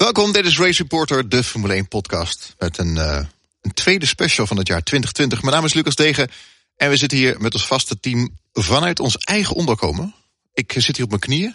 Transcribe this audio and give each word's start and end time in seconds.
Welkom, 0.00 0.32
dit 0.32 0.46
is 0.46 0.58
Race 0.58 0.82
Reporter, 0.82 1.28
de 1.28 1.44
Formule 1.44 1.74
1 1.74 1.88
podcast. 1.88 2.54
Met 2.58 2.78
een, 2.78 2.96
uh, 2.96 3.20
een 3.60 3.72
tweede 3.74 4.06
special 4.06 4.46
van 4.46 4.56
het 4.56 4.66
jaar 4.66 4.82
2020. 4.82 5.42
Mijn 5.42 5.54
naam 5.54 5.64
is 5.64 5.74
Lucas 5.74 5.94
Degen 5.94 6.30
en 6.76 6.90
we 6.90 6.96
zitten 6.96 7.18
hier 7.18 7.40
met 7.40 7.54
ons 7.54 7.66
vaste 7.66 8.00
team 8.00 8.38
vanuit 8.52 9.00
ons 9.00 9.16
eigen 9.16 9.56
onderkomen. 9.56 10.14
Ik 10.52 10.72
zit 10.76 10.96
hier 10.96 11.04
op 11.04 11.10
mijn 11.10 11.20
knieën. 11.20 11.54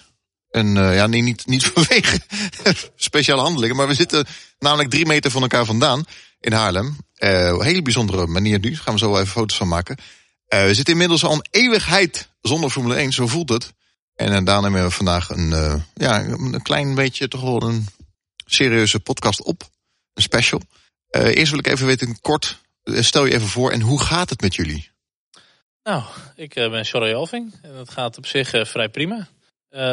En 0.50 0.76
uh, 0.76 0.96
ja, 0.96 1.08
nee, 1.08 1.22
niet, 1.22 1.46
niet 1.46 1.66
vanwege 1.74 2.20
speciale 2.96 3.42
handelingen, 3.42 3.76
maar 3.76 3.88
we 3.88 3.94
zitten 3.94 4.26
namelijk 4.60 4.90
drie 4.90 5.06
meter 5.06 5.32
van 5.32 5.42
elkaar 5.42 5.66
vandaan 5.66 6.04
in 6.40 6.54
Haarlem. 6.54 6.98
Uh, 7.20 7.60
hele 7.60 7.82
bijzondere 7.82 8.28
manier 8.28 8.60
nu, 8.60 8.78
gaan 8.78 8.94
we 8.94 9.00
zo 9.00 9.16
even 9.16 9.28
foto's 9.28 9.58
van 9.58 9.68
maken. 9.68 9.98
We 10.48 10.74
zitten 10.74 10.94
inmiddels 10.94 11.24
al 11.24 11.34
een 11.34 11.46
eeuwigheid 11.52 12.30
zonder 12.42 12.70
Formule 12.70 12.96
1, 12.96 13.12
zo 13.12 13.28
voelt 13.28 13.50
het. 13.50 13.74
En 14.16 14.46
daarna 14.46 14.62
hebben 14.62 14.84
we 14.84 14.92
vandaag 14.92 15.30
een, 15.30 15.84
ja, 15.94 16.24
een 16.24 16.62
klein 16.62 16.96
beetje 16.96 17.28
toch 17.28 17.42
wel 17.42 17.64
een 17.64 17.88
serieuze 18.46 19.00
podcast 19.00 19.44
op. 19.44 19.64
Een 20.14 20.22
special. 20.22 20.62
eerst 21.10 21.50
wil 21.50 21.60
ik 21.60 21.68
even 21.68 21.86
weten, 21.86 22.22
kort, 22.22 22.62
stel 22.84 23.26
je 23.26 23.34
even 23.34 23.48
voor 23.48 23.72
en 23.72 23.82
hoe 23.82 24.02
gaat 24.02 24.30
het 24.30 24.42
met 24.42 24.56
jullie? 24.56 24.90
Nou, 25.84 26.04
ik 26.36 26.54
ben 26.54 26.86
Sorry 26.86 27.14
Alving 27.14 27.54
en 27.62 27.76
het 27.76 27.90
gaat 27.90 28.18
op 28.18 28.26
zich 28.26 28.50
vrij 28.50 28.90
prima. 28.90 29.28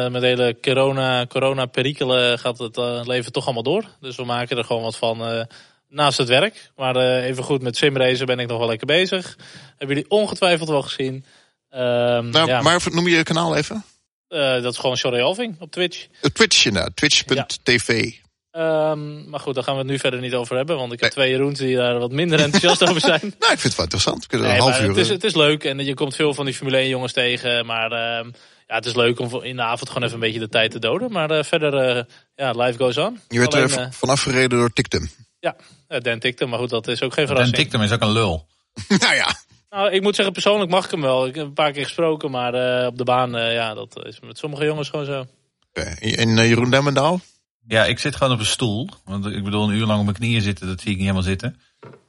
met 0.09 0.21
hele 0.21 0.57
corona, 0.61 1.25
corona 1.25 1.65
perikelen 1.65 2.39
gaat 2.39 2.57
het 2.57 2.77
leven 3.07 3.31
toch 3.31 3.45
allemaal 3.45 3.63
door. 3.63 3.85
Dus 3.99 4.15
we 4.15 4.23
maken 4.23 4.57
er 4.57 4.63
gewoon 4.63 4.83
wat 4.83 4.97
van 4.97 5.47
naast 5.87 6.17
het 6.17 6.27
werk. 6.27 6.71
Maar 6.75 6.95
even 7.21 7.43
goed 7.43 7.61
met 7.61 7.77
simracen 7.77 8.25
ben 8.25 8.39
ik 8.39 8.47
nog 8.47 8.57
wel 8.57 8.67
lekker 8.67 8.87
bezig. 8.87 9.37
Hebben 9.77 9.95
jullie 9.95 10.09
ongetwijfeld 10.09 10.69
wel 10.69 10.81
gezien. 10.81 11.13
Um, 11.13 12.29
nou, 12.29 12.47
ja. 12.47 12.61
Maar 12.61 12.83
noem 12.91 13.07
je 13.07 13.15
je 13.15 13.23
kanaal 13.23 13.55
even? 13.55 13.85
Dat 14.27 14.73
is 14.73 14.77
gewoon 14.77 14.97
Sorry 14.97 15.21
Alving 15.21 15.55
op 15.59 15.71
Twitch. 15.71 16.07
Twitch, 16.33 16.71
nou, 16.71 16.89
twitch.tv. 16.93 18.03
Ja. 18.03 18.21
Um, 18.55 19.29
maar 19.29 19.39
goed, 19.39 19.55
daar 19.55 19.63
gaan 19.63 19.73
we 19.73 19.79
het 19.79 19.89
nu 19.89 19.99
verder 19.99 20.19
niet 20.19 20.33
over 20.33 20.55
hebben. 20.55 20.77
Want 20.77 20.93
ik 20.93 20.99
heb 20.99 21.15
nee. 21.15 21.25
twee 21.25 21.37
Jeroens 21.37 21.59
die 21.59 21.75
daar 21.75 21.99
wat 21.99 22.11
minder 22.11 22.39
enthousiast 22.39 22.83
over 22.89 23.01
zijn. 23.01 23.21
nou, 23.21 23.53
ik 23.53 23.59
vind 23.59 23.63
het 23.63 23.75
wel 23.75 23.83
interessant. 23.83 24.25
We 24.29 24.37
nee, 24.37 24.51
een 24.51 24.59
half 24.59 24.81
uur... 24.81 24.87
het, 24.87 24.97
is, 24.97 25.09
het 25.09 25.23
is 25.23 25.35
leuk 25.35 25.63
en 25.63 25.85
je 25.85 25.93
komt 25.93 26.15
veel 26.15 26.33
van 26.33 26.45
die 26.45 26.53
Formule 26.53 26.77
1 26.77 26.89
jongens 26.89 27.13
tegen. 27.13 27.65
Maar 27.65 27.91
uh, 27.91 28.31
ja, 28.67 28.75
het 28.75 28.85
is 28.85 28.95
leuk 28.95 29.19
om 29.19 29.43
in 29.43 29.55
de 29.55 29.61
avond 29.61 29.87
gewoon 29.89 30.03
even 30.03 30.15
een 30.15 30.19
beetje 30.19 30.39
de 30.39 30.49
tijd 30.49 30.71
te 30.71 30.79
doden. 30.79 31.11
Maar 31.11 31.31
uh, 31.31 31.43
verder, 31.43 31.97
uh, 31.97 32.03
ja, 32.35 32.51
life 32.51 32.77
goes 32.77 32.97
on. 32.97 33.19
Je 33.27 33.39
werd 33.39 33.53
Alleen, 33.53 33.69
er 33.69 33.93
vanaf 33.93 34.21
gereden 34.21 34.57
door 34.57 34.73
Tictum. 34.73 35.09
Ja, 35.39 35.55
Dan 35.99 36.19
Tictum, 36.19 36.49
maar 36.49 36.59
goed, 36.59 36.69
dat 36.69 36.87
is 36.87 37.01
ook 37.01 37.13
geen 37.13 37.27
verrassing. 37.27 37.55
Dan 37.55 37.65
Tictum 37.65 37.81
is 37.81 37.91
ook 37.91 38.01
een 38.01 38.11
lul. 38.11 38.45
nou 38.87 39.15
ja. 39.15 39.35
Nou, 39.69 39.91
ik 39.91 40.01
moet 40.01 40.15
zeggen, 40.15 40.33
persoonlijk 40.33 40.71
mag 40.71 40.85
ik 40.85 40.91
hem 40.91 41.01
wel. 41.01 41.27
Ik 41.27 41.35
heb 41.35 41.45
een 41.45 41.53
paar 41.53 41.71
keer 41.71 41.83
gesproken, 41.83 42.31
maar 42.31 42.81
uh, 42.81 42.87
op 42.87 42.97
de 42.97 43.03
baan, 43.03 43.35
uh, 43.35 43.53
ja, 43.53 43.73
dat 43.73 44.05
is 44.05 44.19
met 44.19 44.37
sommige 44.37 44.65
jongens 44.65 44.89
gewoon 44.89 45.05
zo. 45.05 45.25
Okay. 45.69 46.13
En 46.13 46.29
uh, 46.29 46.47
Jeroen 46.47 46.69
Demmendaal? 46.69 47.19
Ja, 47.67 47.85
ik 47.85 47.99
zit 47.99 48.15
gewoon 48.15 48.33
op 48.33 48.39
een 48.39 48.45
stoel. 48.45 48.89
Want 49.05 49.25
ik 49.25 49.43
bedoel, 49.43 49.69
een 49.69 49.75
uur 49.75 49.85
lang 49.85 49.99
op 49.99 50.05
mijn 50.05 50.17
knieën 50.17 50.41
zitten, 50.41 50.67
dat 50.67 50.81
zie 50.81 50.91
ik 50.91 50.97
niet 50.97 51.05
helemaal 51.05 51.27
zitten. 51.27 51.59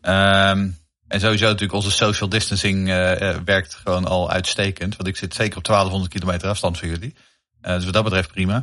Um, 0.02 0.78
en 1.08 1.20
sowieso 1.20 1.44
natuurlijk 1.44 1.72
onze 1.72 1.90
social 1.90 2.28
distancing 2.28 2.86
werkt 3.44 3.74
gewoon 3.74 4.04
al 4.04 4.30
uitstekend. 4.30 4.96
Want 4.96 5.08
ik 5.08 5.16
zit 5.16 5.34
zeker 5.34 5.58
op 5.58 5.64
1200 5.64 6.12
kilometer 6.12 6.48
afstand 6.48 6.78
van 6.78 6.88
jullie. 6.88 7.14
dus 7.60 7.84
wat 7.84 7.92
dat 7.92 8.04
betreft 8.04 8.32
prima. 8.32 8.56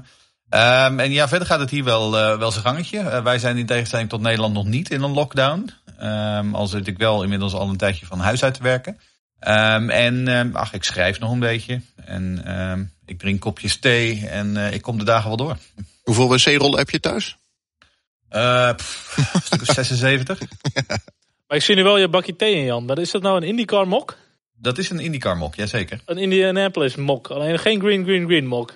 Um, 0.50 1.00
en 1.00 1.12
ja, 1.12 1.28
verder 1.28 1.48
gaat 1.48 1.60
het 1.60 1.70
hier 1.70 1.84
wel, 1.84 2.12
wel 2.12 2.52
zijn 2.52 2.66
gangetje. 2.66 3.22
Wij 3.22 3.40
zijn 3.40 3.58
in 3.58 3.66
tegenstelling 3.66 4.10
tot 4.10 4.22
Nederland 4.22 4.54
nog 4.54 4.66
niet 4.66 4.92
in 4.92 5.02
een 5.02 5.14
lockdown. 5.14 5.70
Um, 6.02 6.56
al 6.56 6.68
zit 6.68 6.88
ik 6.88 6.98
wel 6.98 7.24
inmiddels 7.24 7.54
al 7.54 7.70
een 7.70 7.78
tijdje 7.78 8.06
van 8.06 8.20
huis 8.20 8.44
uit 8.44 8.54
te 8.54 8.64
werken. 8.64 9.00
En 9.40 10.54
ach, 10.54 10.74
ik 10.74 10.84
schrijf 10.84 11.20
nog 11.20 11.32
een 11.32 11.40
beetje. 11.40 11.82
En 12.06 12.92
ik 13.06 13.20
drink 13.20 13.40
kopjes 13.40 13.80
thee 13.80 14.28
en 14.28 14.58
ik 14.58 14.82
kom 14.82 14.98
de 14.98 15.04
dagen 15.04 15.28
wel 15.28 15.38
door. 15.38 15.58
Hoeveel 16.12 16.30
wc-rollen 16.30 16.78
heb 16.78 16.90
je 16.90 17.00
thuis? 17.00 17.38
Pff, 18.76 19.18
een 19.34 19.42
stuk 19.42 19.62
of 19.62 19.74
76. 19.86 20.40
maar 21.48 21.58
ik 21.58 21.64
zie 21.64 21.76
nu 21.76 21.84
wel 21.84 21.98
je 21.98 22.08
bakje 22.08 22.36
thee 22.36 22.56
in, 22.56 22.64
Jan. 22.64 22.98
Is 22.98 23.12
dat 23.12 23.22
nou 23.22 23.38
een 23.38 23.48
IndyCar 23.48 23.88
mok? 23.88 24.18
Dat 24.54 24.78
is 24.78 24.90
een 24.90 25.00
IndyCar 25.00 25.38
mok, 25.38 25.56
jazeker. 25.56 26.02
Een 26.06 26.18
Indianapolis 26.18 26.96
mok. 26.96 27.28
Alleen 27.28 27.60
geen 27.60 27.80
green, 27.80 28.04
green, 28.04 28.26
green 28.26 28.48
mok. 28.48 28.74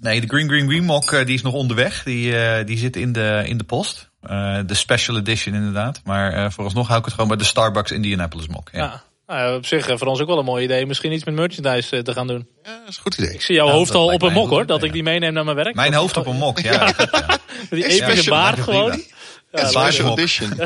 Nee, 0.00 0.20
de 0.20 0.26
Green 0.26 0.48
Green 0.48 0.68
Green 0.68 0.84
Mock 0.84 1.10
die 1.10 1.34
is 1.34 1.42
nog 1.42 1.52
onderweg. 1.52 2.02
Die, 2.02 2.32
uh, 2.32 2.64
die 2.64 2.78
zit 2.78 2.96
in 2.96 3.12
de, 3.12 3.42
in 3.46 3.56
de 3.56 3.64
post. 3.64 4.10
Uh, 4.30 4.58
de 4.66 4.74
special 4.74 5.16
edition 5.16 5.54
inderdaad. 5.54 6.00
Maar 6.04 6.34
uh, 6.36 6.50
vooralsnog 6.50 6.86
hou 6.86 6.98
ik 6.98 7.04
het 7.04 7.14
gewoon 7.14 7.28
bij 7.28 7.38
de 7.38 7.44
Starbucks 7.44 7.90
Indianapolis 7.90 8.48
Mock. 8.48 8.68
Ja. 8.72 8.78
ja. 8.78 9.02
Nou, 9.26 9.56
op 9.56 9.66
zich 9.66 9.86
voor 9.86 10.06
ons 10.06 10.20
ook 10.20 10.26
wel 10.26 10.38
een 10.38 10.44
mooi 10.44 10.64
idee. 10.64 10.86
Misschien 10.86 11.12
iets 11.12 11.24
met 11.24 11.34
merchandise 11.34 12.02
te 12.02 12.12
gaan 12.12 12.26
doen. 12.26 12.48
Ja, 12.62 12.78
dat 12.78 12.88
is 12.88 12.96
een 12.96 13.02
goed 13.02 13.18
idee. 13.18 13.34
Ik 13.34 13.40
zie 13.42 13.54
jouw 13.54 13.66
Ja, 13.66 13.72
hoofd 13.72 13.94
al 13.94 14.12
op 14.12 14.22
een 14.22 14.32
mok 14.32 14.48
hoor. 14.48 14.66
Dat 14.66 14.82
ik 14.82 14.92
die 14.92 15.02
meeneem 15.02 15.32
naar 15.32 15.44
mijn 15.44 15.56
werk. 15.56 15.74
Mijn 15.74 15.94
hoofd 15.94 16.16
op 16.16 16.26
een 16.26 16.36
mok, 16.36 16.58
ja. 16.58 16.72
ja. 16.72 16.92
ja. 16.96 17.38
Die 17.70 17.84
Een 17.84 17.90
epische 17.90 18.30
baard 18.30 18.60
gewoon. 18.60 18.90
Een 18.92 19.04
Ja, 19.50 19.68
special 19.68 20.08
mok. 20.08 20.18
edition. 20.18 20.50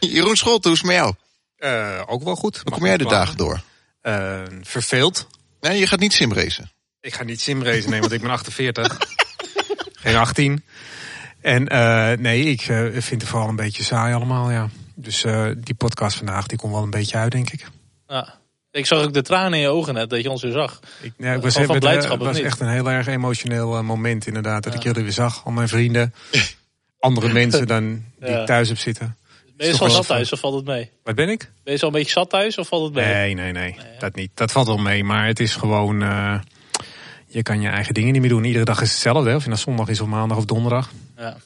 Jeroen 0.00 0.36
Scholt, 0.36 0.64
hoe 0.64 0.72
is 0.72 0.78
het 0.78 0.86
met 0.86 0.96
jou? 0.96 1.14
Eh, 1.56 2.02
ook 2.06 2.22
wel 2.22 2.34
goed. 2.34 2.60
Hoe 2.64 2.72
kom 2.72 2.86
jij 2.86 2.96
de 2.96 3.04
dagen 3.04 3.36
door? 3.36 3.60
Eh, 4.00 4.42
verveeld. 4.62 5.26
Nee, 5.60 5.78
je 5.78 5.86
gaat 5.86 5.98
niet 5.98 6.12
simracen. 6.12 6.70
Ik 7.00 7.14
ga 7.14 7.22
niet 7.24 7.40
simracen, 7.40 7.90
nee, 7.90 8.00
want 8.00 8.12
ik 8.12 8.20
ben 8.20 8.30
48. 8.40 8.98
Geen 9.92 10.16
18. 10.16 10.64
En 11.40 11.68
eh, 11.68 12.12
nee, 12.18 12.42
ik 12.44 12.60
eh, 12.60 12.82
vind 12.92 13.20
het 13.20 13.30
vooral 13.30 13.48
een 13.48 13.56
beetje 13.56 13.82
saai 13.82 14.14
allemaal, 14.14 14.50
ja. 14.50 14.68
Dus 15.00 15.24
eh, 15.24 15.46
die 15.56 15.74
podcast 15.74 16.16
vandaag, 16.16 16.46
die 16.46 16.58
komt 16.58 16.72
wel 16.72 16.82
een 16.82 16.90
beetje 16.90 17.16
uit, 17.16 17.32
denk 17.32 17.50
ik. 17.50 17.66
Ja. 18.06 18.34
Ik 18.70 18.86
zag 18.86 19.02
ook 19.04 19.12
de 19.12 19.22
tranen 19.22 19.52
in 19.54 19.58
je 19.60 19.68
ogen 19.68 19.94
net, 19.94 20.10
dat 20.10 20.22
je 20.22 20.30
ons 20.30 20.42
weer 20.42 20.52
zag. 20.52 20.80
Ik, 21.00 21.12
ja, 21.18 21.32
ik 21.32 21.42
was, 21.42 21.54
van 21.54 21.70
het, 21.70 21.78
blijdschap, 21.78 22.20
of 22.20 22.26
was 22.26 22.38
echt 22.40 22.60
een 22.60 22.68
heel 22.68 22.90
erg 22.90 23.06
emotioneel 23.06 23.76
eh, 23.76 23.82
moment 23.82 24.26
inderdaad. 24.26 24.62
Dat 24.62 24.72
Ja. 24.72 24.78
ik 24.78 24.84
jullie 24.84 25.02
weer 25.02 25.12
zag, 25.12 25.44
al 25.44 25.52
mijn 25.52 25.68
vrienden. 25.68 26.14
Andere 26.98 27.32
mensen 27.32 27.66
dan 27.66 28.04
die 28.18 28.28
Ja. 28.30 28.40
ik 28.40 28.46
thuis 28.46 28.68
heb 28.68 28.78
zitten. 28.78 29.16
Ben 29.56 29.66
je 29.66 29.78
al 29.78 29.90
zat 29.90 30.06
thuis 30.06 30.32
of 30.32 30.40
valt 30.40 30.54
het 30.54 30.64
mee? 30.64 30.90
Wat 31.04 31.14
ben 31.14 31.28
ik? 31.28 31.50
Ben 31.64 31.74
je 31.74 31.80
al 31.80 31.86
een 31.86 31.92
beetje 31.92 32.10
zat 32.12 32.30
thuis 32.30 32.58
of 32.58 32.68
valt 32.68 32.84
het 32.84 32.94
mee? 32.94 33.14
Nee, 33.14 33.34
nee, 33.34 33.52
nee. 33.52 33.76
Dat 33.98 34.14
niet. 34.14 34.30
Dat 34.34 34.52
valt 34.52 34.66
wel 34.66 34.76
mee. 34.78 35.04
Maar 35.04 35.26
het 35.26 35.40
is 35.40 35.56
gewoon... 35.56 36.02
eh, 36.02 36.40
je 37.26 37.42
kan 37.42 37.60
je 37.60 37.68
eigen 37.68 37.94
dingen 37.94 38.12
niet 38.12 38.20
meer 38.20 38.30
doen. 38.30 38.44
Iedere 38.44 38.64
dag 38.64 38.80
is 38.80 38.90
hetzelfde. 38.90 39.30
Hè? 39.30 39.36
Of 39.36 39.42
je 39.42 39.48
nou 39.48 39.60
zondag 39.60 39.88
is 39.88 40.00
of 40.00 40.08
maandag 40.08 40.36
of 40.38 40.44
donderdag. 40.44 40.90
Ja. 41.16 41.36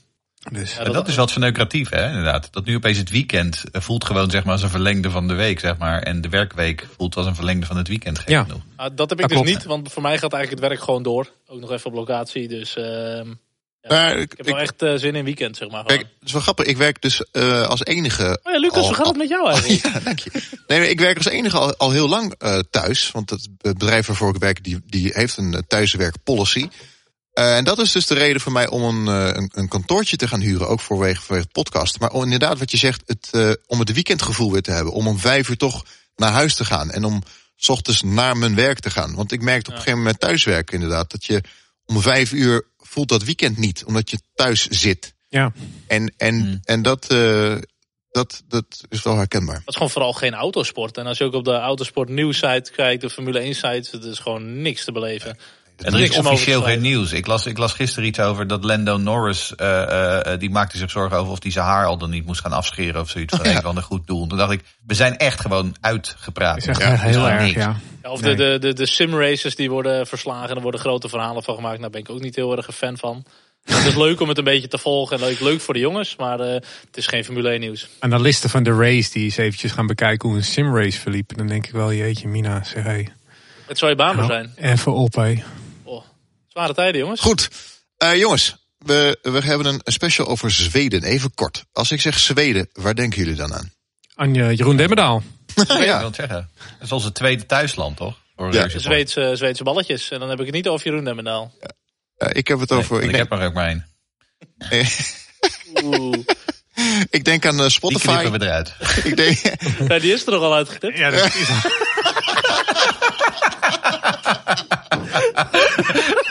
Dus 0.51 0.75
Ja, 0.75 0.85
dat 0.85 1.09
is 1.09 1.15
wat 1.15 1.33
verneukeratief, 1.33 1.89
hè, 1.89 2.07
inderdaad. 2.09 2.49
Dat 2.53 2.65
nu 2.65 2.75
opeens 2.77 2.99
het 2.99 3.11
weekend 3.11 3.65
eh, 3.73 3.81
voelt 3.81 4.05
gewoon 4.05 4.31
zeg 4.31 4.45
maar 4.45 4.53
als 4.53 4.63
een 4.63 4.69
verlengde 4.71 5.11
van 5.11 5.29
de 5.29 5.35
week, 5.35 5.61
zeg 5.61 5.77
maar. 5.79 6.03
En 6.03 6.21
de 6.21 6.29
werkweek 6.29 6.87
voelt 6.97 7.17
als 7.17 7.27
een 7.27 7.35
verlengde 7.35 7.67
van 7.67 7.77
het 7.77 7.89
weekend. 7.89 8.23
Ja. 8.27 8.47
Ah, 8.77 8.91
dat 8.95 9.11
heb 9.11 9.21
ik 9.21 9.29
Dat 9.29 9.29
dus 9.29 9.39
klopt. 9.41 9.49
niet, 9.49 9.65
want 9.65 9.93
voor 9.93 10.03
mij 10.03 10.19
gaat 10.19 10.33
eigenlijk 10.33 10.63
het 10.63 10.71
werk 10.71 10.85
gewoon 10.85 11.03
door. 11.03 11.31
Ook 11.47 11.61
nog 11.61 11.73
even 11.73 11.87
op 11.87 11.95
locatie, 11.97 12.49
dus 12.49 12.77
ehm, 12.77 13.29
Maar 13.89 14.17
ik, 14.17 14.33
ik 14.33 14.37
heb 14.37 14.47
wel 14.47 14.59
echt 14.59 14.83
eh, 14.83 14.95
zin 14.97 15.15
in 15.15 15.25
weekend, 15.25 15.57
zeg 15.57 15.71
maar. 15.71 15.83
gewoon. 15.87 15.99
het 15.99 16.09
is 16.29 16.33
wel 16.33 16.41
grappig. 16.43 16.67
Ik 16.67 16.77
werk 16.77 17.03
dus 17.03 17.25
eh, 17.33 17.67
als 17.69 17.85
enige... 17.85 18.41
Oh 18.43 18.53
ja, 18.53 18.59
Lucas, 18.59 18.77
al- 18.79 18.85
hoe 18.87 18.95
gaat 18.95 19.07
het 19.07 19.17
met 19.17 19.29
jou 19.29 19.49
eigenlijk? 19.53 19.83
Ja, 19.95 20.01
dank 20.01 20.19
je. 20.19 20.31
Nee, 20.67 20.79
maar 20.79 20.89
ik 20.89 21.01
werk 21.01 21.17
als 21.17 21.27
enige 21.29 21.57
al, 21.59 21.77
al 21.77 21.91
heel 21.91 22.09
lang 22.09 22.35
eh, 22.39 22.59
thuis. 22.71 23.11
Want 23.11 23.31
het 23.31 23.49
bedrijf 23.61 24.07
waarvoor 24.07 24.35
ik 24.35 24.41
werk, 24.41 24.65
die, 24.65 24.81
die 24.87 25.11
heeft 25.15 25.37
een 25.37 25.55
eh, 25.55 25.61
thuiswerkpolicy. 25.69 26.69
Eh, 27.33 27.57
en 27.57 27.65
dat 27.65 27.79
is 27.79 27.93
dus 27.93 28.07
de 28.07 28.15
reden 28.15 28.41
voor 28.41 28.53
mij 28.53 28.69
om 28.69 28.83
een, 28.83 29.09
eh, 29.09 29.37
een, 29.37 29.51
een 29.55 29.69
kantoortje 29.69 30.17
te 30.17 30.29
gaan 30.29 30.41
huren. 30.41 30.69
Ook 30.69 30.81
vanwege, 30.81 31.23
vanwege 31.23 31.47
het 31.53 31.53
podcast. 31.53 32.01
Maar 32.01 32.11
om, 32.11 32.23
inderdaad, 32.23 32.59
wat 32.59 32.71
je 32.71 32.77
zegt, 32.77 33.03
het, 33.07 33.29
eh, 33.31 33.51
om 33.67 33.79
het 33.79 33.93
weekendgevoel 33.93 34.53
weer 34.53 34.63
te 34.63 34.71
hebben. 34.71 34.93
Om 34.93 35.07
om 35.07 35.19
vijf 35.19 35.49
uur 35.49 35.57
toch 35.57 35.85
naar 36.17 36.31
huis 36.33 36.55
te 36.55 36.65
gaan. 36.65 36.91
En 36.91 37.05
om 37.05 37.23
s 37.57 37.69
ochtends 37.69 38.03
naar 38.03 38.37
mijn 38.37 38.55
werk 38.55 38.81
te 38.81 38.91
gaan. 38.91 39.15
Want 39.15 39.33
ik 39.33 39.43
merkte 39.43 39.67
op 39.71 39.77
een 39.77 39.83
gegeven 39.83 39.99
moment 40.03 40.21
thuiswerken 40.21 40.75
inderdaad. 40.75 41.11
Dat 41.11 41.25
je 41.25 41.43
om 41.87 42.01
vijf 42.01 42.33
uur 42.33 42.67
voelt 42.79 43.09
dat 43.09 43.23
weekend 43.23 43.57
niet. 43.59 43.85
Omdat 43.85 44.11
je 44.11 44.19
thuis 44.35 44.67
zit. 44.69 45.15
ja. 45.29 45.53
En, 45.87 46.15
en, 46.17 46.35
Hmm. 46.41 46.61
en 46.65 46.83
dat, 46.83 47.07
eh, 47.11 47.55
dat, 48.11 48.43
dat 48.49 48.65
is 48.89 49.03
wel 49.03 49.17
herkenbaar. 49.17 49.55
Dat 49.55 49.69
is 49.69 49.75
gewoon 49.75 49.91
vooral 49.91 50.13
geen 50.13 50.35
autosport. 50.35 50.97
En 50.97 51.07
als 51.07 51.19
je 51.19 51.25
ook 51.25 51.35
op 51.35 51.45
de 51.45 51.53
autosport 51.59 52.09
nieuwsite 52.09 52.71
kijkt, 52.77 53.01
de 53.01 53.11
Formule 53.11 53.39
1 53.41 53.55
site, 53.55 53.89
het 53.91 54.05
is 54.05 54.19
gewoon 54.19 54.63
niks 54.63 54.85
te 54.85 54.93
beleven. 54.93 55.31
En 55.31 55.39
er 55.85 56.01
is 56.01 56.19
officieel 56.19 56.63
geen 56.63 56.81
nieuws. 56.81 57.13
Ik 57.13 57.27
las, 57.27 57.47
ik 57.47 57.59
las 57.59 57.73
gisteren 57.73 58.09
iets 58.09 58.21
over 58.21 58.47
dat 58.47 58.65
Lando 58.65 58.97
Norris, 58.97 59.55
eh, 59.55 59.83
eh, 59.83 60.33
eh, 60.33 60.41
die 60.41 60.51
maakte 60.51 60.77
zich 60.77 60.91
zorgen 60.91 61.17
over 61.19 61.33
of 61.33 61.43
hij 61.43 61.53
zijn 61.53 61.65
haar 61.65 61.87
al 61.87 61.99
dan 61.99 62.11
niet 62.11 62.27
moest 62.27 62.41
gaan 62.41 62.53
afscheren 62.53 63.01
of 63.01 63.11
zoiets 63.11 63.37
van 63.37 63.45
Ja. 63.51 63.57
een 63.57 63.63
van 63.63 63.77
een 63.77 63.83
goed 63.83 64.07
doel. 64.07 64.27
Toen 64.27 64.39
dacht 64.39 64.53
ik, 64.53 64.61
we 64.87 64.95
zijn 64.95 65.17
echt 65.17 65.41
gewoon 65.41 65.75
uitgepraat. 65.81 66.57
is 66.57 66.67
echt 66.67 66.81
Ja, 66.81 66.95
heel 66.97 67.13
gewoon 67.13 67.29
erg, 67.29 67.43
niks. 67.43 67.55
ja. 67.55 67.77
Ja, 68.03 68.11
of 68.11 68.21
Nee. 68.21 68.35
de, 68.35 68.45
de, 68.45 68.59
de, 68.59 68.73
de 68.73 68.87
simraces 68.87 69.57
die 69.57 69.71
worden 69.71 70.07
verslagen, 70.07 70.57
er 70.57 70.63
worden 70.63 70.81
grote 70.81 71.09
verhalen 71.09 71.43
van 71.43 71.55
gemaakt. 71.55 71.81
Daar 71.81 71.91
ben 71.91 72.01
ik 72.01 72.11
ook 72.11 72.21
niet 72.21 72.37
heel 72.37 72.57
erg 72.57 72.67
een 72.67 72.73
fan 72.73 72.99
van. 72.99 73.25
Het 73.65 73.85
is 73.87 73.97
leuk 73.97 74.21
om 74.21 74.29
het 74.29 74.39
een 74.39 74.45
beetje 74.45 74.69
te 74.69 74.79
volgen 74.79 75.17
en 75.19 75.25
leuk, 75.25 75.41
leuk 75.41 75.61
voor 75.61 75.75
de 75.75 75.81
jongens, 75.81 76.17
maar 76.17 76.41
eh, 76.41 76.53
het 76.55 76.97
is 76.97 77.07
geen 77.07 77.25
Formule 77.25 77.49
1 77.51 77.61
nieuws. 77.61 77.89
Analisten 77.99 78.51
van 78.51 78.63
de 78.63 78.75
race 78.75 79.11
die 79.13 79.25
eens 79.25 79.37
eventjes 79.37 79.73
gaan 79.73 79.87
bekijken 79.87 80.29
hoe 80.29 80.39
een 80.39 80.45
simrace 80.45 80.99
verliep. 81.01 81.37
Dan 81.37 81.47
denk 81.47 81.67
ik 81.67 81.73
wel, 81.73 81.93
jeetje 81.93 82.29
mina, 82.29 82.65
zeg 82.65 82.85
hé. 82.85 83.05
Het 83.67 83.79
zou 83.79 83.91
je 83.91 83.97
baan 83.97 84.17
Nou, 84.17 84.27
zijn. 84.29 84.53
Even 84.57 84.93
op 84.95 85.15
hé. 85.15 85.31
Oh, 85.33 85.39
zware 86.53 86.75
tijden 86.75 87.01
jongens. 87.01 87.21
Goed, 87.21 87.49
Eh, 87.97 88.17
jongens, 88.19 88.57
we, 88.79 89.19
we 89.23 89.39
hebben 89.41 89.67
een 89.67 89.81
special 89.85 90.27
over 90.27 90.51
Zweden. 90.51 91.03
Even 91.05 91.35
kort. 91.35 91.65
Als 91.73 91.91
ik 91.91 92.01
zeg 92.01 92.19
Zweden, 92.19 92.69
waar 92.73 92.95
denken 92.95 93.19
jullie 93.19 93.35
dan 93.35 93.55
aan? 93.55 93.73
Anje 94.15 94.55
Jeroen 94.55 94.77
Demmerdaal. 94.77 95.23
Ja, 95.55 95.63
ik 95.63 95.69
wil 95.69 95.83
ja, 95.83 96.05
het 96.05 96.15
zeggen. 96.15 96.51
Dat 96.57 96.83
is 96.83 96.93
onze 96.93 97.13
tweede 97.13 97.47
thuisland, 97.47 97.97
toch? 97.97 98.17
Voor 98.37 98.53
Ja. 98.53 98.69
Zweedse, 98.69 99.31
Zweedse 99.35 99.65
balletjes. 99.65 100.11
En 100.11 100.21
dan 100.21 100.29
heb 100.29 100.39
ik 100.39 100.47
het 100.47 100.55
niet 100.55 100.69
over 100.69 100.87
Jeroen 100.87 101.05
Demmendaal. 101.05 101.55
Ja, 102.17 102.33
ik 102.33 102.49
heb 102.49 102.61
het 102.61 102.73
over. 102.73 102.97
ik, 102.97 103.03
ik 103.03 103.11
denk, 103.13 103.31
heb 103.31 103.41
er 103.41 103.47
ook. 103.47 103.83
Oeh. 105.83 106.19
ik 107.11 107.25
denk 107.25 107.47
aan 107.47 107.55
eh, 107.57 107.61
Die 107.61 107.71
Spotify. 107.71 108.07
knippen 108.19 108.41
we 108.41 108.47
eruit. 108.47 108.75
Ik 109.05 109.17
denk, 109.17 109.39
Ja, 109.93 109.99
die 109.99 110.13
is 110.13 110.27
er 110.27 110.33
nog 110.33 110.43
al 110.43 110.55
uitgetipt. 110.55 110.99
Ja, 110.99 111.11
dat 111.11 111.25
is 111.25 111.49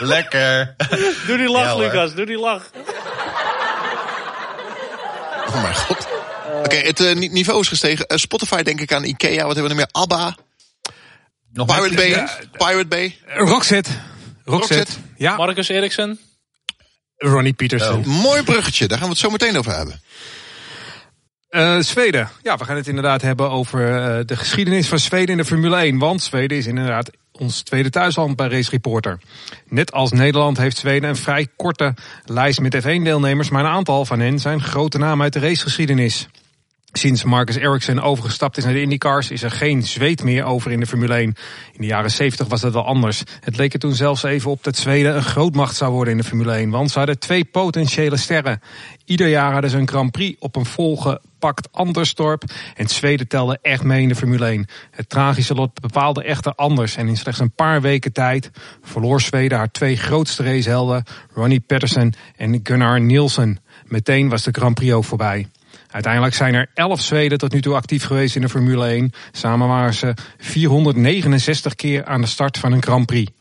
Lekker. 0.06 0.74
Doe 1.26 1.36
die 1.36 1.48
lach, 1.50 1.64
Ja. 1.64 1.76
Lucas. 1.76 2.14
Doe 2.14 2.26
die 2.26 2.38
lach. 2.38 2.70
oh 5.48 5.62
mijn 5.62 5.74
god. 5.76 6.06
Oké, 6.64 6.76
het 6.76 7.00
eh, 7.00 7.14
ni- 7.14 7.28
niveau 7.28 7.60
is 7.60 7.68
gestegen. 7.68 8.06
Eh, 8.06 8.16
Spotify 8.16 8.62
denk 8.62 8.80
ik 8.80 8.92
aan 8.92 9.04
Ikea. 9.04 9.46
Wat 9.46 9.56
hebben 9.56 9.62
we 9.62 9.68
nog 9.68 9.76
meer? 9.76 9.88
ABBA. 10.02 10.36
Nog 11.52 11.66
Pirate 11.66 11.94
Bay. 11.94 12.28
Pirate 12.52 12.86
Bay. 12.86 13.18
Roxette. 13.26 13.90
Roxette. 14.44 14.74
Roxette. 14.74 14.92
Ja, 15.16 15.36
Marcus 15.36 15.68
Eriksen. 15.68 16.18
Ronnie 17.16 17.52
Peterson. 17.52 17.98
Oh. 17.98 18.04
Mooi 18.06 18.42
bruggetje. 18.42 18.88
Daar 18.88 18.98
gaan 18.98 19.06
we 19.06 19.12
het 19.12 19.22
zo 19.22 19.30
meteen 19.30 19.56
over 19.58 19.76
hebben. 19.76 20.00
Eh, 21.52 21.78
Zweden. 21.78 22.28
Ja, 22.42 22.56
we 22.56 22.64
gaan 22.64 22.76
het 22.76 22.88
inderdaad 22.88 23.22
hebben 23.22 23.50
over 23.50 23.96
eh, 23.96 24.24
de 24.26 24.36
geschiedenis 24.36 24.88
van 24.88 24.98
Zweden 24.98 25.28
in 25.28 25.36
de 25.36 25.44
Formule 25.44 25.76
1. 25.76 25.98
Want 25.98 26.22
Zweden 26.22 26.56
is 26.56 26.66
inderdaad 26.66 27.10
ons 27.32 27.62
tweede 27.62 27.90
thuisland 27.90 28.36
bij 28.36 28.48
Race 28.48 28.70
Reporter. 28.70 29.18
Net 29.68 29.92
als 29.92 30.12
Nederland 30.12 30.56
heeft 30.56 30.76
Zweden 30.76 31.08
een 31.08 31.16
vrij 31.16 31.46
korte 31.56 31.94
lijst 32.24 32.60
met 32.60 32.76
F1-deelnemers, 32.76 33.50
maar 33.50 33.64
een 33.64 33.70
aantal 33.70 34.04
van 34.04 34.20
hen 34.20 34.38
zijn 34.38 34.62
grote 34.62 34.98
namen 34.98 35.22
uit 35.22 35.32
de 35.32 35.38
racegeschiedenis. 35.38 36.28
Sinds 36.92 37.24
Marcus 37.24 37.56
Ericsson 37.56 38.00
overgestapt 38.00 38.56
is 38.56 38.64
naar 38.64 38.72
de 38.72 38.80
IndyCars 38.80 39.30
is 39.30 39.42
er 39.42 39.50
geen 39.50 39.82
zweet 39.82 40.22
meer 40.22 40.44
over 40.44 40.70
in 40.70 40.80
de 40.80 40.86
Formule 40.86 41.14
1. 41.14 41.22
In 41.22 41.34
de 41.80 41.86
jaren 41.86 42.10
70 42.10 42.46
was 42.46 42.60
dat 42.60 42.72
wel 42.72 42.84
anders. 42.84 43.22
Het 43.40 43.56
leek 43.56 43.72
er 43.72 43.78
toen 43.78 43.94
zelfs 43.94 44.22
even 44.22 44.50
op 44.50 44.64
dat 44.64 44.76
Zweden 44.76 45.16
een 45.16 45.22
grootmacht 45.22 45.76
zou 45.76 45.92
worden 45.92 46.12
in 46.12 46.20
de 46.20 46.26
Formule 46.26 46.52
1. 46.52 46.70
Want 46.70 46.90
ze 46.90 46.98
hadden 46.98 47.18
twee 47.18 47.44
potentiële 47.44 48.16
sterren. 48.16 48.60
Ieder 49.04 49.28
jaar 49.28 49.52
hadden 49.52 49.70
ze 49.70 49.78
een 49.78 49.88
Grand 49.88 50.10
Prix 50.10 50.40
op 50.40 50.56
een 50.56 50.64
volgepakt 50.64 51.72
Andersdorp. 51.72 52.42
En 52.74 52.88
Zweden 52.88 53.28
telde 53.28 53.58
echt 53.62 53.82
mee 53.82 54.02
in 54.02 54.08
de 54.08 54.14
Formule 54.14 54.46
1. 54.46 54.66
Het 54.90 55.08
tragische 55.08 55.54
lot 55.54 55.80
bepaalde 55.80 56.22
echter 56.24 56.54
anders. 56.54 56.96
En 56.96 57.08
in 57.08 57.16
slechts 57.16 57.40
een 57.40 57.54
paar 57.54 57.80
weken 57.80 58.12
tijd 58.12 58.50
verloor 58.82 59.20
Zweden 59.20 59.58
haar 59.58 59.70
twee 59.70 59.96
grootste 59.96 60.42
racehelden. 60.42 61.04
Ronnie 61.34 61.60
Peterson 61.60 62.14
en 62.36 62.60
Gunnar 62.62 63.00
Nielsen. 63.00 63.60
Meteen 63.86 64.28
was 64.28 64.42
de 64.42 64.50
Grand 64.52 64.74
Prix 64.74 64.92
ook 64.92 65.04
voorbij. 65.04 65.46
Uiteindelijk 65.92 66.34
zijn 66.34 66.54
er 66.54 66.70
11 66.74 67.00
Zweden 67.00 67.38
tot 67.38 67.52
nu 67.52 67.60
toe 67.60 67.74
actief 67.74 68.04
geweest 68.04 68.36
in 68.36 68.42
de 68.42 68.48
Formule 68.48 68.86
1. 68.86 69.12
Samen 69.32 69.68
waren 69.68 69.94
ze 69.94 70.14
469 70.38 71.74
keer 71.74 72.04
aan 72.04 72.20
de 72.20 72.26
start 72.26 72.58
van 72.58 72.72
een 72.72 72.82
Grand 72.82 73.06
Prix. 73.06 73.32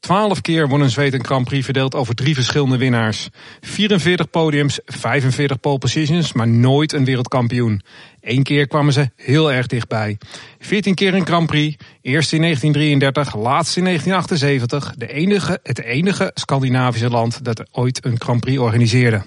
12 0.00 0.40
keer 0.40 0.68
won 0.68 0.80
een 0.80 0.90
Zweed 0.90 1.14
een 1.14 1.24
Grand 1.24 1.44
Prix 1.44 1.64
verdeeld 1.64 1.94
over 1.94 2.14
drie 2.14 2.34
verschillende 2.34 2.76
winnaars. 2.76 3.28
44 3.60 4.30
podiums, 4.30 4.80
45 4.84 5.60
pole 5.60 5.78
positions, 5.78 6.32
maar 6.32 6.48
nooit 6.48 6.92
een 6.92 7.04
wereldkampioen. 7.04 7.82
Eén 8.20 8.42
keer 8.42 8.66
kwamen 8.66 8.92
ze 8.92 9.10
heel 9.16 9.52
erg 9.52 9.66
dichtbij. 9.66 10.18
14 10.58 10.94
keer 10.94 11.14
een 11.14 11.26
Grand 11.26 11.46
Prix, 11.46 11.76
eerst 12.02 12.32
in 12.32 12.40
1933, 12.40 13.36
laatst 13.36 13.76
in 13.76 13.84
1978. 13.84 14.94
De 14.96 15.12
enige, 15.12 15.60
het 15.62 15.82
enige 15.82 16.30
Scandinavische 16.34 17.10
land 17.10 17.44
dat 17.44 17.62
ooit 17.72 18.04
een 18.04 18.20
Grand 18.20 18.40
Prix 18.40 18.58
organiseerde. 18.58 19.22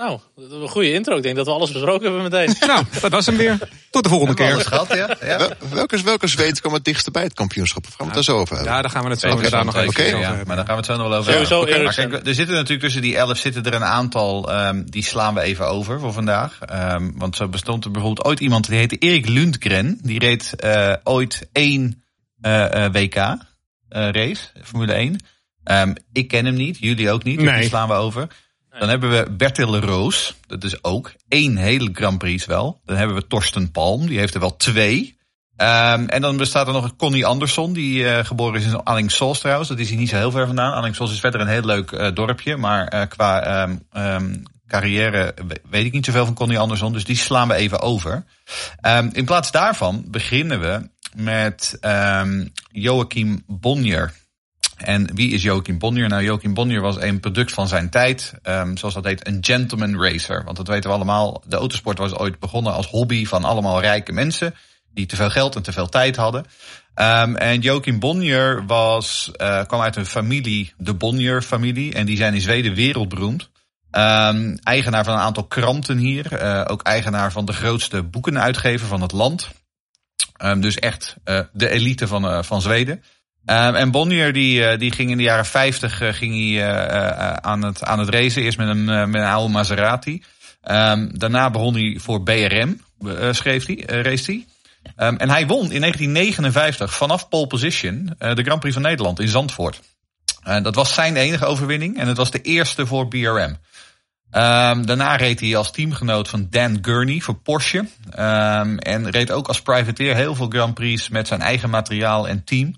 Nou, 0.00 0.18
een 0.36 0.68
goede 0.68 0.92
intro. 0.92 1.16
Ik 1.16 1.22
denk 1.22 1.36
dat 1.36 1.46
we 1.46 1.52
alles 1.52 1.72
besproken 1.72 2.02
hebben 2.02 2.22
meteen. 2.22 2.54
Nou, 2.68 2.84
dat 3.00 3.10
was 3.10 3.26
hem 3.26 3.36
weer. 3.36 3.58
Tot 3.90 4.02
de 4.02 4.08
volgende 4.08 4.34
keer. 4.34 4.56
gehad, 4.60 4.88
ja? 4.94 5.16
ja. 5.20 5.38
Wel- 5.38 5.50
Welke, 5.72 6.02
welke 6.02 6.26
Zweed 6.26 6.60
kwam 6.60 6.72
het 6.72 6.84
dichtst 6.84 7.12
bij 7.12 7.22
het 7.22 7.34
kampioenschap? 7.34 7.86
Of 7.86 7.88
gaan 7.88 7.98
we 7.98 8.04
het 8.04 8.14
daar 8.14 8.34
zo 8.34 8.40
over 8.40 8.54
hebben? 8.56 8.74
Ja, 8.74 8.82
daar 8.82 8.90
gaan 8.90 9.02
we 9.02 9.08
het 9.10 9.20
zo 9.20 9.28
over 9.28 9.44
even 9.44 9.68
Oké. 9.68 9.86
over 9.86 10.08
ja, 10.18 10.28
hebben. 10.28 10.46
Maar 10.46 10.56
daar 10.56 10.64
gaan 10.66 10.74
we 10.74 10.80
het 10.80 10.90
zo 10.90 10.96
nog 10.96 11.08
wel 11.08 11.18
over 11.18 11.32
Sowieso. 11.32 11.82
Maar 11.84 11.94
kijk, 11.94 12.26
er 12.26 12.34
zitten 12.34 12.54
natuurlijk 12.54 12.82
tussen 12.82 13.02
die 13.02 13.16
elf 13.16 13.38
zitten 13.38 13.64
er 13.64 13.74
een 13.74 13.84
aantal, 13.84 14.50
ehm, 14.50 14.82
die 14.84 15.04
slaan 15.04 15.34
we 15.34 15.40
even 15.40 15.68
over 15.68 16.00
voor 16.00 16.12
vandaag. 16.12 16.58
Ehm, 16.60 17.10
want 17.14 17.36
zo 17.36 17.48
bestond 17.48 17.84
er 17.84 17.90
bijvoorbeeld 17.90 18.26
ooit 18.26 18.40
iemand, 18.40 18.68
die 18.68 18.78
heette 18.78 18.96
Erik 18.98 19.28
Lundgren. 19.28 19.98
Die 20.02 20.18
reed 20.18 20.54
eh, 20.56 20.94
ooit 21.04 21.48
één 21.52 22.02
eh, 22.40 22.84
eh, 22.84 22.92
WK 22.92 23.14
eh, 23.16 23.36
race, 23.88 24.42
Formule 24.62 24.92
1. 24.92 25.16
Ehm, 25.64 25.94
ik 26.12 26.28
ken 26.28 26.44
hem 26.44 26.54
niet, 26.54 26.78
jullie 26.78 27.10
ook 27.10 27.22
niet, 27.24 27.38
dus 27.38 27.48
Nee. 27.48 27.60
die 27.60 27.68
slaan 27.68 27.88
we 27.88 27.94
over. 27.94 28.28
Dan 28.78 28.88
hebben 28.88 29.10
we 29.10 29.30
Bertil 29.30 29.78
Roos, 29.78 30.34
dat 30.46 30.64
is 30.64 30.84
ook 30.84 31.12
één 31.28 31.56
hele 31.56 31.90
Grand 31.92 32.18
Prix 32.18 32.46
wel. 32.46 32.80
Dan 32.84 32.96
hebben 32.96 33.16
we 33.16 33.26
Torsten 33.26 33.70
Palm, 33.70 34.06
die 34.06 34.18
heeft 34.18 34.34
er 34.34 34.40
wel 34.40 34.56
twee. 34.56 35.18
Ehm, 35.56 36.04
en 36.04 36.20
dan 36.20 36.36
bestaat 36.36 36.66
er 36.66 36.72
nog 36.72 36.96
Connie 36.96 37.26
Andersson, 37.26 37.72
die 37.72 38.08
eh, 38.08 38.24
geboren 38.24 38.60
is 38.60 38.66
in 38.66 38.82
Allingsås 38.84 39.38
trouwens. 39.40 39.68
Dat 39.68 39.78
is 39.78 39.88
hier 39.88 39.98
niet 39.98 40.08
zo 40.08 40.16
heel 40.16 40.30
ver 40.30 40.46
vandaan. 40.46 40.72
Allingsås 40.72 41.12
is 41.12 41.20
verder 41.20 41.40
een 41.40 41.46
heel 41.48 41.64
leuk 41.64 41.92
eh, 41.92 42.14
dorpje, 42.14 42.56
maar 42.56 42.86
eh, 42.88 43.08
qua 43.08 43.42
ehm, 43.42 43.76
ehm, 43.92 44.34
carrière 44.66 45.34
we- 45.46 45.60
weet 45.70 45.84
ik 45.84 45.92
niet 45.92 46.04
zoveel 46.04 46.24
van 46.24 46.34
Connie 46.34 46.58
Andersson, 46.58 46.92
dus 46.92 47.04
die 47.04 47.16
slaan 47.16 47.48
we 47.48 47.54
even 47.54 47.80
over. 47.80 48.24
In 49.12 49.24
plaats 49.24 49.50
daarvan 49.50 50.04
beginnen 50.06 50.60
we 50.60 50.88
met 51.14 51.78
Joachim 52.72 53.42
Bonnier. 53.46 54.12
En 54.84 55.14
wie 55.14 55.30
is 55.32 55.42
Joachim 55.42 55.78
Bonnier? 55.78 56.08
Nou, 56.08 56.22
Joachim 56.22 56.54
Bonnier 56.54 56.80
was 56.80 57.00
een 57.00 57.20
product 57.20 57.52
van 57.52 57.68
zijn 57.68 57.90
tijd. 57.90 58.34
ehm, 58.42 58.76
zoals 58.76 58.94
dat 58.94 59.04
heet, 59.04 59.26
een 59.26 59.38
gentleman 59.40 60.02
racer. 60.02 60.44
Want 60.44 60.56
dat 60.56 60.68
weten 60.68 60.90
we 60.90 60.96
allemaal. 60.96 61.42
De 61.46 61.56
autosport 61.56 61.98
was 61.98 62.14
ooit 62.14 62.38
begonnen 62.38 62.72
als 62.72 62.86
hobby 62.86 63.26
van 63.26 63.44
allemaal 63.44 63.80
rijke 63.80 64.12
mensen. 64.12 64.54
Die 64.94 65.06
te 65.06 65.16
veel 65.16 65.30
geld 65.30 65.56
en 65.56 65.62
te 65.62 65.72
veel 65.72 65.88
tijd 65.88 66.16
hadden. 66.16 66.44
Ehm, 66.94 67.34
en 67.34 67.60
Joachim 67.60 67.98
Bonnier 67.98 68.66
was, 68.66 69.30
eh, 69.36 69.64
kwam 69.66 69.80
uit 69.80 69.96
een 69.96 70.06
familie, 70.06 70.72
de 70.78 70.94
Bonnier-familie. 70.94 71.94
En 71.94 72.06
die 72.06 72.16
zijn 72.16 72.34
in 72.34 72.40
Zweden 72.40 72.74
wereldberoemd. 72.74 73.50
Ehm, 73.90 74.56
eigenaar 74.62 75.04
van 75.04 75.14
een 75.14 75.20
aantal 75.20 75.44
kranten 75.46 75.98
hier. 75.98 76.32
eh, 76.32 76.64
ook 76.66 76.82
eigenaar 76.82 77.32
van 77.32 77.44
de 77.44 77.52
grootste 77.52 78.02
boekenuitgever 78.02 78.86
van 78.86 79.02
het 79.02 79.12
land. 79.12 79.48
Dus 80.58 80.78
echt 80.78 81.16
eh, 81.24 81.40
de 81.52 81.68
elite 81.68 82.06
van, 82.06 82.44
van 82.44 82.62
Zweden. 82.62 83.02
Ehm, 83.50 83.74
en 83.74 83.90
Bonnier 83.90 84.32
die, 84.32 84.64
eh, 84.64 84.78
die 84.78 84.92
ging 84.92 85.10
in 85.10 85.16
de 85.16 85.22
jaren 85.22 85.46
50 85.46 86.00
eh, 86.00 86.12
ging 86.12 86.34
hij, 86.34 86.72
eh, 86.72 87.32
aan, 87.32 87.62
het, 87.62 87.84
aan 87.84 87.98
het 87.98 88.08
racen. 88.08 88.42
Eerst 88.42 88.58
met 88.58 88.68
een, 88.68 89.10
met 89.10 89.22
oude 89.22 89.52
Maserati. 89.52 90.22
Ehm, 90.62 91.08
daarna 91.12 91.50
begon 91.50 91.74
hij 91.74 91.98
voor 92.00 92.22
BRM, 92.22 92.80
schreef 93.30 93.66
hij, 93.66 93.82
race 93.86 94.30
hij. 94.32 94.46
Ehm, 94.96 95.16
en 95.16 95.30
hij 95.30 95.46
won 95.46 95.72
in 95.72 95.80
1959 95.80 96.94
vanaf 96.94 97.28
pole 97.28 97.46
position 97.46 98.14
de 98.18 98.42
Grand 98.42 98.60
Prix 98.60 98.74
van 98.74 98.82
Nederland 98.82 99.20
in 99.20 99.28
Zandvoort. 99.28 99.80
Dat 100.62 100.74
was 100.74 100.94
zijn 100.94 101.16
enige 101.16 101.44
overwinning 101.44 101.98
en 101.98 102.08
het 102.08 102.16
was 102.16 102.30
de 102.30 102.40
eerste 102.40 102.86
voor 102.86 103.08
BRM. 103.08 103.56
Daarna 104.84 105.16
reed 105.16 105.40
hij 105.40 105.56
als 105.56 105.70
teamgenoot 105.70 106.28
van 106.28 106.46
Dan 106.50 106.78
Gurney 106.82 107.20
voor 107.20 107.34
Porsche. 107.34 107.84
En 108.78 109.10
reed 109.10 109.30
ook 109.30 109.48
als 109.48 109.62
privateer 109.62 110.14
heel 110.14 110.34
veel 110.34 110.48
Grand 110.48 110.74
Prix 110.74 111.08
met 111.08 111.28
zijn 111.28 111.40
eigen 111.40 111.70
materiaal 111.70 112.28
en 112.28 112.44
team. 112.44 112.74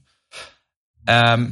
Ehm, 1.04 1.50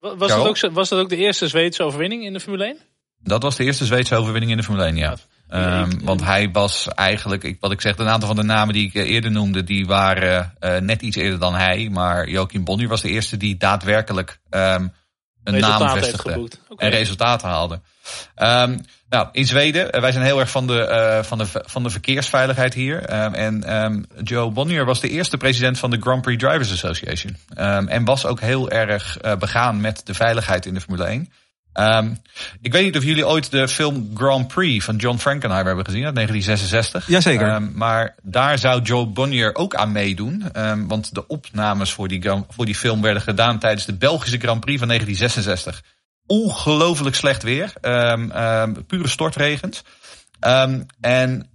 Was 0.00 0.28
dat, 0.28 0.46
ook, 0.46 0.56
zo- 0.56 0.70
was 0.70 0.88
dat 0.88 0.98
ook 1.00 1.08
de 1.08 1.16
eerste 1.16 1.48
Zweedse 1.48 1.82
overwinning 1.82 2.24
in 2.24 2.32
de 2.32 2.40
Formule 2.40 2.64
1? 2.64 2.76
dat 3.24 3.42
was 3.42 3.56
de 3.56 3.64
eerste 3.64 3.84
Zweedse 3.84 4.16
overwinning 4.16 4.50
in 4.50 4.56
de 4.56 4.62
Formule 4.62 4.86
1, 4.86 4.96
ja. 4.96 5.16
Ehm, 5.48 5.90
Ik- 5.90 6.00
want 6.00 6.24
hij 6.24 6.50
was 6.50 6.88
eigenlijk, 6.88 7.44
ik, 7.44 7.56
wat 7.60 7.72
ik 7.72 7.80
zeg, 7.80 7.96
een 7.98 8.08
aantal 8.08 8.28
van 8.28 8.36
de 8.36 8.42
namen 8.42 8.74
die 8.74 8.86
ik 8.86 8.94
eh, 8.94 9.10
eerder 9.10 9.30
noemde, 9.30 9.64
die 9.64 9.86
waren 9.86 10.54
eh, 10.58 10.76
net 10.78 11.02
iets 11.02 11.16
eerder 11.16 11.38
dan 11.38 11.54
hij. 11.54 11.88
Maar 11.92 12.28
Joachim 12.28 12.64
Bonnier 12.64 12.88
was 12.88 13.00
de 13.00 13.08
eerste 13.08 13.36
die 13.36 13.56
daadwerkelijk 13.56 14.40
ehm, 14.50 14.88
een 15.44 15.60
naam 15.60 15.62
Resultaat 15.82 15.98
vestigde. 15.98 16.48
en 16.76 16.90
resultaten 16.90 17.48
haalde. 17.48 17.80
Ehm, 18.34 18.78
nou, 19.12 19.28
in 19.32 19.46
Zweden, 19.46 19.92
eh, 19.92 20.00
wij 20.00 20.12
zijn 20.12 20.24
heel 20.24 20.40
erg 20.40 20.50
van 20.50 20.66
de, 20.66 20.84
eh, 20.84 21.22
van 21.22 21.38
de, 21.38 21.46
van 21.52 21.82
de 21.82 21.90
verkeersveiligheid 21.90 22.74
hier. 22.74 23.04
Ehm, 23.04 23.34
en 23.34 23.64
ehm, 23.64 24.02
Joe 24.22 24.50
Bonnier 24.50 24.84
was 24.84 25.00
de 25.00 25.08
eerste 25.08 25.36
president 25.36 25.78
van 25.78 25.90
de 25.90 26.00
Grand 26.00 26.22
Prix 26.22 26.42
Drivers 26.42 26.72
Association. 26.72 27.36
Ehm, 27.54 27.88
en 27.88 28.04
was 28.04 28.26
ook 28.26 28.40
heel 28.40 28.70
erg 28.70 29.18
eh, 29.18 29.36
begaan 29.36 29.80
met 29.80 30.00
de 30.04 30.14
veiligheid 30.14 30.66
in 30.66 30.74
de 30.74 30.80
Formule 30.80 31.08
1. 31.08 31.32
Ehm, 31.72 32.14
ik 32.60 32.72
weet 32.72 32.84
niet 32.84 32.96
of 32.96 33.04
jullie 33.04 33.26
ooit 33.26 33.50
de 33.50 33.68
film 33.68 34.10
Grand 34.14 34.48
Prix 34.48 34.84
van 34.84 34.96
John 34.96 35.18
Frankenheimer 35.18 35.74
hebben 35.74 35.84
gezien 35.84 36.04
uit 36.04 36.14
1966. 36.14 37.08
Jazeker. 37.08 37.62
Maar 37.62 38.14
daar 38.22 38.58
zou 38.58 38.82
Joe 38.82 39.06
Bonnier 39.06 39.54
ook 39.54 39.74
aan 39.74 39.92
meedoen. 39.92 40.44
Want 40.86 41.14
de 41.14 41.26
opnames 41.26 41.92
voor 41.92 42.08
die, 42.08 42.22
voor 42.48 42.64
die 42.64 42.74
film 42.74 43.02
werden 43.02 43.22
gedaan 43.22 43.58
tijdens 43.58 43.86
de 43.86 43.94
Belgische 43.94 44.38
Grand 44.38 44.60
Prix 44.60 44.78
van 44.78 44.88
1966. 44.88 45.82
Ongelooflijk 46.32 47.16
slecht 47.16 47.42
weer. 47.42 47.72
Ehm, 47.80 48.30
ehm, 48.30 48.72
pure 48.86 49.08
stortregens. 49.08 49.82
Ehm, 50.40 50.82
en 51.00 51.48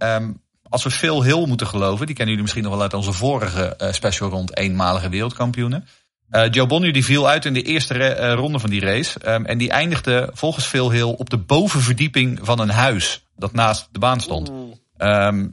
als 0.68 0.82
we 0.82 0.90
Phil 0.90 1.22
Hill 1.22 1.46
moeten 1.46 1.66
geloven, 1.66 2.06
die 2.06 2.14
kennen 2.14 2.34
jullie 2.34 2.42
misschien 2.42 2.62
nog 2.62 2.72
wel 2.72 2.82
uit 2.82 2.94
onze 2.94 3.12
vorige 3.12 3.76
eh, 3.76 3.92
special 3.92 4.30
rond 4.30 4.56
eenmalige 4.56 5.08
wereldkampioenen. 5.08 5.88
Eh, 6.30 6.50
Joe 6.50 6.66
Bonnier 6.66 6.92
die 6.92 7.04
viel 7.04 7.28
uit 7.28 7.44
in 7.44 7.54
de 7.54 7.62
eerste 7.62 7.94
eh, 7.94 8.34
ronde 8.34 8.58
van 8.58 8.70
die 8.70 8.80
race. 8.80 9.20
En 9.20 9.58
die 9.58 9.70
eindigde 9.70 10.30
volgens 10.32 10.64
Phil 10.64 10.90
Hill 10.90 11.14
op 11.16 11.30
de 11.30 11.38
bovenverdieping 11.38 12.38
van 12.42 12.58
een 12.58 12.70
huis 12.70 13.26
dat 13.36 13.52
naast 13.52 13.88
de 13.92 13.98
baan 13.98 14.20
stond. 14.20 14.52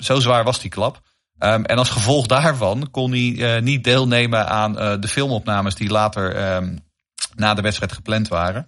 Zo 0.04 0.20
zwaar 0.20 0.44
was 0.44 0.60
die 0.60 0.70
klap. 0.70 1.02
En 1.38 1.78
als 1.78 1.90
gevolg 1.90 2.28
daarvan 2.28 2.88
kon 2.92 3.12
hij 3.12 3.62
niet 3.62 3.84
deelnemen 3.84 4.48
aan 4.48 5.02
de 5.02 5.08
filmopnames 5.08 5.76
die 5.76 5.90
later 5.90 6.36
na 7.36 7.54
de 7.54 7.62
wedstrijd 7.62 7.92
gepland 7.92 8.28
waren. 8.28 8.68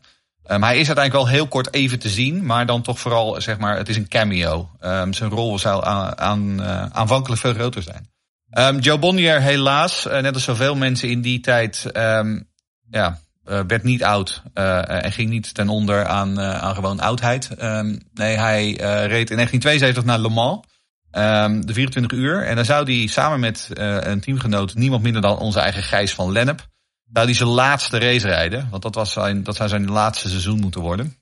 Um, 0.51 0.63
hij 0.63 0.77
is 0.77 0.87
uiteindelijk 0.87 1.25
wel 1.25 1.35
heel 1.35 1.47
kort 1.47 1.73
even 1.73 1.99
te 1.99 2.09
zien, 2.09 2.45
maar 2.45 2.65
dan 2.65 2.81
toch 2.81 2.99
vooral, 2.99 3.41
zeg 3.41 3.57
maar, 3.57 3.77
het 3.77 3.89
is 3.89 3.95
een 3.95 4.07
cameo. 4.07 4.69
Um, 4.81 5.13
zijn 5.13 5.29
rol 5.29 5.59
zou 5.59 5.85
aan, 5.85 6.17
aan, 6.17 6.61
uh, 6.61 6.85
aanvankelijk 6.85 7.41
veel 7.41 7.53
groter 7.53 7.83
zijn. 7.83 8.09
Um, 8.51 8.79
Joe 8.79 8.97
Bonnier 8.97 9.41
helaas, 9.41 10.07
uh, 10.07 10.19
net 10.19 10.33
als 10.33 10.43
zoveel 10.43 10.75
mensen 10.75 11.09
in 11.09 11.21
die 11.21 11.39
tijd, 11.39 11.89
ja, 12.89 13.19
uh, 13.49 13.59
werd 13.67 13.83
niet 13.83 14.03
oud 14.03 14.41
en 14.53 15.11
ging 15.11 15.29
niet 15.29 15.53
ten 15.53 15.69
onder 15.69 16.05
aan, 16.05 16.39
aan 16.39 16.75
gewoon 16.75 16.99
oudheid. 16.99 17.49
Nee, 18.13 18.37
hij 18.37 18.71
reed 19.07 19.29
in 19.29 19.35
1972 19.35 20.03
naar 20.03 20.19
Le 20.19 20.29
Mans, 20.29 20.65
de 21.65 21.73
24 21.73 22.11
uur. 22.11 22.45
En 22.45 22.55
dan 22.55 22.65
zou 22.65 22.93
hij 22.93 23.07
samen 23.07 23.39
met 23.39 23.69
een 23.73 24.19
teamgenoot, 24.19 24.75
niemand 24.75 25.03
minder 25.03 25.21
dan 25.21 25.37
onze 25.37 25.59
eigen 25.59 25.83
Gijs 25.83 26.13
van 26.13 26.31
Lennep, 26.31 26.67
zou 27.13 27.25
hij 27.25 27.33
zijn 27.33 27.49
laatste 27.49 27.99
race 27.99 28.27
rijden. 28.27 28.67
Want 28.69 28.83
dat, 28.83 28.95
was 28.95 29.11
zijn, 29.11 29.43
dat 29.43 29.55
zou 29.55 29.69
zijn 29.69 29.91
laatste 29.91 30.29
seizoen 30.29 30.59
moeten 30.59 30.81
worden. 30.81 31.15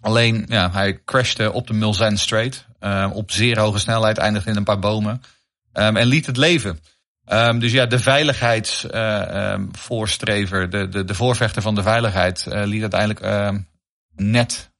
Alleen, 0.00 0.44
ja, 0.48 0.70
hij 0.70 1.00
crashte 1.04 1.52
op 1.52 1.66
de 1.66 1.72
Mulsanne 1.72 2.18
Straight. 2.18 2.66
op 3.12 3.30
zeer 3.30 3.58
hoge 3.58 3.78
snelheid, 3.78 4.18
eindigde 4.18 4.50
in 4.50 4.56
een 4.56 4.64
paar 4.64 4.78
bomen. 4.78 5.22
Um, 5.72 5.96
en 5.96 6.06
liet 6.06 6.26
het 6.26 6.36
leven. 6.36 6.80
Um, 7.26 7.58
dus 7.58 7.72
ja, 7.72 7.86
de 7.86 7.98
veiligheidsvoorstrever, 7.98 10.58
uh, 10.58 10.64
um, 10.64 10.70
de, 10.70 10.88
de, 10.88 11.04
de 11.04 11.14
voorvechter 11.14 11.62
van 11.62 11.74
de 11.74 11.82
veiligheid, 11.82 12.46
uh, 12.48 12.62
liet 12.64 12.80
uiteindelijk 12.80 13.54
net 14.14 14.70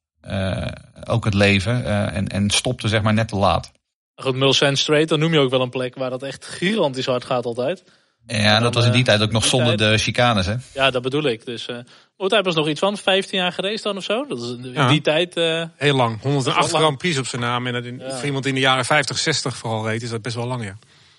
ook 1.04 1.24
het 1.24 1.34
leven 1.34 1.84
en, 2.12 2.28
en 2.28 2.50
stopte 2.50 2.88
zeg 2.88 3.02
maar 3.02 3.14
net 3.14 3.28
te 3.28 3.36
laat. 3.36 3.72
Goed, 4.14 4.34
Mulsanne 4.34 4.76
Strait, 4.76 5.08
dan 5.08 5.18
noem 5.18 5.32
je 5.32 5.38
ook 5.38 5.50
wel 5.50 5.60
een 5.60 5.70
plek 5.70 5.94
waar 5.94 6.10
dat 6.10 6.22
echt 6.22 6.46
gigantisch 6.46 7.06
hard 7.06 7.24
gaat 7.24 7.44
altijd. 7.44 7.84
Ja, 8.26 8.56
en 8.56 8.62
dat 8.62 8.74
was 8.74 8.84
in 8.84 8.92
die 8.92 9.04
tijd 9.04 9.22
ook 9.22 9.32
nog 9.32 9.44
zonder 9.44 9.76
tijd. 9.76 9.90
de 9.90 9.98
chicanes, 9.98 10.46
hè? 10.46 10.54
Ja, 10.74 10.90
dat 10.90 11.02
bedoel 11.02 11.24
ik. 11.24 11.44
Dus 11.44 11.68
uh, 11.68 11.76
hij 12.16 12.42
was 12.42 12.54
nog 12.54 12.68
iets 12.68 12.80
van 12.80 12.96
15 12.96 13.38
jaar 13.38 13.52
gereisd 13.52 13.84
dan 13.84 13.96
of 13.96 14.04
zo. 14.04 14.26
Dat 14.26 14.42
is 14.42 14.50
in 14.50 14.72
ja. 14.72 14.88
die 14.88 15.00
tijd. 15.00 15.36
Uh, 15.36 15.64
Heel 15.76 15.96
lang. 15.96 16.20
108 16.20 16.68
Grand 16.70 16.98
Prix 16.98 17.18
op 17.18 17.26
zijn 17.26 17.42
naam. 17.42 17.66
En 17.66 17.72
dat 17.72 17.84
in, 17.84 17.98
ja. 17.98 18.16
voor 18.16 18.26
iemand 18.26 18.46
in 18.46 18.54
de 18.54 18.60
jaren 18.60 18.84
50, 18.84 19.18
60 19.18 19.56
vooral 19.56 19.88
reed, 19.88 20.02
is 20.02 20.10
dat 20.10 20.22
best 20.22 20.34
wel 20.34 20.46
lang, 20.46 20.64
ja. 20.64 20.76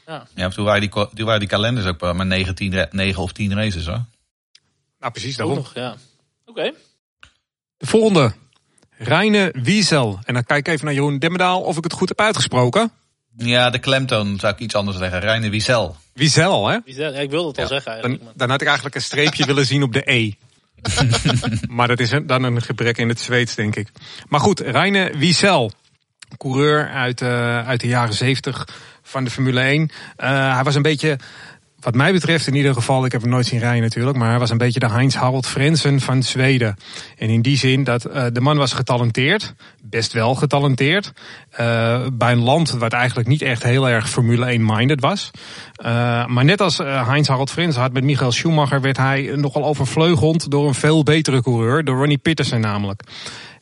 Ja, 0.07 0.27
ja 0.36 0.50
toen, 0.50 0.65
waren 0.65 0.81
die, 0.81 0.89
toen 0.89 1.25
waren 1.25 1.39
die 1.39 1.50
kalenders 1.50 1.86
ook 1.86 2.13
maar 2.13 2.25
9, 2.25 2.55
10, 2.55 2.88
9 2.91 3.22
of 3.22 3.31
10 3.31 3.53
races 3.53 3.86
hoor. 3.86 4.05
Nou, 5.00 5.12
precies 5.12 5.38
daarom. 5.38 5.55
Nog, 5.55 5.74
ja. 5.74 5.89
Oké. 6.45 6.60
Okay. 6.60 6.74
De 7.77 7.86
volgende. 7.86 8.33
Reine 8.98 9.53
Wiesel. 9.63 10.19
En 10.24 10.33
dan 10.33 10.43
kijk 10.43 10.67
ik 10.67 10.74
even 10.74 10.86
naar 10.86 10.93
Jeroen 10.93 11.19
Demmedaal 11.19 11.62
of 11.62 11.77
ik 11.77 11.83
het 11.83 11.93
goed 11.93 12.10
heb 12.10 12.19
uitgesproken. 12.19 12.91
Ja, 13.38 13.70
de 13.70 13.80
klemtoon 13.80 14.40
zou 14.40 14.54
ik 14.54 14.60
iets 14.60 14.75
anders 14.75 14.98
zeggen. 14.98 15.20
Reine 15.20 15.50
Wiesel. 15.50 15.96
Wiesel, 16.13 16.68
hè? 16.68 16.78
Wiesel, 16.86 17.13
ja, 17.13 17.20
ik 17.20 17.30
wilde 17.30 17.48
het 17.48 17.60
al 17.60 17.68
zeggen 17.68 17.92
eigenlijk. 17.92 18.24
Dan, 18.24 18.34
dan, 18.36 18.50
had 18.50 18.62
ik 18.62 18.68
eigenlijk 18.68 18.96
een 18.96 19.02
streepje 19.02 19.46
willen 19.46 19.66
zien 19.66 19.84
op 19.84 19.94
de 19.94 20.12
E. 20.12 20.32
maar 21.75 21.88
dat 21.88 22.00
is 22.00 22.12
een, 22.12 22.28
dan 22.28 22.44
een 22.44 22.62
gebrek 22.62 22.98
in 22.98 23.10
het 23.10 23.20
Zweeds, 23.20 23.56
denk 23.56 23.75
ik. 23.75 23.88
Maar 24.28 24.40
goed, 24.40 24.60
Reine 24.60 25.18
Wiesel. 25.18 25.72
Coureur 26.38 26.90
uit, 26.90 27.22
uh, 27.22 27.68
uit 27.68 27.80
de 27.80 27.88
jaren 27.88 28.13
70 28.13 28.68
van 29.02 29.24
de 29.24 29.30
Formule 29.30 29.60
1. 29.60 29.82
Uh, 29.82 30.54
hij 30.54 30.63
was 30.63 30.75
een 30.75 30.82
beetje, 30.82 31.18
wat 31.84 31.96
mij 31.96 32.12
betreft 32.12 32.48
in 32.48 32.56
ieder 32.56 32.74
geval, 32.74 33.06
ik 33.06 33.12
heb 33.12 33.22
hem 33.22 33.30
nooit 33.30 33.46
zien 33.46 33.60
rijden 33.60 33.82
natuurlijk, 33.82 34.18
maar 34.18 34.30
hij 34.30 34.40
was 34.40 34.50
een 34.50 34.58
beetje 34.58 34.80
de 34.80 34.90
Heinz 34.90 35.16
Harald 35.16 35.48
Frensen 35.48 36.00
van 36.00 36.24
Zweden. 36.24 36.75
En 37.18 37.30
in 37.30 37.42
die 37.42 37.58
zin 37.58 37.84
dat 37.84 38.08
uh, 38.08 38.25
de 38.32 38.42
man 38.42 38.58
was 38.58 38.74
getalenteerd, 38.74 39.54
best 39.82 40.13
wel 40.13 40.36
getalenteerd, 40.36 41.13
uh, 41.60 42.08
bij 42.13 42.32
een 42.32 42.44
land 42.44 42.72
wat 42.72 42.94
eigenlijk 42.94 43.28
niet 43.28 43.42
echt 43.42 43.63
heel 43.63 43.90
erg 43.90 44.10
Formule 44.10 44.60
1-minded 44.60 45.02
was. 45.02 45.32
maar 46.28 46.46
net 46.46 46.62
als 46.62 46.78
Heinz 46.78 47.28
Harald 47.28 47.52
Frensen 47.52 47.82
had 47.82 47.94
met 47.94 48.04
Michael 48.04 48.32
Schumacher 48.32 48.82
werd 48.82 48.98
hij 48.98 49.34
nogal 49.36 49.66
overvleugeld 49.66 50.52
door 50.52 50.68
een 50.68 50.74
veel 50.74 51.04
betere 51.04 51.42
coureur, 51.42 51.84
door 51.84 51.98
Ronnie 51.98 52.18
Peterson 52.18 52.60
namelijk. 52.60 53.02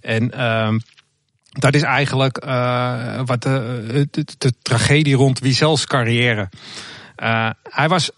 En 0.02 0.32
ehm, 0.32 0.80
dat 1.52 1.74
is 1.74 1.82
eigenlijk 1.82 2.46
wat 3.26 3.44
de, 3.44 4.54
tragedie 4.62 5.16
rond 5.16 5.40
Wiesels 5.40 5.86
carrière. 5.86 6.50
Uh, 7.22 7.50
hij 7.64 7.90
was 7.90 8.12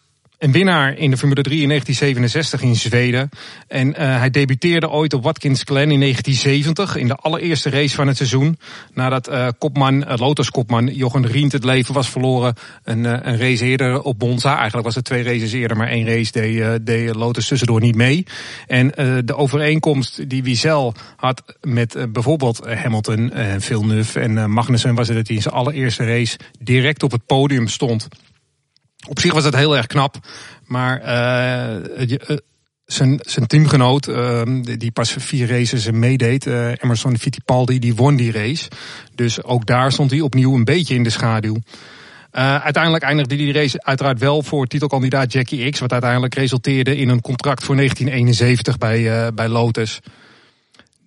een 0.44 0.52
winnaar 0.52 0.98
in 0.98 1.10
de 1.10 1.18
Formule 1.18 1.42
3 1.42 1.62
in 1.62 1.68
1967 1.68 2.62
in 2.62 2.76
Zweden. 2.76 3.30
En 3.68 3.88
uh, 3.88 3.96
hij 3.96 4.30
debuteerde 4.30 4.90
ooit 4.90 5.14
op 5.14 5.24
Watkins 5.24 5.62
Glen 5.64 5.92
in 5.92 6.00
1970 6.00 6.96
in 6.96 7.08
de 7.08 7.16
allereerste 7.16 7.70
race 7.70 7.96
van 7.96 8.08
het 8.08 8.18
seizoen. 8.18 8.58
Nadat 8.94 9.30
uh, 9.30 9.48
kopman, 9.58 9.96
uh, 9.96 10.14
Lotus-kopman 10.16 10.88
Jochen 10.88 11.28
Rient 11.28 11.52
het 11.52 11.64
leven 11.64 11.94
was 11.94 12.10
verloren 12.10 12.56
een, 12.84 13.04
een 13.04 13.38
race 13.38 13.66
eerder 13.66 14.02
op 14.02 14.20
Bonza. 14.20 14.56
Eigenlijk 14.56 14.86
was 14.86 14.96
het 14.96 15.06
twee 15.06 15.24
races 15.24 15.52
eerder, 15.52 15.78
maar 15.78 15.88
één 15.88 16.08
race 16.08 16.82
deed, 16.84 17.16
Lotus 17.16 17.48
tussendoor 17.48 17.82
niet 17.82 17.96
mee. 17.96 18.26
En 18.68 18.88
de 19.26 19.36
overeenkomst 19.36 20.30
die 20.30 20.44
Wiesel 20.44 20.94
had 21.16 21.44
met 21.62 22.08
bijvoorbeeld 22.10 22.66
Hamilton, 22.66 23.32
Villeneuve 23.58 24.20
en 24.20 24.52
Magnussen 24.52 24.96
was 24.96 25.08
dat 25.08 25.28
hij 25.28 25.36
in 25.36 25.42
zijn 25.42 25.54
allereerste 25.54 26.06
race 26.06 26.38
direct 26.60 27.04
op 27.04 27.12
het 27.12 27.26
podium 27.26 27.68
stond. 27.68 28.08
Op 29.08 29.20
zich 29.20 29.34
was 29.34 29.44
dat 29.44 29.56
heel 29.56 29.78
erg 29.78 29.88
knap. 29.88 30.16
Maar 30.66 31.02
uh, 31.02 32.08
uh, 32.08 32.38
zijn, 32.86 33.20
zijn 33.22 33.48
teamgenoot, 33.48 34.08
uh, 34.08 34.42
die 34.62 34.92
pas 34.92 35.16
vier 35.18 35.48
races 35.48 35.92
meedeed, 35.92 36.46
Emerson 36.46 37.18
Fittipaldi, 37.18 37.80
die 37.80 37.96
won 37.96 38.16
die 38.16 38.32
race. 38.32 38.68
Dus 39.16 39.44
ook 39.44 39.66
daar 39.66 39.92
stond 39.92 40.12
hij 40.12 40.22
opnieuw 40.22 40.56
een 40.56 40.64
beetje 40.64 40.96
in 40.96 41.04
de 41.04 41.10
schaduw. 41.10 41.58
uiteindelijk 42.32 43.04
eindigde 43.04 43.36
die 43.36 43.54
race 43.54 43.84
uiteraard 43.84 44.20
wel 44.20 44.44
voor 44.44 44.68
titelkandidaat 44.68 45.32
Jackie 45.32 45.70
X. 45.70 45.80
Wat 45.80 45.92
uiteindelijk 45.92 46.36
resulteerde 46.36 46.98
in 46.98 47.10
een 47.10 47.22
contract 47.22 47.64
voor 47.64 47.76
1971 47.76 48.78
bij, 48.78 49.34
bij 49.34 49.48
Lotus. 49.48 50.00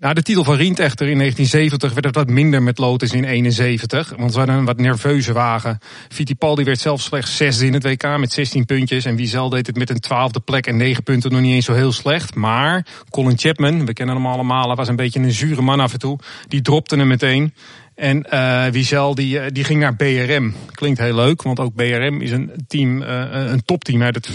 Na 0.00 0.12
de 0.12 0.23
titel 0.23 0.45
van 0.45 0.57
Rient 0.57 0.79
echter 0.79 1.09
in 1.09 1.19
1970 1.19 1.93
werd 1.93 2.05
het 2.05 2.15
wat 2.15 2.35
minder 2.35 2.62
met 2.62 2.79
Lotus 2.79 3.12
in 3.12 3.25
71. 3.25 4.12
Want 4.17 4.33
ze 4.33 4.38
hadden 4.38 4.57
een 4.57 4.65
wat 4.65 4.76
nerveuze 4.79 5.33
wagen. 5.33 5.79
Fittipaldi 6.09 6.65
werd 6.65 6.81
zelfs 6.81 7.05
slechts 7.05 7.37
zesde 7.37 7.67
in 7.67 7.73
het 7.73 7.83
WK 7.83 8.19
met 8.19 8.33
16 8.33 8.65
puntjes. 8.65 9.05
En 9.05 9.17
Wiesel 9.17 9.49
deed 9.49 9.67
het 9.67 9.76
met 9.76 9.91
een 9.91 10.00
twaalfde 10.00 10.41
plek 10.41 10.67
en 10.67 10.76
9 10.76 11.03
punten 11.03 11.33
nog 11.33 11.41
niet 11.41 11.55
eens 11.55 11.65
zo 11.65 11.73
heel 11.73 11.93
slecht. 11.93 12.35
Maar 12.35 12.87
Colin 13.11 13.38
Chapman, 13.38 13.87
we 13.87 13.93
kennen 13.93 14.17
hem 14.17 14.26
allemaal, 14.26 14.75
was 14.75 14.88
een 14.88 14.97
beetje 14.97 15.21
een 15.21 15.33
zure 15.33 15.62
man 15.62 15.81
af 15.81 15.93
en 15.93 15.99
toe. 15.99 16.19
Die 16.49 16.61
dropte 16.61 16.97
hem 16.97 17.07
meteen. 17.07 17.55
En 17.95 18.26
uh, 18.33 18.67
Wiesel 18.67 19.15
die, 19.15 19.53
die 19.53 19.65
ging 19.65 19.81
naar 19.81 19.97
BRM. 19.97 20.55
Klinkt 20.75 20.99
heel 20.99 21.15
leuk, 21.15 21.43
want 21.43 21.61
ook 21.61 21.75
BRM 21.75 22.21
is 22.21 22.31
een 22.31 22.50
team, 22.67 23.03
uh, 23.03 23.25
een 23.33 23.65
topteam 23.65 24.03
uit, 24.03 24.15
het, 24.15 24.31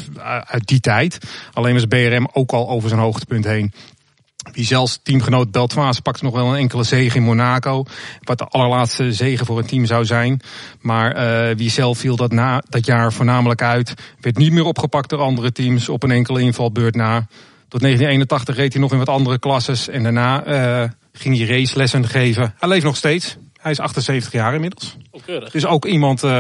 uit 0.46 0.68
die 0.68 0.80
tijd. 0.80 1.18
Alleen 1.54 1.74
was 1.74 1.86
BRM 1.86 2.28
ook 2.34 2.52
al 2.52 2.70
over 2.70 2.90
zijn 2.90 3.02
hoogtepunt 3.02 3.46
heen. 3.46 3.74
Wie 4.54 4.66
zelfs 4.66 5.00
teamgenoot 5.04 5.52
Beltwaas 5.52 6.00
pakte 6.00 6.24
nog 6.24 6.34
wel 6.34 6.48
een 6.48 6.60
enkele 6.60 6.84
zege 6.84 7.18
in 7.18 7.24
Monaco. 7.24 7.84
Wat 8.22 8.38
de 8.38 8.46
allerlaatste 8.46 9.14
zege 9.14 9.46
voor 9.46 9.58
een 9.58 9.66
team 9.66 9.86
zou 9.86 10.06
zijn. 10.06 10.42
Maar 10.80 11.16
uh, 11.50 11.56
wie 11.56 11.70
zelf 11.70 11.98
viel 11.98 12.16
dat, 12.16 12.32
na, 12.32 12.64
dat 12.70 12.86
jaar 12.86 13.14
voornamelijk 13.14 13.62
uit. 13.62 13.94
Werd 14.20 14.38
niet 14.38 14.52
meer 14.52 14.66
opgepakt 14.66 15.10
door 15.10 15.20
andere 15.20 15.52
teams 15.52 15.90
op 15.90 16.04
een 16.04 16.12
enkele 16.12 16.42
invalbeurt 16.42 16.96
na. 16.96 17.28
Tot 17.68 17.82
1981 17.82 18.56
reed 18.56 18.74
hij 18.74 18.82
nog 18.82 18.92
in 18.92 18.98
wat 18.98 19.10
andere 19.10 19.40
klasses. 19.40 19.88
En 19.88 20.04
daarna 20.04 20.48
uh, 20.84 20.90
ging 21.14 21.38
hij 21.38 21.48
racelessen 21.48 22.08
geven. 22.08 22.54
Hij 22.60 22.70
leeft 22.70 22.86
nog 22.86 22.96
steeds. 22.96 23.38
Hij 23.62 23.72
is 23.72 23.80
78 23.80 24.32
jaar 24.32 24.54
inmiddels. 24.54 24.98
Keurig. 25.26 25.52
Dus 25.52 25.66
ook 25.66 25.86
iemand, 25.86 26.24
uh, 26.24 26.32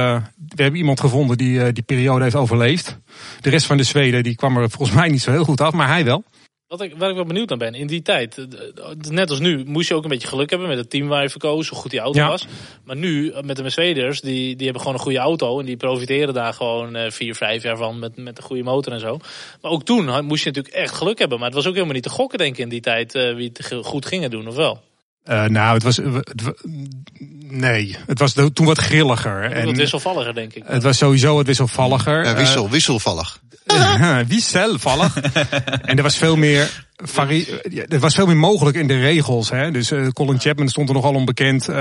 we 0.55 0.61
hebben 0.63 0.79
iemand 0.79 0.99
gevonden 0.99 1.37
die 1.37 1.59
uh, 1.59 1.67
die 1.73 1.83
periode 1.83 2.23
heeft 2.23 2.35
overleefd. 2.35 2.97
De 3.41 3.49
rest 3.49 3.65
van 3.65 3.77
de 3.77 3.83
Zweden 3.83 4.23
die 4.23 4.35
kwam 4.35 4.57
er 4.57 4.69
volgens 4.69 4.97
mij 4.97 5.09
niet 5.09 5.21
zo 5.21 5.31
heel 5.31 5.43
goed 5.43 5.61
af, 5.61 5.73
maar 5.73 5.87
hij 5.87 6.05
wel. 6.05 6.23
Wat 6.71 6.81
ik, 6.81 6.93
waar 6.97 7.09
ik 7.09 7.15
wel 7.15 7.25
benieuwd 7.25 7.49
naar 7.49 7.57
ben, 7.57 7.73
in 7.73 7.87
die 7.87 8.01
tijd, 8.01 8.37
eh, 8.37 8.45
net 9.09 9.29
als 9.29 9.39
nu, 9.39 9.63
moest 9.65 9.87
je 9.87 9.95
ook 9.95 10.03
een 10.03 10.09
beetje 10.09 10.27
geluk 10.27 10.49
hebben 10.49 10.67
met 10.67 10.77
het 10.77 10.89
team 10.89 11.07
waar 11.07 11.21
je 11.21 11.29
verkoos, 11.29 11.67
hoe 11.67 11.77
goed 11.77 11.91
die 11.91 11.99
auto 11.99 12.27
was. 12.27 12.47
Maar 12.83 12.95
nu, 12.95 13.33
met 13.41 13.55
de 13.55 13.61
Mercedes, 13.61 14.21
die, 14.21 14.55
die 14.55 14.63
hebben 14.63 14.81
gewoon 14.81 14.97
een 14.97 15.03
goede 15.03 15.17
auto 15.17 15.59
en 15.59 15.65
die 15.65 15.77
profiteren 15.77 16.33
daar 16.33 16.53
gewoon 16.53 17.11
vier, 17.11 17.35
vijf 17.35 17.63
jaar 17.63 17.77
van 17.77 17.99
met, 17.99 18.17
met 18.17 18.37
een 18.37 18.43
goede 18.43 18.63
motor 18.63 18.93
en 18.93 18.99
zo. 18.99 19.19
Maar 19.61 19.71
ook 19.71 19.83
toen 19.83 20.25
moest 20.25 20.43
je 20.43 20.49
natuurlijk 20.49 20.75
echt 20.75 20.95
geluk 20.95 21.19
hebben. 21.19 21.37
Maar 21.37 21.47
het 21.47 21.55
was 21.55 21.67
ook 21.67 21.73
helemaal 21.73 21.93
niet 21.93 22.03
te 22.03 22.09
gokken, 22.09 22.37
denk 22.37 22.53
ik, 22.53 22.63
in 22.63 22.69
die 22.69 22.81
tijd, 22.81 23.13
wie 23.13 23.51
het 23.53 23.73
goed 23.81 24.05
gingen 24.05 24.29
doen, 24.29 24.47
of 24.47 24.55
wel? 24.55 24.81
Uh, 25.25 25.45
nou, 25.45 25.73
het 25.73 25.83
was. 25.83 25.97
Het, 25.97 26.53
nee, 27.49 27.97
het 28.07 28.19
was 28.19 28.33
toen 28.53 28.65
wat 28.65 28.77
grilliger. 28.77 29.51
En 29.51 29.65
wat 29.65 29.77
wisselvalliger, 29.77 30.33
denk 30.33 30.53
ik. 30.53 30.63
Het 30.65 30.83
was 30.83 30.97
sowieso 30.97 31.35
wat 31.35 31.45
wisselvalliger. 31.45 32.25
Ja, 32.25 32.35
wissel, 32.35 32.69
wisselvallig. 32.69 33.39
wisselvallig. 34.27 35.17
en 35.81 35.97
er 35.97 36.03
was 36.03 36.17
veel 36.17 36.35
meer 36.35 36.85
Er 37.87 37.99
was 37.99 38.15
veel 38.15 38.25
meer 38.25 38.37
mogelijk 38.37 38.77
in 38.77 38.87
de 38.87 38.99
regels. 38.99 39.49
Hè? 39.49 39.71
Dus 39.71 39.91
uh, 39.91 40.07
Colin 40.07 40.39
Chapman 40.39 40.69
stond 40.69 40.89
er 40.89 40.95
nogal 40.95 41.13
onbekend. 41.13 41.69
Uh, 41.69 41.75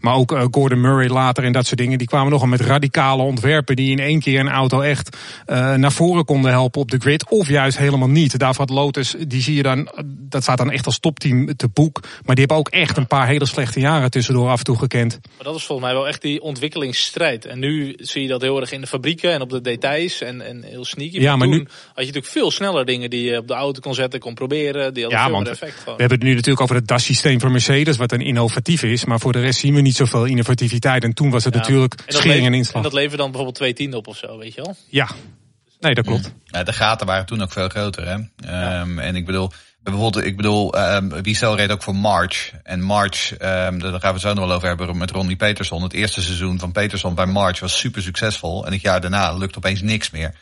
maar 0.00 0.14
ook 0.14 0.32
uh, 0.32 0.44
Gordon 0.50 0.80
Murray 0.80 1.08
later 1.08 1.44
en 1.44 1.52
dat 1.52 1.66
soort 1.66 1.78
dingen. 1.80 1.98
Die 1.98 2.06
kwamen 2.06 2.32
nogal 2.32 2.48
met 2.48 2.60
radicale 2.60 3.22
ontwerpen. 3.22 3.76
Die 3.76 3.90
in 3.90 3.98
één 3.98 4.20
keer 4.20 4.40
een 4.40 4.48
auto 4.48 4.80
echt 4.80 5.16
naar 5.46 5.92
voren 5.92 6.24
konden 6.24 6.50
helpen 6.50 6.80
op 6.80 6.90
de 6.90 6.98
grid. 6.98 7.30
Of 7.30 7.48
juist 7.48 7.78
helemaal 7.78 8.08
niet. 8.08 8.38
Daarvoor 8.38 8.66
had 8.66 8.76
Lotus, 8.76 9.14
die 9.26 9.42
zie 9.42 9.54
je 9.54 9.62
dan, 9.62 9.88
dat 10.06 10.42
staat 10.42 10.58
dan 10.58 10.70
echt 10.70 10.86
als 10.86 10.98
topteam 10.98 11.56
te 11.56 11.68
boek. 11.68 12.00
Maar 12.02 12.34
die 12.34 12.44
hebben 12.44 12.56
ook 12.56 12.68
echt 12.68 12.96
een 12.96 13.06
paar 13.06 13.26
hele 13.26 13.46
slechte 13.46 13.80
jaren 13.80 14.10
tussendoor 14.10 14.48
af 14.48 14.58
en 14.58 14.64
toe 14.64 14.78
gekend. 14.78 15.18
Maar 15.36 15.46
dat 15.46 15.56
is 15.56 15.64
volgens 15.64 15.88
mij 15.88 15.96
wel 15.96 16.08
echt 16.08 16.22
die 16.22 16.42
ontwikkelingsstrijd. 16.42 17.44
En 17.44 17.58
nu 17.58 17.94
zie 17.96 18.22
je 18.22 18.28
dat 18.28 18.42
heel 18.42 18.60
erg 18.60 18.72
in 18.72 18.80
de 18.80 18.86
fabrieken 18.86 19.32
en 19.32 19.40
op 19.40 19.50
de 19.50 19.60
details. 19.60 20.20
En, 20.20 20.40
en 20.40 20.62
heel 20.62 20.84
sneaky. 20.84 21.20
Ja, 21.20 21.36
maar, 21.36 21.48
nu 21.48 21.58
had 21.58 21.66
je 21.94 21.94
natuurlijk 21.94 22.26
veel 22.26 22.50
sneller 22.50 22.84
dingen 22.84 23.10
die 23.10 23.30
je 23.30 23.38
op 23.38 23.48
de 23.48 23.54
auto 23.54 23.80
kon 23.80 23.94
zetten, 23.94 24.20
kon 24.20 24.34
proberen. 24.34 24.45
Die 24.48 24.66
hadden 24.66 25.08
Ja, 25.08 25.24
veel 25.24 25.32
want. 25.32 25.58
We 25.58 25.72
hebben 25.86 26.10
het 26.10 26.22
nu 26.22 26.34
natuurlijk 26.34 26.60
over 26.60 26.74
het 26.74 26.86
DAS-systeem 26.86 27.40
van 27.40 27.52
Mercedes, 27.52 27.96
wat 27.96 28.12
een 28.12 28.20
innovatief 28.20 28.82
is. 28.82 29.04
Maar 29.04 29.20
voor 29.20 29.32
de 29.32 29.40
rest 29.40 29.58
zien 29.60 29.74
we 29.74 29.80
niet 29.80 29.96
zoveel 29.96 30.24
innovativiteit. 30.24 31.04
En 31.04 31.12
toen 31.12 31.30
was 31.30 31.44
het 31.44 31.54
Ja. 31.54 31.60
natuurlijk 31.60 31.94
En 32.06 32.12
schering 32.14 32.46
en 32.46 32.54
inslag. 32.54 32.82
dat 32.82 32.92
levert 32.92 33.16
dan 33.16 33.26
bijvoorbeeld 33.26 33.56
twee 33.56 33.72
tienden 33.72 33.98
op 33.98 34.06
of 34.06 34.16
zo, 34.16 34.38
weet 34.38 34.54
je 34.54 34.62
wel. 34.62 34.76
Ja, 34.88 35.08
nee, 35.80 35.94
dat 35.94 36.06
klopt. 36.06 36.32
Ja, 36.44 36.62
de 36.62 36.72
gaten 36.72 37.06
waren 37.06 37.26
toen 37.26 37.42
ook 37.42 37.52
veel 37.52 37.68
groter. 37.68 38.06
Hè? 38.06 38.16
Ehm, 38.48 38.98
en 38.98 39.16
ik 39.16 39.26
bedoel, 39.26 39.50
bijvoorbeeld, 39.82 40.24
ik 40.24 40.36
bedoel, 40.36 40.78
um, 40.94 41.22
Wiesel 41.22 41.56
reed 41.56 41.70
ook 41.70 41.82
voor 41.82 41.94
March. 41.96 42.52
En 42.62 42.80
March, 42.80 43.30
um, 43.32 43.38
daar 43.38 43.78
gaan 43.80 44.00
we 44.00 44.06
het 44.06 44.20
zo 44.20 44.32
nog 44.34 44.46
wel 44.46 44.52
over 44.56 44.68
hebben 44.68 44.96
met 44.98 45.10
Ronnie 45.10 45.36
Peterson. 45.36 45.82
Het 45.82 45.92
eerste 45.92 46.22
seizoen 46.22 46.58
van 46.58 46.72
Peterson 46.72 47.14
bij 47.14 47.26
March 47.26 47.60
was 47.60 47.78
super 47.78 48.02
succesvol. 48.02 48.66
En 48.66 48.72
het 48.72 48.80
jaar 48.80 49.00
daarna 49.00 49.32
lukt 49.32 49.56
opeens 49.56 49.82
niks 49.82 50.10
meer. 50.10 50.34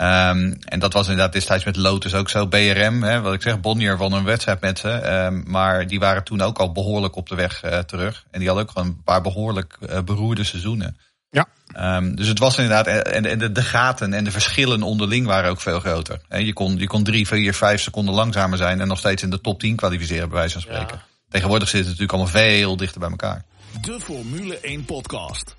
Um, 0.00 0.58
en 0.64 0.78
dat 0.78 0.92
was 0.92 1.08
inderdaad 1.08 1.32
destijds 1.32 1.64
met 1.64 1.76
Lotus 1.76 2.14
ook 2.14 2.28
zo. 2.28 2.46
BRM, 2.46 3.02
hè, 3.02 3.20
wat 3.20 3.34
ik 3.34 3.42
zeg, 3.42 3.60
Bonnier 3.60 3.96
won 3.96 4.12
een 4.12 4.24
wedstrijd 4.24 4.60
met 4.60 4.78
ze. 4.78 4.88
Um, 5.12 5.44
maar 5.46 5.86
die 5.86 5.98
waren 5.98 6.24
toen 6.24 6.40
ook 6.40 6.58
al 6.58 6.72
behoorlijk 6.72 7.16
op 7.16 7.28
de 7.28 7.34
weg 7.34 7.64
uh, 7.64 7.78
terug. 7.78 8.24
En 8.30 8.38
die 8.38 8.48
hadden 8.48 8.66
ook 8.66 8.72
gewoon 8.72 8.88
een 8.88 9.02
paar 9.02 9.22
behoorlijk 9.22 9.76
uh, 9.80 9.98
beroerde 10.00 10.44
seizoenen. 10.44 10.96
Ja. 11.30 11.48
Um, 11.96 12.16
dus 12.16 12.28
het 12.28 12.38
was 12.38 12.58
inderdaad, 12.58 12.86
en, 12.86 13.26
en 13.26 13.38
de, 13.38 13.52
de, 13.52 13.62
gaten 13.62 14.12
en 14.12 14.24
de 14.24 14.30
verschillen 14.30 14.82
onderling 14.82 15.26
waren 15.26 15.50
ook 15.50 15.60
veel 15.60 15.80
groter. 15.80 16.20
He, 16.28 16.38
je, 16.38 16.52
kon, 16.52 16.78
je 16.78 16.86
kon 16.86 17.04
drie, 17.04 17.26
vier, 17.26 17.54
vijf 17.54 17.80
seconden 17.80 18.14
langzamer 18.14 18.58
zijn 18.58 18.80
en 18.80 18.88
nog 18.88 18.98
steeds 18.98 19.22
in 19.22 19.30
de 19.30 19.40
top 19.40 19.60
10 19.60 19.76
kwalificeren, 19.76 20.28
bij 20.28 20.38
wijze 20.38 20.52
van 20.52 20.62
spreken. 20.62 20.96
Ja. 20.96 21.04
Tegenwoordig 21.28 21.68
zit 21.68 21.78
het 21.78 21.88
natuurlijk 21.88 22.12
allemaal 22.12 22.32
veel 22.32 22.76
dichter 22.76 23.00
bij 23.00 23.10
elkaar. 23.10 23.44
De 23.80 24.00
Formule 24.00 24.58
1 24.60 24.84
podcast. 24.84 25.56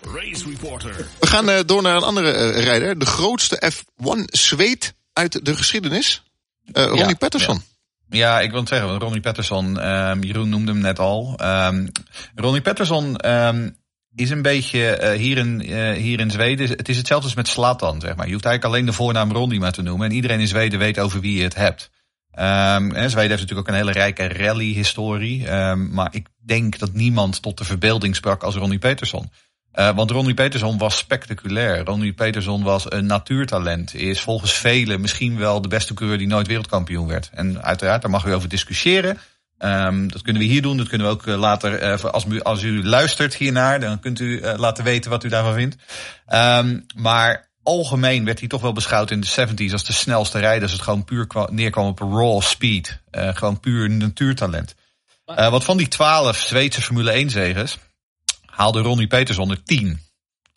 Race 0.00 0.44
Reporter. 0.48 1.06
We 1.20 1.26
gaan 1.26 1.48
uh, 1.48 1.58
door 1.66 1.82
naar 1.82 1.96
een 1.96 2.02
andere 2.02 2.54
uh, 2.54 2.64
rijder. 2.64 2.98
De 2.98 3.06
grootste 3.06 3.72
F1 3.72 4.24
zweet 4.24 4.94
uit 5.12 5.44
de 5.44 5.56
geschiedenis. 5.56 6.22
Uh, 6.72 6.84
Ronnie 6.84 7.06
ja, 7.06 7.14
Patterson. 7.14 7.54
Ja. 7.54 7.76
Ja, 8.10 8.40
ik 8.40 8.50
wil 8.50 8.60
het 8.60 8.68
zeggen, 8.68 8.98
Ronnie 8.98 9.20
Patterson, 9.20 9.88
um, 9.88 10.22
Jeroen 10.22 10.48
noemde 10.48 10.72
hem 10.72 10.80
net 10.80 10.98
al. 10.98 11.38
Um, 11.42 11.92
Ronnie 12.34 12.60
Patterson 12.60 13.30
um, 13.30 13.76
is 14.14 14.30
een 14.30 14.42
beetje 14.42 14.98
uh, 15.02 15.10
hier, 15.10 15.38
in, 15.38 15.70
uh, 15.70 15.92
hier 15.92 16.20
in 16.20 16.30
Zweden, 16.30 16.68
het 16.68 16.88
is 16.88 16.96
hetzelfde 16.96 17.26
als 17.26 17.36
met 17.36 17.48
Slatan, 17.48 18.00
zeg 18.00 18.16
maar. 18.16 18.26
Je 18.26 18.32
hoeft 18.32 18.44
eigenlijk 18.44 18.74
alleen 18.74 18.86
de 18.86 18.96
voornaam 18.96 19.32
Ronnie 19.32 19.60
maar 19.60 19.72
te 19.72 19.82
noemen. 19.82 20.08
En 20.08 20.14
iedereen 20.14 20.40
in 20.40 20.48
Zweden 20.48 20.78
weet 20.78 20.98
over 20.98 21.20
wie 21.20 21.36
je 21.36 21.42
het 21.42 21.54
hebt. 21.54 21.90
Um, 22.32 22.94
en 22.94 23.10
Zweden 23.10 23.30
heeft 23.30 23.40
natuurlijk 23.40 23.58
ook 23.58 23.68
een 23.68 23.80
hele 23.80 23.92
rijke 23.92 24.28
rally-historie. 24.28 25.52
Um, 25.52 25.90
maar 25.90 26.08
ik 26.10 26.26
denk 26.44 26.78
dat 26.78 26.92
niemand 26.92 27.42
tot 27.42 27.58
de 27.58 27.64
verbeelding 27.64 28.16
sprak 28.16 28.42
als 28.42 28.54
Ronnie 28.54 28.78
Peterson. 28.78 29.30
Uh, 29.78 29.90
want 29.94 30.10
Ronnie 30.10 30.34
Peterson 30.34 30.78
was 30.78 30.96
spectaculair. 30.96 31.84
Ronnie 31.84 32.12
Peterson 32.12 32.62
was 32.62 32.90
een 32.92 33.06
natuurtalent. 33.06 33.94
Is 33.94 34.20
volgens 34.20 34.52
velen 34.52 35.00
misschien 35.00 35.38
wel 35.38 35.60
de 35.60 35.68
beste 35.68 35.94
coureur 35.94 36.18
die 36.18 36.26
nooit 36.26 36.46
wereldkampioen 36.46 37.06
werd. 37.06 37.30
En 37.34 37.62
uiteraard, 37.62 38.02
daar 38.02 38.10
mag 38.10 38.24
u 38.24 38.32
over 38.32 38.48
discussiëren. 38.48 39.18
Um, 39.58 40.12
dat 40.12 40.22
kunnen 40.22 40.42
we 40.42 40.48
hier 40.48 40.62
doen. 40.62 40.76
Dat 40.76 40.88
kunnen 40.88 41.06
we 41.06 41.12
ook 41.12 41.26
uh, 41.26 41.38
later, 41.38 41.82
uh, 41.82 42.04
als, 42.04 42.24
u, 42.24 42.40
als 42.40 42.62
u 42.62 42.84
luistert 42.84 43.34
hiernaar, 43.34 43.80
dan 43.80 44.00
kunt 44.00 44.20
u 44.20 44.40
uh, 44.40 44.54
laten 44.56 44.84
weten 44.84 45.10
wat 45.10 45.24
u 45.24 45.28
daarvan 45.28 45.54
vindt. 45.54 45.76
Um, 46.32 46.86
maar 46.96 47.48
algemeen 47.62 48.24
werd 48.24 48.38
hij 48.38 48.48
toch 48.48 48.60
wel 48.60 48.72
beschouwd 48.72 49.10
in 49.10 49.20
de 49.20 49.46
70s 49.48 49.72
als 49.72 49.84
de 49.84 49.92
snelste 49.92 50.38
rijder. 50.38 50.62
Als 50.62 50.72
het 50.72 50.82
gewoon 50.82 51.04
puur 51.04 51.26
neerkwam 51.50 51.86
op 51.86 51.98
raw 51.98 52.42
speed. 52.42 53.00
Gewoon 53.10 53.60
puur 53.60 53.90
natuurtalent. 53.90 54.74
Wat 55.24 55.64
van 55.64 55.76
die 55.76 55.88
twaalf 55.88 56.36
Zweedse 56.36 56.82
Formule 56.82 57.10
1 57.10 57.30
zegens 57.30 57.78
haalde 58.58 58.80
Ronnie 58.80 59.06
Peterson 59.06 59.50
er 59.50 59.62
10. 59.62 60.00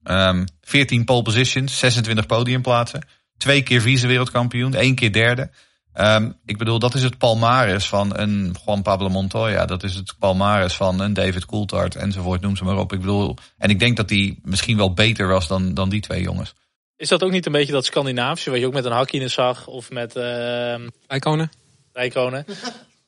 Um, 0.03 0.45
14 0.61 1.05
pole 1.05 1.21
positions, 1.21 1.79
26 1.79 2.25
podiumplaatsen. 2.25 3.05
Twee 3.37 3.61
keer 3.63 3.81
vice-wereldkampioen, 3.81 4.73
één 4.73 4.95
keer 4.95 5.11
derde. 5.11 5.49
Um, 5.93 6.37
ik 6.45 6.57
bedoel, 6.57 6.79
dat 6.79 6.93
is 6.93 7.03
het 7.03 7.17
palmares 7.17 7.87
van 7.87 8.17
een 8.17 8.55
Juan 8.65 8.81
Pablo 8.81 9.09
Montoya. 9.09 9.65
Dat 9.65 9.83
is 9.83 9.95
het 9.95 10.15
palmares 10.19 10.73
van 10.73 10.99
een 10.99 11.13
David 11.13 11.45
Coulthard 11.45 11.95
enzovoort, 11.95 12.41
noem 12.41 12.55
ze 12.55 12.63
maar 12.63 12.77
op. 12.77 12.93
Ik 12.93 12.99
bedoel, 12.99 13.35
en 13.57 13.69
ik 13.69 13.79
denk 13.79 13.97
dat 13.97 14.07
die 14.07 14.39
misschien 14.43 14.77
wel 14.77 14.93
beter 14.93 15.27
was 15.27 15.47
dan, 15.47 15.73
dan 15.73 15.89
die 15.89 16.01
twee 16.01 16.21
jongens. 16.21 16.53
Is 16.95 17.09
dat 17.09 17.23
ook 17.23 17.31
niet 17.31 17.45
een 17.45 17.51
beetje 17.51 17.73
dat 17.73 17.85
Scandinavische, 17.85 18.49
wat 18.49 18.59
je 18.59 18.65
ook 18.65 18.73
met 18.73 18.85
een 18.85 18.91
Hakkinen 18.91 19.31
zag 19.31 19.67
of 19.67 19.89
met... 19.89 20.15
Uh, 20.15 20.23
Rijkonen? 21.07 21.51
Rijkonen. 21.93 22.45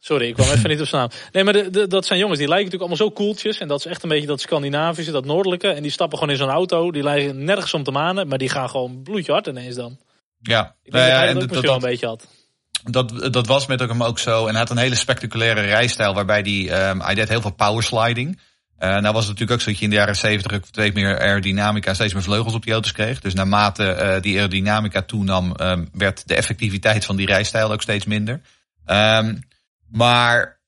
Sorry, 0.06 0.28
ik 0.28 0.34
kwam 0.34 0.50
even 0.50 0.70
niet 0.70 0.82
op 0.82 0.88
zijn 0.88 1.02
naam. 1.02 1.20
Nee, 1.32 1.44
maar 1.44 1.54
de, 1.54 1.70
de, 1.70 1.88
dat 1.88 2.06
zijn 2.06 2.20
jongens, 2.20 2.40
die 2.40 2.48
lijken 2.48 2.66
natuurlijk 2.66 2.92
allemaal 2.92 3.10
zo 3.10 3.24
koeltjes. 3.24 3.58
En 3.58 3.68
dat 3.68 3.80
is 3.80 3.86
echt 3.86 4.04
een 4.04 4.10
beetje 4.10 4.28
dat 4.28 4.42
Scandinavische, 4.42 5.12
dat 5.12 5.26
noordelijke. 5.26 5.68
En 5.68 5.82
die 5.82 5.92
stappen 5.92 6.18
gewoon 6.18 6.34
in 6.34 6.40
zo'n 6.40 6.50
auto. 6.50 6.92
Die 6.92 7.04
lijken 7.04 7.44
nergens 7.44 7.74
om 7.74 7.84
te 7.84 7.92
manen, 7.92 8.28
maar 8.28 8.38
die 8.38 8.50
gaan 8.50 8.70
gewoon 8.70 9.04
bloedje 9.04 9.32
hard 9.32 9.48
ineens 9.48 9.76
dan. 9.76 9.98
Ja. 10.40 10.76
Ik 10.84 10.92
denk 10.92 11.06
uh, 11.06 11.12
dat 11.12 11.24
hij 11.24 11.34
dat 11.34 11.58
ook 11.58 11.64
wel 11.64 11.74
een 11.74 11.80
beetje 11.80 12.06
had. 12.06 12.28
Dat, 12.84 13.34
dat 13.34 13.48
was 13.48 13.66
met 13.66 13.80
hem 13.80 14.04
ook 14.04 14.20
zo. 14.20 14.46
En 14.46 14.50
hij 14.50 14.60
had 14.60 14.70
een 14.70 14.78
hele 14.78 14.96
spectaculaire 14.96 15.62
rijstijl 15.62 16.14
waarbij 16.14 16.42
hij, 16.42 16.90
um, 16.90 17.02
hij 17.02 17.16
deed 17.16 17.30
heel 17.30 17.42
veel 17.42 17.54
powersliding. 17.54 18.40
Uh, 18.80 18.90
nou 18.90 19.14
was 19.14 19.28
het 19.28 19.40
natuurlijk 19.40 19.52
ook 19.52 19.62
zo 19.62 19.70
dat 19.70 19.78
je 19.78 19.84
in 19.84 19.90
de 19.90 19.96
jaren 19.96 20.16
70 20.16 20.60
steeds 20.66 20.96
meer 20.96 21.20
aerodynamica, 21.20 21.94
steeds 21.94 22.14
meer 22.14 22.24
vleugels 22.24 22.54
op 22.54 22.64
die 22.64 22.74
auto's 22.74 22.92
kreeg. 22.92 23.20
Dus 23.20 23.34
naarmate 23.34 23.98
uh, 24.02 24.22
die 24.22 24.36
aerodynamica 24.36 25.02
toenam, 25.02 25.54
um, 25.62 25.90
werd 25.94 26.28
de 26.28 26.36
effectiviteit 26.36 27.06
van 27.06 27.16
die 27.16 27.26
rijstijl 27.26 27.72
ook 27.72 27.82
steeds 27.82 28.06
minder. 28.06 28.42
Um, 28.86 29.44
maar 29.94 30.60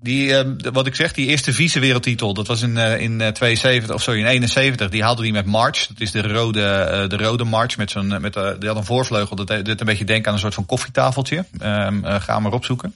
die, 0.00 0.28
uh, 0.28 0.40
wat 0.72 0.86
ik 0.86 0.94
zeg, 0.94 1.12
die 1.12 1.26
eerste 1.26 1.52
vice-wereldtitel, 1.52 2.34
dat 2.34 2.46
was 2.46 2.62
in, 2.62 2.76
uh, 2.76 3.00
in 3.00 3.32
72, 3.32 3.94
of 3.94 4.02
sorry, 4.02 4.20
in 4.20 4.26
71, 4.26 4.88
die 4.88 5.02
haalde 5.02 5.22
die 5.22 5.32
met 5.32 5.46
March. 5.46 5.86
Dat 5.86 6.00
is 6.00 6.10
de 6.10 6.22
rode, 6.22 6.60
uh, 6.60 7.08
de 7.08 7.24
rode 7.24 7.44
March 7.44 7.76
met 7.76 7.90
zo'n, 7.90 8.20
met, 8.20 8.32
die 8.32 8.68
had 8.68 8.76
een 8.76 8.84
voorvleugel. 8.84 9.36
Dat 9.36 9.46
deed 9.46 9.80
een 9.80 9.86
beetje 9.86 10.04
denken 10.04 10.28
aan 10.28 10.34
een 10.34 10.40
soort 10.40 10.54
van 10.54 10.66
koffietafeltje. 10.66 11.44
Uh, 11.62 11.88
ga 12.02 12.40
maar 12.40 12.52
opzoeken. 12.52 12.94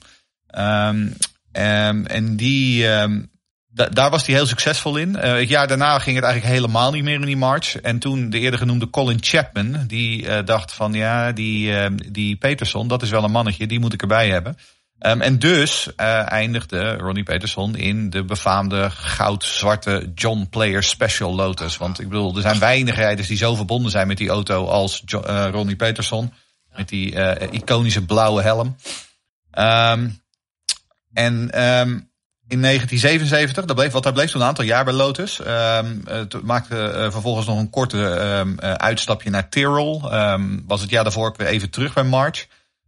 Um, 0.57 1.15
en 2.05 2.35
die, 2.35 2.83
da 3.67 3.89
daar 3.89 4.09
was 4.09 4.25
hij 4.25 4.35
heel 4.35 4.45
succesvol 4.45 4.97
in. 4.97 5.15
Het 5.15 5.49
jaar 5.49 5.67
daarna 5.67 5.99
ging 5.99 6.15
het 6.15 6.25
eigenlijk 6.25 6.55
helemaal 6.55 6.91
niet 6.91 7.03
meer 7.03 7.19
in 7.19 7.25
die 7.25 7.37
March. 7.37 7.75
En 7.75 7.99
toen 7.99 8.29
de 8.29 8.39
eerder 8.39 8.59
genoemde 8.59 8.89
Colin 8.89 9.17
Chapman, 9.21 9.83
die 9.87 10.43
dacht 10.43 10.73
van 10.73 10.93
ja, 10.93 11.31
die, 11.31 11.73
die 12.11 12.35
Peterson, 12.35 12.87
dat 12.87 13.01
is 13.01 13.09
wel 13.09 13.23
een 13.23 13.31
mannetje, 13.31 13.67
die 13.67 13.79
moet 13.79 13.93
ik 13.93 14.01
erbij 14.01 14.29
hebben. 14.29 14.57
Um, 14.99 15.21
en 15.21 15.39
dus 15.39 15.87
uh, 15.97 16.31
eindigde 16.31 16.93
Ronnie 16.93 17.23
Peterson 17.23 17.75
in 17.75 18.09
de 18.09 18.23
befaamde 18.23 18.89
goud-zwarte 18.89 20.11
John 20.15 20.47
Player 20.49 20.83
Special 20.83 21.35
Lotus. 21.35 21.77
Want 21.77 21.99
ik 21.99 22.09
bedoel, 22.09 22.35
er 22.35 22.41
zijn 22.41 22.59
weinig 22.59 22.95
rijders 22.95 23.27
die 23.27 23.37
zo 23.37 23.55
verbonden 23.55 23.91
zijn 23.91 24.07
met 24.07 24.17
die 24.17 24.29
auto 24.29 24.65
als 24.65 25.03
uh, 25.13 25.47
Ronnie 25.51 25.75
Peterson. 25.75 26.33
Met 26.75 26.89
die 26.89 27.15
uh, 27.15 27.31
iconische 27.51 28.05
blauwe 28.05 28.41
helm. 28.41 28.75
Um, 29.59 30.21
en 31.13 31.33
um, 31.33 32.09
in 32.47 32.61
1977, 32.61 33.65
dat 33.65 33.75
bleef, 33.75 33.91
wat 33.91 34.03
hij 34.03 34.13
bleef 34.13 34.31
toen 34.31 34.41
een 34.41 34.47
aantal 34.47 34.65
jaar 34.65 34.83
bij 34.83 34.93
Lotus. 34.93 35.37
Het 35.37 36.41
maakte 36.41 37.07
vervolgens 37.11 37.47
nog 37.47 37.59
een 37.59 37.69
korte 37.69 37.97
uitstapje 38.77 39.29
naar. 39.29 39.47
Um, 39.51 40.63
was 40.67 40.81
het 40.81 40.89
jaar 40.89 41.03
daarvoor 41.03 41.33
weer 41.37 41.47
even 41.47 41.69
terug 41.69 41.93
bij 41.93 42.03
March. 42.03 42.47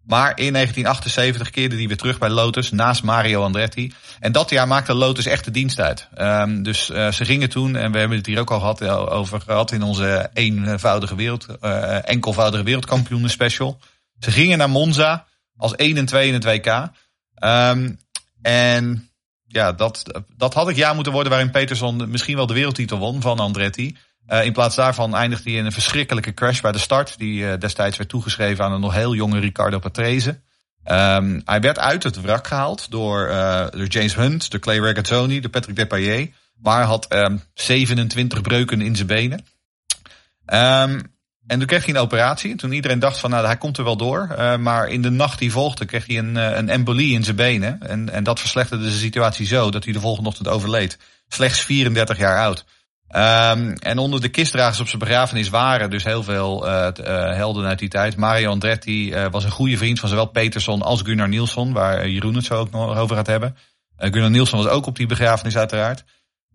Maar 0.09 0.29
in 0.29 0.53
1978 0.53 1.49
keerde 1.49 1.75
hij 1.75 1.87
weer 1.87 1.97
terug 1.97 2.17
bij 2.17 2.29
Lotus 2.29 2.71
naast 2.71 3.03
Mario 3.03 3.43
Andretti. 3.43 3.93
En 4.19 4.31
dat 4.31 4.49
jaar 4.49 4.67
maakte 4.67 4.93
Lotus 4.93 5.25
echt 5.25 5.45
de 5.45 5.51
dienst 5.51 5.79
uit. 5.79 6.07
Um, 6.17 6.63
dus 6.63 6.89
uh, 6.89 7.11
ze 7.11 7.25
gingen 7.25 7.49
toen, 7.49 7.75
en 7.75 7.91
we 7.91 7.97
hebben 7.97 8.17
het 8.17 8.25
hier 8.25 8.39
ook 8.39 8.51
al 8.51 8.59
gehad, 8.59 8.83
over 8.87 9.41
gehad 9.41 9.71
in 9.71 9.83
onze 9.83 10.29
eenvoudige 10.33 11.15
wereld, 11.15 11.47
uh, 11.61 12.09
enkelvoudige 12.09 12.63
wereldkampioenen 12.63 13.29
special. 13.29 13.79
Ze 14.19 14.31
gingen 14.31 14.57
naar 14.57 14.69
Monza 14.69 15.25
als 15.57 15.75
1 15.75 15.97
en 15.97 16.05
2 16.05 16.27
in 16.27 16.33
het 16.33 16.43
WK. 16.43 16.89
Um, 17.43 17.99
en 18.41 19.09
ja, 19.47 19.71
dat, 19.71 20.23
dat 20.37 20.53
had 20.53 20.67
het 20.67 20.75
jaar 20.75 20.95
moeten 20.95 21.13
worden 21.13 21.31
waarin 21.31 21.51
Peterson 21.51 22.09
misschien 22.09 22.35
wel 22.35 22.47
de 22.47 22.53
wereldtitel 22.53 22.97
won 22.97 23.21
van 23.21 23.39
Andretti. 23.39 23.97
Uh, 24.29 24.45
in 24.45 24.53
plaats 24.53 24.75
daarvan 24.75 25.15
eindigde 25.15 25.49
hij 25.49 25.59
in 25.59 25.65
een 25.65 25.71
verschrikkelijke 25.71 26.33
crash 26.33 26.61
bij 26.61 26.71
de 26.71 26.77
start. 26.77 27.17
Die 27.17 27.41
uh, 27.41 27.53
destijds 27.59 27.97
werd 27.97 28.09
toegeschreven 28.09 28.65
aan 28.65 28.71
een 28.71 28.79
nog 28.79 28.93
heel 28.93 29.15
jonge 29.15 29.39
Ricardo 29.39 29.79
Patrese. 29.79 30.39
Um, 30.85 31.41
hij 31.45 31.59
werd 31.61 31.79
uit 31.79 32.03
het 32.03 32.21
wrak 32.21 32.47
gehaald 32.47 32.91
door, 32.91 33.27
uh, 33.27 33.65
James 33.87 34.15
Hunt, 34.15 34.51
door 34.51 34.59
Clay 34.59 34.79
Regazzoni, 34.79 35.39
door 35.39 35.51
Patrick 35.51 35.75
Depailler. 35.75 36.29
Maar 36.55 36.83
had 36.83 37.13
um, 37.13 37.41
27 37.53 38.41
breuken 38.41 38.81
in 38.81 38.95
zijn 38.95 39.07
benen. 39.07 39.45
Um, 40.45 41.17
en 41.47 41.57
toen 41.57 41.65
kreeg 41.65 41.85
hij 41.85 41.93
een 41.93 42.01
operatie. 42.01 42.55
Toen 42.55 42.71
iedereen 42.71 42.99
dacht 42.99 43.19
van 43.19 43.29
nou 43.29 43.45
hij 43.45 43.57
komt 43.57 43.77
er 43.77 43.83
wel 43.83 43.97
door. 43.97 44.35
Maar 44.59 44.87
in 44.87 45.01
de 45.01 45.09
nacht 45.09 45.39
die 45.39 45.51
volgde 45.51 45.85
kreeg 45.85 46.07
hij 46.07 46.17
een, 46.17 46.35
een 46.35 46.69
embolie 46.69 47.13
in 47.13 47.23
zijn 47.23 47.35
benen. 47.35 47.81
En, 47.81 48.09
en 48.09 48.23
dat 48.23 48.39
verslechterde 48.39 48.83
de 48.83 48.91
situatie 48.91 49.47
zo 49.47 49.71
dat 49.71 49.83
hij 49.83 49.93
de 49.93 49.99
volgende 49.99 50.29
ochtend 50.29 50.47
overleed. 50.47 50.97
Slechts 51.27 51.59
34 51.59 52.17
jaar 52.17 52.39
oud. 52.39 52.65
Um, 53.15 53.73
en 53.73 53.97
onder 53.97 54.21
de 54.21 54.29
kistdragers 54.29 54.79
op 54.79 54.87
zijn 54.87 54.99
begrafenis 54.99 55.49
waren 55.49 55.89
dus 55.89 56.03
heel 56.03 56.23
veel 56.23 56.67
uh, 56.67 56.87
helden 57.35 57.65
uit 57.65 57.79
die 57.79 57.89
tijd. 57.89 58.15
Mario 58.15 58.49
Andretti 58.49 59.13
uh, 59.13 59.25
was 59.31 59.43
een 59.43 59.51
goede 59.51 59.77
vriend 59.77 59.99
van 59.99 60.09
zowel 60.09 60.25
Peterson 60.25 60.81
als 60.81 61.01
Gunnar 61.01 61.27
Nielsen, 61.27 61.73
waar 61.73 62.09
Jeroen 62.09 62.35
het 62.35 62.45
zo 62.45 62.55
ook 62.55 62.71
nog 62.71 62.97
over 62.97 63.15
gaat 63.15 63.27
hebben. 63.27 63.55
Gunnar 63.97 64.29
Nielsen 64.29 64.57
was 64.57 64.67
ook 64.67 64.85
op 64.85 64.95
die 64.95 65.07
begrafenis 65.07 65.57
uiteraard. 65.57 66.03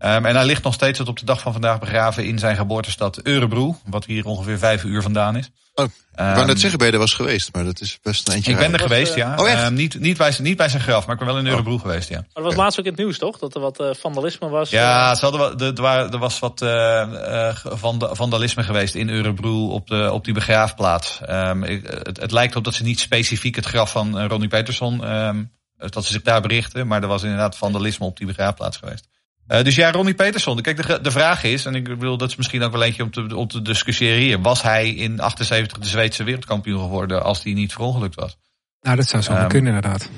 Ehm, 0.04 0.24
en 0.26 0.34
hij 0.36 0.44
ligt 0.44 0.62
nog 0.62 0.74
steeds 0.74 0.98
tot 0.98 1.08
op 1.08 1.18
de 1.18 1.24
dag 1.24 1.40
van 1.40 1.52
vandaag 1.52 1.78
begraven 1.78 2.24
in 2.24 2.38
zijn 2.38 2.56
geboortestad 2.56 3.20
Örebro. 3.22 3.76
Wat 3.86 4.04
hier 4.04 4.24
ongeveer 4.26 4.58
vijf 4.58 4.84
uur 4.84 5.02
vandaan 5.02 5.36
is. 5.36 5.50
Oh, 5.74 5.84
ik 5.84 5.90
wou 6.14 6.36
Ehm, 6.36 6.46
net 6.46 6.60
zeggen, 6.60 6.78
ben 6.78 6.86
je 6.88 6.92
er 6.92 6.98
was 6.98 7.14
geweest, 7.14 7.54
maar 7.54 7.64
dat 7.64 7.80
is 7.80 7.98
best 8.02 8.26
een 8.26 8.32
eindje 8.34 8.50
Ik 8.50 8.56
ben 8.56 8.66
er. 8.66 8.72
Was, 8.72 8.82
geweest, 8.82 9.10
eh, 9.10 9.16
ja. 9.16 9.34
oh, 9.38 9.48
echt? 9.48 9.62
Ehm, 9.62 9.74
niet, 9.74 10.00
niet, 10.00 10.16
bij, 10.16 10.32
zijn- 10.32 10.46
niet 10.46 10.56
bij 10.56 10.68
zijn 10.68 10.82
graf, 10.82 11.06
maar 11.06 11.14
ik 11.14 11.24
ben 11.24 11.34
wel 11.34 11.38
in 11.44 11.46
Örebro 11.46 11.78
geweest, 11.78 12.08
ja. 12.08 12.16
Maar 12.18 12.26
dat 12.32 12.44
was 12.44 12.54
laatst 12.54 12.78
ook 12.78 12.84
in 12.84 12.90
het 12.90 13.00
nieuws, 13.00 13.18
toch? 13.18 13.38
Dat 13.38 13.54
er 13.54 13.60
wat 13.60 13.80
eh, 13.80 13.90
vandalisme 14.00 14.48
was. 14.48 14.70
Ja, 14.70 15.14
ze 15.14 15.24
hadden, 15.24 15.40
wel- 15.40 15.68
er, 15.68 15.84
er 16.04 16.12
er 16.12 16.18
was 16.18 16.38
wat 16.38 16.62
eh, 16.62 17.48
eh, 17.48 17.56
vanda- 17.64 18.14
vandalisme 18.14 18.62
geweest 18.62 18.94
in 18.94 19.08
Örebro 19.10 19.70
op, 19.70 19.86
de, 19.88 20.10
op 20.12 20.24
die 20.24 20.34
begraafplaats. 20.34 21.20
Ehm, 21.26 21.62
ik- 21.62 21.86
het, 21.86 22.20
het 22.20 22.32
lijkt 22.32 22.52
erop 22.52 22.64
dat 22.64 22.74
ze 22.74 22.82
niet 22.82 23.00
specifiek 23.00 23.56
het 23.56 23.66
graf 23.66 23.90
van 23.90 24.18
eh, 24.18 24.26
Ronnie 24.26 24.48
Peterson, 24.48 25.04
ehm, 25.04 25.44
dat 25.76 26.04
ze 26.04 26.12
zich 26.12 26.22
daar 26.22 26.40
berichten. 26.40 26.86
Maar 26.86 27.02
er 27.02 27.08
was 27.08 27.22
inderdaad 27.22 27.56
vandalisme 27.56 28.06
op 28.06 28.16
die 28.16 28.26
begraafplaats 28.26 28.76
geweest. 28.76 29.08
Eh, 29.46 29.62
dus 29.64 29.74
ja, 29.74 29.90
Ronnie 29.90 30.14
Peterson. 30.14 30.60
Kijk, 30.60 30.86
de, 30.86 30.98
de 31.02 31.10
vraag 31.10 31.44
is, 31.44 31.64
en 31.64 31.74
ik 31.74 31.84
bedoel, 31.84 32.16
dat 32.16 32.28
is 32.28 32.36
misschien 32.36 32.62
ook 32.62 32.72
wel 32.72 32.82
eentje 32.82 33.02
om 33.02 33.10
te, 33.10 33.36
om 33.36 33.48
te 33.48 33.62
discussiëren 33.62 34.18
hier. 34.18 34.40
Was 34.40 34.62
hij 34.62 34.88
in 34.90 35.20
78 35.20 35.78
de 35.78 35.86
Zweedse 35.88 36.24
wereldkampioen 36.24 36.80
geworden 36.80 37.22
als 37.24 37.42
hij 37.42 37.52
niet 37.52 37.72
verongelukt 37.72 38.14
was? 38.14 38.36
Nou, 38.80 38.96
dat 38.96 39.08
zou 39.08 39.22
zo 39.22 39.32
Ehm, 39.32 39.48
kunnen 39.48 39.74
inderdaad. 39.74 40.08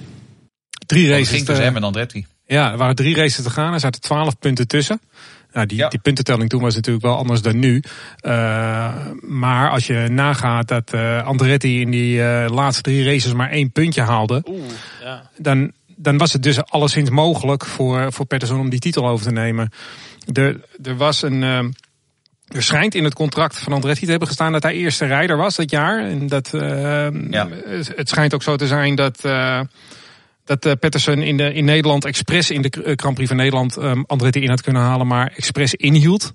Drie 0.87 1.09
Dat 1.09 1.13
races. 1.17 1.29
ging 1.31 1.45
tussen 1.45 1.65
hem 1.65 1.77
en 1.77 1.83
Andretti. 1.85 2.27
Ja, 2.45 2.71
er 2.71 2.77
waren 2.77 2.95
drie 2.95 3.15
races 3.17 3.43
te 3.45 3.51
gaan. 3.51 3.73
Er 3.73 3.81
zaten 3.81 4.01
twaalf 4.01 4.39
punten 4.39 4.69
tussen. 4.69 5.01
Nou, 5.53 5.67
die, 5.67 5.79
Ja. 5.79 5.89
die 5.89 5.99
puntentelling 6.01 6.49
toen 6.51 6.61
was 6.63 6.75
natuurlijk 6.75 7.05
wel 7.05 7.17
anders 7.17 7.43
dan 7.43 7.59
nu. 7.59 7.83
Eh, 8.21 8.95
maar 9.21 9.71
als 9.71 9.87
je 9.87 10.07
nagaat 10.11 10.69
dat 10.69 10.93
eh, 10.93 11.27
Andretti 11.27 11.81
in 11.81 11.91
die 11.91 12.23
eh, 12.23 12.51
laatste 12.51 12.83
drie 12.83 13.05
races 13.05 13.33
maar 13.33 13.51
één 13.51 13.73
puntje 13.73 14.03
haalde. 14.03 14.43
Oeh, 14.49 14.65
ja. 15.03 15.31
Dan, 15.39 15.73
dan 15.97 16.19
was 16.19 16.33
het 16.33 16.43
dus 16.43 16.65
alleszins 16.65 17.11
mogelijk 17.11 17.65
voor, 17.65 18.13
voor 18.13 18.27
Peterson 18.27 18.61
om 18.61 18.71
die 18.71 18.81
titel 18.81 19.09
over 19.09 19.27
te 19.27 19.33
nemen. 19.33 19.71
Er, 20.33 20.61
er 20.83 20.97
was 20.97 21.23
een. 21.23 21.43
eh, 21.43 21.59
er 22.47 22.63
schijnt 22.63 22.95
in 22.95 23.05
het 23.05 23.15
contract 23.15 23.59
van 23.59 23.73
Andretti 23.73 24.05
te 24.05 24.11
hebben 24.11 24.29
gestaan 24.29 24.53
dat 24.53 24.63
hij 24.63 24.75
eerste 24.75 25.07
rijder 25.07 25.37
was 25.37 25.57
dat 25.57 25.71
jaar. 25.71 25.99
En 26.05 26.27
dat, 26.27 26.55
eh, 26.55 27.09
Ja. 27.31 27.49
Het 27.97 28.09
schijnt 28.09 28.35
ook 28.35 28.43
zo 28.43 28.57
te 28.57 28.67
zijn 28.67 28.95
dat, 28.95 29.25
eh 29.25 29.61
dat 30.45 30.79
Peterson 30.81 31.19
in, 31.23 31.37
de, 31.37 31.53
in 31.55 31.65
Nederland 31.65 32.05
expres 32.05 32.51
in 32.51 32.63
de 32.63 32.95
Grand 32.97 33.15
Prix 33.15 33.29
van 33.29 33.37
Nederland 33.39 33.77
eh, 33.77 33.93
Andretti 34.07 34.41
in 34.41 34.49
had 34.49 34.63
kunnen 34.63 34.83
halen, 34.83 35.07
maar 35.07 35.33
expres 35.37 35.75
inhield. 35.75 36.35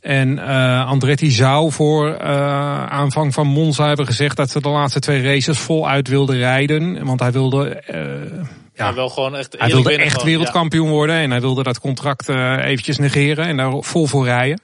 En 0.00 0.38
Andretti 0.86 1.30
zou 1.30 1.72
voor 1.72 2.18
aanvang 2.88 3.34
van 3.34 3.46
Monza 3.46 3.86
hebben 3.86 4.06
gezegd 4.06 4.36
dat 4.36 4.50
ze 4.50 4.60
de 4.60 4.68
laatste 4.68 4.98
twee 5.00 5.22
races 5.22 5.58
voluit 5.58 6.08
wilden 6.08 6.36
rijden. 6.36 7.04
Want 7.04 7.20
hij 7.20 7.32
wilde, 7.32 7.82
ja, 8.74 8.94
wel 8.94 9.08
gewoon 9.08 9.36
echt 9.36 9.54
hij 9.58 9.68
wilde 9.68 9.96
echt 9.96 10.12
gewoon, 10.12 10.26
wereldkampioen 10.26 10.88
worden. 10.88 11.16
En 11.16 11.30
hij 11.30 11.40
wilde 11.40 11.62
dat 11.62 11.80
contract 11.80 12.28
eh, 12.28 12.56
eventjes 12.64 12.98
negeren 12.98 13.46
en 13.46 13.56
daar 13.56 13.82
vol 13.82 14.06
voor 14.06 14.24
rijden. 14.24 14.60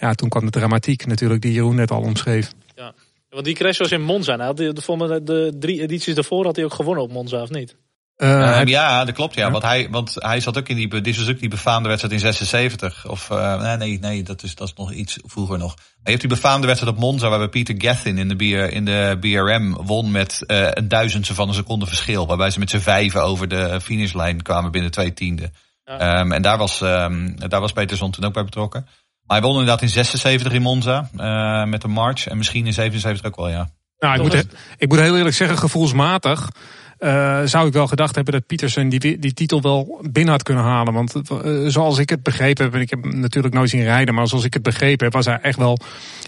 Ja, 0.00 0.14
toen 0.14 0.28
kwam 0.28 0.44
de 0.44 0.50
dramatiek 0.50 1.06
natuurlijk 1.06 1.42
die 1.42 1.52
Jeroen 1.52 1.74
net 1.74 1.90
al 1.90 2.02
omschreef. 2.02 2.52
Ja. 2.76 2.84
Ja. 2.84 2.94
Want 3.30 3.44
die 3.44 3.54
crash 3.54 3.78
was 3.78 3.92
in 3.92 4.02
Monza. 4.02 4.36
Nou, 4.36 4.54
de, 4.54 4.72
de, 4.72 4.96
de, 4.96 5.22
de 5.22 5.56
drie 5.58 5.80
edities 5.80 6.14
daarvoor 6.14 6.44
had 6.44 6.56
hij 6.56 6.64
ook 6.64 6.74
gewonnen 6.74 7.04
op 7.04 7.12
Monza, 7.12 7.42
of 7.42 7.50
niet? 7.50 7.76
Eh, 8.18 8.30
Ehm, 8.30 8.52
hij- 8.52 8.64
ja, 8.64 9.04
dat 9.04 9.14
klopt. 9.14 9.34
Ja, 9.34 9.50
Want, 9.50 9.62
hij, 9.62 9.88
want 9.90 10.14
hij 10.18 10.40
zat 10.40 10.58
ook 10.58 10.68
in 10.68 10.76
die, 10.76 11.00
dit 11.00 11.16
was 11.16 11.28
ook 11.28 11.38
die 11.38 11.48
befaamde 11.48 11.88
wedstrijd 11.88 12.14
in 12.14 12.20
76. 12.20 13.08
Of 13.08 13.30
eh, 13.30 13.62
nee, 13.62 13.76
nee, 13.76 13.98
nee, 13.98 14.22
dat 14.22 14.42
is, 14.42 14.54
dat 14.54 14.68
is 14.68 14.74
nog 14.74 14.92
iets 14.92 15.18
vroeger 15.24 15.58
nog. 15.58 15.74
Hij 15.74 15.86
heeft 16.02 16.20
die 16.20 16.30
befaamde 16.30 16.66
wedstrijd 16.66 16.94
op 16.94 17.00
Monza, 17.00 17.28
waarbij 17.28 17.48
Peter 17.48 17.74
Gethin 17.78 18.18
in 18.18 18.28
de, 18.28 18.36
BR, 18.36 18.44
in 18.74 18.84
de 18.84 19.16
BRM 19.20 19.74
won 19.74 20.10
met 20.10 20.42
eh, 20.46 20.66
een 20.70 20.88
duizendste 20.88 21.34
van 21.34 21.48
een 21.48 21.54
seconde 21.54 21.86
verschil. 21.86 22.26
Waarbij 22.26 22.50
ze 22.50 22.58
met 22.58 22.70
z'n 22.70 22.78
vijven 22.78 23.22
over 23.22 23.48
de 23.48 23.80
finishlijn 23.80 24.42
kwamen 24.42 24.70
binnen 24.70 24.90
twee 24.90 25.12
tienden. 25.14 25.52
Ja. 25.84 25.98
Ehm, 25.98 26.32
en 26.32 26.42
daar 26.42 26.58
was, 26.58 26.80
ehm, 26.80 27.30
daar 27.36 27.60
was 27.60 27.72
Peterson 27.72 28.10
toen 28.10 28.24
ook 28.24 28.32
bij 28.32 28.44
betrokken. 28.44 28.86
Maar 29.22 29.38
hij 29.38 29.46
won 29.46 29.58
inderdaad 29.58 29.82
in 29.82 29.88
76 29.88 30.52
in 30.52 30.62
Monza 30.62 31.10
eh, 31.16 31.64
met 31.64 31.84
een 31.84 31.90
march. 31.90 32.26
En 32.26 32.36
misschien 32.36 32.66
in 32.66 32.72
77 32.72 33.26
ook 33.26 33.36
wel, 33.36 33.48
ja. 33.48 33.70
Nou, 33.98 34.14
ik 34.14 34.22
moet, 34.22 34.46
ik 34.76 34.88
moet 34.88 35.00
heel 35.00 35.16
eerlijk 35.16 35.36
zeggen, 35.36 35.58
gevoelsmatig 35.58 36.50
eh, 36.98 37.40
zou 37.44 37.66
ik 37.66 37.72
wel 37.72 37.86
gedacht 37.86 38.14
hebben 38.14 38.32
dat 38.32 38.46
Pietersen 38.46 38.88
die, 38.88 39.18
die 39.18 39.32
titel 39.32 39.62
wel 39.62 40.00
binnen 40.10 40.32
had 40.32 40.42
kunnen 40.42 40.64
halen. 40.64 40.92
Want 40.92 41.14
eh, 41.14 41.50
zoals 41.66 41.98
ik 41.98 42.10
het 42.10 42.22
begrepen 42.22 42.64
heb, 42.64 42.74
en 42.74 42.80
ik 42.80 42.90
heb 42.90 43.02
hem 43.02 43.20
natuurlijk 43.20 43.54
nooit 43.54 43.70
zien 43.70 43.82
rijden, 43.82 44.14
maar 44.14 44.28
zoals 44.28 44.44
ik 44.44 44.54
het 44.54 44.62
begrepen 44.62 45.04
heb, 45.04 45.14
was 45.14 45.26
hij 45.26 45.38
echt 45.42 45.58
wel 45.58 45.78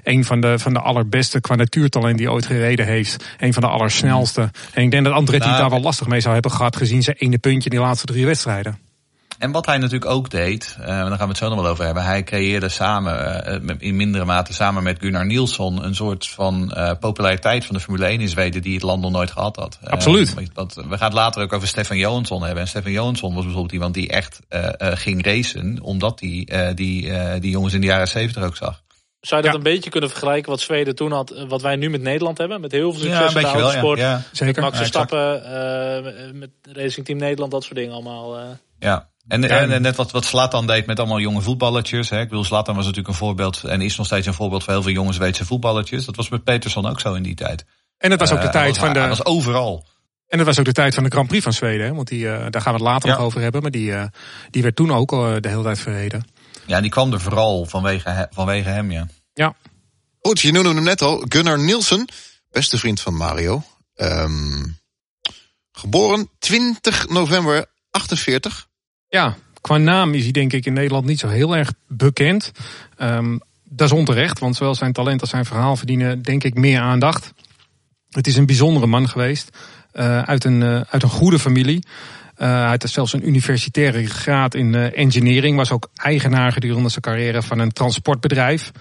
een 0.02 0.24
van 0.24 0.40
de, 0.40 0.59
van 0.59 0.72
de 0.72 0.80
allerbeste 0.80 1.40
qua 1.40 1.54
natuurtalent 1.54 2.18
die 2.18 2.30
ooit 2.30 2.46
gereden 2.46 2.87
heeft. 2.87 3.24
Een 3.38 3.52
van 3.52 3.62
de 3.62 3.68
allersnelste. 3.68 4.50
En 4.72 4.83
ik 4.83 4.90
denk 4.90 5.04
dat 5.04 5.14
Andretti 5.14 5.48
Nou, 5.48 5.61
daar 5.61 5.70
wel 5.70 5.80
lastig 5.80 6.06
mee 6.06 6.20
zou 6.20 6.33
hebben 6.35 6.52
gehad, 6.52 6.76
gezien 6.76 7.02
zijn 7.02 7.16
ene 7.16 7.38
puntje 7.38 7.70
in 7.70 7.76
die 7.76 7.87
laatste 7.87 8.06
drie 8.06 8.26
wedstrijden. 8.26 8.89
En 9.40 9.50
wat 9.53 9.66
hij 9.66 9.79
natuurlijk 9.79 10.11
ook 10.11 10.31
deed, 10.31 10.76
eh, 10.81 10.87
daar 10.87 11.07
gaan 11.07 11.18
we 11.18 11.24
het 11.24 11.37
zo 11.37 11.48
nog 11.48 11.61
wel 11.61 11.70
over 11.70 11.85
hebben. 11.85 12.05
Hij 12.05 12.22
creëerde 12.24 12.68
samen, 12.68 13.44
eh, 13.44 13.61
met- 13.61 13.83
in 13.83 13.96
mindere 13.96 14.24
mate 14.24 14.53
samen 14.53 14.83
met 14.83 14.98
Gunnar 15.00 15.26
Nielsson, 15.26 15.85
een 15.85 15.94
soort 15.94 16.29
van 16.29 16.72
eh, 16.72 16.90
populariteit 17.00 17.64
van 17.64 17.74
de 17.74 17.81
Formule 17.81 18.07
1 18.11 18.20
in 18.20 18.29
Zweden 18.29 18.62
die 18.62 18.74
het 18.74 18.83
land 18.83 19.03
nog 19.03 19.11
nooit 19.11 19.31
gehad 19.31 19.57
had. 19.57 19.79
Absoluut. 19.85 20.35
want 20.55 20.74
we 20.74 20.83
gaan 20.83 20.98
het 21.09 21.12
later 21.12 21.42
ook 21.42 21.53
over 21.53 21.68
Stefan 21.68 21.96
Johansson 21.96 22.42
hebben. 22.42 22.62
En 22.62 22.68
Stefan 22.68 22.92
Johansson 22.92 23.35
was 23.35 23.42
bijvoorbeeld 23.44 23.72
iemand 23.72 23.94
die 23.94 24.09
echt 24.09 24.40
eh, 24.48 24.66
eh, 24.79 24.96
ging 24.96 25.24
racen, 25.24 25.79
omdat 25.83 26.20
hij 26.20 26.46
eh, 26.50 26.74
die, 26.74 27.11
eh, 27.12 27.40
die 27.40 27.50
jongens 27.50 27.74
in 27.74 27.81
de 27.81 27.87
jaren 27.87 28.09
70 28.09 28.42
ook 28.42 28.57
zag. 28.57 28.83
Zou 29.20 29.40
je 29.42 29.46
dat 29.50 29.57
Ja. 29.57 29.64
een 29.66 29.74
beetje 29.74 29.90
kunnen 29.90 30.11
vergelijken 30.11 30.50
wat 30.50 30.61
Zweden 30.61 30.94
toen 30.94 31.12
had, 31.12 31.44
wat 31.48 31.62
wij 31.62 31.76
nu 31.76 31.90
met 31.90 32.03
Nederland 32.03 32.38
hebben? 32.38 32.61
Met 32.61 32.72
heel 32.72 32.92
veel 32.92 33.00
succes 33.00 33.18
Ja, 33.18 33.22
een 33.22 33.29
in 33.29 33.35
de 33.35 33.40
beetje 33.40 33.57
wel, 33.59 33.66
ja. 33.66 33.74
autosport. 33.81 33.98
ja. 33.98 34.22
Zeker. 34.33 34.62
Max 34.62 34.79
Ja, 34.79 34.85
exact. 34.85 35.09
Verstappen, 35.11 36.24
eh, 36.26 36.33
met 36.33 36.50
Racing 36.62 37.07
Team 37.07 37.18
Nederland, 37.18 37.53
dat 37.53 37.62
soort 37.62 37.74
dingen 37.74 37.92
allemaal. 37.92 38.38
eh. 38.38 38.44
Ja. 38.79 39.09
En, 39.28 39.42
Ja, 39.42 39.48
en, 39.48 39.70
en- 39.72 39.83
net 39.83 39.96
wat, 39.96 40.11
wat 40.11 40.24
Slatan 40.24 40.66
deed 40.66 40.87
met 40.87 40.98
allemaal 40.98 41.20
jonge 41.20 41.40
voetballertjes. 41.40 42.11
Hè. 42.11 42.20
Ik 42.20 42.28
bedoel, 42.28 42.44
Slatan 42.44 42.74
was 42.74 42.85
natuurlijk 42.85 43.12
een 43.14 43.20
voorbeeld 43.20 43.64
en 43.64 43.80
is 43.80 43.96
nog 43.96 44.06
steeds 44.06 44.26
een 44.26 44.35
voorbeeld 44.35 44.64
voor 44.64 44.72
heel 44.72 44.83
veel 44.83 44.92
jonge 44.92 45.12
Zweedse 45.12 45.44
voetballertjes. 45.44 46.04
Dat 46.04 46.16
was 46.16 46.28
met 46.28 46.44
Peterson 46.44 46.87
ook 46.87 47.00
zo 47.00 47.14
in 47.14 47.22
die 47.22 47.35
tijd. 47.35 47.64
En 47.98 48.11
dat 48.11 48.18
was 48.20 48.33
ook 48.33 48.40
de 48.40 48.46
Eh, 48.46 48.52
tijd 48.52 48.68
was, 48.68 48.78
van 48.85 48.92
de. 48.92 49.09
was 49.09 49.24
overal. 49.24 49.87
En 50.26 50.38
dat 50.38 50.46
was 50.46 50.59
ook 50.59 50.64
de 50.64 50.72
tijd 50.72 50.94
van 50.94 51.04
de 51.04 51.11
Grand 51.11 51.28
Prix 51.28 51.42
van 51.42 51.52
Zweden. 51.52 51.87
Hè? 51.87 51.94
Want 51.94 52.09
die, 52.09 52.28
eh, 52.30 52.46
daar 52.50 52.62
gaan 52.62 52.72
we 52.72 52.78
het 52.78 52.88
later 52.88 53.09
Ja. 53.09 53.14
nog 53.16 53.24
over 53.24 53.40
hebben. 53.40 53.62
Maar 53.62 53.70
die, 53.70 53.94
eh, 53.94 54.04
die 54.50 54.62
werd 54.62 54.76
toen 54.76 54.92
ook 54.92 55.11
de 55.11 55.48
hele 55.48 55.62
tijd 55.62 55.78
verreden. 55.78 56.24
Ja, 56.66 56.80
die 56.80 56.90
kwam 56.90 57.12
er 57.12 57.20
vooral 57.20 57.64
vanwege, 57.66 58.09
he- 58.11 58.26
vanwege 58.30 58.68
hem, 58.68 58.90
ja. 58.90 59.06
Ja, 59.33 59.54
Goed, 60.22 60.40
je 60.40 60.52
noemde 60.52 60.68
hem 60.74 60.83
net 60.85 61.02
al. 61.02 61.24
Gunnar 61.28 61.59
Nielsen, 61.59 62.09
beste 62.50 62.78
vriend 62.78 63.00
van 63.00 63.14
Mario. 63.14 63.62
Ehm, 63.94 64.64
geboren 65.72 66.30
20 66.38 67.09
november 67.09 67.66
48. 67.90 68.68
Ja, 69.11 69.37
qua 69.61 69.77
naam 69.77 70.14
is 70.14 70.23
hij 70.23 70.33
denk 70.33 70.53
ik 70.53 70.66
in 70.66 70.73
Nederland 70.73 71.07
niet 71.07 71.18
zo 71.18 71.29
heel 71.29 71.57
erg 71.57 71.73
bekend. 71.87 72.53
Ehm, 72.96 73.38
dat 73.64 73.87
is 73.87 73.96
onterecht, 73.96 74.38
want 74.38 74.57
zowel 74.57 74.75
zijn 74.75 74.92
talent 74.92 75.20
als 75.20 75.31
zijn 75.31 75.44
verhaal 75.44 75.77
verdienen 75.77 76.23
denk 76.23 76.44
ik 76.44 76.55
meer 76.55 76.81
aandacht. 76.81 77.33
Het 78.11 78.27
is 78.27 78.37
een 78.37 78.46
bijzondere 78.46 78.87
man 78.87 79.09
geweest. 79.09 79.57
eh, 79.92 80.23
uit, 80.23 80.44
een, 80.44 80.62
eh, 80.62 80.81
uit 80.90 81.03
een 81.03 81.09
goede 81.09 81.38
familie. 81.38 81.87
Eh, 82.35 82.49
hij 82.49 82.68
had 82.68 82.90
zelfs 82.90 83.12
een 83.12 83.29
universitaire 83.29 84.07
graad 84.07 84.55
in 84.55 84.75
engineering. 84.75 85.57
Was 85.57 85.70
ook 85.70 85.88
eigenaar 85.94 86.53
gedurende 86.53 86.88
zijn 86.88 87.03
carrière 87.03 87.42
van 87.42 87.59
een 87.59 87.73
transportbedrijf. 87.73 88.73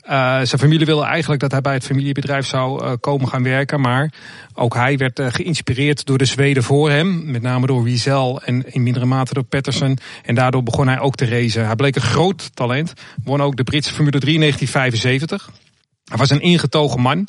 Eh, 0.00 0.34
zijn 0.42 0.60
familie 0.60 0.86
wilde 0.86 1.04
eigenlijk 1.04 1.40
dat 1.40 1.50
hij 1.50 1.60
bij 1.60 1.72
het 1.72 1.84
familiebedrijf 1.84 2.46
zou 2.46 2.84
eh, 2.84 2.92
komen 3.00 3.28
gaan 3.28 3.42
werken. 3.42 3.80
Maar 3.80 4.12
ook 4.54 4.74
hij 4.74 4.96
werd 4.96 5.18
eh, 5.18 5.26
geïnspireerd 5.30 6.06
door 6.06 6.18
de 6.18 6.24
Zweden 6.24 6.62
voor 6.62 6.90
hem. 6.90 7.30
Met 7.30 7.42
name 7.42 7.66
door 7.66 7.82
Wiesel 7.82 8.42
en 8.42 8.72
in 8.72 8.82
mindere 8.82 9.04
mate 9.04 9.34
door 9.34 9.42
Patterson. 9.42 9.98
En 10.22 10.34
daardoor 10.34 10.62
begon 10.62 10.88
hij 10.88 10.98
ook 10.98 11.14
te 11.14 11.26
racen. 11.26 11.66
Hij 11.66 11.76
bleek 11.76 11.96
een 11.96 12.02
groot 12.02 12.56
talent. 12.56 12.92
Won 13.24 13.42
ook 13.42 13.56
de 13.56 13.64
Britse 13.64 13.94
Formule 13.94 14.18
3 14.18 14.34
in 14.34 14.40
1975. 14.40 15.50
Hij 16.04 16.18
was 16.18 16.30
een 16.30 16.40
ingetogen 16.40 17.00
man. 17.00 17.28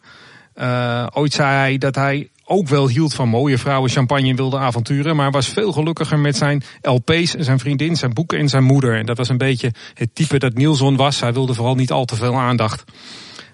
Ooit 1.14 1.34
zei 1.34 1.50
hij 1.50 1.78
dat 1.78 1.96
hij 1.96 2.30
ook 2.52 2.68
wel 2.68 2.88
hield 2.88 3.14
van 3.14 3.30
mooie 3.30 3.58
vrouwen, 3.58 3.90
champagne 3.90 4.30
en 4.30 4.36
wilde 4.36 4.58
avonturen. 4.58 5.16
Maar 5.16 5.32
was 5.32 5.48
veel 5.48 5.72
gelukkiger 5.72 6.20
met 6.20 6.38
zijn 6.38 6.64
LP's, 6.82 7.32
zijn 7.32 7.60
vriendin, 7.60 7.96
zijn 7.96 8.14
boeken 8.14 8.40
en 8.40 8.50
zijn 8.50 8.64
moeder. 8.64 8.98
En 8.98 9.06
dat 9.06 9.18
was 9.18 9.30
een 9.30 9.38
beetje 9.38 9.72
het 9.94 10.16
type 10.16 10.40
dat 10.40 10.54
Nielsen 10.54 10.96
was. 10.96 11.20
Hij 11.20 11.34
wilde 11.34 11.54
vooral 11.54 11.76
niet 11.76 11.92
al 11.92 12.06
te 12.06 12.16
veel 12.16 12.36
aandacht. 12.36 12.84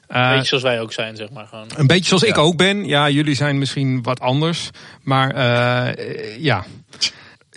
Eh, 0.08 0.30
Beetje 0.30 0.46
zoals 0.48 0.64
wij 0.64 0.82
ook 0.82 0.94
zijn, 0.94 1.16
zeg 1.16 1.30
maar. 1.30 1.48
Gewoon. 1.48 1.68
een 1.76 1.88
beetje 1.88 2.08
zoals 2.08 2.24
ik 2.24 2.38
ook 2.38 2.58
ben. 2.58 2.86
Ja, 2.86 3.10
jullie 3.10 3.36
zijn 3.36 3.58
misschien 3.58 4.04
wat 4.04 4.20
anders. 4.20 4.70
Maar 5.04 5.32
eh, 5.32 6.38
ja. 6.40 6.66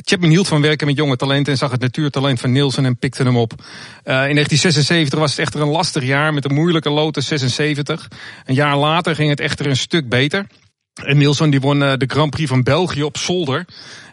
Chapman 0.05 0.31
hield 0.31 0.48
van 0.48 0.62
werken 0.62 0.87
met 0.87 0.96
jonge 0.96 1.16
talenten 1.16 1.53
en 1.53 1.59
zag 1.59 1.70
het 1.70 1.81
natuurtalent 1.81 2.40
van 2.40 2.53
Nielsen 2.53 2.85
en 2.85 2.96
pikte 2.96 3.22
hem 3.22 3.37
op. 3.37 3.53
Eh, 3.53 4.14
in 4.29 4.35
1976 4.35 5.18
was 5.18 5.31
het 5.31 5.40
echter 5.40 5.61
een 5.61 5.68
lastig 5.68 6.05
jaar 6.05 6.35
met 6.35 6.44
een 6.44 6.55
moeilijke 6.55 6.90
Lotus 6.90 7.26
76. 7.26 8.09
Een 8.44 8.55
jaar 8.55 8.76
later 8.76 9.14
ging 9.14 9.31
het 9.31 9.40
echter 9.40 9.66
een 9.66 9.76
stuk 9.76 10.09
beter. 10.09 10.46
En 11.05 11.19
Nielsen 11.19 11.51
die 11.51 11.61
won 11.61 11.83
eh, 11.83 11.93
de 11.97 12.07
Grand 12.07 12.31
Prix 12.31 12.49
van 12.49 12.63
België 12.63 13.03
op 13.03 13.19
zolder. 13.19 13.65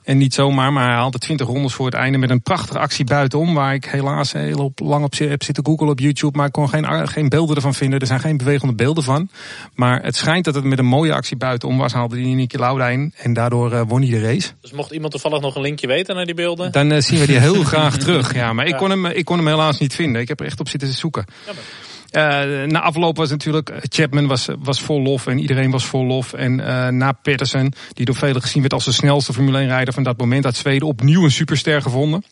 En 0.07 0.17
niet 0.17 0.33
zomaar, 0.33 0.73
maar 0.73 0.85
hij 0.85 0.95
haalde 0.95 1.17
20 1.17 1.47
rondes 1.47 1.73
voor 1.73 1.85
het 1.85 1.95
einde 1.95 2.17
met 2.17 2.29
een 2.29 2.41
prachtige 2.41 2.79
actie 2.79 3.05
buitenom. 3.05 3.53
Waar 3.53 3.73
ik 3.73 3.85
helaas 3.85 4.31
heel 4.31 4.63
op, 4.63 4.79
lang 4.79 5.03
op 5.03 5.17
heb 5.17 5.43
zitten 5.43 5.65
googlen 5.65 5.89
op 5.89 5.99
YouTube. 5.99 6.37
Maar 6.37 6.45
ik 6.47 6.51
kon 6.51 6.69
geen, 6.69 7.07
geen 7.07 7.29
beelden 7.29 7.55
ervan 7.55 7.73
vinden. 7.73 7.99
Er 7.99 8.07
zijn 8.07 8.19
geen 8.19 8.37
bewegende 8.37 8.73
beelden 8.75 9.03
van. 9.03 9.29
Maar 9.75 10.03
het 10.03 10.15
schijnt 10.15 10.45
dat 10.45 10.55
het 10.55 10.63
met 10.63 10.79
een 10.79 10.85
mooie 10.85 11.13
actie 11.13 11.37
buitenom 11.37 11.77
was. 11.77 11.93
Haalde 11.93 12.21
hij 12.21 12.33
Niki 12.33 12.57
Lauda 12.57 12.87
in. 12.87 13.13
En 13.17 13.33
daardoor 13.33 13.73
eh, 13.73 13.81
won 13.87 14.01
hij 14.01 14.09
de 14.09 14.21
race. 14.21 14.49
Dus 14.61 14.71
mocht 14.71 14.91
iemand 14.91 15.11
toevallig 15.11 15.41
nog 15.41 15.55
een 15.55 15.61
linkje 15.61 15.87
weten 15.87 16.15
naar 16.15 16.25
die 16.25 16.35
beelden. 16.35 16.71
Dan 16.71 16.91
eh, 16.91 17.01
zien 17.01 17.19
we 17.19 17.27
die 17.27 17.39
heel 17.49 17.63
graag 17.63 17.97
terug. 17.97 18.33
Ja, 18.33 18.53
maar 18.53 18.65
ik 18.65 18.75
kon, 18.75 18.89
hem, 18.89 19.05
ik 19.05 19.25
kon 19.25 19.37
hem 19.37 19.47
helaas 19.47 19.79
niet 19.79 19.95
vinden. 19.95 20.21
Ik 20.21 20.27
heb 20.27 20.39
er 20.39 20.45
echt 20.45 20.59
op 20.59 20.69
zitten 20.69 20.93
zoeken. 20.93 21.25
Jammer. 21.45 21.63
Eh, 22.09 22.63
na 22.63 22.81
afloop 22.81 23.17
was 23.17 23.29
natuurlijk, 23.29 23.69
eh, 23.69 23.77
Chapman 23.81 24.27
was, 24.27 24.47
was 24.59 24.81
vol 24.81 25.01
lof 25.01 25.27
en 25.27 25.39
iedereen 25.39 25.71
was 25.71 25.85
vol 25.85 26.05
lof. 26.05 26.33
En 26.33 26.59
eh, 26.59 26.87
na 26.87 27.11
Peterson, 27.11 27.73
die 27.93 28.05
door 28.05 28.15
velen 28.15 28.41
gezien 28.41 28.61
werd 28.61 28.73
als 28.73 28.85
de 28.85 28.91
snelste 28.91 29.33
Formule 29.33 29.57
1 29.57 29.67
rijder 29.67 29.93
van 29.93 30.03
dat 30.03 30.17
moment, 30.17 30.43
had 30.43 30.55
Zweden 30.55 30.87
opnieuw 30.87 31.23
een 31.23 31.31
superster 31.31 31.81
gevonden. 31.81 32.23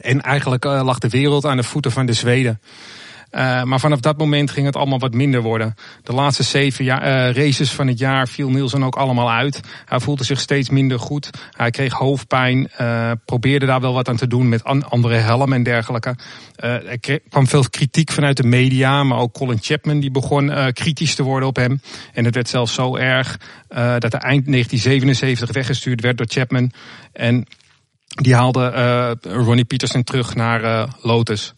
En 0.00 0.20
eigenlijk 0.20 0.64
lag 0.64 0.98
de 0.98 1.08
wereld 1.08 1.44
aan 1.44 1.56
de 1.56 1.62
voeten 1.62 1.92
van 1.92 2.06
de 2.06 2.12
Zweden. 2.12 2.60
Eh, 3.36 3.62
maar 3.62 3.80
vanaf 3.80 4.00
dat 4.00 4.18
moment 4.18 4.50
ging 4.50 4.66
het 4.66 4.76
allemaal 4.76 4.98
wat 4.98 5.14
minder 5.14 5.42
worden. 5.42 5.74
De 6.02 6.12
laatste 6.12 6.42
zeven 6.42 6.86
eh, 6.86 7.32
races 7.32 7.72
van 7.72 7.86
het 7.86 7.98
jaar 7.98 8.28
viel 8.28 8.50
Nielsen 8.50 8.82
ook 8.82 8.96
allemaal 8.96 9.30
uit. 9.30 9.60
Hij 9.84 10.00
voelde 10.00 10.24
zich 10.24 10.40
steeds 10.40 10.70
minder 10.70 10.98
goed. 10.98 11.30
Hij 11.50 11.70
kreeg 11.70 11.92
hoofdpijn. 11.92 12.68
eh, 12.76 13.10
probeerde 13.24 13.66
daar 13.66 13.80
wel 13.80 13.92
wat 13.92 14.08
aan 14.08 14.16
te 14.16 14.26
doen 14.26 14.48
met 14.48 14.64
an- 14.64 14.88
andere 14.88 15.14
helmen 15.14 15.52
en 15.52 15.62
dergelijke. 15.62 16.16
Er 16.56 17.20
kwam 17.28 17.46
veel 17.46 17.68
kritiek 17.70 18.10
vanuit 18.12 18.36
de 18.36 18.46
media. 18.46 19.02
Maar 19.02 19.18
ook 19.18 19.32
Colin 19.32 19.58
Chapman 19.60 20.00
die 20.00 20.10
begon 20.10 20.72
kritisch 20.72 21.14
te 21.14 21.22
worden 21.22 21.48
op 21.48 21.56
hem. 21.56 21.80
En 22.12 22.24
het 22.24 22.34
werd 22.34 22.48
zelfs 22.48 22.74
zo 22.74 22.96
erg 22.96 23.40
dat 23.68 24.12
hij 24.12 24.20
eind 24.20 24.46
1977 24.46 25.52
weggestuurd 25.52 26.00
werd 26.00 26.18
door 26.18 26.26
Chapman. 26.30 26.70
En 27.12 27.46
die 28.08 28.34
haalde 28.34 29.18
Ronnie 29.22 29.64
Peterson 29.64 30.04
terug 30.04 30.34
naar 30.34 30.88
Lotus. 31.02 31.54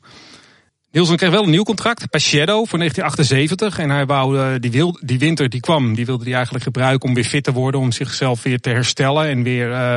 Nielsen 0.90 1.16
kreeg 1.16 1.30
wel 1.30 1.42
een 1.42 1.50
nieuw 1.50 1.62
contract 1.62 2.20
Shadow 2.20 2.66
voor 2.66 2.78
1978. 2.78 3.78
En 3.78 3.90
hij 3.90 4.06
wou 4.06 4.38
eh, 4.38 4.60
die, 4.60 4.70
wil, 4.70 4.98
die 5.00 5.18
winter 5.18 5.48
die 5.48 5.60
kwam, 5.60 5.94
die 5.94 6.06
wilde 6.06 6.24
hij 6.24 6.34
eigenlijk 6.34 6.64
gebruiken 6.64 7.08
om 7.08 7.14
weer 7.14 7.24
fit 7.24 7.44
te 7.44 7.52
worden. 7.52 7.80
Om 7.80 7.92
zichzelf 7.92 8.42
weer 8.42 8.60
te 8.60 8.70
herstellen 8.70 9.28
en 9.28 9.42
weer 9.42 9.72
eh, 9.72 9.96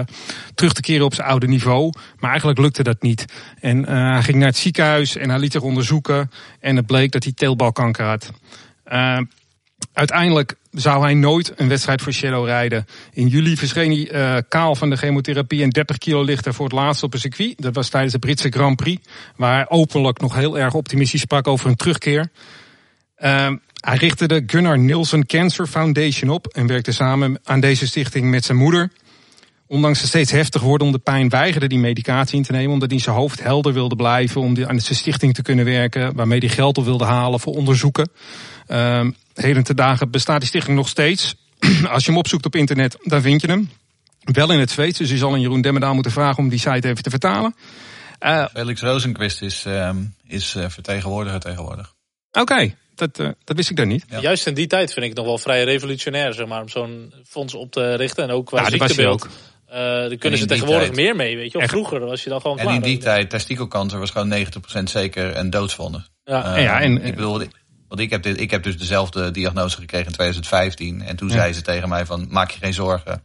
terug 0.56 0.74
te 0.74 0.82
keren 0.82 1.06
op 1.06 1.14
zijn 1.14 1.28
oude 1.28 1.48
niveau. 1.48 1.94
Maar 2.20 2.30
eigenlijk 2.30 2.60
lukte 2.60 2.84
dat 2.84 3.02
niet. 3.02 3.26
En 3.60 3.86
eh, 3.86 4.12
hij 4.12 4.24
ging 4.24 4.38
naar 4.38 4.48
het 4.48 4.58
ziekenhuis 4.58 5.16
en 5.16 5.30
hij 5.30 5.40
liet 5.40 5.52
zich 5.52 5.62
onderzoeken. 5.62 6.32
En 6.60 6.76
het 6.76 6.86
bleek 6.86 7.12
dat 7.12 7.24
hij 7.24 7.34
teelbalkanker 7.34 8.06
had. 8.06 8.32
Uiteindelijk 9.94 10.56
zou 10.72 11.04
hij 11.04 11.14
nooit 11.14 11.54
een 11.56 11.68
wedstrijd 11.68 12.02
voor 12.02 12.14
Shadow 12.14 12.46
rijden. 12.46 12.86
In 13.14 13.28
juli 13.28 13.58
verscheen 13.58 13.92
hij 13.92 14.10
eh, 14.10 14.42
kaal 14.48 14.76
van 14.76 14.90
de 14.90 14.96
chemotherapie 14.96 15.64
en 15.64 15.70
30 15.70 15.98
kilo 15.98 16.24
lichter 16.24 16.54
voor 16.54 16.66
het 16.66 16.74
laatst 16.74 17.04
op 17.04 17.14
een 17.14 17.20
circuit. 17.20 17.62
Dat 17.62 17.76
was 17.76 17.90
tijdens 17.90 18.14
de 18.14 18.20
Britse 18.20 18.50
Grand 18.50 18.76
Prix, 18.76 19.08
waar 19.36 19.70
openlijk 19.70 20.22
nog 20.22 20.36
heel 20.36 20.60
erg 20.60 20.74
optimistisch 20.74 21.22
sprak 21.22 21.48
over 21.48 21.70
een 21.70 21.76
terugkeer. 21.76 22.30
Uh, 23.24 23.52
hij 23.80 23.98
richtte 23.98 24.28
de 24.28 24.44
Gunnar 24.46 24.80
Nielsen 24.80 25.26
Cancer 25.26 25.68
Foundation 25.68 26.30
op 26.30 26.48
en 26.48 26.68
werkte 26.68 26.92
samen 26.92 27.40
aan 27.44 27.60
deze 27.60 27.88
stichting 27.88 28.30
met 28.30 28.46
zijn 28.46 28.58
moeder. 28.58 28.92
Ondanks 29.72 30.02
de 30.02 30.08
steeds 30.08 30.32
heftig 30.32 30.62
wordende 30.62 31.00
pijn 31.00 31.30
weigerde 31.30 31.66
hij 31.68 31.78
medicatie 31.78 32.38
in 32.38 32.44
te 32.44 32.52
nemen 32.52 32.72
omdat 32.74 32.90
hij 32.90 33.00
zijn 33.00 33.16
hoofd 33.16 33.44
helder 33.44 33.74
wilde 33.74 33.96
blijven 33.96 34.42
om 34.42 34.66
aan 34.66 34.80
zijn 34.80 34.98
stichting 34.98 35.34
te 35.34 35.42
kunnen 35.42 35.66
werken, 35.66 36.16
waarmee 36.16 36.40
hij 36.40 36.50
geld 36.50 36.78
op 36.78 36.86
wilde 36.86 37.04
halen 37.04 37.40
voor 37.40 37.54
onderzoeken. 37.56 38.10
Uh, 38.68 39.08
heden 39.34 39.64
te 39.64 39.74
dagen 39.74 40.12
bestaat 40.12 40.40
die 40.40 40.48
stichting 40.48 40.78
nog 40.78 40.88
steeds. 40.88 41.36
Als 41.92 42.04
je 42.04 42.10
hem 42.12 42.20
opzoekt 42.20 42.46
op 42.46 42.56
internet, 42.56 42.98
dan 43.04 43.22
vind 43.22 43.42
je 43.42 43.48
hem. 43.48 43.70
Wel 44.20 44.52
in 44.52 44.60
het 44.60 44.72
Zweeds, 44.72 44.98
dus 44.98 45.10
je 45.10 45.18
zal 45.18 45.32
aan 45.34 45.42
Jeroen 45.42 45.62
Demmerdaal 45.62 45.94
moeten 45.94 46.12
vragen 46.12 46.44
om 46.44 46.50
die 46.50 46.60
site 46.60 46.88
even 46.88 47.04
te 47.04 47.10
vertalen. 47.10 47.56
Uh, 48.20 48.46
Felix 48.54 48.82
Rosenquist 48.82 49.42
is, 49.42 49.66
um, 49.68 50.16
is 50.28 50.56
uh, 50.56 50.66
vertegenwoordiger 50.70 51.40
tegenwoordig. 51.40 51.94
Oké, 52.32 52.40
okay, 52.40 52.76
dat, 52.96 53.20
uh, 53.20 53.30
dat 53.44 53.56
wist 53.56 53.70
ik 53.70 53.76
dan 53.76 53.88
niet. 53.88 54.06
Ja. 54.10 54.20
Juist 54.20 54.48
in 54.48 54.54
die 54.54 54.68
tijd 54.68 54.94
vind 54.94 55.06
ik 55.06 55.12
het 55.12 55.18
nog 55.18 55.28
wel 55.28 55.38
vrij 55.38 55.64
revolutionair, 55.64 56.34
zeg 56.34 56.48
maar, 56.48 56.62
om 56.62 56.70
zo'n 56.70 57.14
fonds 57.28 57.54
op 57.54 57.72
te 57.72 57.96
richten. 57.96 58.24
En 58.24 58.30
ook 58.30 58.46
qua 58.46 58.62
ja, 58.62 58.70
ziektebeeld. 58.70 59.28
Uh, 59.72 59.78
daar 59.78 60.16
kunnen 60.16 60.40
ze 60.40 60.46
tegenwoordig 60.46 60.84
tijd, 60.84 60.96
meer 60.96 61.16
mee, 61.16 61.38
weet 61.38 61.52
je. 61.52 61.58
Of 61.58 61.70
vroeger 61.70 62.00
was 62.00 62.24
je 62.24 62.30
dan 62.30 62.42
gewoon 62.42 62.58
en 62.58 62.64
klaar. 62.64 62.76
En 62.76 62.82
in 62.82 62.90
die 62.90 62.98
tijd, 62.98 63.30
testikelkanker 63.30 64.00
was 64.00 64.10
gewoon 64.10 64.46
90% 64.80 64.84
zeker 64.84 65.38
een 65.38 65.50
doodsvonde. 65.50 66.04
Ja, 66.24 66.58
uh, 66.58 66.64
ja 66.64 66.82
en, 66.82 67.04
ik 67.04 67.16
bedoel, 67.16 67.44
want 67.88 68.00
ik 68.00 68.10
heb, 68.10 68.24
dit, 68.24 68.40
ik 68.40 68.52
heb 68.52 68.64
dus 68.64 68.78
dezelfde 68.78 69.32
diagnose 69.32 69.78
gekregen 69.78 70.08
in 70.08 70.14
2015. 70.14 71.02
En 71.02 71.16
toen 71.16 71.28
ja. 71.28 71.34
zei 71.34 71.54
ze 71.54 71.62
tegen 71.62 71.90
mij 71.90 72.06
van, 72.06 72.28
maak 72.30 72.52
je 72.52 72.60
geen 72.60 72.74
zorgen. 72.74 73.22
99% 73.22 73.24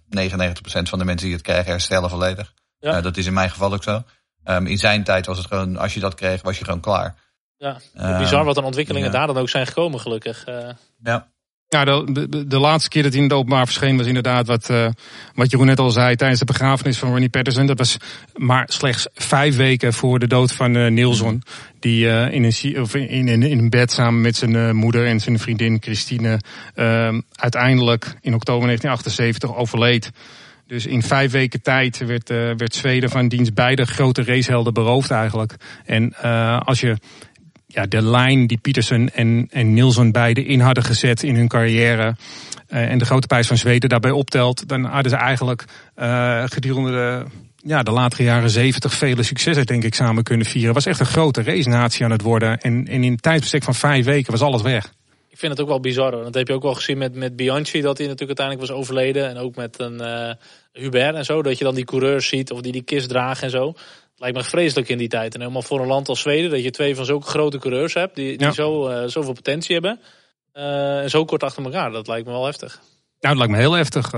van 0.63 0.99
de 0.99 1.05
mensen 1.05 1.27
die 1.27 1.37
het 1.37 1.45
krijgen 1.45 1.71
herstellen 1.71 2.11
volledig. 2.11 2.53
Ja. 2.79 2.97
Uh, 2.97 3.03
dat 3.03 3.17
is 3.17 3.27
in 3.27 3.33
mijn 3.33 3.51
geval 3.51 3.73
ook 3.73 3.83
zo. 3.83 4.03
Um, 4.45 4.67
in 4.67 4.79
zijn 4.79 5.05
tijd 5.05 5.27
was 5.27 5.39
het 5.39 5.47
gewoon, 5.47 5.77
als 5.77 5.95
je 5.95 6.01
dat 6.01 6.15
kreeg, 6.15 6.43
was 6.43 6.59
je 6.59 6.65
gewoon 6.65 6.81
klaar. 6.81 7.15
Ja, 7.57 7.81
um, 8.01 8.19
bizar 8.19 8.45
wat 8.45 8.57
een 8.57 8.65
ontwikkelingen 8.65 9.07
ja. 9.07 9.19
daar 9.19 9.27
dan 9.27 9.39
ook 9.39 9.49
zijn 9.49 9.67
gekomen 9.67 10.01
gelukkig. 10.01 10.49
Uh, 10.49 10.69
ja. 11.03 11.29
Ja, 11.69 11.85
de, 11.85 12.29
de, 12.29 12.47
de, 12.47 12.59
laatste 12.59 12.89
keer 12.89 13.03
dat 13.03 13.13
hij 13.13 13.21
in 13.21 13.29
het 13.29 13.37
openbaar 13.37 13.65
verscheen 13.65 13.97
was 13.97 14.07
inderdaad 14.07 14.47
wat, 14.47 14.71
uh, 14.71 14.89
wat 15.35 15.51
Jeroen 15.51 15.67
net 15.67 15.79
al 15.79 15.91
zei 15.91 16.17
tijdens 16.17 16.41
de 16.41 16.47
begrafenis 16.47 16.99
van 16.99 17.11
Ronnie 17.11 17.29
Patterson. 17.29 17.67
Dat 17.67 17.79
was 17.79 17.97
maar 18.35 18.65
slechts 18.69 19.09
vijf 19.15 19.57
weken 19.57 19.93
voor 19.93 20.19
de 20.19 20.27
dood 20.27 20.53
van 20.53 20.77
uh, 20.77 20.91
Nielsen. 20.91 21.43
Die 21.81 22.07
uh, 22.07 22.33
in, 22.33 22.45
een, 22.45 22.81
of 22.81 22.95
in, 22.95 23.29
in, 23.29 23.43
in 23.43 23.59
een 23.59 23.71
bed 23.71 23.93
samen 23.93 24.21
met 24.21 24.37
zijn 24.37 24.77
moeder 24.77 25.07
en 25.07 25.21
zijn 25.21 25.39
vriendin 25.39 25.77
Christine 25.81 26.41
uiteindelijk 27.35 28.05
in 28.21 28.35
oktober 28.35 28.67
1978 28.67 29.57
overleed. 29.57 30.11
Dus 30.67 30.87
in 30.87 31.03
vijf 31.03 31.31
weken 31.31 31.63
tijd 31.63 31.99
werd, 31.99 32.29
werd 32.29 32.75
Zweden 32.75 33.11
van 33.11 33.29
diens 33.29 33.53
beide 33.53 33.87
grote 33.87 34.25
racehelden 34.25 34.75
beroofd 34.75 35.11
eigenlijk. 35.11 35.57
En 35.85 36.15
als 36.65 36.81
je 36.81 36.97
ja, 37.67 37.87
de 37.87 38.03
lijn 38.03 38.47
die 38.47 38.59
Peterson 38.59 39.09
en, 39.09 39.49
en 39.51 39.75
Nielsen 39.75 40.13
beide 40.13 40.45
in 40.45 40.61
hadden 40.61 40.85
gezet 40.85 41.23
in 41.23 41.37
hun 41.37 41.49
carrière. 41.49 42.17
Uh, 42.69 42.91
en 42.91 42.99
de 42.99 43.05
grote 43.05 43.27
prijs 43.27 43.47
van 43.47 43.57
Zweden 43.57 43.89
daarbij 43.89 44.11
optelt. 44.11 44.69
Dan 44.69 44.85
hadden 44.85 45.11
ze 45.11 45.17
eigenlijk 45.17 45.65
gedurende 46.47 46.91
de, 46.91 47.25
ja, 47.57 47.83
de 47.83 47.91
latere 47.91 48.23
jaren 48.23 48.51
zeventig 48.51 48.93
vele 48.95 49.23
successen 49.23 49.67
denk 49.67 49.85
ik 49.85 49.95
samen 49.95 50.23
kunnen 50.23 50.47
vieren. 50.47 50.75
Was 50.75 50.87
echt 50.87 51.01
een 51.01 51.07
grote 51.07 51.43
racenatie 51.43 52.05
aan 52.05 52.11
het 52.11 52.23
worden. 52.23 52.61
En, 52.61 52.87
en 52.87 53.03
in 53.03 53.13
een 53.13 53.21
tijdsbestek 53.21 53.63
van 53.63 53.75
vijf 53.75 54.05
weken 54.05 54.33
was 54.33 54.41
alles 54.41 54.63
weg. 54.63 54.93
Ik 55.29 55.39
vind 55.39 55.53
het 55.53 55.61
ook 55.61 55.69
wel 55.69 55.81
bizar. 55.81 56.11
Dat 56.11 56.35
heb 56.35 56.49
je 56.49 56.55
ook 56.55 56.63
wel 56.63 56.75
gezien 56.75 56.99
met, 56.99 57.15
met 57.15 57.37
Bianchi, 57.37 57.81
dat 57.81 57.99
hij 57.99 58.07
natuurlijk 58.07 58.39
uiteindelijk 58.39 58.69
was 58.69 58.79
overleden. 58.79 59.29
En 59.29 59.37
ook 59.37 59.57
met 59.57 59.81
een 59.81 60.01
uh, 60.01 60.31
Hubert 60.73 61.15
en 61.15 61.25
zo. 61.25 61.43
Dat 61.43 61.59
je 61.59 61.65
dan 61.65 61.75
die 61.75 61.85
coureurs 61.85 62.29
ziet 62.29 62.51
of 62.51 62.61
die 62.61 62.73
die 62.73 62.83
kist 62.83 63.09
dragen 63.09 63.43
en 63.43 63.51
zo. 63.51 63.75
Lijkt 64.17 64.37
me 64.37 64.45
vreselijk 64.45 64.89
in 64.89 64.99
die 64.99 65.09
tijd. 65.09 65.35
En 65.35 65.41
helemaal 65.41 65.63
voor 65.63 65.81
een 65.81 65.87
land 65.87 66.09
als 66.09 66.21
Zweden, 66.21 66.51
dat 66.51 66.63
je 66.63 66.71
twee 66.71 66.97
van 66.97 67.05
zulke 67.05 67.27
grote 67.27 67.59
coureurs 67.59 67.95
hebt. 67.95 68.15
Die, 68.15 68.37
die 68.39 68.47
ja. 68.47 68.53
zo, 68.53 68.91
uh, 68.91 69.03
zoveel 69.07 69.33
potentie 69.33 69.75
hebben. 69.75 70.01
Uh, 70.55 71.03
en 71.03 71.11
zo 71.11 71.25
kort 71.25 71.43
achter 71.43 71.65
elkaar. 71.65 71.91
Dat 71.91 72.07
lijkt 72.07 72.27
me 72.27 72.33
wel 72.33 72.45
heftig. 72.45 72.81
Nou, 73.21 73.39
het 73.39 73.39
lijkt 73.39 73.53
me 73.53 73.59
heel 73.59 73.73
heftig. 73.73 74.11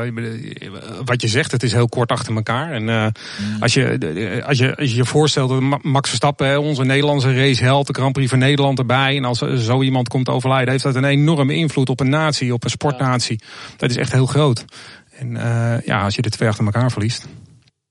Wat 1.05 1.23
je 1.23 1.29
zegt, 1.29 1.53
het 1.53 1.63
is 1.63 1.73
heel 1.73 1.89
kort 1.89 2.11
achter 2.11 2.35
elkaar. 2.35 2.73
En 2.73 2.83
uh, 2.83 3.07
mm. 3.07 3.63
als, 3.63 3.75
je, 3.75 4.43
als, 4.47 4.59
je, 4.59 4.77
als 4.77 4.91
je 4.91 4.97
je 4.97 5.05
voorstelt 5.05 5.49
dat 5.49 5.83
Max 5.83 6.09
Verstappen, 6.09 6.61
onze 6.61 6.85
Nederlandse 6.85 7.35
raceheld, 7.35 7.87
de 7.87 7.95
Grand 7.95 8.13
Prix 8.13 8.31
van 8.31 8.39
Nederland 8.39 8.79
erbij. 8.79 9.17
En 9.17 9.25
als 9.25 9.39
zo 9.39 9.83
iemand 9.83 10.09
komt 10.09 10.29
overlijden, 10.29 10.71
heeft 10.71 10.85
dat 10.85 10.95
een 10.95 11.05
enorme 11.05 11.55
invloed 11.55 11.89
op 11.89 12.01
een 12.01 12.11
natie, 12.11 12.53
op 12.53 12.65
een 12.65 12.71
sportnatie. 12.71 13.41
Dat 13.77 13.91
is 13.91 13.97
echt 13.97 14.13
heel 14.13 14.27
groot. 14.27 14.65
En 15.11 15.35
uh, 15.35 15.81
ja, 15.85 16.03
als 16.03 16.15
je 16.15 16.23
de 16.23 16.31
twee 16.31 16.49
achter 16.49 16.65
elkaar 16.65 16.91
verliest. 16.91 17.27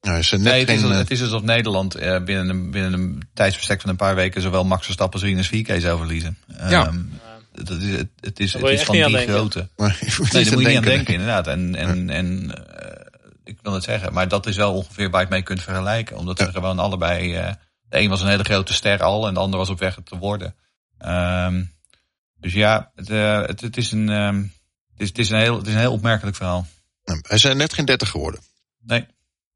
Nou, 0.07 0.19
is 0.19 0.31
net 0.31 0.41
nee, 0.41 0.59
het, 0.59 0.69
is, 0.69 0.81
geen, 0.81 0.91
het 0.91 1.11
is 1.11 1.21
alsof 1.21 1.41
Nederland 1.41 1.99
uh, 1.99 2.23
binnen, 2.23 2.49
een, 2.49 2.71
binnen 2.71 2.93
een 2.93 3.29
tijdsbestek 3.33 3.81
van 3.81 3.89
een 3.89 3.95
paar 3.95 4.15
weken 4.15 4.41
zowel 4.41 4.65
Max 4.65 4.83
Verstappen 4.83 5.19
als 5.19 5.29
Rinus 5.29 5.47
Vieke 5.47 5.79
zou 5.79 5.97
verliezen. 5.97 6.37
Ja. 6.69 6.87
Um, 6.87 7.19
dat 7.51 7.81
is, 7.81 7.95
het, 7.95 8.07
het 8.19 8.39
is, 8.39 8.53
het 8.53 8.63
is 8.63 8.83
van 8.83 8.95
die. 8.95 9.01
Maar, 9.75 9.99
nee, 10.31 10.43
daar 10.43 10.53
moet 10.53 10.61
je 10.61 10.67
niet 10.67 10.77
aan 10.77 10.83
denken, 10.83 11.13
inderdaad. 11.13 11.47
En, 11.47 11.75
en, 11.75 12.09
en 12.09 12.43
uh, 12.43 12.51
ik 13.43 13.57
wil 13.61 13.73
het 13.73 13.83
zeggen, 13.83 14.13
maar 14.13 14.27
dat 14.27 14.45
is 14.45 14.55
wel 14.55 14.73
ongeveer 14.73 15.09
waar 15.09 15.19
je 15.19 15.25
het 15.25 15.35
mee 15.35 15.43
kunt 15.43 15.63
vergelijken. 15.63 16.17
Omdat 16.17 16.37
ja. 16.37 16.45
ze 16.45 16.51
gewoon 16.51 16.79
allebei, 16.79 17.37
uh, 17.37 17.51
de 17.89 17.99
een 17.99 18.09
was 18.09 18.21
een 18.21 18.27
hele 18.27 18.43
grote 18.43 18.73
ster 18.73 19.03
al 19.03 19.27
en 19.27 19.33
de 19.33 19.39
ander 19.39 19.59
was 19.59 19.69
op 19.69 19.79
weg 19.79 19.97
te 20.03 20.17
worden. 20.17 20.55
Um, 21.05 21.71
dus 22.39 22.53
ja, 22.53 22.91
het, 22.95 23.09
uh, 23.09 23.45
het, 23.45 23.61
het, 23.61 23.77
is 23.77 23.91
een, 23.91 24.09
um, 24.09 24.53
het, 24.91 25.01
is, 25.01 25.07
het, 25.07 25.17
is 25.17 25.29
een 25.29 25.39
heel, 25.39 25.57
het 25.57 25.67
is 25.67 25.73
een 25.73 25.79
heel 25.79 25.91
opmerkelijk 25.91 26.35
verhaal. 26.35 26.67
Hij 27.21 27.37
zijn 27.37 27.57
net 27.57 27.73
geen 27.73 27.85
30 27.85 28.09
geworden. 28.09 28.39
Nee. 28.81 29.05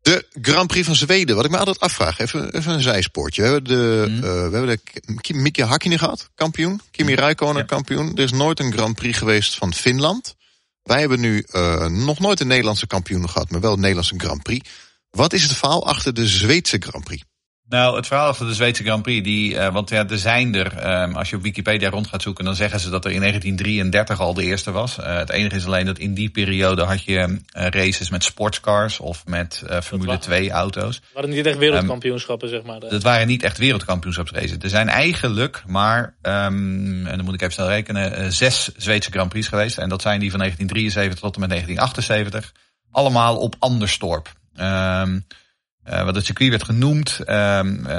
De 0.01 0.27
Grand 0.41 0.67
Prix 0.67 0.85
van 0.85 0.95
Zweden, 0.95 1.35
wat 1.35 1.45
ik 1.45 1.51
me 1.51 1.57
altijd 1.57 1.79
afvraag, 1.79 2.19
even, 2.19 2.55
even 2.55 2.73
een 2.73 2.81
zijspoortje. 2.81 3.41
We 3.41 3.47
hebben 3.47 3.71
de, 3.71 4.05
mm. 4.09 4.15
uh, 4.15 4.21
we 4.21 4.57
hebben 4.57 4.79
de 5.21 5.33
Miki 5.33 5.63
Hakkinen 5.63 5.99
gehad, 5.99 6.29
kampioen. 6.35 6.81
Kimi 6.91 7.15
Räikkönen, 7.15 7.57
ja. 7.57 7.63
kampioen. 7.63 8.11
Er 8.15 8.23
is 8.23 8.31
nooit 8.31 8.59
een 8.59 8.73
Grand 8.73 8.95
Prix 8.95 9.17
geweest 9.17 9.55
van 9.55 9.73
Finland. 9.73 10.35
Wij 10.83 10.99
hebben 10.99 11.19
nu 11.19 11.45
uh, 11.51 11.85
nog 11.85 12.19
nooit 12.19 12.39
een 12.39 12.47
Nederlandse 12.47 12.87
kampioen 12.87 13.29
gehad, 13.29 13.49
maar 13.49 13.61
wel 13.61 13.73
een 13.73 13.79
Nederlandse 13.79 14.15
Grand 14.17 14.43
Prix. 14.43 14.69
Wat 15.09 15.33
is 15.33 15.43
het 15.43 15.53
verhaal 15.53 15.87
achter 15.87 16.13
de 16.13 16.27
Zweedse 16.27 16.77
Grand 16.79 17.03
Prix? 17.03 17.23
Nou, 17.71 17.95
het 17.95 18.07
verhaal 18.07 18.33
van 18.33 18.47
de 18.47 18.53
Zweedse 18.53 18.83
Grand 18.83 19.03
Prix, 19.03 19.23
die, 19.23 19.53
uh, 19.53 19.73
want 19.73 19.89
ja, 19.89 20.07
er 20.07 20.17
zijn 20.17 20.55
er, 20.55 21.01
um, 21.01 21.15
als 21.15 21.29
je 21.29 21.35
op 21.35 21.41
Wikipedia 21.41 21.89
rond 21.89 22.07
gaat 22.07 22.21
zoeken, 22.21 22.45
dan 22.45 22.55
zeggen 22.55 22.79
ze 22.79 22.89
dat 22.89 23.05
er 23.05 23.11
in 23.11 23.19
1933 23.19 24.19
al 24.19 24.33
de 24.33 24.43
eerste 24.43 24.71
was. 24.71 24.97
Uh, 24.97 25.17
het 25.17 25.29
enige 25.29 25.55
is 25.55 25.65
alleen 25.65 25.85
dat 25.85 25.97
in 25.97 26.13
die 26.13 26.29
periode 26.29 26.83
had 26.83 27.03
je 27.03 27.17
uh, 27.17 27.37
races 27.51 28.09
met 28.09 28.23
sportscars 28.23 28.99
of 28.99 29.25
met 29.25 29.63
Formule 29.83 30.17
2 30.17 30.51
auto's. 30.51 30.95
Het 30.95 31.03
waren 31.13 31.29
niet 31.29 31.45
echt 31.45 31.57
wereldkampioenschappen, 31.57 32.47
um, 32.47 32.53
zeg 32.53 32.63
maar. 32.63 32.79
Dat 32.79 33.03
waren 33.03 33.27
niet 33.27 33.43
echt 33.43 33.57
wereldkampioenschapsraces. 33.57 34.57
Er 34.59 34.69
zijn 34.69 34.89
eigenlijk 34.89 35.63
maar, 35.67 36.15
um, 36.21 37.07
en 37.07 37.15
dan 37.15 37.25
moet 37.25 37.33
ik 37.33 37.41
even 37.41 37.53
snel 37.53 37.67
rekenen, 37.67 38.33
zes 38.33 38.71
Zweedse 38.75 39.11
Grand 39.11 39.29
Prix 39.29 39.47
geweest. 39.47 39.77
En 39.77 39.89
dat 39.89 40.01
zijn 40.01 40.19
die 40.19 40.29
van 40.29 40.39
1973 40.39 41.19
tot 41.19 41.35
en 41.35 41.39
met 41.39 41.49
1978. 41.49 42.51
Allemaal 42.91 43.37
op 43.37 43.55
Anderstorp. 43.59 44.33
Um, 44.59 45.25
uh, 45.89 46.03
wat 46.03 46.15
het 46.15 46.25
circuit 46.25 46.49
werd 46.49 46.63
genoemd 46.63 47.19
uh, 47.19 47.25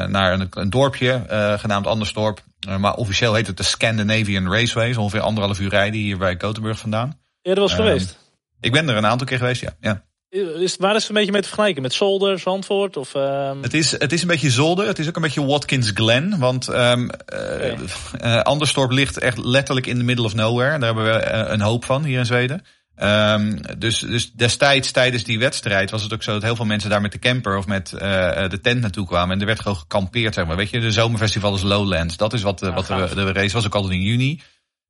naar 0.07 0.33
een, 0.33 0.47
een 0.51 0.71
dorpje 0.71 1.25
uh, 1.31 1.59
genaamd 1.59 1.87
Anderstorp. 1.87 2.43
maar 2.79 2.95
officieel 2.95 3.35
heet 3.35 3.47
het 3.47 3.57
de 3.57 3.63
Scandinavian 3.63 4.53
Raceway. 4.53 4.95
Ongeveer 4.95 5.21
anderhalf 5.21 5.61
uur 5.61 5.71
rijden 5.71 6.01
hier 6.01 6.19
bij 6.19 6.35
Gothenburg 6.39 6.79
vandaan. 6.79 7.19
Ja, 7.43 7.55
dat 7.55 7.59
was 7.59 7.75
geweest. 7.75 8.19
Ik 8.61 8.73
ben 8.73 8.89
er 8.89 8.97
een 8.97 9.07
aantal 9.07 9.27
keer 9.27 9.39
geweest, 9.39 9.61
ja. 9.61 9.75
ja. 9.81 10.03
Is, 10.29 10.77
waar 10.77 10.95
is 10.95 11.01
het 11.01 11.09
een 11.09 11.15
beetje 11.15 11.33
mee 11.33 11.41
te 11.41 11.47
vergelijken? 11.47 11.83
Met 11.83 11.93
Zolder, 11.93 12.39
Zandvoort? 12.39 12.97
Of, 12.97 13.15
um... 13.15 13.63
het, 13.63 13.75
is, 13.75 13.91
het 13.91 14.13
is 14.13 14.23
een 14.23 14.29
beetje 14.29 14.51
Zolder. 14.51 14.87
Het 14.87 14.99
is 14.99 15.09
ook 15.09 15.17
een 15.17 15.23
beetje 15.23 15.47
Watkins 15.47 15.91
Glen. 15.95 16.39
Want 16.39 16.69
um, 16.69 17.11
okay. 17.27 18.43
Anderstorp 18.43 18.91
ligt 18.91 19.19
echt 19.19 19.39
letterlijk 19.39 19.87
in 19.87 19.97
the 19.97 20.05
middle 20.05 20.25
of 20.25 20.35
nowhere. 20.35 20.79
Daar 20.79 20.95
hebben 20.95 21.05
we 21.05 21.33
een 21.33 21.61
hoop 21.61 21.85
van 21.85 22.05
hier 22.05 22.19
in 22.19 22.27
Zweden. 22.27 22.65
Um, 23.03 23.61
dus, 23.79 23.99
dus 23.99 24.33
destijds 24.33 24.91
tijdens 24.91 25.25
die 25.25 25.39
wedstrijd 25.39 25.91
was 25.91 26.03
het 26.03 26.13
ook 26.13 26.23
zo 26.23 26.33
dat 26.33 26.43
heel 26.43 26.57
veel 26.57 26.65
mensen 26.65 26.91
daar 26.91 27.01
met 27.01 27.13
de 27.13 27.19
camper 27.19 27.57
of 27.57 27.67
met 27.67 27.93
uh, 27.95 28.01
de 28.49 28.61
tent 28.63 28.81
naartoe 28.81 29.07
kwamen. 29.07 29.35
En 29.35 29.41
er 29.41 29.47
werd 29.47 29.61
gewoon 29.61 29.79
gekampeerd, 29.79 30.35
zeg 30.35 30.47
maar. 30.47 30.57
Weet 30.57 30.71
je, 30.71 30.81
de 30.81 30.93
zomerfestival 30.93 31.55
is 31.55 31.63
Lowlands. 31.63 32.17
Dat 32.17 32.33
is 32.33 32.43
wat, 32.43 32.59
de, 32.59 32.73
wat 32.73 32.87
de, 32.87 33.09
de 33.15 33.33
race 33.33 33.55
was, 33.55 33.67
ook 33.67 33.75
altijd 33.75 33.93
in 33.93 34.03
juni. 34.03 34.41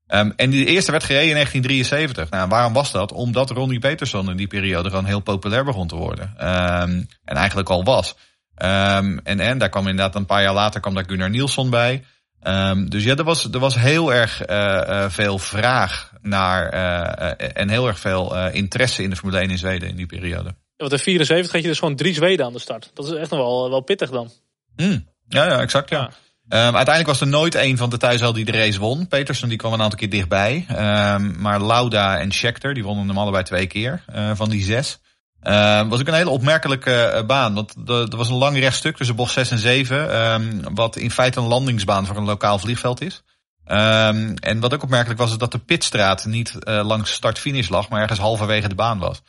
Um, 0.08 0.32
en 0.36 0.50
die 0.50 0.66
eerste 0.66 0.90
werd 0.90 1.04
gereden 1.04 1.28
in 1.28 1.34
1973. 1.34 2.30
Nou, 2.30 2.48
waarom 2.48 2.72
was 2.72 2.92
dat? 2.92 3.12
Omdat 3.12 3.50
Ronnie 3.50 3.78
Peterson 3.78 4.30
in 4.30 4.36
die 4.36 4.46
periode 4.46 4.88
gewoon 4.88 5.04
heel 5.04 5.20
populair 5.20 5.64
begon 5.64 5.86
te 5.86 5.96
worden. 5.96 6.34
Um, 6.40 7.08
en 7.24 7.36
eigenlijk 7.36 7.68
al 7.68 7.84
was. 7.84 8.14
En, 8.54 9.22
en 9.24 9.58
daar 9.58 9.68
kwam 9.68 9.88
inderdaad 9.88 10.14
een 10.14 10.26
paar 10.26 10.42
jaar 10.42 10.54
later 10.54 10.80
kwam 10.80 10.94
daar 10.94 11.04
Gunnar 11.06 11.30
Nielsen 11.30 11.70
bij. 11.70 12.04
Um, 12.44 12.90
dus 12.90 13.04
ja, 13.04 13.16
er 13.16 13.24
was, 13.24 13.52
er 13.52 13.58
was 13.58 13.74
heel 13.74 14.14
erg 14.14 14.48
uh, 14.48 14.56
uh, 14.56 15.04
veel 15.08 15.38
vraag 15.38 16.12
naar 16.20 16.74
uh, 16.74 17.50
en 17.54 17.68
heel 17.68 17.86
erg 17.86 17.98
veel 17.98 18.36
interesse 18.48 19.02
in 19.02 19.10
de 19.10 19.16
Formule 19.16 19.40
1 19.40 19.50
in 19.50 19.58
Zweden 19.58 19.88
in 19.88 19.96
die 19.96 20.06
periode. 20.06 20.48
Ja, 20.48 20.54
want 20.76 20.92
in 20.92 20.98
74 20.98 21.52
had 21.52 21.62
je 21.62 21.68
dus 21.68 21.78
gewoon 21.78 21.96
drie 21.96 22.14
Zweden 22.14 22.46
aan 22.46 22.52
de 22.52 22.58
start. 22.58 22.90
Dat 22.94 23.06
is 23.06 23.12
echt 23.12 23.30
nog 23.30 23.38
wel, 23.38 23.70
wel 23.70 23.80
pittig 23.80 24.10
dan. 24.10 24.30
Mm. 24.76 25.08
Ja, 25.28 25.44
ja, 25.44 25.60
exact. 25.60 25.90
Ja. 25.90 25.98
ja. 26.48 26.66
Um, 26.66 26.76
uiteindelijk 26.76 27.06
was 27.06 27.20
er 27.20 27.26
nooit 27.26 27.54
een 27.54 27.76
van 27.76 27.90
de 27.90 27.96
thuishel 27.96 28.32
die 28.32 28.44
de 28.44 28.52
race 28.52 28.80
won. 28.80 29.08
Peterson 29.08 29.48
die 29.48 29.58
kwam 29.58 29.72
een 29.72 29.82
aantal 29.82 29.98
keer 29.98 30.10
dichtbij. 30.10 30.66
Um, 30.68 31.40
maar 31.40 31.60
Lauda 31.60 32.18
en 32.18 32.32
Schechter 32.32 32.74
die 32.74 32.84
wonnen 32.84 33.06
hem 33.06 33.18
allebei 33.18 33.44
twee 33.44 33.66
keer 33.66 34.04
van 34.34 34.50
die 34.50 34.62
zes. 34.62 34.98
Uh, 35.42 35.88
was 35.88 36.00
ook 36.00 36.06
een 36.06 36.14
hele 36.14 36.30
opmerkelijke 36.30 37.12
uh, 37.14 37.26
baan. 37.26 37.54
Want 37.54 37.74
er 37.86 38.16
was 38.16 38.28
een 38.28 38.34
lang 38.34 38.58
rechtstuk 38.58 38.96
tussen 38.96 39.16
bocht 39.16 39.32
6 39.32 39.50
en 39.50 39.58
7. 39.58 40.32
Um, 40.32 40.74
wat 40.74 40.96
in 40.96 41.10
feite 41.10 41.40
een 41.40 41.46
landingsbaan 41.46 42.06
voor 42.06 42.16
een 42.16 42.24
lokaal 42.24 42.58
vliegveld 42.58 43.00
is. 43.00 43.22
Um, 43.66 44.34
en 44.34 44.60
wat 44.60 44.74
ook 44.74 44.82
opmerkelijk 44.82 45.20
was, 45.20 45.30
is 45.30 45.38
dat 45.38 45.52
de 45.52 45.58
pitstraat 45.58 46.24
niet 46.24 46.56
uh, 46.60 46.84
langs 46.84 47.12
start-finish 47.12 47.68
lag, 47.68 47.88
maar 47.88 48.00
ergens 48.00 48.18
halverwege 48.18 48.68
de 48.68 48.74
baan 48.74 48.98
was. 48.98 49.22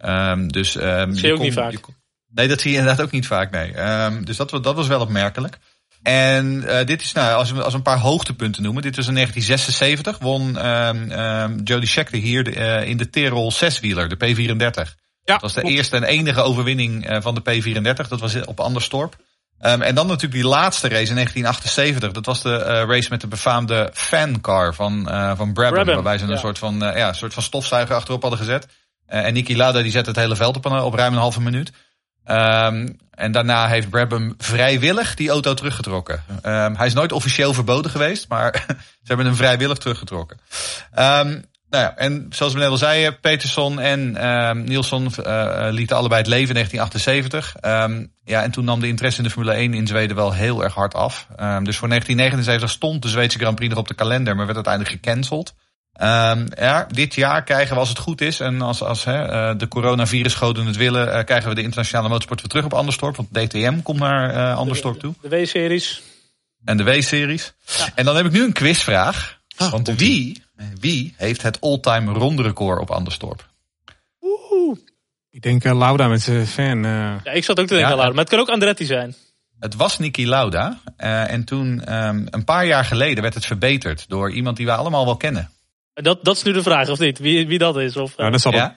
Um, 0.00 0.52
dus, 0.52 0.72
dat 0.72 1.16
zie 1.16 1.26
je 1.26 1.32
ook 1.32 1.36
kon, 1.36 1.44
niet 1.44 1.54
vaak. 1.54 1.80
Kon, 1.80 1.94
nee, 2.34 2.48
dat 2.48 2.60
zie 2.60 2.70
je 2.70 2.78
inderdaad 2.78 3.04
ook 3.04 3.10
niet 3.10 3.26
vaak, 3.26 3.50
nee. 3.50 4.24
dus 4.24 4.36
dat, 4.36 4.50
dat 4.50 4.74
was 4.74 4.86
wel 4.86 5.00
opmerkelijk. 5.00 5.58
En 6.02 6.46
uh, 6.46 6.84
dit 6.84 7.02
is, 7.02 7.12
nou, 7.12 7.34
als 7.34 7.50
we, 7.50 7.62
als 7.62 7.72
we 7.72 7.78
een 7.78 7.84
paar 7.84 7.98
hoogtepunten 7.98 8.62
noemen. 8.62 8.82
Dit 8.82 8.96
was 8.96 9.08
in 9.08 9.14
1976, 9.14 10.18
won 10.18 11.64
Jody 11.64 11.86
Scheckter 11.86 12.18
hier 12.18 12.44
de, 12.44 12.86
in 12.86 12.96
de 12.96 13.10
Tirol 13.10 13.52
6-wieler, 13.52 14.08
de 14.08 14.16
P34. 14.16 15.06
Ja, 15.28 15.34
dat 15.34 15.42
was 15.42 15.54
de 15.54 15.60
klopt. 15.60 15.74
eerste 15.74 15.96
en 15.96 16.02
enige 16.02 16.42
overwinning 16.42 17.16
van 17.20 17.34
de 17.34 17.40
P34. 17.40 18.08
Dat 18.08 18.20
was 18.20 18.44
op 18.44 18.60
Anderstorp. 18.60 19.16
Um, 19.60 19.82
en 19.82 19.94
dan 19.94 20.06
natuurlijk 20.06 20.34
die 20.34 20.50
laatste 20.50 20.88
race 20.88 21.08
in 21.08 21.14
1978. 21.14 22.12
Dat 22.12 22.26
was 22.26 22.42
de 22.42 22.48
uh, 22.48 22.94
race 22.94 23.08
met 23.10 23.20
de 23.20 23.26
befaamde 23.26 23.90
fancar 23.92 24.74
van, 24.74 25.08
uh, 25.08 25.32
van 25.36 25.52
Brabham. 25.52 25.72
Brabham 25.72 25.94
waarbij 25.94 26.18
ze 26.18 26.26
ja. 26.26 26.32
een 26.32 26.38
soort 26.38 26.58
van, 26.58 26.84
uh, 26.84 26.96
ja, 26.96 27.12
soort 27.12 27.34
van 27.34 27.42
stofzuiger 27.42 27.94
achterop 27.96 28.20
hadden 28.20 28.40
gezet. 28.40 28.66
en 29.06 29.32
Niki 29.32 29.56
Lauda 29.56 29.82
die 29.82 29.90
zette 29.90 30.10
het 30.10 30.18
hele 30.18 30.36
veld 30.36 30.56
op, 30.56 30.64
een, 30.64 30.80
op 30.80 30.94
ruim 30.94 31.12
een 31.12 31.18
halve 31.18 31.40
minuut. 31.40 31.72
Um, 32.26 32.98
en 33.10 33.32
daarna 33.32 33.66
heeft 33.66 33.90
Brabham 33.90 34.34
vrijwillig 34.38 35.14
die 35.14 35.30
auto 35.30 35.54
teruggetrokken. 35.54 36.24
Um, 36.44 36.76
hij 36.76 36.86
is 36.86 36.94
nooit 36.94 37.12
officieel 37.12 37.54
verboden 37.54 37.90
geweest, 37.90 38.28
maar 38.28 38.52
ze 38.68 39.04
hebben 39.04 39.26
hem 39.26 39.36
vrijwillig 39.36 39.78
teruggetrokken. 39.78 40.40
Nou 41.70 41.84
ja, 41.84 41.96
en 41.96 42.26
zoals 42.30 42.52
we 42.52 42.58
net 42.58 42.68
al 42.68 42.76
zeiden, 42.76 43.20
Peterson 43.20 43.80
en 43.80 44.12
Nielsen 44.64 45.02
uh, 45.02 45.68
lieten 45.70 45.96
allebei 45.96 46.20
het 46.20 46.30
leven 46.30 46.48
in 46.48 46.54
1978. 46.54 47.54
Um, 47.62 48.12
ja, 48.24 48.42
en 48.42 48.50
toen 48.50 48.64
nam 48.64 48.80
de 48.80 48.88
interesse 48.88 49.18
in 49.18 49.24
de 49.24 49.30
Formule 49.30 49.52
1 49.52 49.74
in 49.74 49.86
Zweden 49.86 50.16
wel 50.16 50.32
heel 50.32 50.62
erg 50.62 50.74
hard 50.74 50.94
af. 50.94 51.26
Um, 51.30 51.64
dus 51.64 51.76
voor 51.76 51.88
1979 51.88 52.70
stond 52.70 53.02
de 53.02 53.08
Zweedse 53.08 53.38
Grand 53.38 53.54
Prix 53.56 53.70
nog 53.70 53.78
op 53.78 53.88
de 53.88 53.94
kalender, 53.94 54.36
maar 54.36 54.44
werd 54.44 54.66
uiteindelijk 54.66 54.94
gecanceld. 54.94 55.54
ja, 56.58 56.86
dit 56.90 57.14
jaar 57.14 57.44
krijgen 57.44 57.74
we 57.74 57.80
als 57.80 57.88
het 57.88 57.98
goed 57.98 58.20
is, 58.20 58.40
en 58.40 58.62
als, 58.62 58.82
als 58.82 59.04
hè, 59.04 59.50
uh, 59.50 59.58
de 59.58 59.68
coronavirusgoden 59.68 60.66
het 60.66 60.76
willen, 60.76 61.08
uh, 61.08 61.24
krijgen 61.24 61.48
we 61.48 61.54
de 61.54 61.62
internationale 61.62 62.08
motorsport 62.08 62.40
weer 62.40 62.50
terug 62.50 62.64
op 62.64 62.74
Anderstorp. 62.74 63.16
Want 63.16 63.34
DTM 63.34 63.82
komt 63.82 63.98
naar 63.98 64.34
uh, 64.34 64.56
Anderstorp 64.56 65.00
toe. 65.00 65.14
De, 65.20 65.28
W-series. 65.28 66.02
En 66.64 66.76
de 66.76 66.84
W-series. 66.84 67.52
Ja. 67.78 67.88
En 67.94 68.04
dan 68.04 68.16
heb 68.16 68.26
ik 68.26 68.32
nu 68.32 68.44
een 68.44 68.52
quizvraag. 68.52 69.38
Ah, 69.56 69.70
want 69.70 69.88
wie 69.88 70.42
wie 70.80 71.14
heeft 71.16 71.42
het 71.42 71.60
all-time 71.60 72.12
ronderecord 72.12 72.80
op 72.80 72.90
Anderstorp? 72.90 73.48
Oeh. 74.22 74.78
Ik 75.30 75.42
denk 75.42 75.64
uh, 75.64 75.78
Lauda 75.78 76.08
met 76.08 76.22
zijn 76.22 76.46
fan. 76.46 76.76
Uh... 76.84 77.14
Ja, 77.24 77.30
ik 77.30 77.44
zat 77.44 77.60
ook 77.60 77.66
te 77.66 77.74
denken 77.74 77.90
ja, 77.90 77.96
Lauda. 77.96 78.10
Maar 78.10 78.24
het 78.24 78.28
kan 78.28 78.38
ook 78.38 78.48
Andretti 78.48 78.84
zijn. 78.84 79.14
Het 79.58 79.74
was 79.74 79.98
Niki 79.98 80.28
Lauda. 80.28 80.80
Uh, 80.98 81.30
en 81.30 81.44
toen, 81.44 81.94
um, 81.94 82.26
een 82.30 82.44
paar 82.44 82.66
jaar 82.66 82.84
geleden, 82.84 83.22
werd 83.22 83.34
het 83.34 83.46
verbeterd 83.46 84.04
door 84.08 84.32
iemand 84.32 84.56
die 84.56 84.66
wij 84.66 84.74
allemaal 84.74 85.04
wel 85.04 85.16
kennen. 85.16 85.50
Dat, 85.94 86.24
dat 86.24 86.36
is 86.36 86.42
nu 86.42 86.52
de 86.52 86.62
vraag, 86.62 86.88
of 86.88 86.98
niet? 86.98 87.18
Wie, 87.18 87.46
wie 87.46 87.58
dat 87.58 87.76
is? 87.76 87.96
Of, 87.96 88.16
nou, 88.16 88.30
dat 88.30 88.40
zal 88.40 88.52
ja? 88.52 88.76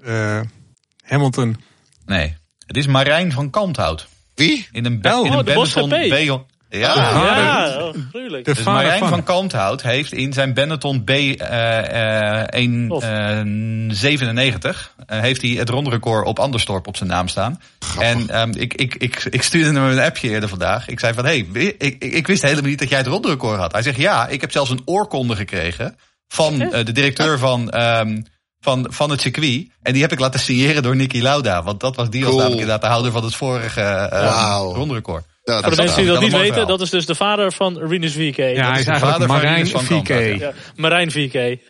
het, 0.00 0.48
Hamilton. 1.04 1.56
Nee, 2.06 2.36
het 2.66 2.76
is 2.76 2.86
Marijn 2.86 3.32
van 3.32 3.50
Kanthout. 3.50 4.08
Wie? 4.34 4.68
In 4.72 4.84
een, 4.84 5.12
oh, 5.12 5.26
in 5.26 5.32
een 5.32 5.44
Benetton 5.44 5.90
ja, 6.78 6.94
ja, 6.94 7.82
oh, 7.82 7.94
gruwelijk. 8.10 8.44
Dus 8.44 8.62
Marijn 8.62 8.98
van, 8.98 9.08
van 9.08 9.22
Kanthout 9.22 9.82
heeft 9.82 10.12
in 10.12 10.32
zijn 10.32 10.54
Benetton 10.54 11.04
B 11.04 11.10
uh, 11.10 11.36
uh, 12.50 12.88
197 12.88 14.94
uh, 14.98 15.04
heeft 15.20 15.42
hij 15.42 15.50
het 15.50 15.68
rondrecord 15.68 16.26
op 16.26 16.38
Anderstorp 16.38 16.86
op 16.86 16.96
zijn 16.96 17.08
naam 17.08 17.28
staan. 17.28 17.60
Grappig. 17.78 18.28
En 18.28 18.40
um, 18.40 18.50
ik, 18.56 18.74
ik, 18.74 18.94
ik, 18.94 19.24
ik 19.30 19.42
stuurde 19.42 19.80
hem 19.80 19.90
een 19.90 20.04
appje 20.04 20.28
eerder 20.28 20.48
vandaag. 20.48 20.88
Ik 20.88 21.00
zei 21.00 21.14
van, 21.14 21.24
hé, 21.24 21.46
hey, 21.52 21.74
ik, 21.78 22.04
ik 22.04 22.26
wist 22.26 22.42
helemaal 22.42 22.70
niet 22.70 22.78
dat 22.78 22.88
jij 22.88 22.98
het 22.98 23.06
rondrecord 23.06 23.58
had. 23.58 23.72
Hij 23.72 23.82
zegt, 23.82 23.96
ja, 23.96 24.28
ik 24.28 24.40
heb 24.40 24.52
zelfs 24.52 24.70
een 24.70 24.82
oorkonde 24.84 25.36
gekregen 25.36 25.96
van 26.28 26.62
uh, 26.62 26.70
de 26.70 26.92
directeur 26.92 27.38
van... 27.38 27.80
Um, 27.80 28.24
van, 28.60 28.86
van 28.90 29.10
het 29.10 29.20
circuit. 29.20 29.68
En 29.82 29.92
die 29.92 30.02
heb 30.02 30.12
ik 30.12 30.18
laten 30.18 30.40
signeren 30.40 30.82
door 30.82 30.96
Nicky 30.96 31.20
Lauda. 31.20 31.62
Want 31.62 31.80
dat 31.80 31.96
was 31.96 32.10
die 32.10 32.20
cool. 32.20 32.32
was 32.32 32.42
namelijk 32.42 32.60
inderdaad 32.60 32.84
de 32.84 32.92
houder 32.92 33.12
van 33.12 33.24
het 33.24 33.34
vorige 33.34 34.10
uh, 34.12 34.58
wow. 34.58 34.76
rondrecord. 34.76 35.24
Ja, 35.44 35.60
Voor 35.60 35.70
de 35.70 35.76
mensen 35.76 36.02
die 36.02 36.06
dat 36.06 36.20
niet 36.20 36.32
weten, 36.32 36.66
dat 36.66 36.80
is 36.80 36.90
dus 36.90 37.06
de 37.06 37.14
vader 37.14 37.52
van 37.52 37.78
Rinus 37.78 38.12
VK. 38.12 38.36
Ja, 38.36 38.70
hij 38.70 38.78
is 38.78 38.84
de 38.84 38.98
vader 38.98 39.28
Marijn 39.28 39.66
van 39.66 39.84
VK. 39.84 40.38
Ja, 40.38 40.52
Marijn 40.76 41.10
VK. 41.10 41.60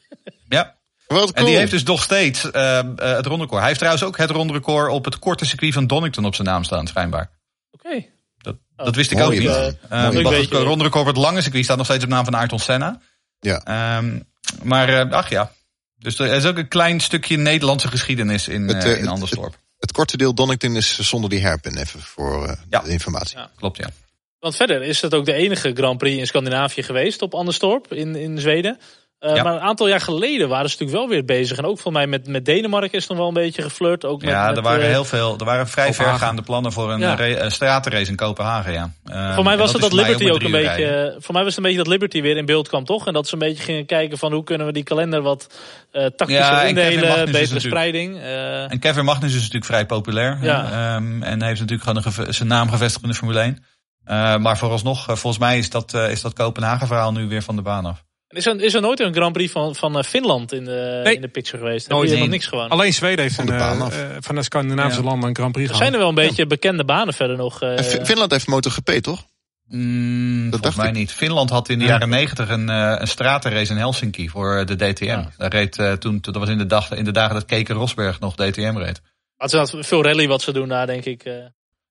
Ja. 0.48 0.80
Cool. 1.06 1.30
En 1.32 1.44
die 1.44 1.56
heeft 1.56 1.70
dus 1.70 1.82
nog 1.82 2.02
steeds 2.02 2.44
uh, 2.44 2.52
uh, 2.52 2.82
het 2.96 3.26
rondrecord. 3.26 3.58
Hij 3.58 3.66
heeft 3.66 3.78
trouwens 3.78 4.04
ook 4.04 4.16
het 4.16 4.30
rondrecord 4.30 4.90
op 4.90 5.04
het 5.04 5.18
korte 5.18 5.46
circuit 5.46 5.72
van 5.72 5.87
Donington 5.87 6.24
op 6.24 6.35
zijn 6.35 6.48
naam 6.48 6.64
staan, 6.64 6.87
schijnbaar. 6.87 7.30
Oké. 7.70 7.87
Okay. 7.87 8.11
Dat, 8.38 8.54
oh. 8.76 8.85
dat 8.85 8.94
wist 8.94 9.11
ik 9.11 9.20
ook 9.20 9.30
niet. 9.30 9.42
Uh, 9.42 9.66
uh, 9.92 10.11
het 10.11 10.52
rondrecord 10.52 11.00
op 11.00 11.06
het 11.06 11.16
lange 11.16 11.40
circuit 11.40 11.64
staat 11.64 11.76
nog 11.76 11.87
steeds 11.87 12.04
op 12.04 12.11
naam 12.11 12.24
van 12.24 12.35
Ayrton 12.35 12.58
Senna. 12.58 13.00
Ja. 13.40 13.96
Um, 13.98 14.28
maar 14.62 15.11
ach 15.11 15.28
ja. 15.28 15.52
Dus 15.98 16.18
er 16.18 16.32
is 16.32 16.46
ook 16.46 16.56
een 16.56 16.68
klein 16.68 17.00
stukje 17.00 17.37
Nederlandse 17.37 17.88
geschiedenis 17.88 18.48
in, 18.48 18.68
het, 18.68 18.85
in 18.85 19.08
Andersdorp. 19.08 19.52
Het 19.52 19.61
korte 19.90 20.16
deel 20.16 20.35
Donington 20.35 20.77
is 20.77 20.99
zonder 20.99 21.31
die 21.31 21.40
herpen, 21.40 21.77
even 21.77 22.01
voor 22.01 22.47
uh, 22.47 22.53
ja. 22.71 22.81
de 22.81 22.90
informatie. 22.90 23.38
Ja. 23.38 23.51
Klopt, 23.57 23.77
ja. 23.77 23.90
Want 24.38 24.57
verder 24.57 24.83
is 24.83 25.01
het 25.01 25.14
ook 25.14 25.25
de 25.25 25.33
enige 25.33 25.73
Grand 25.75 25.99
Prix 25.99 26.18
in 26.18 26.27
Scandinavië 26.27 26.83
geweest 26.83 27.23
op 27.23 27.35
Anderstorp 27.35 27.92
in, 27.92 28.16
in 28.16 28.38
Zweden. 28.38 28.79
Uh, 29.22 29.37
ja. 29.37 29.42
Maar 29.42 29.52
een 29.52 29.61
aantal 29.61 29.88
jaar 29.88 30.00
geleden 30.00 30.48
waren 30.48 30.70
ze 30.70 30.76
natuurlijk 30.78 30.98
wel 30.98 31.08
weer 31.08 31.24
bezig. 31.24 31.58
En 31.58 31.64
ook 31.64 31.78
voor 31.78 31.92
mij 31.92 32.06
met, 32.06 32.26
met 32.26 32.44
Denemarken 32.44 32.98
is 32.98 33.06
nog 33.06 33.18
wel 33.18 33.28
een 33.28 33.35
beetje 33.35 33.62
geflirt. 33.62 34.04
Ook 34.04 34.20
met, 34.20 34.30
ja, 34.30 34.46
met, 34.46 34.56
er 34.56 34.62
waren 34.62 34.85
uh, 34.85 34.90
heel 34.90 35.04
veel. 35.04 35.38
Er 35.38 35.44
waren 35.44 35.68
vrij 35.68 35.87
Kopenhagen. 35.87 36.18
vergaande 36.18 36.42
plannen 36.42 36.72
voor 36.72 36.92
een 36.92 37.00
ja. 37.00 37.48
stratenrace 37.48 38.11
in 38.11 38.16
Kopenhagen. 38.16 38.72
Ja. 38.72 38.92
Uh, 39.11 39.35
voor 39.35 39.44
mij 39.44 39.56
was 39.56 39.72
het 39.72 39.80
dat, 39.80 39.90
dat 39.90 40.00
Liberty 40.00 40.30
ook 40.30 40.42
een 40.42 40.50
beetje. 40.50 41.16
Voor 41.18 41.35
mij 41.35 41.44
was 41.44 41.56
het 41.56 41.64
een 41.64 41.70
beetje 41.70 41.85
dat 41.85 41.92
Liberty 41.92 42.22
weer 42.22 42.37
in 42.37 42.46
beeld 42.46 42.68
kwam, 42.68 42.85
toch? 42.85 43.06
En 43.06 43.12
dat 43.12 43.26
ze 43.26 43.32
een 43.32 43.38
beetje 43.38 43.62
gingen 43.62 43.87
kijken 43.87 44.18
van 44.18 44.32
hoe 44.32 44.44
kunnen 44.44 44.66
we 44.66 44.72
die 44.72 44.82
kalender 44.82 45.22
wat 45.22 45.46
tactischer 45.92 46.37
ja, 46.37 46.62
indelen, 46.62 47.32
betere 47.32 47.61
spreiding. 47.61 48.20
en 48.68 48.79
Kevin 48.79 49.04
Magnus 49.04 49.31
is 49.31 49.37
natuurlijk 49.37 49.64
vrij 49.64 49.87
populair. 49.87 50.38
Ja. 50.40 50.94
Um, 50.96 51.23
en 51.23 51.42
heeft 51.42 51.60
natuurlijk 51.60 51.88
gewoon 51.88 52.25
een 52.27 52.35
zijn 52.35 52.48
naam 52.48 52.70
gevestigd 52.70 53.02
in 53.02 53.08
de 53.10 53.14
Formule 53.14 53.40
1. 53.40 53.64
Eh, 54.04 54.37
maar 54.37 54.58
vooralsnog, 54.58 54.98
uh, 55.00 55.16
volgens 55.16 55.38
mij 55.38 55.58
is 55.58 55.70
dat, 55.70 55.94
uh, 55.94 56.10
is 56.10 56.23
dat 56.23 56.33
Kopenhagen 56.33 56.87
verhaal 56.87 57.12
nu 57.12 57.29
weer 57.29 57.42
van 57.42 57.56
de 57.56 57.62
baan 57.62 57.87
af. 57.87 58.04
Is 58.33 58.46
er, 58.46 58.60
is 58.60 58.74
er 58.74 58.80
nooit 58.80 59.00
een 59.00 59.14
Grand 59.14 59.33
Prix 59.33 59.52
van, 59.52 59.74
van 59.74 60.04
Finland 60.04 60.52
in 60.52 60.64
de, 60.64 61.00
Nee. 61.04 61.14
in 61.14 61.20
de 61.20 61.28
picture 61.28 61.58
geweest? 61.58 61.88
Nooit. 61.88 62.00
Heb 62.00 62.08
je 62.10 62.14
Nee. 62.14 62.22
nog 62.24 62.33
niks 62.33 62.46
gewoon? 62.46 62.68
Alleen 62.68 62.92
Zweden 62.94 63.22
heeft 63.22 63.35
Van 63.35 63.46
een, 63.48 63.52
de 63.52 63.58
baan 63.58 63.76
eh, 63.78 63.83
af. 63.85 63.96
eh, 64.02 64.06
van 64.20 64.35
de 64.35 64.42
Scandinavische 64.42 65.00
Ja. 65.02 65.06
landen 65.08 65.28
een 65.28 65.35
Grand 65.37 65.52
Prix 65.52 65.68
er 65.68 65.74
gehad. 65.74 65.90
zijn 65.90 65.92
er 65.92 65.98
wel 66.08 66.08
een 66.18 66.26
beetje 66.28 66.46
bekende 66.46 66.85
banen 66.85 67.14
verder 67.14 67.37
nog. 67.37 67.62
eh, 67.62 67.78
Finland 68.04 68.30
heeft 68.30 68.46
MotoGP, 68.46 68.90
toch? 68.90 69.24
Mm, 69.66 70.40
volgens 70.40 70.62
dacht 70.62 70.76
mij 70.76 70.87
ik. 70.88 70.92
niet. 70.94 71.12
Finland 71.12 71.50
had 71.50 71.68
in 71.68 71.78
de 71.78 71.85
Ja. 71.85 71.90
jaren 71.90 72.08
negentig 72.08 72.48
een, 72.48 72.68
eh, 72.68 72.94
een 72.98 73.08
stratenrace 73.08 73.70
in 73.72 73.76
Helsinki 73.78 74.28
voor 74.28 74.56
eh, 74.56 74.66
de 74.66 74.76
DTM. 74.76 75.04
Ja. 75.04 75.30
Daar 75.37 75.50
reed 75.50 75.78
eh, 75.78 75.92
toen, 75.92 76.18
dat 76.20 76.37
was 76.37 76.48
in 76.48 76.58
de, 76.58 76.66
dag, 76.66 76.90
in 76.92 77.04
de 77.04 77.10
dagen 77.12 77.35
dat 77.35 77.44
Keke 77.44 77.72
Rosberg 77.72 78.20
nog 78.20 78.35
DTM 78.35 78.76
reed. 78.76 79.00
Het 79.37 79.52
is 79.52 79.58
inderdaad 79.58 79.87
veel 79.87 80.02
rally 80.02 80.26
wat 80.28 80.42
ze 80.42 80.52
doen 80.52 80.68
daar, 80.68 80.87
denk 80.87 81.04
ik. 81.04 81.24
eh. 81.24 81.35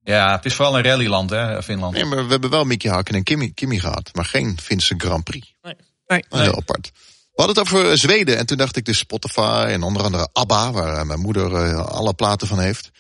Ja, 0.03 0.35
het 0.35 0.45
is 0.45 0.53
vooral 0.53 0.77
een 0.77 0.83
rallyland, 0.83 1.29
hè, 1.29 1.63
Finland. 1.63 1.93
Nee, 1.93 2.05
maar 2.05 2.25
we 2.25 2.31
hebben 2.31 2.49
wel 2.49 2.63
Mickey 2.63 2.91
Haken 2.91 3.15
en 3.15 3.23
Kimi, 3.23 3.53
Kimi 3.53 3.79
gehad. 3.79 4.09
Maar 4.13 4.25
geen 4.25 4.57
Finse 4.61 4.93
Grand 4.97 5.23
Prix. 5.23 5.53
Nee. 5.61 5.75
Nee. 6.12 6.41
Heel 6.41 6.55
apart. 6.55 6.91
We 7.34 7.41
hadden 7.41 7.64
het 7.64 7.74
over 7.74 7.97
Zweden. 7.97 8.38
En 8.38 8.45
toen 8.45 8.57
dacht 8.57 8.76
ik 8.76 8.86
dus 8.86 8.97
Spotify 8.97 9.66
en 9.70 9.84
onder 9.84 10.03
andere 10.03 10.30
ABBA. 10.34 10.72
Waar 10.72 10.97
eh, 10.97 11.05
mijn 11.05 11.20
moeder 11.20 11.55
eh, 11.55 11.86
alle 11.86 12.14
platen 12.14 12.47
van 12.47 12.59
heeft. 12.59 12.91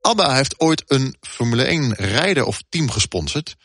ABBA 0.00 0.34
heeft 0.34 0.60
ooit 0.60 0.82
een 0.86 1.16
Formule 1.20 1.62
1 1.64 1.94
rijder 1.94 2.44
of 2.44 2.62
team 2.68 2.90
gesponsord. 2.90 3.56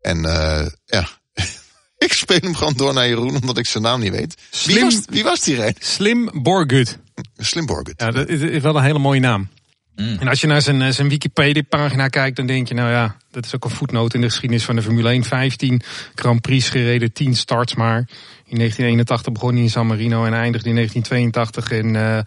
En 0.00 0.24
eh, 0.24 0.66
ja, 0.84 1.08
ik 2.06 2.12
speel 2.12 2.38
hem 2.40 2.54
gewoon 2.54 2.74
door 2.76 2.94
naar 2.94 3.08
Jeroen. 3.08 3.34
Omdat 3.40 3.58
ik 3.58 3.66
zijn 3.66 3.82
naam 3.82 4.00
niet 4.00 4.12
weet. 4.12 4.34
Wie 4.50 4.60
Slim- 4.60 4.84
was, 4.84 5.00
wie 5.08 5.24
was 5.24 5.40
die 5.40 5.54
rijder? 5.54 5.82
Slim 5.84 6.30
Borgut. 6.42 6.98
Slimborgut. 7.36 8.00
Ja, 8.00 8.10
dat 8.10 8.28
is 8.28 8.62
wel 8.62 8.76
een 8.76 8.82
hele 8.82 8.98
mooie 8.98 9.20
naam. 9.20 9.48
Mm. 9.96 10.16
En 10.18 10.28
als 10.28 10.40
je 10.40 10.46
naar 10.46 10.62
zijn, 10.62 10.82
eh, 10.82 10.90
zijn 10.90 11.08
Wikipedia-pagina 11.08 12.08
kijkt, 12.08 12.36
dan 12.36 12.46
denk 12.46 12.68
je, 12.68 12.74
nou 12.74 12.90
ja, 12.90 13.16
dat 13.30 13.44
is 13.44 13.54
ook 13.54 13.64
een 13.64 13.70
voetnoot 13.70 14.14
in 14.14 14.20
de 14.20 14.26
geschiedenis 14.26 14.64
van 14.64 14.76
de 14.76 14.82
Formule 14.82 15.08
1. 15.08 15.24
15 15.24 15.82
Grand 16.14 16.40
Prix 16.40 16.68
gereden, 16.68 17.12
10 17.12 17.36
starts 17.36 17.74
maar. 17.74 18.08
In 18.44 18.58
1981 18.58 19.32
begon 19.32 19.52
hij 19.52 19.62
in 19.62 19.70
San 19.70 19.86
Marino 19.86 20.24
en 20.24 20.34
eindigde 20.34 20.68
in 20.68 20.74
1982 20.74 21.70
in, 21.70 21.96
eh, 21.96 22.18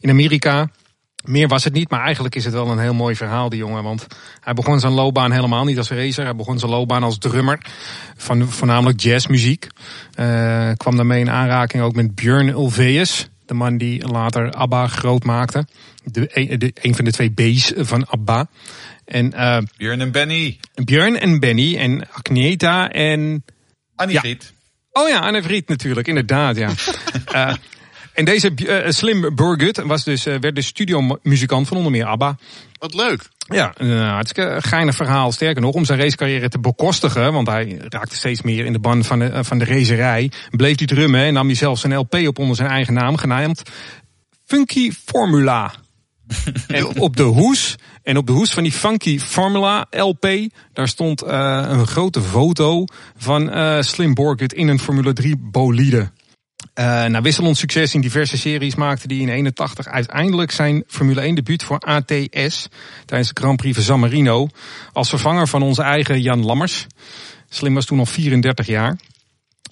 in 0.00 0.10
Amerika. 0.10 0.70
Meer 1.24 1.48
was 1.48 1.64
het 1.64 1.72
niet, 1.72 1.90
maar 1.90 2.00
eigenlijk 2.00 2.34
is 2.34 2.44
het 2.44 2.54
wel 2.54 2.70
een 2.70 2.78
heel 2.78 2.94
mooi 2.94 3.16
verhaal, 3.16 3.48
die 3.48 3.58
jongen. 3.58 3.82
Want 3.82 4.06
hij 4.40 4.54
begon 4.54 4.80
zijn 4.80 4.92
loopbaan 4.92 5.32
helemaal 5.32 5.64
niet 5.64 5.78
als 5.78 5.90
racer. 5.90 6.24
Hij 6.24 6.36
begon 6.36 6.58
zijn 6.58 6.70
loopbaan 6.70 7.02
als 7.02 7.18
drummer 7.18 7.58
van 8.16 8.48
voornamelijk 8.48 9.00
jazzmuziek. 9.00 9.66
Eh, 10.14 10.70
kwam 10.76 10.96
daarmee 10.96 11.20
in 11.20 11.30
aanraking 11.30 11.82
ook 11.82 11.94
met 11.94 12.14
Björn 12.14 12.48
Ulvaeus. 12.48 13.28
De 13.46 13.54
man 13.54 13.78
die 13.78 14.06
later 14.08 14.50
ABBA 14.52 14.86
groot 14.86 15.24
maakte. 15.24 15.66
De, 16.04 16.28
een- 16.32 16.58
de, 16.58 16.72
een 16.82 16.94
van 16.94 17.04
de 17.04 17.12
twee 17.12 17.30
B's 17.30 17.72
van 17.76 18.06
ABBA. 18.08 18.48
En 19.04 19.32
eh, 19.32 19.58
Björn 19.76 20.00
en 20.00 20.12
Benny. 20.12 20.58
Björn 20.84 21.18
en 21.18 21.40
Benny 21.40 21.76
en 21.76 22.08
Agneta 22.10 22.90
en... 22.90 23.44
Annie 23.94 24.20
Ja. 24.22 24.34
Oh 24.92 25.08
ja, 25.08 25.18
Anne 25.18 25.42
Vriet 25.42 25.68
natuurlijk, 25.68 26.08
inderdaad, 26.08 26.56
ja. 26.56 26.70
Eh, 27.26 27.54
en 28.12 28.24
deze 28.24 28.54
eh, 28.54 28.90
Slim 28.90 29.34
Burgut 29.34 29.76
was 29.76 30.04
dus, 30.04 30.26
eh, 30.26 30.34
werd 30.40 30.54
de 30.54 30.62
studiomuzikant 30.62 31.68
van 31.68 31.76
onder 31.76 31.92
meer 31.92 32.04
ABBA. 32.04 32.36
Wat 32.78 32.94
leuk. 32.94 33.28
Ja, 33.48 33.72
een 33.76 33.98
eh, 33.98 34.10
hartstikke 34.12 34.56
geinig 34.60 34.94
verhaal. 34.94 35.32
Sterker 35.32 35.62
nog, 35.62 35.74
om 35.74 35.84
zijn 35.84 35.98
racecarrière 35.98 36.48
te 36.48 36.58
bekostigen, 36.58 37.32
want 37.32 37.48
hij 37.48 37.80
raakte 37.88 38.16
steeds 38.16 38.42
meer 38.42 38.64
in 38.64 38.72
de 38.72 38.78
ban 38.78 39.04
van 39.04 39.18
de, 39.18 39.44
van 39.44 39.58
de 39.58 39.64
racerij, 39.64 40.30
bleef 40.50 40.78
hij 40.78 40.86
drummen 40.86 41.20
en 41.20 41.32
nam 41.32 41.46
hij 41.46 41.56
zelfs 41.56 41.84
een 41.84 41.96
LP 41.96 42.14
op 42.14 42.38
onder 42.38 42.56
zijn 42.56 42.70
eigen 42.70 42.94
naam, 42.94 43.16
genaamd 43.16 43.62
Funky 44.44 44.92
Formula. 44.92 45.74
en 46.66 47.00
op 47.00 47.16
de 47.16 47.22
hoes, 47.22 47.76
en 48.02 48.16
op 48.16 48.26
de 48.26 48.32
hoes 48.32 48.50
van 48.50 48.62
die 48.62 48.72
Funky 48.72 49.18
Formula 49.18 49.86
LP, 49.90 50.26
daar 50.72 50.88
stond 50.88 51.22
eh, 51.22 51.64
een 51.68 51.86
grote 51.86 52.22
foto 52.22 52.84
van 53.16 53.50
eh, 53.50 53.80
Slim 53.80 54.14
Borgut 54.14 54.52
in 54.52 54.68
een 54.68 54.78
Formule 54.78 55.12
3 55.12 55.36
bolide. 55.36 56.10
Eh 56.76 57.04
na 57.04 57.20
wisselend 57.20 57.56
succes 57.56 57.94
in 57.94 58.00
diverse 58.00 58.36
series 58.36 58.74
maakte 58.74 59.06
hij 59.06 59.16
in 59.16 59.28
81 59.28 59.86
uiteindelijk 59.86 60.50
zijn 60.50 60.84
Formule 60.86 61.20
1 61.20 61.34
debuut 61.34 61.62
voor 61.62 61.78
ATS 61.78 62.68
tijdens 63.04 63.28
de 63.28 63.40
Grand 63.40 63.56
Prix 63.56 63.74
van 63.74 63.84
San 63.84 64.00
Marino 64.00 64.48
als 64.92 65.08
vervanger 65.08 65.48
van 65.48 65.62
onze 65.62 65.82
eigen 65.82 66.20
Jan 66.20 66.44
Lammers. 66.44 66.86
Slim 67.48 67.74
was 67.74 67.84
toen 67.84 67.98
al 67.98 68.06
34 68.06 68.66
jaar. 68.66 68.96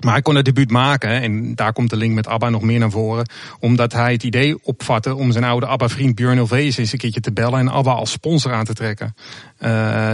Maar 0.00 0.12
hij 0.12 0.22
kon 0.22 0.34
het 0.34 0.44
debuut 0.44 0.70
maken 0.70 1.22
en 1.22 1.54
daar 1.54 1.72
komt 1.72 1.90
de 1.90 1.96
link 1.96 2.14
met 2.14 2.26
ABBA 2.26 2.48
nog 2.48 2.62
meer 2.62 2.78
naar 2.78 2.90
voren. 2.90 3.28
Omdat 3.58 3.92
hij 3.92 4.12
het 4.12 4.22
idee 4.22 4.58
opvatte 4.62 5.14
om 5.14 5.32
zijn 5.32 5.44
oude 5.44 5.66
ABBA-vriend 5.66 6.14
Björn 6.14 6.38
Ulvaeus 6.38 6.76
eens 6.76 6.92
een 6.92 6.98
keertje 6.98 7.20
te 7.20 7.32
bellen 7.32 7.58
en 7.58 7.68
ABBA 7.68 7.92
als 7.92 8.10
sponsor 8.10 8.52
aan 8.52 8.64
te 8.64 8.74
trekken. 8.74 9.14
Eh, 9.64 9.70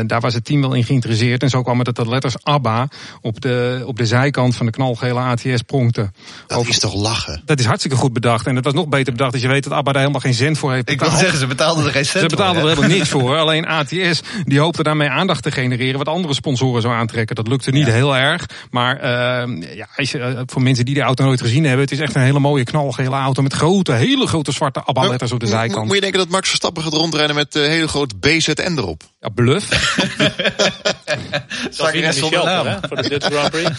daar 0.06 0.20
was 0.20 0.34
het 0.34 0.44
team 0.44 0.60
wel 0.60 0.74
in 0.74 0.84
geïnteresseerd 0.84 1.42
en 1.42 1.48
zo 1.48 1.62
kwam 1.62 1.76
het 1.76 1.86
dat 1.94 1.96
de 2.04 2.08
letters 2.10 2.34
ABBA 2.42 2.88
op 3.20 3.40
de, 3.40 3.82
op 3.86 3.96
de 3.96 4.06
zijkant 4.06 4.56
van 4.56 4.66
de 4.66 4.72
knalgele 4.72 5.18
ATS 5.20 5.62
pronkten. 5.66 6.14
Dat 6.46 6.58
Over- 6.58 6.70
is 6.70 6.78
toch 6.78 6.94
lachen? 6.94 7.42
dat 7.44 7.58
is 7.58 7.64
hartstikke 7.64 7.96
goed 7.96 8.12
bedacht. 8.12 8.46
En 8.46 8.56
het 8.56 8.64
was 8.64 8.74
nog 8.74 8.88
beter 8.88 9.12
bedacht 9.12 9.32
als 9.32 9.42
je 9.42 9.48
weet 9.48 9.64
dat 9.64 9.72
ABBA 9.72 9.92
daar 9.92 10.00
helemaal 10.00 10.20
geen 10.20 10.34
cent 10.34 10.58
voor 10.58 10.72
heeft 10.72 10.90
Ik 10.90 10.98
wil 10.98 11.08
betaald. 11.08 11.20
zeggen, 11.20 11.38
ze 11.38 11.46
betaalden 11.46 11.84
er 11.84 11.90
geen 11.90 12.04
cent 12.04 12.22
Ze 12.22 12.28
betaalden 12.36 12.56
er 12.56 12.60
voor, 12.60 12.70
helemaal 12.76 12.96
niks 12.96 13.08
voor. 13.10 13.36
Alleen 13.36 13.66
ATS 13.66 14.20
die 14.44 14.60
hoopte 14.60 14.82
daarmee 14.82 15.08
aandacht 15.08 15.42
te 15.42 15.50
genereren 15.50 15.98
wat 15.98 16.08
andere 16.08 16.34
sponsoren 16.34 16.82
zou 16.82 16.94
aantrekken. 16.94 17.36
Dat 17.36 17.48
lukte 17.48 17.70
niet 17.70 17.86
heel 17.86 18.16
erg. 18.16 18.46
Maar 18.70 18.96
eh, 18.96 19.76
ja, 19.76 19.86
als 19.96 20.10
je, 20.10 20.18
eh, 20.18 20.40
voor 20.46 20.62
mensen 20.62 20.84
die 20.84 20.94
de 20.94 21.00
auto 21.00 21.24
nooit 21.24 21.40
gezien 21.40 21.64
hebben, 21.64 21.80
het 21.82 21.92
is 21.92 21.98
echt 22.00 22.14
een 22.14 22.22
hele 22.22 22.38
mooie 22.38 22.64
knalgele 22.64 23.16
auto 23.16 23.42
met 23.42 23.52
grote, 23.52 23.92
hele 23.92 24.26
grote 24.26 24.52
zwarte 24.52 24.82
ABBA-letters 24.84 25.32
op 25.32 25.40
de 25.40 25.46
zijkant. 25.46 25.86
moet 25.86 25.94
je 25.94 26.00
denken 26.00 26.18
dat 26.18 26.28
Max 26.28 26.48
Verstappen 26.48 26.82
gaat 26.82 26.92
rondrijden 26.92 27.34
met 27.36 27.56
uh, 27.56 27.62
hele 27.66 27.88
grote 27.88 28.14
BZN 28.20 28.74
erop? 28.76 29.02
Ja, 29.20 29.28
bluff. 29.40 29.68
Davide 31.76 32.00
rest 32.00 32.18
zonder 32.18 32.38
Michel, 32.38 32.44
naam. 32.44 32.66
hè, 32.66 32.78
voor 32.88 32.96
de 33.02 33.08
Dutch 33.08 33.26
Grand 33.26 33.50
Prix. 33.50 33.70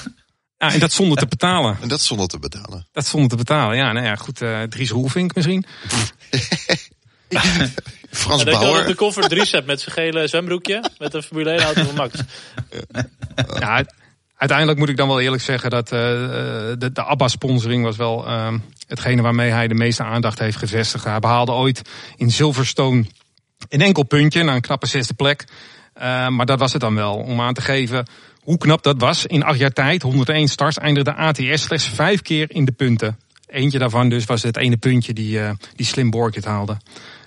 Ja, 0.58 0.74
en 0.74 0.80
dat 0.80 0.92
zonder 0.92 1.18
te 1.18 1.26
betalen. 1.26 1.78
En 1.82 1.88
dat 1.88 2.02
zonder 2.02 2.28
te 2.28 2.40
betalen. 2.40 2.88
Dat 2.92 3.06
zonder 3.08 3.30
te 3.30 3.36
betalen. 3.36 3.78
Ja, 3.78 3.92
nou 3.92 4.06
ja, 4.06 4.16
goed. 4.16 4.42
eh 4.42 4.62
Dries 4.62 4.90
Roelvink 4.90 5.36
misschien. 5.36 5.66
Frans 8.12 8.40
En 8.40 8.46
dat 8.46 8.60
je 8.60 8.66
dan 8.66 8.70
op 8.70 8.76
de 8.76 8.82
Bauer. 8.82 8.96
koffer 8.96 9.28
Dries 9.30 9.52
hebt 9.52 9.66
met 9.66 9.82
zijn 9.82 9.96
gele 9.96 10.28
zwembroekje. 10.28 10.84
Met 10.98 11.14
een 11.14 11.24
Formule 11.24 11.50
1 11.52 11.62
auto 11.62 11.84
van 11.84 11.96
Max. 11.96 12.14
Ja, 13.60 13.84
uiteindelijk 14.38 14.80
moet 14.80 14.90
ik 14.90 14.98
dan 14.98 15.08
wel 15.08 15.20
eerlijk 15.20 15.44
zeggen 15.44 15.70
dat 15.70 15.92
eh, 15.92 16.00
de, 16.00 16.90
de 16.94 17.04
ABBA-sponsoring 17.04 17.84
was 17.84 17.96
wel 17.96 18.28
eh, 18.28 18.54
hetgene 18.88 19.22
waarmee 19.22 19.52
hij 19.52 19.68
de 19.68 19.74
meeste 19.74 20.04
aandacht 20.04 20.40
heeft 20.40 20.58
gevestigd. 20.58 21.04
Hij 21.04 21.20
behaalde 21.20 21.52
ooit 21.52 21.82
in 22.16 22.32
Silverstone 22.32 23.06
een 23.70 23.82
enkel 23.82 24.04
puntje 24.04 24.44
naar 24.44 24.56
een 24.56 24.62
knappe 24.62 24.88
zesde 24.88 25.14
plek. 25.14 25.46
Eh, 25.94 26.28
maar 26.28 26.46
dat 26.46 26.60
was 26.60 26.72
het 26.72 26.82
dan 26.82 26.96
wel. 26.96 27.16
Om 27.16 27.42
aan 27.42 27.54
te 27.54 27.62
geven 27.62 28.06
hoe 28.42 28.58
knap 28.58 28.84
dat 28.84 29.00
was. 29.00 29.26
In 29.26 29.44
acht 29.44 29.60
jaar 29.60 29.74
tijd, 29.74 30.02
101 30.02 30.48
starts, 30.48 30.78
eindigde 30.78 31.14
ATS 31.14 31.62
slechts 31.62 31.88
vijf 31.88 32.22
keer 32.22 32.52
in 32.52 32.66
de 32.66 32.72
punten. 32.72 33.18
Eentje 33.48 33.80
daarvan 33.80 34.10
dus 34.10 34.26
was 34.26 34.44
het 34.44 34.58
ene 34.58 34.78
puntje 34.78 35.14
die, 35.14 35.40
eh, 35.40 35.52
die 35.76 35.86
Slim 35.86 36.10
Borgit 36.10 36.46
haalde. 36.46 36.78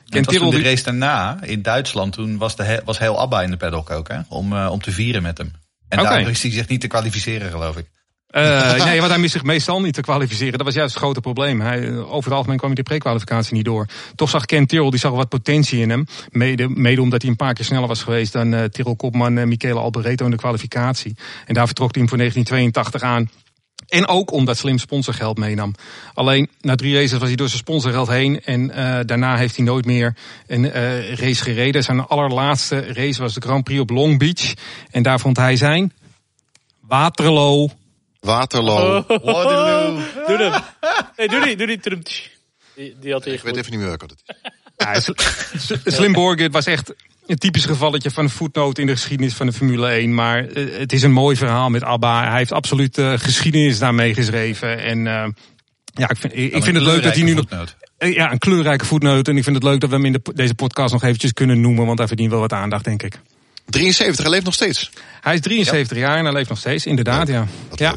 Ken 0.08 0.22
Tyrrell 0.22 0.50
de 0.50 0.62
race 0.62 0.82
daarna, 0.82 1.42
in 1.42 1.62
Duitsland, 1.62 2.12
toen 2.12 2.38
was, 2.38 2.56
de 2.56 2.62
he- 2.62 2.84
was 2.84 2.98
heel 2.98 3.20
ABBA 3.20 3.42
in 3.42 3.50
de 3.50 3.56
paddock 3.56 3.90
ook, 3.90 4.08
hè? 4.08 4.18
Om, 4.28 4.52
eh, 4.52 4.68
om 4.70 4.82
te 4.82 4.90
vieren 4.90 5.22
met 5.22 5.38
hem. 5.38 5.52
En 5.88 6.00
Oké. 6.00 6.08
daar 6.08 6.30
is 6.30 6.42
hij 6.42 6.50
zich 6.50 6.68
niet 6.68 6.80
te 6.80 6.86
kwalificeren, 6.86 7.50
geloof 7.50 7.76
ik. 7.76 7.86
Eh, 8.34 8.84
nee, 8.84 8.98
want 8.98 9.10
hij 9.10 9.20
mist 9.20 9.32
zich 9.32 9.42
meestal 9.42 9.80
niet 9.80 9.94
te 9.94 10.00
kwalificeren. 10.00 10.52
Dat 10.52 10.66
was 10.66 10.74
juist 10.74 10.94
het 10.94 11.02
grote 11.02 11.20
probleem. 11.20 11.60
Hij, 11.60 11.88
eh, 11.88 12.12
over 12.12 12.24
het 12.24 12.32
algemeen 12.32 12.56
kwam 12.56 12.70
hij 12.70 12.82
de 12.82 12.88
prekwalificatie 12.88 13.54
niet 13.54 13.64
door. 13.64 13.86
Toch 14.14 14.30
zag 14.30 14.44
Ken 14.44 14.66
Tyrrell, 14.66 14.90
die 14.90 14.98
zag 14.98 15.12
wat 15.12 15.28
potentie 15.28 15.80
in 15.80 15.90
hem. 15.90 16.06
Mede, 16.30 16.68
mede 16.68 17.00
omdat 17.00 17.22
hij 17.22 17.30
een 17.30 17.36
paar 17.36 17.54
keer 17.54 17.64
sneller 17.64 17.88
was 17.88 18.02
geweest 18.02 18.32
dan 18.32 18.54
eh 18.54 18.64
Tyrrell 18.64 18.94
Kopman 18.94 19.38
en 19.38 19.48
Michele 19.48 19.78
Alboreto 19.78 20.24
in 20.24 20.30
de 20.30 20.36
kwalificatie. 20.36 21.16
En 21.46 21.54
daar 21.54 21.66
vertrok 21.66 21.90
hij 21.94 22.00
hem 22.00 22.08
voor 22.08 22.18
1982 22.18 23.02
aan. 23.02 23.30
En 23.88 24.08
ook 24.08 24.32
omdat 24.32 24.56
Slim 24.56 24.78
sponsorgeld 24.78 25.38
meenam. 25.38 25.74
Alleen 26.14 26.48
na 26.60 26.74
drie 26.74 26.94
races 26.94 27.18
was 27.18 27.28
hij 27.28 27.36
door 27.36 27.48
zijn 27.48 27.58
sponsorgeld 27.58 28.08
heen. 28.08 28.40
En 28.44 28.66
daarna 29.06 29.36
heeft 29.36 29.56
hij 29.56 29.64
nooit 29.64 29.84
meer 29.84 30.16
een 30.46 30.70
race 31.14 31.42
gereden. 31.42 31.82
Zijn 31.82 32.06
allerlaatste 32.06 32.92
race 32.92 33.22
was 33.22 33.34
de 33.34 33.40
Grand 33.40 33.64
Prix 33.64 33.80
op 33.80 33.90
Long 33.90 34.18
Beach. 34.18 34.54
En 34.90 35.02
daar 35.02 35.20
vond 35.20 35.36
hij 35.36 35.56
zijn 35.56 35.92
Waterloo 36.80 37.70
Waterloo. 38.24 39.04
Waterloo. 39.06 40.00
Doe 40.26 40.36
hem. 40.36 40.62
Nee, 41.16 41.28
doe 41.28 41.40
die. 41.40 41.56
Doe 41.56 41.66
die. 41.66 41.78
Die, 42.74 42.96
die 43.00 43.12
had 43.12 43.24
hij 43.24 43.34
Ik 43.34 43.42
weet 43.42 43.52
goed. 43.52 43.60
even 43.60 43.70
niet 43.70 43.80
meer 43.80 43.88
welke 43.88 44.06
dat 44.06 44.22
is. 44.26 44.34
Ja, 44.76 45.00
Slim 45.84 46.12
Borgit 46.12 46.52
was 46.52 46.66
echt 46.66 46.94
een 47.26 47.38
typisch 47.38 47.64
gevalletje 47.64 48.10
van 48.10 48.24
een 48.24 48.30
voetnoot 48.30 48.78
in 48.78 48.86
de 48.86 48.92
geschiedenis 48.92 49.34
van 49.34 49.46
de 49.46 49.52
Formule 49.52 49.88
1. 49.88 50.14
Maar 50.14 50.46
eh, 50.46 50.78
het 50.78 50.92
is 50.92 51.02
een 51.02 51.12
mooi 51.12 51.36
verhaal 51.36 51.70
met 51.70 51.82
ABBA. 51.82 52.28
Hij 52.28 52.38
heeft 52.38 52.52
absoluut 52.52 52.98
eh, 52.98 53.12
geschiedenis 53.16 53.78
daarmee 53.78 54.14
geschreven. 54.14 54.78
En 54.78 55.06
eh, 55.06 55.28
ja, 55.84 56.10
ik 56.10 56.16
vind, 56.16 56.32
ik, 56.32 56.52
ik 56.52 56.62
vind 56.62 56.76
het 56.76 56.84
leuk 56.84 57.02
dat 57.02 57.14
hij 57.14 57.24
nu 57.24 57.34
nog... 57.34 57.44
Ja, 57.98 58.32
een 58.32 58.38
kleurrijke 58.38 58.84
voetnoot. 58.84 59.28
En 59.28 59.36
ik 59.36 59.44
vind 59.44 59.56
het 59.56 59.64
leuk 59.64 59.80
dat 59.80 59.90
we 59.90 59.96
hem 59.96 60.04
in 60.04 60.12
de, 60.12 60.20
deze 60.34 60.54
podcast 60.54 60.92
nog 60.92 61.02
eventjes 61.02 61.32
kunnen 61.32 61.60
noemen. 61.60 61.86
Want 61.86 61.98
hij 61.98 62.06
verdient 62.06 62.30
wel 62.30 62.40
wat 62.40 62.52
aandacht, 62.52 62.84
denk 62.84 63.02
ik. 63.02 63.20
73, 63.64 64.24
hij 64.24 64.32
leeft 64.32 64.44
nog 64.44 64.54
steeds. 64.54 64.90
Hij 65.20 65.34
is 65.34 65.40
73 65.40 65.98
jaar 65.98 66.18
en 66.18 66.24
hij 66.24 66.32
leeft 66.32 66.48
nog 66.48 66.58
steeds. 66.58 66.86
Inderdaad, 66.86 67.28
ja. 67.28 67.46
Ja, 67.74 67.96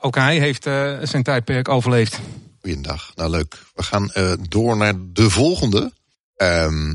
ook 0.00 0.14
hij 0.14 0.38
heeft 0.38 0.66
eh, 0.66 0.96
zijn 1.02 1.22
tijdperk 1.22 1.68
overleefd. 1.68 2.20
Goeiedag. 2.60 3.12
Nou, 3.14 3.30
leuk. 3.30 3.58
We 3.74 3.82
gaan 3.82 4.10
eh, 4.10 4.32
door 4.48 4.76
naar 4.76 4.94
de 4.96 5.30
volgende. 5.30 5.92
Ehm, 6.36 6.94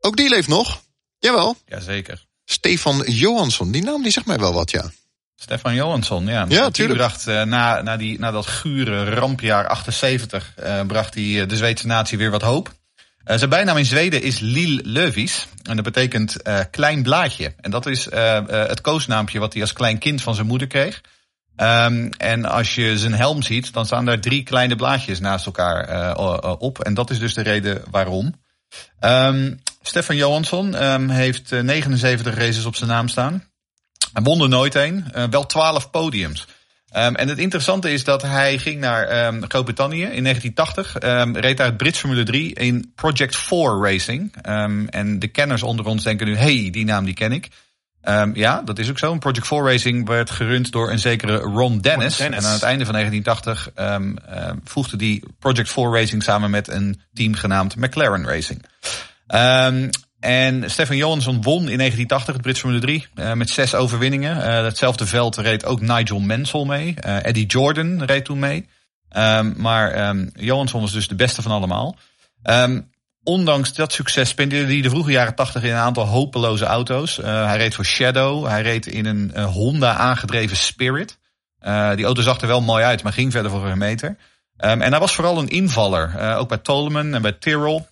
ook 0.00 0.16
die 0.16 0.28
leeft 0.28 0.48
nog. 0.48 0.82
Jawel. 1.18 1.56
Jazeker. 1.66 2.26
Stefan 2.44 3.02
Johansson, 3.06 3.70
die 3.70 3.82
naam 3.82 4.02
die 4.02 4.12
zegt 4.12 4.26
mij 4.26 4.38
wel 4.38 4.52
wat, 4.52 4.70
ja. 4.70 4.90
Stefan 5.36 5.74
Johansson, 5.74 6.26
ja. 6.26 6.46
Ja, 6.48 6.70
tuurlijk. 6.70 6.98
bracht 6.98 7.28
uh, 7.28 7.42
na, 7.42 7.82
na, 7.82 7.96
die, 7.96 8.18
na 8.18 8.30
dat 8.30 8.46
gure 8.46 9.04
rampjaar 9.04 9.66
78, 9.66 10.54
uh, 10.58 10.80
bracht 10.86 11.14
hij 11.14 11.46
de 11.46 11.56
Zweedse 11.56 11.86
natie 11.86 12.18
weer 12.18 12.30
wat 12.30 12.42
hoop. 12.42 12.74
Uh, 13.24 13.36
zijn 13.36 13.50
bijnaam 13.50 13.76
in 13.76 13.84
Zweden 13.84 14.22
is 14.22 14.38
Lil 14.38 14.80
Lövis. 14.82 15.46
En 15.62 15.76
dat 15.76 15.84
betekent 15.84 16.36
uh, 16.46 16.60
klein 16.70 17.02
blaadje. 17.02 17.54
En 17.60 17.70
dat 17.70 17.86
is 17.86 18.06
uh, 18.06 18.46
het 18.46 18.80
koosnaampje 18.80 19.38
wat 19.38 19.52
hij 19.52 19.62
als 19.62 19.72
klein 19.72 19.98
kind 19.98 20.22
van 20.22 20.34
zijn 20.34 20.46
moeder 20.46 20.68
kreeg. 20.68 21.00
Um, 21.56 22.10
en 22.10 22.44
als 22.44 22.74
je 22.74 22.98
zijn 22.98 23.14
helm 23.14 23.42
ziet, 23.42 23.72
dan 23.72 23.86
staan 23.86 24.04
daar 24.04 24.20
drie 24.20 24.42
kleine 24.42 24.76
blaadjes 24.76 25.20
naast 25.20 25.46
elkaar 25.46 26.16
op. 26.58 26.78
En 26.78 26.94
dat 26.94 27.10
is 27.10 27.18
dus 27.18 27.34
de 27.34 27.42
reden 27.42 27.82
waarom. 27.90 28.34
Um, 29.00 29.60
Stefan 29.82 30.16
Johansson 30.16 30.84
um, 30.84 31.08
heeft 31.08 31.50
79 31.50 32.34
races 32.34 32.64
op 32.64 32.76
zijn 32.76 32.90
naam 32.90 33.08
staan. 33.08 33.44
Hij 34.12 34.22
won 34.22 34.42
er 34.42 34.48
nooit 34.48 34.74
een. 34.74 35.04
wel 35.30 35.46
12 35.46 35.90
podiums. 35.90 36.46
Um, 36.96 37.14
en 37.16 37.28
het 37.28 37.38
interessante 37.38 37.92
is 37.92 38.04
dat 38.04 38.22
hij 38.22 38.58
ging 38.58 38.80
naar 38.80 39.26
um, 39.26 39.44
Groot-Brittannië 39.48 40.02
in 40.02 40.22
1980. 40.22 41.02
Um, 41.02 41.36
reed 41.36 41.56
daar 41.56 41.66
het 41.66 41.76
Brits 41.76 41.98
Formule 41.98 42.22
3 42.22 42.54
in 42.54 42.92
Project 42.94 43.36
4 43.36 43.78
Racing. 43.82 44.34
en 44.90 45.18
de 45.18 45.28
kenners 45.28 45.62
onder 45.62 45.86
ons 45.86 46.02
denken 46.02 46.26
nu, 46.26 46.36
hey, 46.36 46.68
die 46.70 46.84
naam 46.84 47.04
die 47.04 47.14
ken 47.14 47.32
ik. 47.32 47.48
ja, 48.32 48.62
dat 48.62 48.78
is 48.78 48.90
ook 48.90 48.98
zo. 48.98 49.18
Project 49.18 49.46
4 49.46 49.62
Racing 49.62 50.08
werd 50.08 50.30
gerund 50.30 50.72
door 50.72 50.90
een 50.90 50.98
zekere 50.98 51.36
Ron 51.36 51.80
Dennis. 51.80 52.18
Ron 52.18 52.26
Dennis. 52.26 52.44
En 52.44 52.46
aan 52.46 52.52
het 52.52 52.62
einde 52.62 52.84
van 52.84 52.94
1980 52.94 54.60
voegde 54.64 54.96
die 54.96 55.22
Project 55.38 55.70
4 55.70 55.90
Racing 55.90 56.22
samen 56.22 56.50
met 56.50 56.68
een 56.68 57.00
team 57.12 57.34
genaamd 57.34 57.76
McLaren 57.76 58.26
Racing. 58.26 58.64
En 60.20 60.70
Stefan 60.70 60.96
Johansson 60.96 61.42
won 61.42 61.68
in 61.68 61.76
1980 61.76 62.34
het 62.34 62.42
Brits 62.42 62.60
Formule 62.60 62.80
3 62.80 63.06
uh, 63.14 63.32
met 63.32 63.50
zes 63.50 63.74
overwinningen. 63.74 64.36
Uh, 64.36 64.42
hetzelfde 64.42 65.06
veld 65.06 65.36
reed 65.36 65.64
ook 65.64 65.80
Nigel 65.80 66.18
Mansell 66.18 66.64
mee. 66.64 66.94
Uh, 67.06 67.24
Eddie 67.24 67.46
Jordan 67.46 68.04
reed 68.04 68.24
toen 68.24 68.38
mee. 68.38 68.68
Um, 69.16 69.54
maar 69.56 70.08
um, 70.08 70.30
Johansson 70.34 70.80
was 70.80 70.92
dus 70.92 71.08
de 71.08 71.14
beste 71.14 71.42
van 71.42 71.52
allemaal. 71.52 71.96
Um, 72.42 72.90
ondanks 73.22 73.74
dat 73.74 73.92
succes 73.92 74.28
spendeerde 74.28 74.72
hij 74.72 74.82
de 74.82 74.90
vroege 74.90 75.10
jaren 75.10 75.34
80 75.34 75.62
in 75.62 75.70
een 75.70 75.76
aantal 75.76 76.06
hopeloze 76.06 76.64
auto's. 76.64 77.16
hij 77.16 77.56
reed 77.56 77.74
voor 77.74 77.84
Shadow. 77.84 78.46
Hij 78.46 78.62
reed 78.62 78.86
in 78.86 79.06
een 79.06 79.40
Honda 79.40 79.94
aangedreven 79.94 80.56
Spirit. 80.56 81.18
die 81.94 82.04
auto 82.04 82.22
zag 82.22 82.40
er 82.40 82.46
wel 82.46 82.62
mooi 82.62 82.84
uit, 82.84 83.02
maar 83.02 83.12
ging 83.12 83.32
verder 83.32 83.50
voor 83.50 83.66
een 83.66 83.78
meter. 83.78 84.16
en 84.56 84.80
hij 84.80 84.98
was 84.98 85.14
vooral 85.14 85.38
een 85.38 85.48
invaller. 85.48 86.36
ook 86.36 86.48
bij 86.48 86.58
Toleman 86.58 87.14
en 87.14 87.22
bij 87.22 87.32
Tyrrell. 87.32 87.86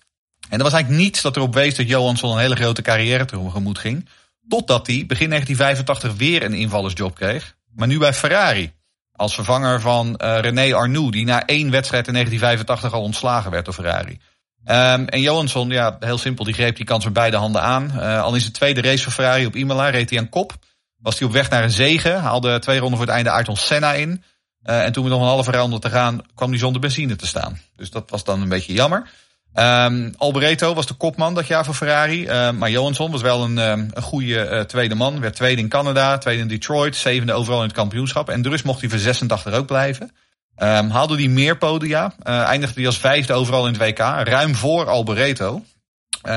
En 0.49 0.57
er 0.57 0.63
was 0.63 0.73
eigenlijk 0.73 1.03
niets 1.03 1.21
dat 1.21 1.35
erop 1.35 1.53
wees 1.53 1.75
dat 1.75 1.87
Johansson 1.87 2.31
een 2.31 2.37
hele 2.37 2.55
grote 2.55 2.81
carrière 2.81 3.25
tegemoet 3.25 3.77
ging. 3.77 4.09
Totdat 4.47 4.87
hij 4.87 5.05
begin 5.07 5.29
1985 5.29 6.13
weer 6.13 6.43
een 6.43 6.53
invallersjob 6.53 7.15
kreeg. 7.15 7.55
Maar 7.75 7.87
nu 7.87 7.97
bij 7.97 8.13
Ferrari. 8.13 8.71
Als 9.11 9.33
vervanger 9.33 9.81
van 9.81 10.19
uh, 10.23 10.39
René 10.39 10.73
Arnoux, 10.73 11.11
die 11.11 11.25
na 11.25 11.45
één 11.45 11.71
wedstrijd 11.71 12.07
in 12.07 12.13
1985 12.13 12.93
al 12.93 13.01
ontslagen 13.01 13.51
werd 13.51 13.65
door 13.65 13.73
Ferrari. 13.73 14.19
Um, 14.65 15.07
en 15.07 15.21
Johansson, 15.21 15.69
ja, 15.69 15.97
heel 15.99 16.17
simpel, 16.17 16.45
die 16.45 16.53
greep 16.53 16.75
die 16.75 16.85
kans 16.85 17.03
met 17.03 17.13
beide 17.13 17.37
handen 17.37 17.61
aan. 17.61 17.91
Uh, 17.95 18.21
al 18.21 18.33
in 18.33 18.41
zijn 18.41 18.53
tweede 18.53 18.81
race 18.81 19.03
voor 19.03 19.11
Ferrari 19.11 19.45
op 19.45 19.55
Imola 19.55 19.89
reed 19.89 20.09
hij 20.09 20.19
aan 20.19 20.29
kop. 20.29 20.53
Was 20.97 21.19
hij 21.19 21.27
op 21.27 21.33
weg 21.33 21.49
naar 21.49 21.63
een 21.63 21.71
zege, 21.71 22.09
haalde 22.09 22.59
twee 22.59 22.79
ronden 22.79 22.97
voor 22.97 23.07
het 23.07 23.15
einde 23.15 23.31
Ayrton 23.31 23.57
Senna 23.57 23.93
in. 23.93 24.23
Uh, 24.63 24.83
en 24.83 24.91
toen 24.91 25.03
we 25.03 25.09
nog 25.09 25.21
een 25.21 25.27
halve 25.27 25.51
ronde 25.51 25.79
te 25.79 25.89
gaan, 25.89 26.21
kwam 26.35 26.49
hij 26.49 26.59
zonder 26.59 26.81
benzine 26.81 27.15
te 27.15 27.27
staan. 27.27 27.61
Dus 27.75 27.89
dat 27.89 28.09
was 28.09 28.23
dan 28.23 28.41
een 28.41 28.49
beetje 28.49 28.73
jammer. 28.73 29.09
Um, 29.53 30.13
Alboreto 30.17 30.73
was 30.73 30.85
de 30.85 30.93
kopman 30.93 31.33
dat 31.33 31.47
jaar 31.47 31.65
voor 31.65 31.73
Ferrari. 31.73 32.23
Uh, 32.23 32.51
maar 32.51 32.69
Johansson 32.69 33.11
was 33.11 33.21
wel 33.21 33.43
een, 33.43 33.57
um, 33.57 33.89
een 33.93 34.01
goede 34.01 34.49
uh, 34.49 34.61
tweede 34.61 34.95
man. 34.95 35.19
Werd 35.19 35.35
tweede 35.35 35.61
in 35.61 35.67
Canada, 35.67 36.17
tweede 36.17 36.41
in 36.41 36.47
Detroit, 36.47 36.95
zevende 36.95 37.33
overal 37.33 37.59
in 37.59 37.67
het 37.67 37.75
kampioenschap. 37.75 38.29
En 38.29 38.41
dus 38.41 38.61
mocht 38.61 38.79
hij 38.81 38.89
voor 38.89 38.99
86 38.99 39.53
ook 39.53 39.67
blijven. 39.67 40.11
Um, 40.57 40.89
haalde 40.89 41.15
hij 41.15 41.27
meer 41.27 41.57
podia. 41.57 42.13
Uh, 42.23 42.41
eindigde 42.41 42.75
hij 42.75 42.85
als 42.85 42.97
vijfde 42.97 43.33
overal 43.33 43.67
in 43.67 43.73
het 43.73 43.81
WK. 43.81 43.99
Ruim 44.27 44.55
voor 44.55 44.85
Alboreto. 44.85 45.63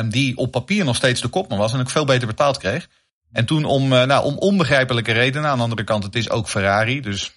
die 0.08 0.36
op 0.36 0.50
papier 0.50 0.84
nog 0.84 0.96
steeds 0.96 1.20
de 1.20 1.28
kopman 1.28 1.58
was 1.58 1.72
en 1.72 1.80
ook 1.80 1.90
veel 1.90 2.04
beter 2.04 2.26
betaald 2.26 2.58
kreeg. 2.58 2.88
En 3.32 3.44
toen 3.44 3.64
om, 3.64 3.88
nou, 3.88 4.24
om 4.24 4.38
onbegrijpelijke 4.38 5.12
redenen. 5.12 5.50
Aan 5.50 5.56
de 5.56 5.62
andere 5.62 5.84
kant, 5.84 6.04
het 6.04 6.14
is 6.14 6.30
ook 6.30 6.48
Ferrari. 6.48 7.00
Dus 7.00 7.32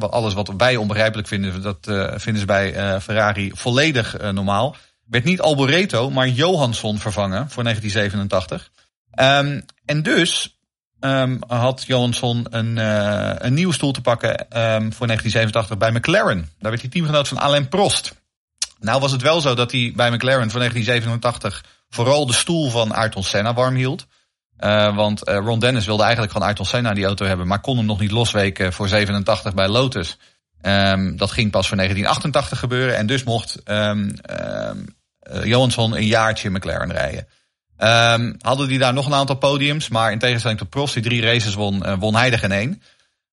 alles 0.00 0.34
wat 0.34 0.52
wij 0.56 0.76
onbegrijpelijk 0.76 1.28
vinden, 1.28 1.62
dat 1.62 1.78
vinden 2.14 2.40
ze 2.40 2.46
bij 2.46 3.00
Ferrari 3.00 3.50
volledig 3.54 4.32
normaal 4.32 4.76
werd 5.06 5.24
niet 5.24 5.40
Alboreto, 5.40 6.10
maar 6.10 6.28
Johansson 6.28 6.98
vervangen 6.98 7.50
voor 7.50 7.62
1987. 7.62 8.70
Um, 9.20 9.64
en 9.84 10.02
dus 10.02 10.58
um, 11.00 11.38
had 11.46 11.84
Johansson 11.86 12.46
een, 12.50 12.76
uh, 12.76 13.32
een 13.38 13.54
nieuwe 13.54 13.74
stoel 13.74 13.92
te 13.92 14.00
pakken 14.00 14.30
um, 14.30 14.92
voor 14.92 15.06
1987 15.06 15.78
bij 15.78 15.92
McLaren. 15.92 16.48
Daar 16.58 16.70
werd 16.70 16.80
hij 16.80 16.90
teamgenoot 16.90 17.28
van 17.28 17.38
Alain 17.38 17.68
Prost. 17.68 18.14
Nou 18.80 19.00
was 19.00 19.12
het 19.12 19.22
wel 19.22 19.40
zo 19.40 19.54
dat 19.54 19.72
hij 19.72 19.92
bij 19.96 20.10
McLaren 20.10 20.50
voor 20.50 20.58
1987 20.58 21.64
vooral 21.88 22.26
de 22.26 22.32
stoel 22.32 22.70
van 22.70 22.92
Ayrton 22.92 23.22
Senna 23.22 23.54
warm 23.54 23.74
hield. 23.74 24.06
Uh, 24.58 24.96
want 24.96 25.28
uh, 25.28 25.36
Ron 25.36 25.58
Dennis 25.58 25.86
wilde 25.86 26.02
eigenlijk 26.02 26.32
gewoon 26.32 26.46
Ayrton 26.48 26.66
Senna 26.66 26.92
die 26.92 27.04
auto 27.04 27.26
hebben, 27.26 27.46
maar 27.46 27.60
kon 27.60 27.76
hem 27.76 27.86
nog 27.86 28.00
niet 28.00 28.10
losweken 28.10 28.72
voor 28.72 28.88
87 28.88 29.54
bij 29.54 29.68
Lotus. 29.68 30.18
Um, 30.62 31.16
dat 31.16 31.30
ging 31.30 31.50
pas 31.50 31.68
voor 31.68 31.76
1988 31.76 32.58
gebeuren 32.58 32.96
en 32.96 33.06
dus 33.06 33.24
mocht 33.24 33.60
um, 33.64 34.14
um, 34.30 34.86
uh, 35.32 35.44
Johansson 35.44 35.96
een 35.96 36.06
jaartje 36.06 36.50
McLaren 36.50 36.92
rijden. 36.92 37.26
Um, 37.78 38.36
hadden 38.40 38.68
die 38.68 38.78
daar 38.78 38.92
nog 38.92 39.06
een 39.06 39.14
aantal 39.14 39.36
podiums, 39.36 39.88
maar 39.88 40.12
in 40.12 40.18
tegenstelling 40.18 40.58
tot 40.58 40.68
Prost, 40.68 40.94
die 40.94 41.02
drie 41.02 41.22
races 41.22 41.54
won, 41.54 41.82
uh, 41.86 41.94
won 41.98 42.14
hij 42.14 42.32
er 42.32 42.38
geen 42.38 42.52
één. 42.52 42.82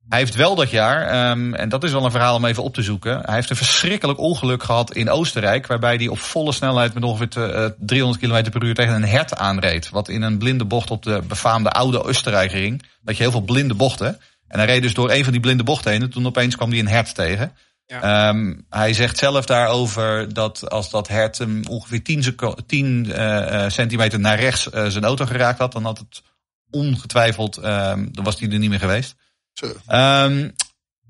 Hij 0.09 0.19
heeft 0.19 0.35
wel 0.35 0.55
dat 0.55 0.69
jaar, 0.69 1.07
en 1.53 1.69
dat 1.69 1.83
is 1.83 1.91
wel 1.91 2.05
een 2.05 2.11
verhaal 2.11 2.35
om 2.35 2.45
even 2.45 2.63
op 2.63 2.73
te 2.73 2.81
zoeken. 2.81 3.21
Hij 3.25 3.35
heeft 3.35 3.49
een 3.49 3.55
verschrikkelijk 3.55 4.19
ongeluk 4.19 4.63
gehad 4.63 4.93
in 4.93 5.09
Oostenrijk, 5.09 5.67
waarbij 5.67 5.95
hij 5.95 6.07
op 6.07 6.19
volle 6.19 6.51
snelheid 6.51 6.93
met 6.93 7.03
ongeveer 7.03 7.29
te, 7.29 7.73
uh, 7.79 7.85
300 7.85 8.21
km 8.21 8.49
per 8.51 8.63
uur 8.63 8.73
tegen 8.73 8.93
een 8.93 9.05
hert 9.05 9.35
aanreed. 9.35 9.89
Wat 9.89 10.09
in 10.09 10.21
een 10.21 10.37
blinde 10.37 10.65
bocht 10.65 10.91
op 10.91 11.03
de 11.03 11.21
befaamde 11.27 11.69
oude 11.69 12.03
Oostenrijk 12.03 12.51
ging. 12.51 12.83
Dat 13.01 13.17
je 13.17 13.23
heel 13.23 13.31
veel 13.31 13.41
blinde 13.41 13.73
bochten. 13.73 14.19
En 14.49 14.59
hij 14.59 14.67
reed 14.67 14.81
dus 14.81 14.93
door 14.93 15.11
een 15.11 15.23
van 15.23 15.31
die 15.31 15.41
blinde 15.41 15.63
bochten 15.63 15.91
heen 15.91 16.01
en 16.01 16.09
toen 16.09 16.25
opeens 16.25 16.55
kwam 16.55 16.69
hij 16.69 16.79
een 16.79 16.87
hert 16.87 17.15
tegen. 17.15 17.53
Ja. 17.85 18.29
Um, 18.29 18.65
hij 18.69 18.93
zegt 18.93 19.17
zelf 19.17 19.45
daarover 19.45 20.33
dat 20.33 20.69
als 20.69 20.89
dat 20.89 21.07
hert 21.07 21.37
hem 21.37 21.61
ongeveer 21.69 22.03
10, 22.03 22.35
10 22.65 23.05
uh, 23.05 23.69
centimeter 23.69 24.19
naar 24.19 24.39
rechts 24.39 24.67
uh, 24.73 24.87
zijn 24.87 25.03
auto 25.03 25.25
geraakt 25.25 25.59
had, 25.59 25.71
dan 25.71 25.83
had 25.83 25.97
het 25.97 26.21
ongetwijfeld, 26.69 27.57
um, 27.57 28.13
dan 28.13 28.23
was 28.23 28.39
hij 28.39 28.49
er 28.49 28.59
niet 28.59 28.69
meer 28.69 28.79
geweest. 28.79 29.15
Um, 29.61 30.55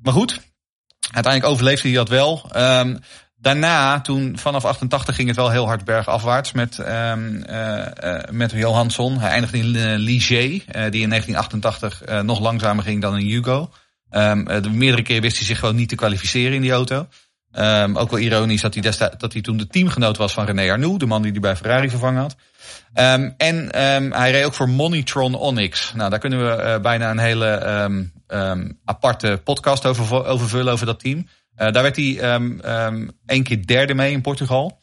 maar 0.01 0.13
goed, 0.13 0.39
uiteindelijk 1.11 1.53
overleefde 1.53 1.87
hij 1.87 1.97
dat 1.97 2.09
wel. 2.09 2.49
Daarna, 3.41 4.01
toen 4.01 4.37
vanaf 4.37 4.65
88 4.65 5.15
ging 5.15 5.27
het 5.27 5.37
wel 5.37 5.49
heel 5.49 5.65
hard 5.65 5.85
bergafwaarts 5.85 6.51
met, 6.51 6.77
um, 6.77 6.85
uh, 6.85 7.85
uh, 8.03 8.19
met 8.31 8.51
Johansson. 8.51 9.19
Hij 9.19 9.29
eindigde 9.29 9.57
in 9.57 9.75
uh, 9.75 9.97
Ligier, 9.97 10.49
die 10.89 11.01
in 11.01 11.09
1988 11.09 12.23
nog 12.23 12.39
langzamer 12.39 12.83
ging 12.83 13.01
dan 13.01 13.17
in 13.17 13.25
Hugo. 13.25 13.69
De 14.09 14.69
meerdere 14.71 15.03
keer 15.03 15.21
wist 15.21 15.37
hij 15.37 15.45
zich 15.45 15.59
gewoon 15.59 15.75
niet 15.75 15.89
te 15.89 15.95
kwalificeren 15.95 16.53
in 16.53 16.61
die 16.61 16.71
auto. 16.71 17.07
Um, 17.51 17.97
ook 17.97 18.09
wel 18.09 18.19
ironisch 18.19 18.61
dat 18.61 18.73
hij, 18.73 19.09
dat 19.17 19.33
hij 19.33 19.41
toen 19.41 19.57
de 19.57 19.67
teamgenoot 19.67 20.17
was 20.17 20.33
van 20.33 20.45
René 20.45 20.71
Arnoux, 20.71 20.97
de 20.97 21.05
man 21.05 21.21
die 21.21 21.31
hij 21.31 21.39
bij 21.39 21.55
Ferrari 21.55 21.89
vervangen 21.89 22.21
had. 22.21 22.35
En 23.37 23.69
hij 24.13 24.31
reed 24.31 24.45
ook 24.45 24.53
voor 24.53 24.69
Monitron 24.69 25.35
Onyx. 25.35 25.93
Nou, 25.95 26.09
daar 26.09 26.19
kunnen 26.19 26.39
we 26.39 26.79
bijna 26.81 27.11
een 27.11 27.19
hele 27.19 27.99
aparte 28.85 29.41
podcast 29.43 29.85
over, 29.85 30.25
over 30.25 30.49
vullen, 30.49 30.73
over 30.73 30.85
dat 30.85 30.99
team. 30.99 31.27
Uh, 31.59 31.71
daar 31.71 31.83
werd 31.83 31.95
hij 31.95 32.39
één 33.25 33.43
keer 33.43 33.65
derde 33.65 33.93
mee 33.93 34.11
in 34.11 34.21
Portugal. 34.21 34.79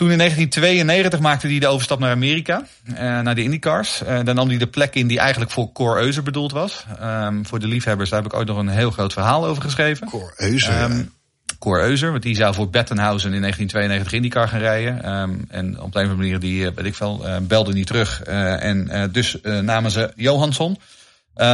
Toen 0.00 0.10
in 0.10 0.18
1992 0.18 1.20
maakte 1.20 1.46
hij 1.46 1.58
de 1.58 1.66
overstap 1.66 1.98
naar 1.98 2.10
Amerika, 2.10 2.62
uh, 2.88 2.96
naar 2.98 3.34
de 3.34 3.42
IndyCars. 3.42 4.02
Uh, 4.02 4.20
dan 4.24 4.34
nam 4.34 4.48
hij 4.48 4.58
de 4.58 4.66
plek 4.66 4.94
in 4.94 5.06
die 5.06 5.18
eigenlijk 5.18 5.50
voor 5.50 5.72
Cor 5.72 6.00
Euser 6.00 6.22
bedoeld 6.22 6.52
was. 6.52 6.84
Um, 7.02 7.46
voor 7.46 7.58
de 7.58 7.66
liefhebbers, 7.66 8.10
daar 8.10 8.22
heb 8.22 8.32
ik 8.32 8.38
ook 8.38 8.46
nog 8.46 8.56
een 8.56 8.68
heel 8.68 8.90
groot 8.90 9.12
verhaal 9.12 9.46
over 9.46 9.62
geschreven. 9.62 10.06
Cor 10.06 10.32
Euser. 10.36 10.82
Um, 10.82 11.12
Cor 11.58 11.82
Euser, 11.82 12.10
want 12.10 12.22
die 12.22 12.36
zou 12.36 12.54
voor 12.54 12.70
Bettenhausen 12.70 13.32
in 13.32 13.40
1992 13.40 14.12
IndyCar 14.12 14.48
gaan 14.48 14.60
rijden. 14.60 15.20
Um, 15.20 15.44
en 15.48 15.80
op 15.80 15.92
de 15.92 15.98
een 15.98 16.04
of 16.04 16.10
andere 16.10 16.16
manier, 16.16 16.40
die, 16.40 16.70
weet 16.70 16.86
ik 16.86 16.94
veel, 16.94 17.26
uh, 17.26 17.36
belde 17.42 17.72
niet 17.72 17.86
terug. 17.86 18.22
en 18.22 19.10
dus 19.12 19.36
namen 19.42 19.90
ze 19.90 20.12
Johansson. 20.16 20.78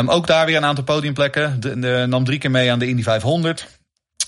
ook 0.06 0.26
daar 0.26 0.46
weer 0.46 0.56
een 0.56 0.64
aantal 0.64 0.84
podiumplekken. 0.84 1.60
De, 1.60 1.78
de, 1.78 2.04
nam 2.08 2.24
drie 2.24 2.38
keer 2.38 2.50
mee 2.50 2.72
aan 2.72 2.78
de 2.78 2.88
Indy 2.88 3.02
500. 3.02 3.66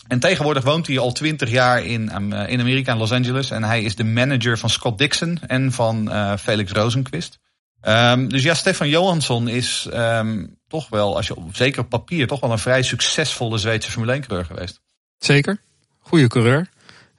En 0.08 0.18
tegenwoordig 0.18 0.64
woont 0.64 0.86
hij 0.86 0.98
al 0.98 1.12
twintig 1.12 1.50
jaar 1.50 1.84
in, 1.84 2.02
uh, 2.32 2.48
in 2.48 2.60
Amerika, 2.60 2.92
in 2.92 2.98
Los 2.98 3.12
Angeles. 3.12 3.50
En 3.50 3.64
hij 3.64 3.82
is 3.82 3.96
de 3.96 4.04
manager 4.04 4.58
van 4.58 4.70
Scott 4.70 4.98
Dixon 4.98 5.38
en 5.46 5.72
van 5.72 6.08
uh, 6.12 6.36
Felix 6.36 6.72
Rosenquist. 6.72 7.38
Um, 7.82 8.28
dus 8.28 8.42
ja, 8.42 8.54
Stefan 8.54 8.88
Johansson 8.88 9.48
is 9.48 9.88
um, 9.94 10.56
toch 10.68 10.88
wel, 10.88 11.16
als 11.16 11.26
je 11.26 11.34
zeker 11.52 11.80
op 11.80 11.88
papier, 11.88 12.26
toch 12.26 12.40
wel 12.40 12.52
een 12.52 12.58
vrij 12.58 12.82
succesvolle 12.82 13.58
Zweedse 13.58 13.90
Formule 13.90 14.12
1 14.12 14.20
coureur 14.20 14.46
geweest. 14.46 14.80
Zeker. 15.18 15.60
Goede 15.98 16.28
coureur. 16.28 16.68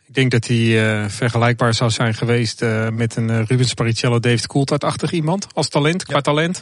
Ik 0.07 0.13
denk 0.13 0.31
dat 0.31 0.47
hij 0.47 1.01
eh, 1.01 1.09
vergelijkbaar 1.09 1.73
zou 1.73 1.89
zijn 1.89 2.13
geweest 2.13 2.61
eh, 2.61 2.89
met 2.89 3.15
een 3.15 3.29
eh, 3.29 3.45
Rubens 3.45 3.73
Barrichello, 3.73 4.19
David 4.19 4.47
Coulthard-achtig 4.47 5.11
iemand. 5.11 5.47
Als 5.53 5.69
talent, 5.69 6.05
qua 6.05 6.21
talent. 6.21 6.61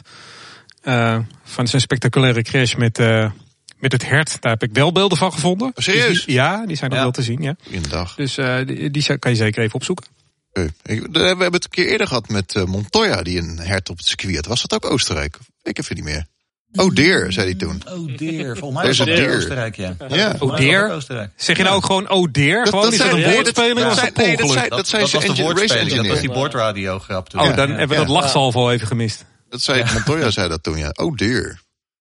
Eh, 0.82 1.18
van 1.44 1.68
zijn 1.68 1.82
spectaculaire 1.82 2.42
crash 2.42 2.74
met, 2.74 2.98
eh, 2.98 3.30
met 3.78 3.92
het 3.92 4.06
hert. 4.08 4.36
Daar 4.40 4.52
heb 4.52 4.62
ik 4.62 4.70
wel 4.72 4.92
beelden 4.92 5.18
van 5.18 5.32
gevonden. 5.32 5.66
Oh, 5.68 5.72
serieus? 5.76 6.08
Dus 6.08 6.24
die- 6.24 6.34
ja, 6.34 6.66
die 6.66 6.76
zijn 6.76 6.90
nog 6.90 6.98
Ja. 6.98 7.04
wel 7.04 7.12
te 7.14 7.22
zien. 7.22 7.42
Ja. 7.42 7.56
Inderdaad. 7.68 8.12
Dus 8.16 8.38
eh, 8.38 8.56
die, 8.66 8.90
die 8.90 9.02
zou- 9.02 9.18
kan 9.18 9.30
je 9.30 9.36
zeker 9.36 9.62
even 9.62 9.74
opzoeken. 9.74 10.06
We 10.52 10.70
hebben 11.12 11.52
het 11.52 11.64
een 11.64 11.70
keer 11.70 11.86
eerder 11.86 12.06
gehad 12.06 12.28
met 12.28 12.54
eh, 12.54 12.64
Montoya, 12.64 13.22
die 13.22 13.38
een 13.38 13.58
hert 13.58 13.90
op 13.90 13.96
het 13.96 14.06
circuit 14.06 14.34
had. 14.34 14.46
Was 14.46 14.62
dat 14.62 14.72
ook 14.84 14.90
Oostenrijk? 14.92 15.38
Ik 15.62 15.78
even 15.78 15.94
niet 15.94 16.04
meer. 16.04 16.26
Oh 16.72 16.94
dear, 16.94 17.32
zei 17.32 17.46
hij 17.46 17.54
toen. 17.54 17.82
Oh 17.88 18.16
dear, 18.16 18.56
volgens 18.56 18.80
mij 18.80 18.86
was 18.88 19.00
a 19.00 19.04
dat. 19.04 19.34
Oostenrijk, 19.34 19.76
ja. 19.76 19.94
Ja. 20.08 20.32
Dat 20.32 20.40
ook 20.40 20.60
Oostenrijk. 20.90 21.30
Zeg 21.36 21.56
je 21.56 21.62
nou 21.62 21.76
ook 21.76 21.84
gewoon 21.84 22.10
oh 22.10 22.28
dear? 22.32 22.66
gewoon, 22.66 22.92
is 22.92 22.98
dat 22.98 23.12
een 23.12 23.20
nee, 23.20 23.34
woordspeling 23.34 23.74
dat- 23.78 23.82
of 23.82 23.88
was 23.88 24.04
dat 24.04 24.14
dat 24.14 24.24
zei- 24.24 24.26
nee, 24.26 24.36
dat 24.36 24.50
zei- 24.50 24.68
Dat, 24.68 24.78
dat, 24.78 24.88
zei 24.88 25.02
was 25.02 25.10
ze 25.10 25.16
de 25.18 25.96
dat 25.96 26.06
was 26.06 26.20
die 26.20 26.30
boordradio 26.32 26.98
grap 26.98 27.28
toen. 27.28 27.40
Oh, 27.40 27.56
dan 27.56 27.68
Ja. 27.70 27.76
hebben 27.76 27.96
we 27.98 28.04
dat 28.04 28.12
lachsalvo 28.12 28.70
even 28.70 28.86
gemist. 28.86 29.24
Dat 29.48 29.60
zei 29.60 29.84
Montoya 29.92 30.30
zei 30.30 30.48
dat 30.48 30.62
toen, 30.62 30.78
ja. 30.78 30.90
Oh 30.94 31.16
dear. 31.16 31.58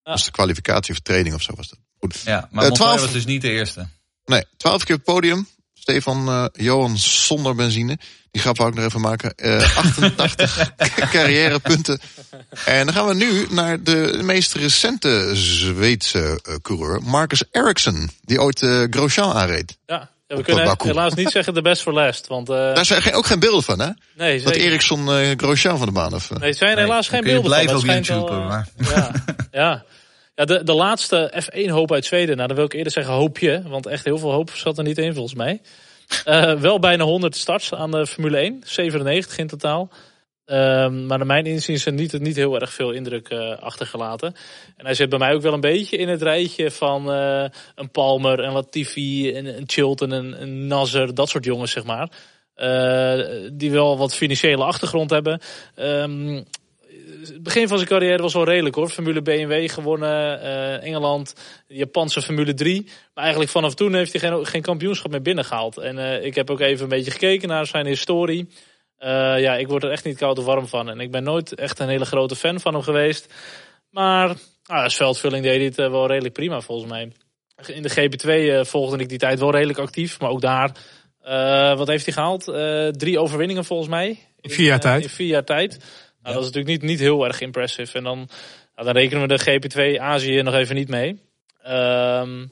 Dat 0.08 0.16
was 0.16 0.26
de 0.26 0.32
kwalificatie 0.32 0.94
of 0.94 1.00
training 1.00 1.36
of 1.36 1.42
zo 1.42 1.54
was 1.56 1.70
dat. 1.70 1.80
Goed. 2.00 2.22
Ja, 2.26 2.48
maar 2.52 2.66
Eh, 2.66 2.72
12 2.72 3.02
was 3.02 3.12
dus 3.12 3.26
niet 3.26 3.42
de 3.42 3.50
eerste. 3.50 3.88
Nee, 4.26 4.44
twaalf 4.58 4.84
keer 4.84 4.96
op 4.96 5.06
het 5.06 5.14
podium. 5.16 5.48
Stefan 5.74 6.28
eh, 6.28 6.46
Johan 6.54 6.98
zonder 6.98 7.56
benzine. 7.56 7.98
Die 8.32 8.42
grap 8.42 8.58
wou 8.58 8.70
ik 8.70 8.76
nog 8.76 8.86
even 8.86 9.02
maken. 9.02 9.36
Eh 9.36 9.78
88 9.78 10.70
carrièrepunten. 11.12 12.00
En 12.66 12.86
dan 12.86 12.96
gaan 12.96 13.08
we 13.08 13.14
nu 13.14 13.48
naar 13.50 13.84
de 13.84 14.20
meest 14.24 14.54
recente 14.54 15.32
Zweedse 15.34 16.40
eh, 16.44 16.56
coureur. 16.62 17.02
Marcus 17.04 17.44
Eriksson. 17.52 18.10
Die 18.22 18.42
ooit 18.42 18.62
eh 18.62 18.84
Grosjean 18.90 19.34
aanreed. 19.34 19.78
Ja, 19.86 20.10
ja, 20.28 20.36
we 20.36 20.42
Op 20.42 20.44
kunnen 20.44 20.66
Baku. 20.66 20.88
helaas 20.88 21.14
niet 21.14 21.30
zeggen 21.32 21.54
de 21.54 21.62
best 21.62 21.82
for 21.82 21.94
last. 21.94 22.28
Want 22.28 22.50
eh, 22.50 22.56
Daar 22.56 22.86
zijn 22.86 23.02
geen- 23.02 23.14
ook 23.14 23.26
geen 23.26 23.40
beelden 23.40 23.64
van, 23.64 23.80
hè? 23.80 23.90
nee, 24.16 24.42
Dat 24.42 24.54
zeker. 24.54 24.68
Eriksson 24.70 25.12
eh 25.12 25.30
Grosjean 25.38 25.78
van 25.78 25.88
de 25.88 25.94
baan. 25.94 26.14
Of, 26.14 26.32
eh? 26.32 26.38
Nee, 26.38 26.50
het 26.50 26.58
zijn 26.58 26.78
helaas 26.78 27.10
dan 27.10 27.16
geen 27.16 27.24
kun 27.24 27.34
je 27.34 27.42
beelden 27.42 27.52
blijven 27.52 27.80
van. 27.80 27.90
op 27.90 27.96
Het 27.96 28.06
schijnt 28.06 28.22
YouTube, 28.22 28.42
eh, 28.42 28.96
Ja, 28.96 29.12
ja. 29.62 29.84
ja 30.36 30.46
de, 30.46 30.64
de 30.64 30.74
laatste 30.74 31.44
F1-hoop 31.44 31.92
uit 31.92 32.06
Zweden. 32.06 32.36
Nou, 32.36 32.48
dan 32.48 32.58
wil 32.58 32.66
ik 32.66 32.74
eerder 32.74 32.92
zeggen 32.92 33.14
hoopje. 33.14 33.62
Want 33.68 33.86
echt 33.86 34.06
heel 34.06 34.18
veel 34.18 34.32
hoop 34.32 34.52
zat 34.54 34.78
er 34.78 34.84
niet 34.84 34.98
in, 34.98 35.14
volgens 35.14 35.36
mij. 35.36 35.62
Eh, 36.26 36.54
wel 36.54 36.80
bijna 36.80 37.04
100 37.04 37.36
starts 37.36 37.74
aan 37.74 37.92
de 37.92 38.08
Formule 38.08 38.38
1. 38.38 38.62
97 38.66 39.38
in 39.38 39.48
totaal. 39.48 39.90
Ehm, 40.48 41.06
maar 41.06 41.18
naar 41.18 41.28
mijn 41.28 41.46
inziens 41.46 41.86
niet, 41.86 42.20
niet 42.20 42.36
heel 42.36 42.60
erg 42.60 42.74
veel 42.74 42.92
indruk 42.92 43.30
eh, 43.30 43.58
achtergelaten. 43.60 44.36
En 44.78 44.86
hij 44.86 44.94
zit 44.94 45.10
bij 45.10 45.20
mij 45.20 45.34
ook 45.34 45.42
wel 45.42 45.54
een 45.54 45.60
beetje 45.60 45.98
in 45.98 46.08
het 46.08 46.22
rijtje 46.22 46.72
van 46.72 47.12
eh, 47.12 47.46
een 47.76 47.92
Palmer, 47.92 48.40
een 48.40 48.54
Latifi, 48.54 49.38
een, 49.38 49.46
een 49.46 49.64
Chilton, 49.66 50.12
een, 50.12 50.42
een 50.42 50.68
Nasser, 50.68 51.14
dat 51.14 51.30
soort 51.30 51.46
jongens, 51.46 51.72
zeg 51.72 51.84
maar. 51.84 52.12
Eh, 52.54 53.50
die 53.54 53.72
wel 53.72 53.98
wat 53.98 54.16
financiële 54.16 54.64
achtergrond 54.64 55.10
hebben. 55.10 55.42
Ehm, 55.76 56.44
het 57.22 57.44
begin 57.44 57.68
van 57.68 57.78
zijn 57.78 57.90
carrière 57.90 58.22
was 58.22 58.34
wel 58.34 58.44
redelijk 58.44 58.76
hoor. 58.76 58.90
Formule 58.90 59.22
BMW 59.22 59.70
gewonnen, 59.70 60.42
Engeland, 60.82 61.34
Japanse 61.68 62.22
Formule 62.22 62.54
3. 62.54 62.84
Maar 62.84 63.24
eigenlijk 63.24 63.52
vanaf 63.52 63.74
toen 63.74 63.94
heeft 63.94 64.12
hij 64.12 64.30
geen, 64.30 64.46
geen 64.46 64.62
kampioenschap 64.62 65.12
meer 65.12 65.22
binnengehaald. 65.22 65.78
En 65.78 66.24
ik 66.26 66.36
heb 66.36 66.50
ook 66.50 66.60
even 66.60 66.84
een 66.84 66.90
beetje 66.90 67.12
gekeken 67.12 67.48
naar 67.48 67.66
zijn 67.66 67.86
historie. 67.86 68.48
Eh, 68.98 69.40
ja, 69.40 69.56
ik 69.56 69.68
word 69.68 69.84
er 69.84 69.92
echt 69.92 70.04
niet 70.04 70.18
koud 70.18 70.40
of 70.40 70.46
warm 70.46 70.68
van. 70.68 70.90
En 70.90 71.00
ik 71.00 71.12
ben 71.12 71.24
nooit 71.24 71.56
echt 71.56 71.80
een 71.80 71.90
hele 71.90 72.06
grote 72.06 72.36
fan 72.36 72.60
van 72.60 72.74
hem 72.74 72.84
geweest. 72.84 73.34
Maar 73.90 74.36
ah, 74.66 74.84
als 74.84 74.96
veldvulling 74.96 75.44
deed 75.44 75.56
hij 75.56 75.66
het 75.66 75.80
eh, 75.80 75.90
wel 75.90 76.08
redelijk 76.08 76.34
prima 76.34 76.62
volgens 76.62 76.92
mij. 76.92 77.12
In 77.66 77.82
de 77.82 77.90
GP2 77.92 78.30
eh, 78.30 78.64
volgde 78.64 78.98
ik 78.98 79.10
die 79.10 79.18
tijd 79.18 79.40
wel 79.40 79.52
redelijk 79.52 79.80
actief. 79.80 80.20
Maar 80.20 80.30
ook 80.30 80.42
daar, 80.42 80.72
wat 81.78 81.88
heeft 81.88 82.06
hij 82.06 82.14
gehaald? 82.14 82.48
Eh, 82.48 82.88
drie 82.88 83.20
overwinningen 83.20 83.66
volgens 83.66 83.90
mij. 83.90 84.20
In 84.42 84.50
vier 84.50 84.66
jaar 84.66 84.80
tijd. 84.80 85.04
In 85.04 85.10
vier 85.10 85.28
jaar 85.28 85.44
tijd. 85.44 85.78
Nou, 86.22 86.36
Dat 86.36 86.46
is 86.46 86.52
natuurlijk 86.52 86.82
niet, 86.82 86.90
niet 86.90 87.00
heel 87.00 87.26
erg 87.26 87.42
impressive. 87.42 87.98
En 87.98 88.04
dan, 88.04 88.18
nou, 88.76 88.88
dan 88.88 88.98
rekenen 88.98 89.28
we 89.28 89.38
de 89.38 89.60
GP2 89.60 90.02
Azië 90.02 90.42
nog 90.42 90.54
even 90.54 90.76
niet 90.76 90.90
mee. 90.90 91.22
Ehm 91.64 92.46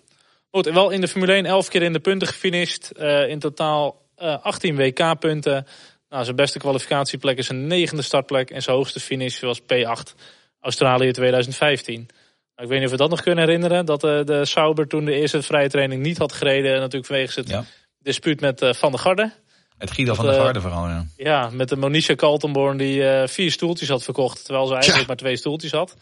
goed, 0.51 0.65
wel 0.65 0.89
in 0.89 1.01
de 1.01 1.07
Formule 1.07 1.33
1 1.33 1.45
11 1.45 1.67
keer 1.67 1.81
in 1.81 1.93
de 1.93 1.99
punten 1.99 2.27
gefinished. 2.27 2.91
In 3.27 3.39
totaal 3.39 4.05
eh, 4.15 4.37
18 4.41 4.75
WK-punten. 4.75 5.65
Nou, 6.09 6.23
zijn 6.23 6.35
beste 6.35 6.59
kwalificatieplek 6.59 7.37
is 7.37 7.49
een 7.49 7.67
negende 7.67 8.01
startplek. 8.03 8.49
En 8.49 8.61
zijn 8.61 8.75
hoogste 8.75 8.99
finish 8.99 9.39
was 9.39 9.61
P8 9.61 10.15
Australië 10.59 11.11
2015. 11.11 11.95
Nou, 11.95 12.07
ik 12.55 12.67
weet 12.67 12.77
niet 12.77 12.85
of 12.85 12.91
we 12.91 12.97
dat 12.97 13.09
nog 13.09 13.21
kunnen 13.21 13.43
herinneren. 13.45 13.85
Dat 13.85 14.03
eh, 14.03 14.23
de 14.23 14.45
Sauber 14.45 14.87
toen 14.87 15.05
de 15.05 15.13
eerste 15.13 15.41
vrije 15.41 15.69
training 15.69 16.01
niet 16.01 16.17
had 16.17 16.33
gereden. 16.33 16.71
Natuurlijk 16.79 17.05
vanwege 17.05 17.39
het 17.39 17.49
Ja. 17.49 17.63
dispuut 17.99 18.41
met 18.41 18.61
eh, 18.61 18.73
Van 18.73 18.91
der 18.91 18.99
Garde. 18.99 19.31
Het 19.77 19.91
Guido 19.91 20.13
van 20.13 20.25
der 20.25 20.33
eh, 20.35 20.41
Garde 20.41 20.61
vooral, 20.61 20.87
ja. 20.87 21.05
Ja, 21.17 21.49
met 21.49 21.69
de 21.69 21.75
Monisha 21.75 22.13
Kaltenborn 22.15 22.77
die 22.77 23.03
vier 23.27 23.51
stoeltjes 23.51 23.89
had 23.89 24.03
verkocht. 24.03 24.45
Terwijl 24.45 24.65
ze 24.67 24.73
eigenlijk 24.73 25.07
maar 25.07 25.15
twee 25.15 25.35
stoeltjes 25.37 25.71
had. 25.71 25.95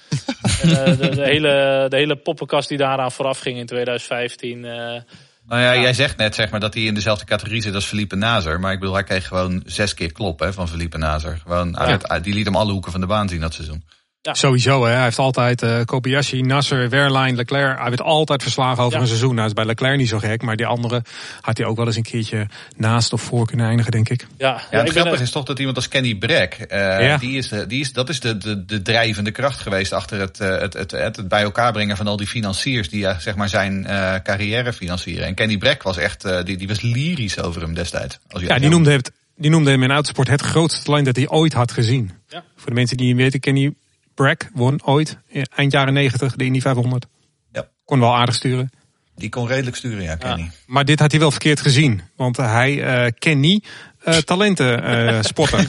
en, 0.61 0.97
de, 0.97 1.09
de, 1.09 1.21
hele, 1.33 1.85
de 1.89 1.95
hele 1.95 2.15
poppenkast 2.15 2.69
die 2.69 2.77
daaraan 2.77 3.11
vooraf 3.11 3.39
ging 3.39 3.57
in 3.57 3.65
2015. 3.65 4.65
eh, 4.65 5.01
Nou 5.47 5.61
ja, 5.61 5.81
jij 5.81 5.93
zegt 5.93 6.17
net 6.17 6.35
zeg 6.35 6.51
maar, 6.51 6.59
dat 6.59 6.73
hij 6.73 6.83
in 6.83 6.93
dezelfde 6.93 7.25
categorie 7.25 7.61
zit 7.61 7.75
als 7.75 7.85
Felipe 7.85 8.15
Nazer. 8.15 8.59
Maar 8.59 8.73
ik 8.73 8.79
bedoel, 8.79 8.93
hij 8.93 9.03
kreeg 9.03 9.27
gewoon 9.27 9.63
zes 9.65 9.93
keer 9.93 10.11
klop 10.11 10.39
hè, 10.39 10.53
van 10.53 10.69
Felipe 10.69 10.97
Nazer. 10.97 11.39
Gewoon, 11.43 11.77
die 12.21 12.33
liet 12.33 12.45
hem 12.45 12.55
alle 12.55 12.71
hoeken 12.71 12.91
van 12.91 13.01
de 13.01 13.07
baan 13.07 13.29
zien 13.29 13.41
dat 13.41 13.53
seizoen. 13.53 13.83
Ja. 14.25 14.33
Sowieso, 14.33 14.85
hè. 14.85 14.91
hij 14.91 15.03
heeft 15.03 15.19
altijd 15.19 15.61
eh 15.61 15.79
Kobayashi, 15.85 16.41
Nasser, 16.41 16.89
Wehrlein, 16.89 17.35
Leclerc. 17.35 17.77
Hij 17.79 17.89
werd 17.89 18.01
altijd 18.01 18.41
verslagen 18.41 18.83
over 18.83 18.95
Ja. 18.95 19.01
een 19.01 19.07
seizoen. 19.07 19.35
Nou 19.35 19.47
is 19.47 19.53
bij 19.53 19.65
Leclerc 19.65 19.97
niet 19.97 20.07
zo 20.09 20.17
gek, 20.19 20.41
maar 20.41 20.55
die 20.55 20.65
andere 20.65 21.03
had 21.41 21.57
hij 21.57 21.65
ook 21.67 21.77
wel 21.77 21.85
eens 21.85 21.95
een 21.95 22.03
keertje 22.03 22.47
naast 22.75 23.13
of 23.13 23.21
voor 23.21 23.45
kunnen 23.47 23.65
eindigen, 23.67 23.91
denk 23.91 24.09
ik. 24.09 24.27
ja, 24.37 24.47
Ja, 24.47 24.61
ja, 24.71 24.79
het 24.83 24.89
grappige 24.89 25.23
is 25.23 25.31
toch 25.31 25.43
dat 25.45 25.59
iemand 25.59 25.75
als 25.77 25.87
Kenny 25.87 26.15
Brack, 26.15 26.53
eh, 26.53 26.79
Ja. 26.79 27.17
die 27.17 27.37
is 27.37 27.47
de, 27.49 27.67
die 27.67 27.79
is, 27.79 27.93
dat 27.93 28.09
is 28.09 28.19
de, 28.19 28.37
de, 28.37 28.65
de 28.65 28.81
drijvende 28.81 29.31
kracht 29.31 29.59
geweest 29.59 29.93
achter 29.93 30.19
het, 30.19 30.39
eh, 30.39 30.49
het, 30.59 30.73
het, 30.73 30.91
het, 30.91 31.15
het 31.15 31.27
bij 31.27 31.41
elkaar 31.43 31.71
brengen 31.71 31.97
van 31.97 32.07
al 32.07 32.17
die 32.17 32.27
financiers 32.27 32.89
die 32.89 33.07
eh, 33.07 33.17
zeg 33.19 33.35
maar 33.35 33.49
zijn 33.49 33.85
eh, 33.85 34.15
carrière 34.23 34.73
financieren. 34.73 35.25
En 35.25 35.33
Kenny 35.33 35.57
Brack 35.57 35.83
was 35.83 35.97
echt, 35.97 36.23
eh, 36.25 36.43
die, 36.43 36.57
die 36.57 36.67
was 36.67 36.81
lyrisch 36.81 37.39
over 37.41 37.61
hem 37.61 37.73
destijds. 37.73 38.19
Als 38.29 38.41
Ja, 38.43 38.59
die 38.59 38.69
noemde, 38.69 38.91
het, 38.91 39.11
die 39.35 39.49
noemde 39.49 39.71
hem 39.71 39.83
in 39.83 39.91
autosport 39.91 40.27
het 40.27 40.41
grootste 40.41 40.83
talent 40.83 41.05
dat 41.05 41.15
hij 41.15 41.27
ooit 41.29 41.53
had 41.53 41.71
gezien. 41.71 42.11
Ja. 42.27 42.43
Voor 42.55 42.67
de 42.69 42.73
mensen 42.75 42.97
die 42.97 43.07
niet 43.07 43.15
weten, 43.17 43.39
Kenny 43.39 43.73
Brack 44.15 44.49
won 44.53 44.85
ooit 44.85 45.17
eh, 45.31 45.41
eind 45.55 45.71
jaren 45.71 45.93
90 45.93 46.35
de 46.35 46.43
Indy 46.45 46.59
500. 46.61 47.05
Ja. 47.51 47.67
Kon 47.85 47.99
wel 47.99 48.15
aardig 48.15 48.35
sturen. 48.35 48.71
Die 49.15 49.29
kon 49.29 49.47
redelijk 49.47 49.75
sturen, 49.75 50.03
ja, 50.03 50.15
Kenny. 50.15 50.51
Maar 50.65 50.85
dit 50.85 50.99
had 50.99 51.11
hij 51.11 51.19
wel 51.19 51.31
verkeerd 51.31 51.59
gezien. 51.61 52.01
Want 52.15 52.37
hij 52.37 52.83
eh 52.83 53.11
ken 53.19 53.39
niet 53.39 53.67
eh, 54.03 54.17
talenten 54.17 54.83
eh, 54.83 55.19
spotten. 55.31 55.67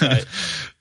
Nee, 0.00 0.22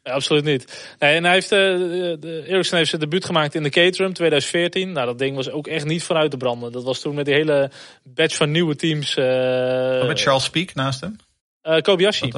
absoluut 0.03 0.43
niet. 0.43 0.93
Nee, 0.99 1.15
en 1.15 1.23
hij 1.23 1.33
heeft, 1.33 1.49
de, 1.49 2.17
de, 2.19 2.43
Ericsson 2.47 2.77
heeft 2.77 2.89
zijn 2.89 3.01
debuut 3.01 3.25
gemaakt 3.25 3.55
in 3.55 3.63
de 3.63 3.69
Caterham 3.69 4.13
2014. 4.13 4.91
Nou, 4.91 5.05
dat 5.05 5.19
ding 5.19 5.35
was 5.35 5.49
ook 5.49 5.67
echt 5.67 5.85
niet 5.85 6.03
vooruit 6.03 6.31
te 6.31 6.37
branden. 6.37 6.71
Dat 6.71 6.83
was 6.83 6.99
toen 6.99 7.15
met 7.15 7.25
die 7.25 7.33
hele 7.33 7.71
batch 8.03 8.35
van 8.35 8.51
nieuwe 8.51 8.75
teams. 8.75 9.15
eh 9.17 10.07
met 10.07 10.21
Charles 10.21 10.43
Speak 10.43 10.73
naast 10.73 11.01
hem. 11.01 11.15
eh, 11.61 11.81
Kobayashi. 11.81 12.31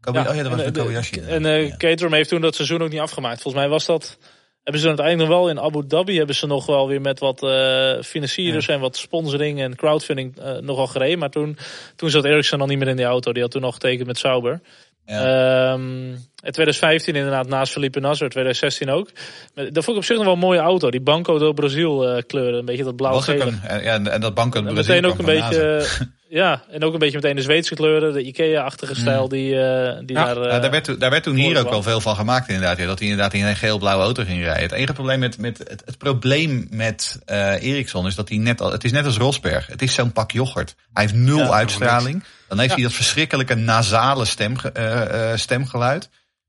Kobe- 0.00 0.18
oh 0.28 0.34
ja, 0.34 0.42
dat 0.42 0.50
was 0.52 0.60
en, 0.60 0.74
eh, 0.74 0.82
Kobayashi. 0.82 1.20
En 1.20 1.46
eh 1.46 1.68
Ja. 1.68 1.76
Caterham 1.76 2.12
heeft 2.12 2.28
toen 2.28 2.40
dat 2.40 2.54
seizoen 2.54 2.82
ook 2.82 2.90
niet 2.90 3.00
afgemaakt. 3.00 3.42
Volgens 3.42 3.62
mij 3.62 3.72
was 3.72 3.86
dat. 3.86 4.18
Hebben 4.62 4.82
ze 4.82 4.88
uiteindelijk 4.88 5.28
nog 5.28 5.38
wel 5.38 5.48
in 5.50 5.60
Abu 5.60 5.86
Dhabi 5.86 6.16
hebben 6.16 6.34
ze 6.34 6.46
nog 6.46 6.66
wel 6.66 6.88
weer 6.88 7.00
met 7.00 7.18
wat 7.18 7.42
eh 7.42 8.02
financiers 8.02 8.68
en 8.68 8.80
wat 8.80 8.96
sponsoring 8.96 9.60
en 9.60 9.76
crowdfunding 9.76 10.36
nogal 10.60 10.86
gereden. 10.86 11.18
Maar 11.18 11.30
toen, 11.30 11.58
toen 11.96 12.10
zat 12.10 12.24
Ericsson 12.24 12.60
al 12.60 12.66
niet 12.66 12.78
meer 12.78 12.88
in 12.88 12.96
die 12.96 13.04
auto. 13.04 13.32
Die 13.32 13.42
had 13.42 13.50
toen 13.50 13.62
nog 13.62 13.74
getekend 13.74 14.06
met 14.06 14.18
Sauber. 14.18 14.60
Ja. 15.06 15.72
Ehm, 15.72 16.08
in 16.42 16.52
2015 16.52 17.14
inderdaad 17.14 17.48
naast 17.48 17.72
Felipe 17.72 18.00
Nasser, 18.00 18.28
2016 18.28 18.90
ook. 18.90 19.10
Dat 19.54 19.84
vond 19.84 19.88
ik 19.88 19.96
op 19.96 20.04
zich 20.04 20.16
nog 20.16 20.24
wel 20.24 20.34
een 20.34 20.38
mooie 20.40 20.58
auto. 20.58 20.90
Die 20.90 21.00
Banco 21.00 21.38
do 21.38 21.52
Brazil 21.52 22.08
eh, 22.08 22.22
kleuren, 22.26 22.58
een 22.58 22.64
beetje 22.64 22.84
dat 22.84 22.96
blauw 22.96 23.18
gele. 23.20 23.52
ja, 23.62 24.04
en 24.04 24.20
dat 24.20 24.34
bank 24.34 24.56
uit 24.56 24.66
En 24.66 24.74
Brazil 24.74 24.94
meteen 24.94 25.10
ook 25.10 25.18
een 25.18 25.24
beetje, 25.24 25.86
ja, 26.28 26.62
en 26.70 26.84
ook 26.84 26.92
een 26.92 26.98
beetje 26.98 27.16
meteen 27.16 27.36
de 27.36 27.42
Zweedse 27.42 27.74
kleuren, 27.74 28.12
de 28.12 28.22
Ikea-achtige 28.22 28.94
stijl 28.94 29.28
die, 29.28 29.60
eh, 29.60 29.98
die 30.04 30.16
Ja, 30.16 30.24
daar. 30.34 30.42
Eh, 30.42 30.60
daar, 30.60 30.70
werd, 30.70 30.84
toen- 30.84 30.98
daar 30.98 31.10
werd 31.10 31.22
toen 31.22 31.34
hier 31.36 31.58
ook 31.58 31.70
wel 31.70 31.82
veel 31.82 32.00
van 32.00 32.16
gemaakt 32.16 32.48
inderdaad. 32.48 32.78
Ja, 32.78 32.86
dat 32.86 32.98
hij 32.98 33.08
inderdaad 33.08 33.34
in 33.34 33.44
een 33.44 33.56
geel-blauwe 33.56 34.02
auto 34.04 34.24
ging 34.24 34.42
rijden. 34.42 34.62
Het 34.62 34.72
enige 34.72 34.92
probleem 34.92 35.18
met, 35.18 35.38
met 35.38 35.58
het, 35.58 35.82
het 35.84 35.98
probleem 35.98 36.66
met 36.70 37.20
eh 37.24 37.62
Ericsson 37.62 38.06
is 38.06 38.14
dat 38.14 38.28
hij 38.28 38.38
net 38.38 38.60
al, 38.60 38.72
het 38.72 38.84
is 38.84 38.92
net 38.92 39.04
als 39.04 39.16
Rosberg. 39.16 39.66
Het 39.66 39.82
is 39.82 39.94
zo'n 39.94 40.12
pak 40.12 40.30
yoghurt. 40.30 40.74
Hij 40.92 41.02
heeft 41.02 41.14
nul 41.14 41.38
Ja, 41.38 41.50
uitstraling. 41.50 42.24
Dan 42.48 42.58
heeft 42.58 42.70
Ja. 42.70 42.74
hij 42.76 42.84
dat 42.84 42.94
verschrikkelijke 42.94 43.54
nasale 43.54 44.26
eh, 44.72 45.30
eh, 45.32 45.38
stemgeluid. 45.38 46.08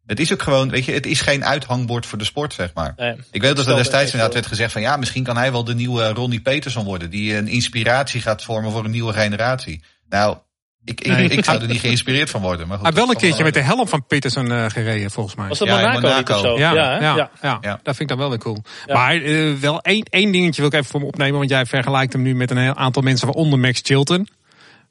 Het 0.10 0.20
is 0.20 0.34
ook 0.34 0.42
gewoon, 0.42 0.70
weet 0.70 0.86
je, 0.86 0.92
het 0.92 1.06
is 1.06 1.22
geen 1.22 1.46
uithangbord 1.46 2.06
voor 2.06 2.18
de 2.18 2.24
sport, 2.24 2.54
zeg 2.54 2.74
maar. 2.74 2.94
nee. 2.98 3.16
Ik 3.32 3.42
weet 3.42 3.56
dat 3.56 3.68
er 3.68 3.76
destijds 3.76 4.06
inderdaad 4.12 4.34
werd 4.34 4.46
gezegd 4.46 4.72
van 4.72 4.82
ja, 4.82 4.98
misschien 4.98 5.24
kan 5.24 5.38
hij 5.38 5.52
wel 5.52 5.64
de 5.64 5.76
nieuwe 5.76 6.08
Ronnie 6.10 6.40
Peterson 6.42 6.86
worden. 6.86 7.10
Die 7.10 7.36
een 7.36 7.48
inspiratie 7.48 8.22
gaat 8.22 8.44
vormen 8.44 8.72
voor 8.72 8.86
een 8.86 8.92
nieuwe 8.92 9.14
generatie. 9.14 9.84
Nou, 10.10 10.38
ik, 10.86 11.02
ik, 11.02 11.12
Nee. 11.12 11.30
ik 11.30 11.46
zou 11.46 11.62
er 11.62 11.68
niet 11.68 11.80
geïnspireerd 11.80 12.30
van 12.30 12.42
worden. 12.42 12.68
Maar 12.68 12.78
goed, 12.78 12.86
Hij 12.86 12.96
heeft 12.96 13.06
wel 13.08 13.16
een 13.16 13.22
keertje 13.22 13.44
met 13.44 13.54
de 13.54 13.62
helm 13.62 13.88
van 13.88 14.06
Peterson 14.06 14.52
eh, 14.52 14.66
gereden, 14.68 15.12
volgens 15.12 15.36
mij. 15.36 15.48
Was 15.48 15.58
dat 15.58 15.68
Ja, 15.68 15.74
Monaco, 15.76 15.96
niet 15.96 16.06
of 16.06 16.12
Monaco. 16.12 16.40
zo? 16.40 16.58
Ja, 16.58 16.74
ja, 16.74 17.00
ja, 17.02 17.30
ja. 17.42 17.58
Ja. 17.62 17.80
dat 17.84 17.96
vind 17.96 18.00
ik 18.00 18.08
dan 18.08 18.18
wel 18.18 18.30
weer 18.30 18.38
cool. 18.38 18.64
Ja. 18.86 18.94
Maar 18.94 19.16
eh, 19.16 19.54
wel 19.54 19.82
één, 19.82 20.04
één 20.04 20.32
dingetje 20.32 20.62
wil 20.62 20.70
ik 20.72 20.78
even 20.78 20.90
voor 20.92 21.00
me 21.00 21.06
opnemen. 21.06 21.38
Want 21.38 21.50
jij 21.50 21.66
vergelijkt 21.66 22.14
hem 22.14 22.22
nu 22.22 22.36
met 22.36 22.52
een 22.52 22.58
heel 22.58 22.76
aantal 22.76 23.02
mensen, 23.02 23.28
waaronder 23.28 23.60
Max 23.60 23.80
Chilton. 23.84 24.28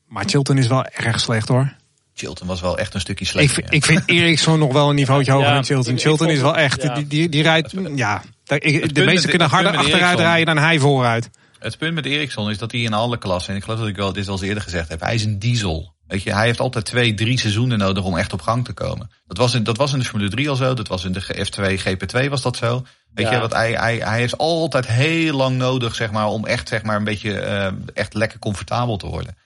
Maar 0.06 0.24
Chilton 0.26 0.58
is 0.58 0.66
wel 0.66 0.84
erg 0.84 1.20
slecht 1.20 1.48
hoor. 1.48 1.72
Chilton 2.18 2.46
was 2.46 2.60
wel 2.60 2.78
echt 2.78 2.94
een 2.94 3.00
stukje 3.00 3.24
Ik, 3.24 3.30
slechter. 3.30 3.62
ja. 3.64 3.70
ik 3.70 3.84
vind 3.84 4.02
Eriksson 4.20 4.58
nog 4.58 4.72
wel 4.72 4.88
een 4.88 4.94
niveautje 4.94 5.32
hoger 5.32 5.48
Ja, 5.48 5.54
dan 5.54 5.64
Chilton. 5.64 5.92
ik- 5.94 6.00
Chilton 6.00 6.28
is 6.28 6.40
wel 6.40 6.56
echt, 6.56 6.82
ja. 6.82 6.94
die, 6.94 7.06
die, 7.06 7.28
die 7.28 7.42
rijdt, 7.42 7.74
ja. 7.94 8.22
De 8.44 9.02
meesten 9.04 9.30
kunnen 9.30 9.48
harder 9.48 9.76
achteruit 9.76 10.18
rijden 10.18 10.54
dan 10.54 10.64
hij 10.64 10.78
vooruit. 10.78 11.30
Het 11.58 11.78
punt 11.78 11.94
met 11.94 12.06
Eriksson 12.06 12.50
is 12.50 12.58
dat 12.58 12.72
hij 12.72 12.80
in 12.80 12.92
alle 12.92 13.18
klassen, 13.18 13.50
en 13.52 13.56
ik 13.58 13.64
geloof 13.64 13.78
dat 13.78 13.88
ik 13.88 13.96
wel, 13.96 14.12
dit 14.12 14.28
eens 14.28 14.40
eerder 14.42 14.62
gezegd 14.62 14.88
heb, 14.88 15.00
hij 15.00 15.14
is 15.14 15.24
een 15.24 15.38
diesel. 15.38 15.94
Weet 16.06 16.22
je, 16.22 16.32
hij 16.34 16.44
heeft 16.46 16.60
altijd 16.60 16.84
twee, 16.84 17.14
drie 17.14 17.38
seizoenen 17.38 17.78
nodig 17.78 18.04
om 18.04 18.16
echt 18.16 18.32
op 18.32 18.40
gang 18.40 18.64
te 18.64 18.72
komen. 18.72 19.10
Dat 19.26 19.36
was 19.36 19.54
in, 19.54 19.62
dat 19.64 19.76
was 19.76 19.92
in 19.92 19.98
de 19.98 20.04
Formule 20.04 20.30
3 20.30 20.48
al 20.48 20.56
zo, 20.56 20.74
dat 20.74 20.88
was 20.88 21.04
in 21.04 21.12
de 21.12 21.22
F2, 21.22 21.80
GP2 21.88 22.28
was 22.28 22.42
dat 22.42 22.56
zo. 22.56 22.82
Weet 23.14 23.26
Ja. 23.26 23.32
je, 23.34 23.40
wat 23.40 23.52
hij, 23.52 23.72
hij, 23.72 23.96
hij 23.96 24.18
heeft 24.18 24.38
altijd 24.38 24.86
heel 24.86 25.36
lang 25.36 25.56
nodig, 25.56 25.94
zeg 25.94 26.10
maar, 26.10 26.26
om 26.26 26.46
echt, 26.46 26.68
zeg 26.68 26.82
maar, 26.82 26.96
een 26.96 27.04
beetje, 27.04 27.32
eh, 27.40 27.72
echt 27.94 28.14
lekker 28.14 28.38
comfortabel 28.38 28.96
te 28.96 29.06
worden. 29.06 29.36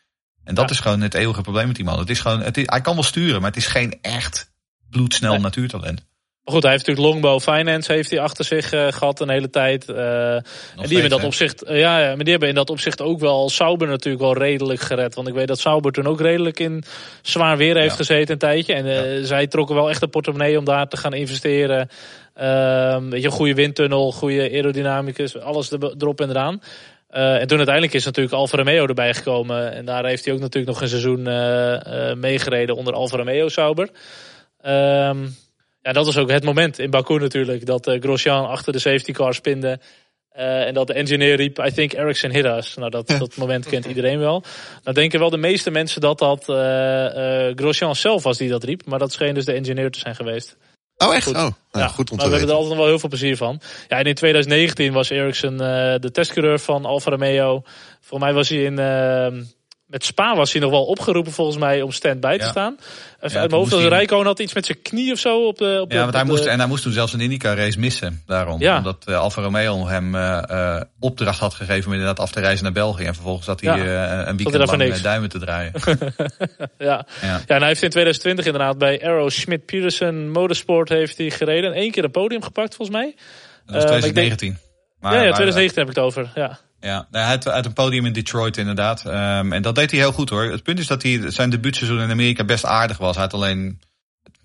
En 0.44 0.54
dat 0.54 0.64
Ja. 0.68 0.74
is 0.74 0.80
gewoon 0.80 1.00
het 1.00 1.14
eeuwige 1.14 1.40
probleem 1.40 1.66
met 1.66 1.76
die 1.76 1.84
man. 1.84 1.98
Het 1.98 2.10
is 2.10 2.20
gewoon, 2.20 2.40
het 2.40 2.56
is, 2.56 2.64
hij 2.66 2.80
kan 2.80 2.94
wel 2.94 3.02
sturen, 3.04 3.40
maar 3.40 3.50
het 3.50 3.58
is 3.58 3.66
geen 3.66 3.98
echt 4.02 4.50
bloedsnel 4.90 5.32
Nee. 5.32 5.40
natuurtalent. 5.40 6.10
Maar 6.44 6.54
goed, 6.54 6.62
hij 6.62 6.72
heeft 6.72 6.86
natuurlijk 6.86 7.14
Longbow 7.14 7.40
Finance 7.40 7.92
heeft 7.92 8.10
hij 8.10 8.20
achter 8.20 8.44
zich 8.44 8.72
eh, 8.72 8.86
gehad 8.90 9.20
een 9.20 9.28
hele 9.28 9.50
tijd. 9.50 9.88
Eh, 9.88 10.34
en 10.34 10.42
die 10.74 10.82
hebben 10.82 11.02
in 11.02 11.08
dat 11.08 11.24
opzicht, 11.24 11.62
eh, 11.62 11.78
ja, 11.78 11.98
ja, 12.00 12.06
maar 12.06 12.16
die 12.24 12.30
hebben 12.30 12.48
in 12.48 12.54
dat 12.54 12.70
opzicht 12.70 13.00
ook 13.00 13.20
wel 13.20 13.50
Sauber 13.50 13.88
natuurlijk 13.88 14.22
wel 14.22 14.36
redelijk 14.36 14.80
gered. 14.80 15.14
Want 15.14 15.28
ik 15.28 15.34
weet 15.34 15.48
dat 15.48 15.58
Sauber 15.58 15.92
toen 15.92 16.06
ook 16.06 16.20
redelijk 16.20 16.60
in 16.60 16.84
zwaar 17.22 17.56
weer 17.56 17.76
heeft 17.76 17.90
Ja. 17.90 17.96
gezeten 17.96 18.32
een 18.32 18.38
tijdje. 18.38 18.74
En 18.74 19.26
zij 19.26 19.46
trokken 19.46 19.74
wel 19.74 19.90
echt 19.90 20.02
een 20.02 20.10
portemonnee 20.10 20.58
om 20.58 20.64
daar 20.64 20.88
te 20.88 20.96
gaan 20.96 21.12
investeren. 21.14 21.88
Ehm, 22.34 23.08
weet 23.08 23.20
je, 23.20 23.26
een 23.26 23.32
goede 23.34 23.54
windtunnel, 23.54 24.12
goede 24.12 24.50
aerodynamicus, 24.50 25.38
alles 25.38 25.70
er- 25.70 25.94
erop 25.98 26.20
en 26.20 26.30
eraan. 26.30 26.60
Eh, 27.12 27.40
en 27.40 27.46
toen 27.46 27.56
uiteindelijk 27.56 27.94
is 27.94 28.04
natuurlijk 28.04 28.34
Alfa 28.34 28.56
Romeo 28.56 28.86
erbij 28.86 29.14
gekomen. 29.14 29.72
En 29.72 29.84
daar 29.84 30.04
heeft 30.06 30.24
hij 30.24 30.34
ook 30.34 30.40
natuurlijk 30.40 30.72
nog 30.72 30.82
een 30.82 30.88
seizoen 30.88 31.26
eh, 31.26 32.10
eh, 32.10 32.16
meegereden 32.16 32.76
onder 32.76 32.94
Alfa 32.94 33.16
Romeo 33.16 33.48
Sauber. 33.48 33.88
Ehm, 34.60 35.22
ja, 35.82 35.92
dat 35.92 36.06
was 36.06 36.18
ook 36.18 36.30
het 36.30 36.44
moment 36.44 36.78
in 36.78 36.90
Baku 36.90 37.18
natuurlijk. 37.18 37.66
Dat 37.66 37.96
Grosjean 38.00 38.48
achter 38.48 38.72
de 38.72 38.78
safety 38.78 39.12
car 39.12 39.34
spinde. 39.34 39.80
en 40.32 40.74
dat 40.74 40.86
de 40.86 40.92
engineer 40.92 41.36
riep, 41.36 41.58
I 41.58 41.72
think 41.72 41.92
Ericsson 41.92 42.30
hit 42.30 42.44
us. 42.44 42.74
Nou, 42.74 42.90
dat, 42.90 43.06
dat 43.18 43.36
moment 43.36 43.66
kent 43.66 43.84
iedereen 43.84 44.18
wel. 44.18 44.42
Nou 44.82 44.96
denken 44.96 45.18
wel 45.18 45.30
de 45.30 45.36
meeste 45.36 45.70
mensen 45.70 46.00
dat 46.00 46.18
dat 46.18 46.48
eh, 46.48 47.50
Grosjean 47.54 47.96
zelf 47.96 48.22
was 48.22 48.38
die 48.38 48.48
dat 48.48 48.64
riep. 48.64 48.86
Maar 48.86 48.98
dat 48.98 49.12
scheen 49.12 49.34
dus 49.34 49.44
de 49.44 49.52
engineer 49.52 49.90
te 49.90 49.98
zijn 49.98 50.14
geweest. 50.14 50.56
Oh, 51.06 51.14
echt? 51.14 51.26
Goed. 51.26 51.34
Oh, 51.36 51.40
nou, 51.40 51.52
Ja, 51.72 51.88
goed 51.88 52.10
om 52.10 52.16
maar 52.16 52.24
te 52.26 52.32
we 52.32 52.36
hebben 52.38 52.48
er 52.48 52.60
altijd 52.60 52.68
nog 52.68 52.78
wel 52.78 52.86
heel 52.88 52.98
veel 52.98 53.08
plezier 53.08 53.36
van. 53.36 53.60
Ja, 53.88 53.98
en 53.98 54.04
in 54.04 54.14
2019 54.14 54.92
was 54.92 55.10
Ericsson 55.10 55.52
eh, 55.52 55.94
de 56.00 56.10
testcoureur 56.12 56.58
van 56.58 56.84
Alfa 56.84 57.10
Romeo. 57.10 57.62
Voor 58.00 58.18
mij 58.18 58.32
was 58.32 58.48
hij 58.48 58.58
in... 58.62 58.78
eh, 58.78 59.26
met 59.86 60.04
Spa 60.04 60.36
was 60.36 60.52
hij 60.52 60.60
nog 60.60 60.70
wel 60.70 60.84
opgeroepen 60.84 61.32
volgens 61.32 61.56
mij 61.56 61.82
om 61.82 61.92
stand-by 61.92 62.36
te 62.36 62.44
Ja. 62.44 62.50
staan. 62.50 62.76
Uit 63.22 63.32
mijn 63.32 63.50
hoofd, 63.52 63.72
Rijkoon 63.72 64.26
had 64.26 64.38
iets 64.38 64.54
met 64.54 64.66
zijn 64.66 64.82
knie 64.82 65.12
of 65.12 65.18
zo 65.18 65.46
op 65.46 65.58
de... 65.58 65.78
Op 65.80 65.88
de 65.90 65.94
Ja, 65.94 66.00
want 66.02 66.14
hij 66.14 66.24
de- 66.24 66.30
moest, 66.30 66.44
en 66.44 66.58
hij 66.58 66.68
moest 66.68 66.82
toen 66.82 66.92
zelfs 66.92 67.12
een 67.12 67.20
IndyCar 67.20 67.56
race 67.56 67.78
missen. 67.78 68.22
Daarom. 68.26 68.60
Ja. 68.60 68.76
Omdat 68.76 69.04
eh, 69.06 69.18
Alfa 69.18 69.42
Romeo 69.42 69.86
hem 69.86 70.14
eh, 70.14 70.42
eh, 70.76 70.82
opdracht 71.00 71.38
had 71.38 71.54
gegeven 71.54 71.86
om 71.86 71.92
inderdaad 71.92 72.20
af 72.20 72.30
te 72.32 72.40
reizen 72.40 72.64
naar 72.64 72.72
België. 72.72 73.04
En 73.04 73.14
vervolgens 73.14 73.46
zat 73.46 73.60
hij 73.60 73.76
Ja. 73.78 73.84
een 74.28 74.36
weekend 74.36 74.66
lang 74.66 74.82
eh, 74.82 75.02
duimen 75.02 75.28
te 75.28 75.38
draaien. 75.38 75.72
ja. 75.84 76.06
ja. 76.78 77.06
ja, 77.22 77.40
en 77.46 77.58
hij 77.58 77.66
heeft 77.68 77.82
in 77.82 77.90
2020 77.90 78.44
inderdaad 78.46 78.78
bij 78.78 79.02
Arrow 79.04 79.30
Schmidt 79.30 79.64
Peterson 79.66 80.30
Motorsport 80.30 80.88
heeft 80.88 81.18
hij 81.18 81.30
gereden. 81.30 81.70
En 81.72 81.76
één 81.76 81.90
keer 81.90 82.04
een 82.04 82.10
podium 82.10 82.42
gepakt 82.42 82.74
volgens 82.76 82.96
mij. 82.98 83.14
Dat 83.66 83.74
was 83.74 83.84
Eh, 83.84 83.88
maar 83.90 83.98
ik 83.98 84.14
denk- 84.14 84.36
2019. 84.36 84.58
Maar, 85.00 85.12
ja, 85.12 85.18
ja, 85.18 85.24
maar, 85.24 85.34
2019 85.34 85.78
heb 85.82 85.90
ik 85.90 85.96
het 85.96 86.04
over. 86.04 86.32
Ja. 86.34 86.58
Ja, 86.82 87.06
hij 87.10 87.22
had 87.24 87.48
uit 87.48 87.64
een 87.66 87.72
podium 87.72 88.06
in 88.06 88.12
Detroit 88.12 88.56
inderdaad. 88.56 89.04
Ehm, 89.06 89.52
en 89.52 89.62
dat 89.62 89.74
deed 89.74 89.90
hij 89.90 90.00
heel 90.00 90.12
goed 90.12 90.28
hoor. 90.30 90.42
Het 90.50 90.62
punt 90.62 90.78
is 90.78 90.86
dat 90.86 91.02
hij 91.02 91.30
zijn 91.30 91.50
debuutseizoen 91.50 92.00
in 92.00 92.10
Amerika 92.10 92.44
best 92.44 92.64
aardig 92.64 92.98
was. 92.98 93.14
Hij 93.14 93.24
had 93.24 93.34
alleen, 93.34 93.80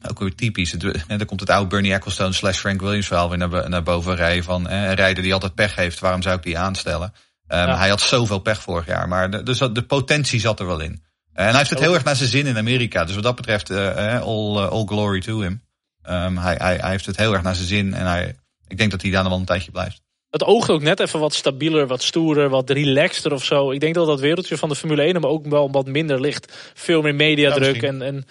ook 0.09 0.19
weer 0.19 0.35
typisch, 0.35 0.71
het, 0.71 0.81
hè, 1.07 1.17
dan 1.17 1.25
komt 1.27 1.39
het 1.39 1.49
oude 1.49 1.67
Bernie 1.69 1.93
Ecclestone 1.93 2.33
slash 2.33 2.57
Frank 2.57 2.81
Williams 2.81 3.07
verhaal 3.07 3.29
weer 3.29 3.38
naar, 3.38 3.49
bo- 3.49 3.67
naar 3.67 3.83
boven 3.83 4.15
rijden. 4.15 4.43
Van 4.43 4.67
eh, 4.69 4.83
een 4.83 4.93
rijder 4.93 5.23
die 5.23 5.33
altijd 5.33 5.55
pech 5.55 5.75
heeft, 5.75 5.99
waarom 5.99 6.21
zou 6.21 6.35
ik 6.38 6.43
die 6.43 6.57
aanstellen? 6.57 7.13
Ehm, 7.47 7.67
Ja. 7.67 7.77
Hij 7.77 7.89
had 7.89 8.01
zoveel 8.01 8.39
pech 8.39 8.61
vorig 8.61 8.85
jaar, 8.85 9.07
maar 9.07 9.29
de, 9.31 9.43
dus 9.43 9.57
dat- 9.57 9.75
de 9.75 9.83
potentie 9.83 10.39
zat 10.39 10.59
er 10.59 10.65
wel 10.67 10.79
in. 10.79 11.03
En 11.33 11.45
hij 11.45 11.57
heeft 11.57 11.69
het 11.69 11.79
heel 11.79 11.93
erg 11.93 12.03
naar 12.03 12.15
zijn 12.15 12.29
zin 12.29 12.45
in 12.47 12.57
Amerika. 12.57 13.03
Dus 13.05 13.15
wat 13.15 13.23
dat 13.23 13.35
betreft, 13.35 13.69
eh, 13.69 14.13
eh, 14.15 14.21
all, 14.21 14.55
eh, 14.57 14.67
all 14.69 14.85
glory 14.85 15.19
to 15.21 15.39
him. 15.39 15.61
Ehm, 16.01 16.38
hij, 16.38 16.55
hij, 16.57 16.75
hij 16.75 16.89
heeft 16.89 17.05
het 17.05 17.17
heel 17.17 17.33
erg 17.33 17.41
naar 17.41 17.55
zijn 17.55 17.67
zin 17.67 17.93
en 17.93 18.05
hij, 18.05 18.35
ik 18.67 18.77
denk 18.77 18.91
dat 18.91 19.01
hij 19.01 19.11
daar 19.11 19.21
nog 19.21 19.31
wel 19.31 19.39
een 19.39 19.45
tijdje 19.45 19.71
blijft. 19.71 20.01
Het 20.30 20.43
oogt 20.43 20.69
ook 20.69 20.82
net 20.82 20.99
even 20.99 21.19
wat 21.19 21.34
stabieler, 21.34 21.88
wat 21.88 22.03
stoerder, 22.03 22.49
wat 22.49 22.69
relaxter 22.69 23.34
of 23.34 23.43
zo. 23.43 23.71
Ik 23.71 23.80
denk 23.80 23.95
dat 23.95 24.07
dat 24.07 24.19
wereldje 24.19 24.57
van 24.57 24.69
de 24.69 24.75
Formule 24.75 25.01
1 25.01 25.13
hem 25.13 25.25
ook 25.25 25.45
wel 25.45 25.71
wat 25.71 25.86
minder 25.86 26.21
ligt. 26.21 26.71
Veel 26.73 27.01
meer 27.01 27.15
mediadruk 27.15 27.82
Ja, 27.82 27.88
en, 27.88 28.01
en 28.01 28.15
ja, 28.15 28.23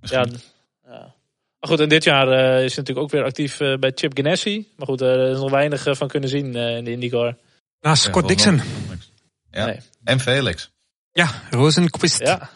Misschien. 0.00 0.40
ja. 0.84 1.14
Maar 1.60 1.70
goed, 1.70 1.80
en 1.80 1.88
dit 1.88 2.04
jaar 2.04 2.28
eh, 2.28 2.64
is 2.64 2.74
hij 2.74 2.82
natuurlijk 2.84 2.98
ook 2.98 3.10
weer 3.10 3.24
actief 3.24 3.60
eh, 3.60 3.78
bij 3.78 3.92
Chip 3.94 4.16
Ganassi. 4.16 4.68
Maar 4.76 4.86
goed, 4.86 5.00
eh, 5.00 5.08
er 5.08 5.30
is 5.30 5.38
nog 5.38 5.50
weinig 5.50 5.86
van 5.90 6.08
kunnen 6.08 6.28
zien 6.28 6.56
eh, 6.56 6.76
in 6.76 6.84
de 6.84 6.90
IndyCar. 6.90 7.36
Nou, 7.80 7.96
Scott 7.96 8.28
Ja, 8.28 8.34
Dixon. 8.34 8.60
Ja. 9.50 9.64
Nee. 9.64 9.80
En 10.04 10.20
Felix. 10.20 10.70
Ja, 11.12 11.42
Rosenquist. 11.50 12.18
Ja, 12.18 12.50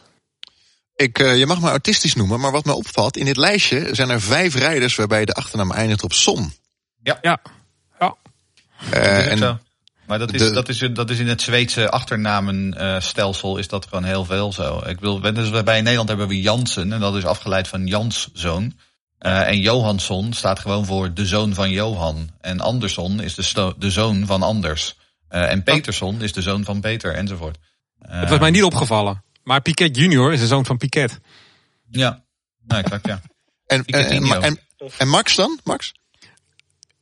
Ik, 0.94 1.18
je 1.18 1.46
mag 1.46 1.60
me 1.60 1.68
autistisch 1.68 2.14
noemen, 2.14 2.40
maar 2.40 2.52
wat 2.52 2.64
me 2.64 2.72
opvalt... 2.72 3.16
in 3.16 3.24
dit 3.24 3.36
lijstje 3.36 3.94
zijn 3.94 4.10
er 4.10 4.20
vijf 4.20 4.54
rijders 4.54 4.94
waarbij 4.94 5.24
de 5.24 5.32
achternaam 5.34 5.72
eindigt 5.72 6.02
op 6.02 6.12
Son. 6.12 6.52
Ja. 7.02 7.18
ja. 7.20 7.40
Eh, 8.90 9.30
en 9.30 9.38
zo. 9.38 9.58
Maar 10.06 10.18
dat 10.18 10.32
is, 10.32 10.40
de- 10.40 10.50
dat, 10.50 10.68
is, 10.68 10.78
dat 10.92 11.10
is 11.10 11.18
in 11.18 11.28
het 11.28 11.42
Zweedse 11.42 11.90
achternamenstelsel 11.90 13.56
is 13.56 13.68
dat 13.68 13.86
gewoon 13.86 14.04
heel 14.04 14.24
veel 14.24 14.52
zo. 14.52 14.82
Ik 14.86 15.00
wil, 15.00 15.20
dus 15.20 15.50
bij 15.62 15.80
Nederland 15.80 16.08
hebben 16.08 16.28
we 16.28 16.40
Jansen 16.40 16.92
en 16.92 17.00
dat 17.00 17.16
is 17.16 17.24
afgeleid 17.24 17.68
van 17.68 17.86
Jans 17.86 18.28
zoon. 18.32 18.72
Eh, 19.18 19.48
en 19.48 19.60
Johansson 19.60 20.32
staat 20.32 20.58
gewoon 20.58 20.84
voor 20.86 21.14
de 21.14 21.26
zoon 21.26 21.54
van 21.54 21.70
Johan. 21.70 22.30
En 22.40 22.60
Andersson 22.60 23.20
is 23.22 23.34
de, 23.34 23.74
de 23.78 23.90
zoon 23.90 24.26
van 24.26 24.42
Anders. 24.42 24.96
Eh, 25.28 25.50
en 25.50 25.62
Peterson 25.62 26.22
is 26.22 26.32
de 26.32 26.42
zoon 26.42 26.64
van 26.64 26.80
Peter 26.80 27.14
enzovoort. 27.14 27.58
Eh, 27.98 28.20
Het 28.20 28.28
was 28.28 28.38
mij 28.38 28.50
niet 28.50 28.62
opgevallen. 28.64 29.22
Maar 29.42 29.60
Piquet 29.62 29.96
Junior 29.96 30.32
is 30.32 30.40
de 30.40 30.46
zoon 30.46 30.66
van 30.66 30.76
Piquet. 30.76 31.20
Ja, 31.90 32.22
ja 32.68 32.78
exact 32.78 33.06
ja. 33.06 33.12
en, 33.14 33.20
en, 33.66 33.76
en, 33.76 33.84
Piquetinho. 33.84 34.40
en, 34.40 34.58
en 34.98 35.08
Max 35.08 35.34
dan? 35.34 35.60
Max? 35.64 35.92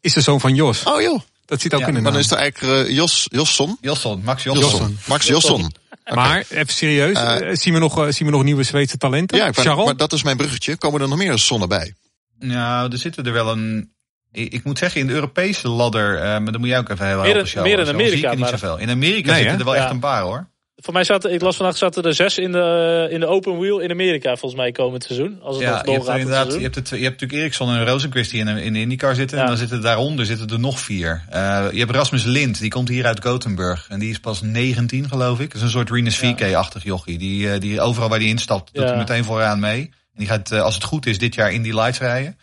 Is 0.01 0.13
de 0.13 0.21
zoon 0.21 0.41
van 0.41 0.55
Jos. 0.55 0.85
Oh 0.85 1.01
joh, 1.01 1.21
Dat 1.53 1.61
zit 1.61 1.75
ook 1.75 1.81
Ja, 1.81 1.87
in 1.87 1.95
de 1.95 2.01
dan 2.03 2.19
is 2.19 2.31
er 2.31 2.37
eigenlijk 2.37 2.87
eh, 2.89 2.95
Jos, 2.95 3.27
Josson. 3.31 3.77
Josson, 3.81 4.21
Max 4.25 4.43
Josson. 4.43 4.63
Josson. 4.65 4.99
Max 5.07 5.27
Josson. 5.27 5.73
Maar 6.15 6.45
even 6.49 6.73
serieus, 6.75 7.17
Eh, 7.17 7.51
eh, 7.51 7.57
zien, 7.57 7.73
we 7.73 7.79
nog, 7.79 8.07
zien 8.09 8.27
we 8.27 8.33
nog 8.33 8.43
nieuwe 8.45 8.63
Zweedse 8.63 8.97
talenten? 8.97 9.37
Ja, 9.39 9.75
maar 9.77 9.97
dat 9.97 10.13
is 10.13 10.23
mijn 10.23 10.37
bruggetje. 10.37 10.77
Komen 10.77 11.01
er 11.01 11.09
nog 11.09 11.19
meer 11.19 11.39
zonnen 11.39 11.69
bij? 11.69 11.95
Nou, 12.39 12.93
er 12.93 12.99
zitten 12.99 13.25
er 13.25 13.33
wel 13.33 13.51
een. 13.51 13.93
Ik 14.31 14.65
moet 14.65 14.79
zeggen, 14.79 15.01
in 15.01 15.07
de 15.07 15.13
Europese 15.13 15.69
ladder, 15.69 16.17
eh, 16.17 16.23
maar 16.23 16.53
dan 16.53 16.61
moet 16.61 16.69
jij 16.69 16.79
ook 16.79 16.89
even 16.89 17.07
in- 17.07 17.15
Charles. 17.15 17.55
meer 17.55 17.79
in 17.79 17.89
Amerika, 17.89 18.09
zie 18.11 18.19
ik 18.19 18.25
er 18.25 18.31
niet 18.31 18.39
maar- 18.41 18.49
zoveel. 18.49 18.79
In 18.79 18.91
Amerika 18.91 19.31
Nee, 19.31 19.41
zitten 19.41 19.59
er 19.59 19.65
wel 19.65 19.75
Ja. 19.75 19.83
echt 19.83 19.91
een 19.91 19.99
paar 20.01 20.23
hoor. 20.23 20.49
Voor 20.83 20.93
mij 20.93 21.05
zaten, 21.05 21.33
ik 21.33 21.41
las 21.43 21.57
vandaag 21.57 21.77
zaten 21.77 22.03
er 22.03 22.15
zes 22.15 22.39
in 22.39 22.53
de, 22.53 23.09
in 23.11 23.21
de 23.21 23.27
open 23.27 23.59
wheel 23.59 23.79
in 23.79 23.91
Amerika 23.91 24.29
volgens 24.37 24.61
mij 24.61 24.73
komend 24.73 25.05
seizoen. 25.05 25.39
Als 25.43 25.57
het 25.57 25.65
Ja, 25.65 25.83
je 25.85 25.91
hebt, 25.91 26.09
er 26.09 26.19
inderdaad, 26.19 26.53
je, 26.55 26.61
hebt 26.61 26.75
het, 26.75 26.89
je 26.89 26.95
hebt 26.97 27.11
natuurlijk 27.11 27.41
Eriksson 27.41 27.69
en 27.69 27.87
Rosenquist 27.87 28.31
die 28.31 28.41
in, 28.41 28.55
de- 28.55 28.63
in 28.65 28.73
de 28.73 28.81
IndyCar 28.81 29.15
zitten. 29.15 29.37
Ja. 29.37 29.43
En 29.43 29.49
dan 29.49 29.59
zitten 29.59 29.77
er 29.77 29.83
daaronder 29.83 30.27
zitten 30.27 30.49
er 30.49 30.61
nog 30.61 30.81
vier. 30.81 31.25
Eh, 31.31 31.67
je 31.73 31.79
hebt 31.79 31.91
Rasmus 31.91 32.25
Lind, 32.25 32.61
die 32.61 32.71
komt 32.71 32.89
hier 32.89 33.07
uit 33.07 33.25
Gothenburg. 33.25 33.87
En 33.89 33.99
die 33.99 34.11
is 34.11 34.19
pas 34.21 34.41
19 34.43 35.09
geloof 35.09 35.41
ik. 35.41 35.47
Dat 35.47 35.57
is 35.57 35.63
een 35.63 35.69
soort 35.71 35.91
Rinus 35.91 36.21
Ja. 36.21 36.35
VK-achtig 36.37 36.83
jochie. 36.85 37.19
Die, 37.19 37.53
eh, 37.53 37.61
die 37.61 37.81
overal 37.81 38.09
waar 38.09 38.19
die 38.19 38.29
instapt, 38.29 38.75
doet 38.75 38.85
hij 38.85 38.97
meteen 38.97 39.25
vooraan 39.25 39.61
mee. 39.61 39.81
En 39.81 40.19
die 40.19 40.27
gaat, 40.27 40.51
eh, 40.53 40.63
als 40.63 40.75
het 40.75 40.85
goed 40.85 41.07
is, 41.07 41.19
dit 41.19 41.35
jaar 41.35 41.53
in 41.53 41.63
die 41.63 41.75
lights 41.75 41.99
rijden. 41.99 42.39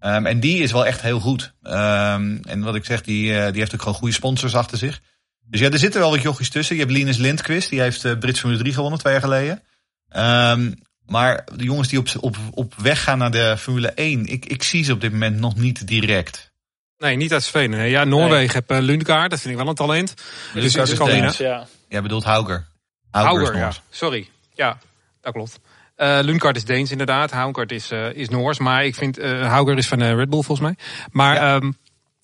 Ehm, 0.00 0.26
en 0.26 0.40
die 0.40 0.62
is 0.62 0.72
wel 0.72 0.86
echt 0.86 1.00
heel 1.02 1.20
goed. 1.20 1.52
Ehm, 1.62 2.36
en 2.42 2.60
wat 2.62 2.74
ik 2.74 2.84
zeg, 2.84 3.00
die, 3.02 3.34
eh, 3.38 3.50
die 3.52 3.60
heeft 3.60 3.74
ook 3.74 3.82
gewoon 3.82 3.94
goede 3.98 4.14
sponsors 4.14 4.54
achter 4.54 4.78
zich. 4.78 5.00
Dus 5.46 5.60
ja, 5.60 5.70
er 5.70 5.78
zitten 5.78 6.00
wel 6.00 6.10
wat 6.10 6.22
jochies 6.22 6.50
tussen. 6.50 6.74
Je 6.74 6.80
hebt 6.80 6.94
Linus 6.94 7.16
Lindquist, 7.16 7.70
die 7.70 7.80
heeft 7.80 8.04
uh, 8.04 8.18
Brits 8.18 8.40
Formule 8.40 8.60
3 8.60 8.74
gewonnen 8.74 8.98
twee 8.98 9.12
jaar 9.12 9.22
geleden. 9.22 9.62
Ehm, 10.08 10.72
maar 11.06 11.44
de 11.56 11.64
jongens 11.64 11.88
die 11.88 11.98
op, 11.98 12.08
op, 12.20 12.36
op 12.50 12.74
weg 12.74 13.02
gaan 13.02 13.18
naar 13.18 13.30
de 13.30 13.56
Formule 13.58 13.88
1, 13.90 14.26
ik, 14.26 14.46
ik 14.46 14.62
zie 14.62 14.84
ze 14.84 14.92
op 14.92 15.00
dit 15.00 15.12
moment 15.12 15.38
nog 15.38 15.56
niet 15.56 15.86
direct. 15.86 16.52
Nee, 16.98 17.16
niet 17.16 17.32
uit 17.32 17.42
Zweden. 17.42 17.70
Nee. 17.78 17.90
Ja, 17.90 18.04
Noorwegen 18.04 18.54
heb 18.54 18.70
uh, 18.70 18.78
Lundgaard, 18.78 19.30
dat 19.30 19.40
vind 19.40 19.52
ik 19.54 19.60
wel 19.60 19.68
een 19.68 19.74
talent. 19.74 20.14
Dus 20.54 20.74
Lundgaard 20.74 21.12
in 21.12 21.24
is. 21.24 21.36
Ja. 21.36 21.66
Jij 21.88 22.02
bedoelt 22.02 22.24
Hauger. 22.24 22.66
Hauger, 23.10 23.56
ja. 23.56 23.72
Sorry. 23.90 24.28
Ja, 24.54 24.78
dat 25.20 25.32
klopt. 25.32 25.60
Uh, 25.96 26.18
Lundgaard 26.22 26.56
is 26.56 26.64
Deens 26.64 26.90
inderdaad. 26.90 27.30
Hauger 27.30 27.72
is, 27.72 27.92
uh, 27.92 28.12
is 28.12 28.28
Noors. 28.28 28.58
Maar 28.58 28.84
ik 28.84 28.94
vind, 28.94 29.18
uh, 29.18 29.46
Hauger 29.46 29.78
is 29.78 29.88
van 29.88 30.00
uh, 30.02 30.14
Red 30.14 30.30
Bull 30.30 30.42
volgens 30.42 30.60
mij. 30.60 30.76
Maar 31.10 31.34
Ja. 31.34 31.54
um, 31.54 31.76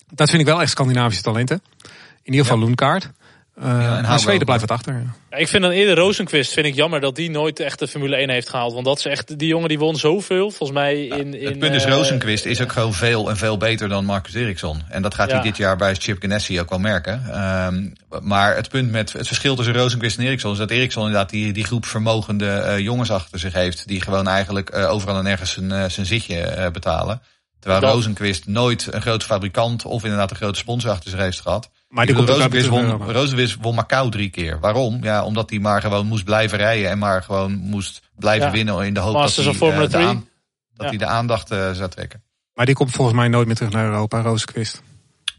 dat 0.09 0.29
vind 0.29 0.41
ik 0.41 0.47
wel 0.47 0.61
echt 0.61 0.71
Scandinavische 0.71 1.23
talenten. 1.23 1.61
In 2.23 2.31
ieder 2.31 2.41
geval 2.45 2.59
Ja. 2.59 2.65
Lundgaard. 2.65 3.11
Eh, 3.55 3.67
en 3.69 3.79
Hauger 3.81 4.19
Zweden 4.19 4.45
blijft 4.45 4.61
het 4.61 4.71
achter. 4.71 4.93
ja. 5.29 5.37
Ik 5.37 5.47
vind 5.47 5.63
dan 5.63 5.71
eerder 5.71 5.95
Rosenquist 5.95 6.53
vind 6.53 6.65
ik 6.65 6.75
jammer 6.75 6.99
dat 6.99 7.15
die 7.15 7.29
nooit 7.29 7.59
echt 7.59 7.79
de 7.79 7.87
Formule 7.87 8.15
1 8.15 8.29
heeft 8.29 8.49
gehaald. 8.49 8.73
Want 8.73 8.85
dat 8.85 8.97
is 8.97 9.05
echt, 9.05 9.39
die 9.39 9.47
jongen 9.47 9.69
die 9.69 9.79
won 9.79 9.95
zoveel. 9.95 10.49
Volgens 10.51 10.71
mij 10.79 11.05
in... 11.05 11.33
in 11.33 11.45
het 11.47 11.59
punt 11.59 11.75
is, 11.75 11.83
eh, 11.85 11.91
Rosenquist 11.91 12.45
is 12.45 12.61
ook 12.61 12.71
gewoon 12.71 12.93
veel 12.93 13.29
en 13.29 13.37
veel 13.37 13.57
beter 13.57 13.89
dan 13.89 14.05
Marcus 14.05 14.33
Ericsson. 14.33 14.81
En 14.89 15.01
dat 15.01 15.13
gaat 15.13 15.31
hij 15.31 15.41
dit 15.41 15.57
jaar 15.57 15.77
bij 15.77 15.95
Chip 15.95 16.21
Ganassi 16.21 16.59
ook 16.59 16.69
wel 16.69 16.79
merken. 16.79 17.23
Ehm, 17.31 17.87
maar 18.27 18.55
het 18.55 18.69
punt 18.69 18.91
met 18.91 19.13
het 19.13 19.27
verschil 19.27 19.55
tussen 19.55 19.75
Rosenquist 19.75 20.17
en 20.17 20.25
Ericsson 20.25 20.51
is 20.51 20.57
dat 20.57 20.71
Ericsson 20.71 21.05
inderdaad 21.05 21.29
die, 21.29 21.53
die 21.53 21.63
groep 21.65 21.85
vermogende 21.85 22.49
eh, 22.49 22.79
jongens 22.79 23.11
achter 23.11 23.39
zich 23.39 23.53
heeft. 23.53 23.87
Die 23.87 24.01
gewoon 24.01 24.27
eigenlijk 24.27 24.69
eh, 24.69 24.91
overal 24.91 25.17
en 25.17 25.23
nergens 25.23 25.51
zijn, 25.51 25.71
eh, 25.71 25.85
zijn 25.89 26.05
zitje 26.05 26.39
eh, 26.41 26.71
betalen. 26.71 27.21
Terwijl 27.59 27.81
Dat- 27.81 27.93
Rosenquist 27.93 28.47
nooit 28.47 28.87
een 28.91 29.01
grote 29.01 29.25
fabrikant 29.25 29.85
of 29.85 30.03
inderdaad 30.03 30.29
een 30.31 30.35
grote 30.37 30.59
sponsor 30.59 30.91
achter 30.91 31.09
zich 31.09 31.19
heeft 31.19 31.41
gehad. 31.41 31.69
Maar 31.91 32.05
die 32.05 32.15
uit 32.15 32.67
won, 32.67 33.11
Rosenquist 33.11 33.57
won 33.61 33.75
Macau 33.75 34.11
drie 34.11 34.29
keer. 34.29 34.59
Waarom? 34.59 35.03
Ja, 35.03 35.23
omdat 35.25 35.49
hij 35.49 35.59
maar 35.59 35.81
gewoon 35.81 36.07
moest 36.07 36.23
blijven 36.23 36.57
rijden 36.57 36.89
en 36.89 36.97
maar 36.97 37.23
gewoon 37.23 37.53
moest 37.57 38.01
blijven 38.15 38.45
Ja. 38.47 38.53
winnen 38.53 38.85
in 38.85 38.93
de 38.93 38.99
hoop 38.99 39.13
Masters 39.13 39.45
dat, 39.45 39.55
hij, 39.55 39.67
Formula 39.67 39.85
de, 39.87 39.91
3. 39.91 40.05
aan- 40.05 40.27
dat 40.73 40.83
Ja. 40.83 40.87
hij 40.87 40.97
de 40.97 41.05
aandacht 41.05 41.51
eh, 41.51 41.71
zou 41.71 41.89
trekken. 41.89 42.23
Maar 42.53 42.65
die 42.65 42.75
komt 42.75 42.91
volgens 42.91 43.17
mij 43.17 43.27
nooit 43.27 43.47
meer 43.47 43.55
terug 43.55 43.71
naar 43.71 43.85
Europa, 43.85 44.21
Rozenquist. 44.21 44.81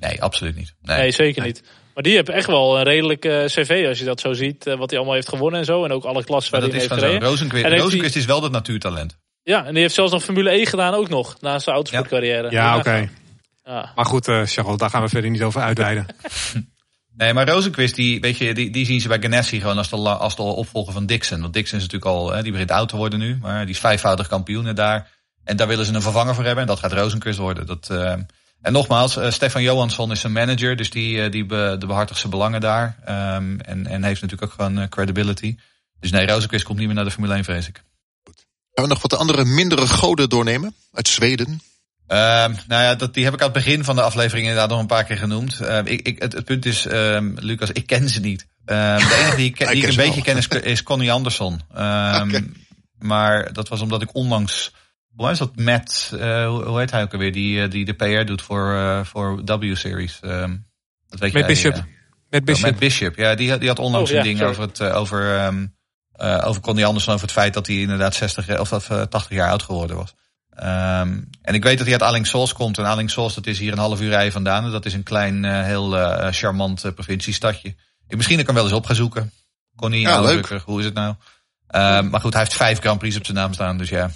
Nee, 0.01 0.23
absoluut 0.23 0.57
niet. 0.57 0.75
Nee, 0.83 0.97
Nee, 0.99 1.11
zeker 1.11 1.43
niet. 1.43 1.63
Maar 1.95 2.03
die 2.03 2.17
hebben 2.17 2.35
echt 2.35 2.47
wel 2.47 2.77
een 2.79 2.85
redelijk 2.85 3.25
eh, 3.25 3.45
cv 3.45 3.85
als 3.89 3.99
je 3.99 4.05
dat 4.05 4.21
zo 4.21 4.33
ziet. 4.33 4.65
wat 4.65 4.89
hij 4.91 4.99
allemaal 4.99 5.15
heeft 5.15 5.29
gewonnen 5.29 5.61
en 5.61 5.67
zo. 5.67 5.85
En 5.85 5.93
ook 5.93 6.05
alle 6.05 6.25
klassen 6.25 6.53
waar 6.53 6.61
dat 6.61 6.71
hij 6.71 6.81
heeft 6.81 6.93
gereden. 6.93 7.21
Rosenquist, 7.29 7.65
En 7.65 7.71
heeft 7.71 7.83
Rosenquist 7.83 8.17
is 8.17 8.25
wel 8.25 8.41
dat 8.41 8.51
natuurtalent. 8.53 9.19
Ja, 9.43 9.65
en 9.65 9.73
die 9.73 9.83
heeft 9.83 9.95
zelfs 9.95 10.13
nog 10.13 10.23
Formule 10.23 10.51
1 10.51 10.67
gedaan 10.67 10.95
ook 10.95 11.09
nog. 11.09 11.37
Na 11.41 11.59
zijn 11.59 11.75
autosportcarrière. 11.75 12.51
Ja, 12.51 12.77
oké. 12.77 13.09
Ja. 13.63 13.93
Maar 13.95 14.07
goed, 14.07 14.29
eh 14.29 14.43
Charles, 14.45 14.79
daar 14.79 14.91
gaan 14.91 15.03
we 15.03 15.09
verder 15.09 15.31
niet 15.31 15.43
over 15.43 15.61
uitweiden. 15.61 16.07
Nee, 17.17 17.33
maar 17.33 17.49
Rosenquist, 17.49 17.95
die, 17.95 18.21
weet 18.21 18.37
je, 18.37 18.55
die, 18.55 18.71
die 18.71 18.87
zien 18.87 19.01
ze 19.01 19.09
bij 19.09 19.21
Ganassi 19.21 19.61
gewoon 19.61 19.79
als 19.79 19.89
de, 19.89 19.97
als 19.97 20.37
de 20.37 20.43
opvolger 20.43 20.93
van 20.93 21.07
Dixon. 21.07 21.41
Want 21.41 21.53
Dixon 21.53 21.79
is 21.79 21.85
natuurlijk 21.85 22.13
al, 22.13 22.33
hè, 22.33 22.43
die 22.43 22.53
begint 22.53 22.71
oud 22.71 22.89
te 22.89 22.97
worden 22.97 23.19
nu. 23.19 23.39
Maar 23.41 23.61
die 23.61 23.75
is 23.75 23.81
vijfvoudig 23.81 24.29
kampioen 24.29 24.75
daar. 24.75 25.11
En 25.45 25.57
daar 25.57 25.67
willen 25.67 25.85
ze 25.85 25.95
een 25.95 26.03
vervanger 26.03 26.35
voor 26.35 26.45
hebben. 26.45 26.63
En 26.63 26.69
dat 26.69 26.79
gaat 26.79 26.93
Rosenquist 26.93 27.39
worden. 27.39 27.67
Dat, 27.67 27.91
eh, 27.91 28.13
en 28.61 28.73
nogmaals, 28.73 29.17
eh, 29.17 29.31
Stefan 29.31 29.63
Johansson 29.63 30.11
is 30.11 30.21
zijn 30.21 30.33
manager. 30.33 30.77
Dus 30.77 30.91
die, 30.91 31.29
die 31.29 31.47
be, 31.47 31.77
de 31.79 31.87
behartigt 31.87 32.19
zijn 32.19 32.31
belangen 32.31 32.61
daar. 32.61 32.97
Ehm, 33.05 33.59
en, 33.59 33.87
en 33.87 34.05
heeft 34.05 34.23
natuurlijk 34.23 34.53
ook 34.53 34.59
gewoon 34.59 34.89
credibility. 34.89 35.57
Dus 36.01 36.11
nee, 36.11 36.27
Rosenquist 36.27 36.65
komt 36.65 36.79
niet 36.79 36.87
meer 36.87 36.97
naar 36.97 37.05
de 37.05 37.11
Formule 37.11 37.35
1, 37.35 37.45
vrees 37.45 37.69
ik. 37.69 37.83
Gaan 38.75 38.85
we 38.85 38.91
nog 38.91 39.03
wat 39.03 39.17
andere 39.17 39.45
mindere 39.45 39.87
goden 39.87 40.29
doornemen? 40.29 40.75
Uit 40.93 41.09
Zweden? 41.09 41.61
Ehm, 42.07 42.53
nou 42.67 42.83
ja, 42.83 42.95
dat, 42.95 43.15
die 43.15 43.25
heb 43.25 43.33
ik 43.35 43.41
aan 43.41 43.53
het 43.53 43.65
begin 43.65 43.85
van 43.85 43.97
de 43.97 44.03
aflevering 44.03 44.47
inderdaad 44.47 44.71
nog 44.71 44.81
een 44.81 44.87
paar 44.87 45.05
keer 45.05 45.19
genoemd. 45.19 45.61
Ehm, 45.61 45.87
ik, 45.87 46.01
ik, 46.07 46.23
het, 46.23 46.33
het 46.33 46.45
punt 46.45 46.67
is, 46.67 46.87
ehm, 46.87 47.33
Lucas, 47.35 47.71
ik 47.71 47.87
ken 47.87 48.09
ze 48.09 48.21
niet. 48.21 48.47
Ehm, 48.65 48.99
de 48.99 49.15
enige 49.21 49.37
die 49.37 49.47
ik, 49.47 49.57
die 49.73 49.89
een 49.89 49.97
beetje 49.97 50.23
ken 50.23 50.37
is, 50.37 50.49
is 50.49 50.83
Connie 50.83 51.13
Anderson. 51.13 51.61
Ehm. 51.75 52.43
Maar 52.99 53.53
dat 53.53 53.69
was 53.69 53.81
omdat 53.81 54.03
ik 54.03 54.15
onlangs... 54.15 54.73
Hoe 55.17 55.31
is 55.31 55.39
dat 55.39 55.57
Matt, 55.57 56.13
eh, 56.19 56.47
hoe, 56.49 56.65
hoe 56.65 56.79
heet 56.79 56.91
hij 56.91 57.03
ook 57.03 57.13
alweer, 57.13 57.33
die, 57.33 57.63
eh, 57.63 57.71
die 57.71 57.85
de 57.85 57.93
PR 57.93 58.25
doet 58.25 58.43
voor, 58.43 58.75
eh, 58.75 59.05
voor 59.05 59.45
W-series. 59.45 60.19
Ehm, 60.21 60.57
dat 61.09 61.21
weet 61.21 61.33
Met 61.33 61.33
jij, 61.33 61.47
Bishop. 61.47 61.73
eh, 61.75 61.83
Met 62.31 62.41
Oh, 62.41 62.47
Bishop. 62.47 62.65
Matt 62.65 62.79
Bishop, 62.79 63.17
ja, 63.17 63.35
die, 63.35 63.51
had- 63.51 63.59
die 63.61 63.69
had 63.69 63.79
onlangs 63.79 64.09
Oh, 64.11 64.15
ja, 64.17 64.23
een 64.23 64.27
ding 64.27 64.39
sorry. 64.39 64.53
over, 64.53 64.63
het, 64.63 64.83
over, 64.83 65.37
ehm, 65.39 65.67
eh, 66.13 66.43
over 66.49 66.61
Connie 66.63 66.87
Anderson, 66.87 67.13
over 67.15 67.27
het 67.27 67.35
feit 67.37 67.55
dat 67.55 67.67
hij 67.67 67.77
inderdaad 67.77 68.15
60 68.15 68.47
jaar- 68.47 68.61
of 68.61 68.69
dat, 68.69 68.87
eh, 68.91 69.03
80 69.03 69.37
jaar 69.37 69.49
oud 69.51 69.63
geworden 69.63 69.97
was. 69.97 70.15
Ehm, 70.55 71.19
en 71.43 71.55
ik 71.55 71.63
weet 71.63 71.77
dat 71.77 71.87
hij 71.87 71.99
uit 71.99 72.09
Allingsås 72.09 72.53
komt. 72.53 72.79
En 72.79 72.85
Allingsås, 72.85 73.35
dat 73.35 73.47
is 73.47 73.59
hier 73.59 73.73
een 73.73 73.79
half 73.79 74.01
uur 74.01 74.09
rijden 74.09 74.33
vandaan. 74.33 74.65
En 74.65 74.71
dat 74.71 74.85
is 74.85 74.93
een 74.93 75.03
klein, 75.03 75.45
eh, 75.45 75.63
heel 75.63 75.99
eh, 75.99 76.33
charmant 76.33 76.85
eh, 76.85 76.93
provinciestadje. 76.93 77.69
Ik, 78.09 78.17
misschien 78.17 78.37
dat 78.37 78.41
ik 78.41 78.47
hem 78.47 78.57
wel 78.57 78.65
eens 78.65 78.79
op 78.79 78.87
ga 78.87 78.95
zoeken. 78.95 79.33
Connie, 79.77 80.01
Ja, 80.01 80.21
leuk. 80.21 80.49
Hoe 80.65 80.79
is 80.79 80.85
het 80.85 80.95
nou? 80.95 81.15
Ehm, 81.67 82.09
maar 82.09 82.21
goed, 82.21 82.33
hij 82.33 82.43
heeft 82.43 82.57
vijf 82.57 82.79
Grand 82.79 82.99
Prix 82.99 83.17
op 83.17 83.25
zijn 83.25 83.37
naam 83.37 83.53
staan, 83.53 83.79
dus 83.79 83.89
ja. 83.89 84.11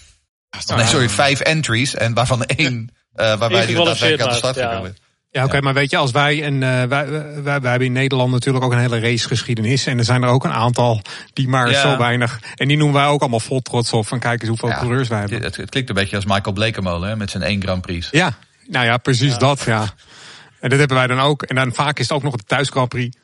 Nee, 0.74 0.87
sorry, 0.87 1.09
vijf 1.09 1.41
entries. 1.41 1.95
En 1.95 2.14
waarvan 2.14 2.45
één, 2.45 2.91
eh 3.12 3.39
waarbij 3.39 3.64
hij 3.64 3.74
daadwerkelijk 3.74 4.22
aan 4.22 4.28
de 4.28 4.34
start 4.34 4.57
ja. 4.57 4.68
gekomen 4.68 4.91
is. 4.91 5.06
Ja, 5.37 5.45
oké, 5.45 5.61
maar 5.61 5.74
weet 5.74 5.91
je, 5.91 5.97
als 5.97 6.11
wij 6.11 6.43
en 6.43 6.62
eh, 6.62 6.82
wij, 6.82 7.11
wij, 7.43 7.61
wij 7.61 7.70
hebben 7.70 7.87
in 7.87 7.93
Nederland 7.93 8.30
natuurlijk 8.30 8.64
ook 8.64 8.72
een 8.72 8.78
hele 8.78 9.01
racegeschiedenis. 9.01 9.87
En 9.87 9.99
er 9.99 10.05
zijn 10.05 10.22
er 10.22 10.28
ook 10.28 10.45
een 10.45 10.53
aantal 10.53 11.03
die 11.32 11.49
maar 11.49 11.70
Ja. 11.70 11.80
zo 11.80 11.97
weinig. 11.97 12.41
En 12.55 12.68
die 12.68 12.76
noemen 12.76 13.01
wij 13.01 13.07
ook 13.07 13.20
allemaal 13.20 13.41
vol 13.41 13.61
trots 13.61 13.93
op. 13.93 14.07
Van 14.07 14.18
kijk 14.18 14.41
eens 14.41 14.49
hoeveel 14.49 14.68
Ja, 14.68 14.78
coureurs 14.78 15.09
wij 15.09 15.18
hebben. 15.18 15.43
Het, 15.43 15.57
het 15.57 15.70
klinkt 15.70 15.89
een 15.89 15.95
beetje 15.95 16.16
als 16.16 16.24
Michael 16.24 16.53
Blekemolen 16.53 17.09
hè, 17.09 17.16
met 17.16 17.30
zijn 17.30 17.43
één 17.43 17.62
Grand 17.62 17.82
Prix. 17.82 18.09
Ja, 18.11 18.37
nou 18.66 18.87
ja, 18.87 18.97
precies 18.97 19.39
dat, 19.39 19.61
ja. 19.61 19.80
En 20.61 20.68
dat 20.68 20.78
hebben 20.78 20.97
wij 20.97 21.07
dan 21.07 21.20
ook. 21.20 21.43
En 21.43 21.55
dan 21.57 21.72
vaak 21.74 21.99
is 21.99 22.09
het 22.09 22.16
ook 22.16 22.22
nog 22.22 22.37
de 22.37 22.45
thuis 22.45 22.68
Grand 22.68 22.89
Prix. 22.89 23.16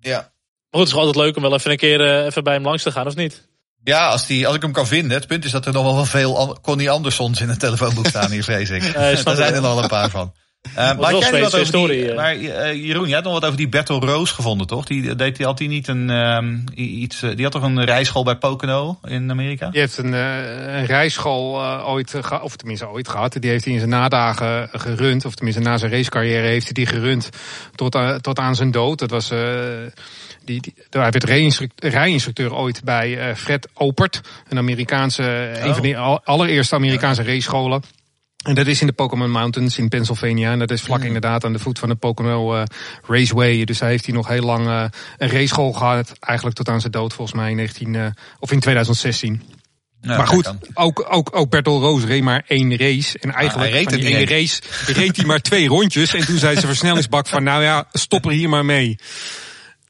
Ja. 0.00 0.18
Maar 0.18 0.28
goed, 0.70 0.80
het 0.80 0.88
is 0.88 0.94
altijd 0.94 1.16
leuk 1.16 1.36
om 1.36 1.42
wel 1.42 1.54
even 1.54 1.70
een 1.70 1.76
keer 1.76 2.00
eh, 2.00 2.24
even 2.24 2.44
bij 2.44 2.54
hem 2.54 2.62
langs 2.64 2.82
te 2.82 2.92
gaan, 2.92 3.06
of 3.06 3.14
niet? 3.16 3.48
Ja, 3.84 4.08
als, 4.08 4.26
die, 4.26 4.46
als 4.46 4.56
ik 4.56 4.62
hem 4.62 4.72
kan 4.72 4.86
vinden. 4.86 5.16
Het 5.16 5.26
punt 5.26 5.44
is 5.44 5.50
dat 5.50 5.66
er 5.66 5.72
nog 5.72 5.94
wel 5.94 6.04
veel 6.04 6.58
Connie 6.62 6.90
Andersons 6.90 7.40
in 7.40 7.48
het 7.48 7.60
telefoonboek 7.60 8.06
staan 8.06 8.30
hier, 8.30 8.44
vrees 8.44 8.70
ik. 8.70 8.92
Daar 9.24 9.36
zijn 9.36 9.54
er 9.54 9.60
nog 9.60 9.74
wel 9.74 9.82
een 9.82 9.88
paar 9.88 10.10
van. 10.10 10.32
Uh, 10.70 10.98
maar 10.98 11.14
jij 11.14 11.30
wat 11.30 11.44
over 11.44 11.58
historie, 11.58 12.00
die, 12.00 12.10
eh. 12.10 12.16
maar 12.16 12.34
eh, 12.34 12.84
Jeroen, 12.84 13.08
je 13.08 13.14
had 13.14 13.24
nog 13.24 13.32
wat 13.32 13.44
over 13.44 13.56
die 13.56 13.68
Bertel 13.68 14.00
Roos 14.04 14.30
gevonden, 14.30 14.66
toch? 14.66 14.84
Die, 14.84 15.14
deed, 15.14 15.36
die 15.36 15.46
had 15.46 15.58
hij 15.58 15.68
niet 15.68 15.88
een, 15.88 16.10
ehm, 16.10 16.56
iets, 16.74 17.22
eh, 17.22 17.30
die 17.34 17.42
had 17.42 17.52
toch 17.52 17.62
een 17.62 17.84
rijschool 17.84 18.24
bij 18.24 18.36
Pocono 18.36 18.98
in 19.04 19.30
Amerika? 19.30 19.68
Die 19.70 19.80
heeft 19.80 19.98
een, 19.98 20.14
eh, 20.14 20.76
een 20.78 20.86
rijschool 20.86 21.62
eh, 21.62 21.88
ooit, 21.88 22.14
eh, 22.14 22.38
of 22.42 22.56
tenminste 22.56 22.88
ooit 22.88 23.08
gehad. 23.08 23.36
Die 23.40 23.50
heeft 23.50 23.64
hij 23.64 23.72
in 23.72 23.78
zijn 23.78 23.90
nadagen 23.90 24.68
gerund. 24.72 25.24
Of 25.24 25.34
tenminste 25.34 25.62
na 25.62 25.76
zijn 25.78 25.90
racecarrière 25.92 26.46
heeft 26.46 26.64
hij 26.64 26.72
die 26.72 26.86
gerund 26.86 27.28
tot, 27.74 27.94
eh, 27.94 28.14
tot 28.14 28.38
aan 28.38 28.54
zijn 28.54 28.70
dood. 28.70 28.98
Dat 28.98 29.10
was... 29.10 29.30
eh, 29.30 29.38
die, 30.44 30.60
die, 30.60 30.74
hij 30.90 31.10
werd 31.10 31.24
rijinstruct- 31.24 31.84
rijinstructeur 31.84 32.54
ooit 32.54 32.84
bij 32.84 33.18
eh, 33.18 33.34
Fred 33.34 33.68
Opert. 33.74 34.20
Een 34.48 34.58
Amerikaanse, 34.58 35.50
een 35.60 35.74
van 35.74 35.82
de 35.82 35.96
al- 35.96 36.20
allereerste 36.24 36.74
Amerikaanse 36.74 37.22
racescholen. 37.22 37.82
En 38.46 38.54
dat 38.54 38.66
is 38.66 38.80
in 38.80 38.86
de 38.86 38.92
Pokémon 38.92 39.30
Mountains 39.30 39.78
in 39.78 39.88
Pennsylvania. 39.88 40.52
En 40.52 40.58
dat 40.58 40.70
is 40.70 40.82
vlak 40.82 41.02
inderdaad 41.02 41.44
aan 41.44 41.52
de 41.52 41.58
voet 41.58 41.78
van 41.78 41.88
de 41.88 41.94
Pocono 41.94 42.54
eh, 42.54 42.62
Raceway. 43.06 43.64
Dus 43.64 43.78
daar 43.78 43.88
heeft 43.88 44.06
hij 44.06 44.14
nog 44.14 44.28
heel 44.28 44.42
lang 44.42 44.66
eh, 44.66 44.84
een 45.18 45.28
raceschool 45.28 45.72
gehad. 45.72 46.12
Eigenlijk 46.20 46.56
tot 46.56 46.68
aan 46.68 46.80
zijn 46.80 46.92
dood 46.92 47.12
volgens 47.12 47.36
mij 47.36 47.50
in, 47.50 47.56
19, 47.56 47.94
eh, 47.94 48.06
of 48.38 48.52
in 48.52 48.60
2016. 48.60 49.42
Nou, 50.00 50.18
maar 50.18 50.26
goed, 50.26 50.54
ook, 50.74 51.06
ook, 51.08 51.28
ook 51.32 51.50
Bertel 51.50 51.80
Roos 51.80 52.04
reed 52.04 52.22
maar 52.22 52.44
één 52.46 52.76
race. 52.76 53.18
En 53.18 53.32
eigenlijk 53.32 53.70
hij 53.70 53.78
reed 53.78 53.90
van 53.90 54.00
die 54.00 54.08
ene 54.08 54.18
niet 54.18 54.30
race 54.30 54.60
reed 54.86 55.16
hij 55.16 55.24
maar 55.24 55.40
twee 55.40 55.68
rondjes. 55.68 56.14
En 56.14 56.26
toen 56.26 56.38
zei 56.38 56.54
zijn 56.54 56.66
versnellingsbak 56.66 57.26
van 57.26 57.42
nou 57.42 57.62
ja, 57.62 57.88
stop 57.92 58.24
er 58.24 58.30
hier 58.30 58.48
maar 58.48 58.64
mee. 58.64 58.98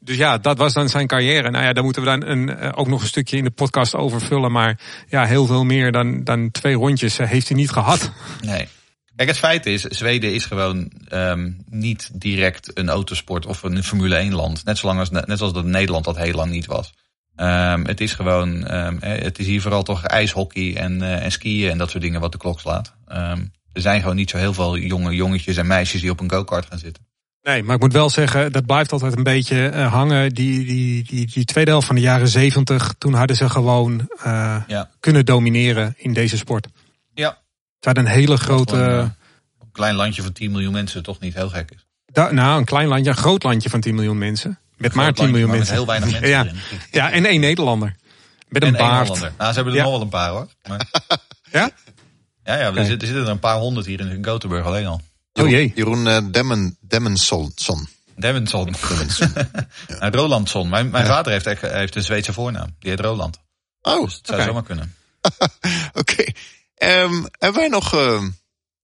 Dus 0.07 0.17
ja, 0.17 0.39
dat 0.39 0.59
was 0.59 0.73
dan 0.73 0.89
zijn 0.89 1.07
carrière. 1.07 1.51
Nou 1.51 1.65
ja, 1.65 1.73
daar 1.73 1.85
moeten 1.85 2.03
we 2.03 2.09
dan 2.09 2.25
een, 2.25 2.57
eh, 2.57 2.73
ook 2.75 2.89
nog 2.89 3.01
een 3.01 3.07
stukje 3.07 3.37
in 3.37 3.45
de 3.45 3.51
podcast 3.51 3.95
over 3.95 4.21
vullen. 4.21 4.53
Maar 4.53 4.81
ja, 5.09 5.25
heel 5.25 5.47
veel 5.47 5.65
meer 5.65 5.93
dan, 5.93 6.25
dan 6.25 6.51
twee 6.51 6.75
rondjes 6.75 7.19
eh, 7.19 7.29
heeft 7.29 7.49
hij 7.49 7.57
niet 7.57 7.71
gehad. 7.71 8.13
Nee. 8.41 8.69
Kijk, 9.17 9.29
het 9.29 9.39
feit 9.39 9.67
is, 9.67 9.83
Zweden 9.83 10.35
is 10.35 10.45
gewoon 10.45 10.93
ehm, 11.09 11.51
niet 11.71 12.11
direct 12.13 12.71
een 12.79 12.89
autosport 12.89 13.47
of 13.47 13.63
een 13.63 13.85
Formule 13.85 14.17
1 14.17 14.35
land. 14.35 14.65
Net, 14.65 14.79
zolang 14.79 14.99
als, 14.99 15.11
net 15.11 15.39
zoals 15.39 15.53
dat 15.53 15.65
Nederland 15.65 16.05
dat 16.05 16.17
heel 16.17 16.35
lang 16.35 16.51
niet 16.51 16.67
was. 16.67 16.93
Ehm, 17.37 17.85
het 17.85 18.01
is 18.01 18.13
gewoon, 18.13 18.67
ehm, 18.67 18.97
eh, 18.99 19.23
het 19.23 19.39
is 19.39 19.47
hier 19.47 19.61
vooral 19.61 19.83
toch 19.83 20.05
ijshockey 20.05 20.77
en, 20.77 21.03
eh, 21.03 21.25
en 21.25 21.33
skiën 21.33 21.71
en 21.71 21.79
dat 21.79 21.91
soort 21.91 22.03
dingen 22.03 22.21
wat 22.21 22.33
de 22.33 22.39
klok 22.39 22.61
slaat. 22.61 22.95
Er 23.73 23.83
zijn 23.83 24.01
gewoon 24.01 24.17
niet 24.17 24.31
zo 24.31 24.37
heel 24.37 24.55
veel 24.55 24.79
jonge 24.79 25.15
jongetjes 25.15 25.57
en 25.57 25.67
meisjes 25.67 26.01
die 26.01 26.11
op 26.11 26.21
een 26.21 26.31
go-kart 26.31 26.67
gaan 26.67 26.79
zitten. 26.79 27.06
Nee, 27.47 27.63
maar 27.63 27.75
ik 27.75 27.81
moet 27.81 27.93
wel 27.93 28.11
zeggen, 28.11 28.53
dat 28.53 28.67
blijft 28.67 28.93
altijd 28.93 29.17
een 29.17 29.23
beetje 29.23 29.69
eh, 29.69 29.93
hangen. 29.93 30.35
Die, 30.35 30.65
die, 30.65 31.05
die, 31.05 31.27
die 31.27 31.45
tweede 31.45 31.71
helft 31.71 31.87
van 31.87 31.95
de 31.97 32.03
jaren 32.03 32.29
zeventig, 32.29 32.95
toen 32.99 33.15
hadden 33.15 33.37
ze 33.37 33.49
gewoon 33.51 34.09
eh, 34.23 34.57
Ja. 34.67 34.91
kunnen 35.01 35.25
domineren 35.25 35.95
in 35.97 36.13
deze 36.13 36.37
sport. 36.37 36.67
Ja. 37.15 37.39
Ze 37.81 37.87
hadden 37.89 38.05
een 38.07 38.11
hele 38.11 38.37
grote... 38.37 38.77
Eh, 38.85 38.97
een 39.61 39.73
klein 39.73 39.95
landje 39.95 40.23
van 40.23 40.33
10 40.33 40.51
miljoen 40.51 40.73
mensen 40.73 41.03
toch 41.03 41.21
niet 41.21 41.35
heel 41.35 41.49
gek 41.49 41.71
is. 41.71 41.87
Da- 42.07 42.31
nou, 42.33 42.59
een 42.59 42.65
klein 42.65 42.89
landje, 42.89 43.11
een 43.11 43.17
groot 43.17 43.43
landje 43.43 43.71
van 43.71 43.81
10 43.81 43.95
miljoen 43.95 44.19
mensen. 44.19 44.59
Met 44.77 44.95
maar 44.95 45.13
10 45.13 45.31
miljoen 45.31 45.49
maar 45.49 45.57
mensen. 45.57 45.75
Met 45.77 45.85
heel 45.85 46.01
weinig 46.01 46.11
mensen 46.21 46.29
Ja. 46.31 46.45
erin. 46.45 46.81
Ja, 46.91 47.11
en 47.13 47.25
één 47.25 47.41
Nederlander. 47.41 47.95
Met 48.49 48.63
een 48.63 48.69
En 48.77 48.79
baard. 48.87 49.09
Nou, 49.09 49.23
ze 49.39 49.45
hebben 49.55 49.73
er 49.73 49.79
Ja. 49.79 49.83
nog 49.83 49.93
wel 49.93 50.01
een 50.03 50.09
paar 50.09 50.31
hoor. 50.31 50.47
Maar, 50.69 50.87
Ja? 51.53 51.71
ja, 52.45 52.55
ja 52.55 52.67
er, 52.67 52.75
zitten, 52.75 52.99
er 53.01 53.07
zitten 53.07 53.25
er 53.25 53.29
een 53.31 53.39
paar 53.39 53.57
honderd 53.59 53.87
hier 53.87 54.01
in 54.01 54.25
Gothenburg 54.25 54.65
alleen 54.65 54.87
al. 54.87 55.01
Oh 55.37 55.49
jee. 55.49 55.73
Jeroen 55.75 56.07
eh, 56.07 56.19
Demmen, 56.31 56.77
Demmensson. 56.81 57.53
Devinson. 58.17 58.75
Nou, 60.01 60.13
Rolandsson. 60.17 60.69
Mijn, 60.69 60.91
mijn 60.91 61.07
vader 61.07 61.33
heeft, 61.33 61.47
echt- 61.47 61.61
heeft 61.61 61.95
een 61.97 62.03
Zweedse 62.03 62.33
voornaam. 62.33 62.75
Die 62.79 62.91
heet 62.91 63.01
Roland. 63.01 63.39
Oh, 63.83 64.05
Dus 64.05 64.15
het 64.15 64.27
zou 64.27 64.39
Oké. 64.39 64.49
zomaar 64.49 64.63
kunnen. 64.63 64.95
oké. 66.01 66.25
Ehm, 66.75 67.25
hebben 67.39 67.61
wij 67.61 67.69
nog, 67.69 67.95
ehm, 67.95 68.29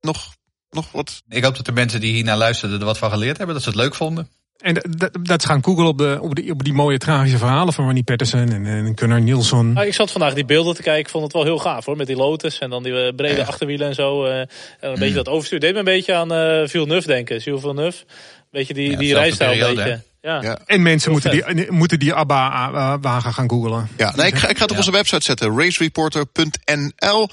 nog, 0.01 0.37
nog 0.71 0.93
wat? 0.93 1.23
Ik 1.29 1.45
hoop 1.45 1.57
dat 1.57 1.67
de 1.67 1.73
mensen 1.73 2.01
die 2.01 2.13
hiernaar 2.13 2.37
luisterden 2.37 2.79
er 2.79 2.85
wat 2.85 2.99
van 2.99 3.11
geleerd 3.11 3.37
hebben. 3.37 3.55
Dat 3.55 3.65
ze 3.65 3.71
het 3.71 3.79
leuk 3.79 3.95
vonden. 3.95 4.29
En 4.63 4.83
dat 5.23 5.45
gaan 5.45 5.65
googlen 5.65 5.87
op, 5.87 5.99
de, 5.99 6.19
op, 6.21 6.35
die, 6.35 6.51
op 6.51 6.65
die 6.65 6.73
mooie 6.73 6.99
tragische 6.99 7.39
verhalen 7.39 7.73
van 7.73 7.85
Ronnie 7.85 8.03
Patterson 8.03 8.53
en, 8.53 8.67
en 8.67 8.93
Gunnar 8.95 9.21
Nielsen. 9.21 9.77
Ah, 9.77 9.87
ik 9.87 9.95
zat 9.95 10.11
vandaag 10.11 10.35
die 10.35 10.45
beelden 10.45 10.75
te 10.75 10.83
kijken. 10.83 11.01
Ik 11.03 11.09
vond 11.09 11.25
het 11.25 11.33
wel 11.33 11.45
heel 11.45 11.59
gaaf 11.59 11.85
hoor. 11.85 11.97
Met 11.97 12.07
die 12.07 12.17
Lotus 12.17 12.59
en 12.59 12.71
dan 12.71 12.83
die 12.83 13.07
eh, 13.07 13.15
brede 13.15 13.45
achterwielen 13.47 13.89
en 13.89 13.95
zo. 13.95 14.25
eh, 14.25 14.39
en 14.39 14.49
een 14.81 14.99
beetje 14.99 15.15
dat 15.15 15.29
overstuur. 15.29 15.61
Deed 15.61 15.73
me 15.73 15.79
een 15.79 15.85
beetje 15.85 16.15
aan 16.15 16.33
eh 16.33 16.69
Villeneuve 16.69 17.07
denken. 17.07 17.39
Jules 17.39 17.61
Villeneuve. 17.61 18.05
Beetje 18.51 18.75
die, 18.75 18.91
Ja, 18.91 18.97
die 18.97 19.15
rijstijl 19.15 19.69
een 19.69 19.75
beetje. 19.75 20.01
Ja. 20.23 20.43
Ja. 20.43 20.59
En 20.67 20.83
mensen 20.83 21.11
moeten 21.11 21.31
die, 21.31 21.71
moeten 21.73 21.99
die 21.99 22.15
ABBA-wagen 22.15 23.33
gaan 23.33 23.51
googlen. 23.51 23.89
Ja, 23.97 24.13
nee, 24.17 24.27
ik, 24.27 24.35
ga, 24.35 24.49
ik 24.49 24.57
ga 24.57 24.63
het 24.63 24.71
op 24.71 24.77
onze 24.77 24.91
website 24.91 25.25
zetten, 25.25 25.59
racereporter.nl. 25.59 27.29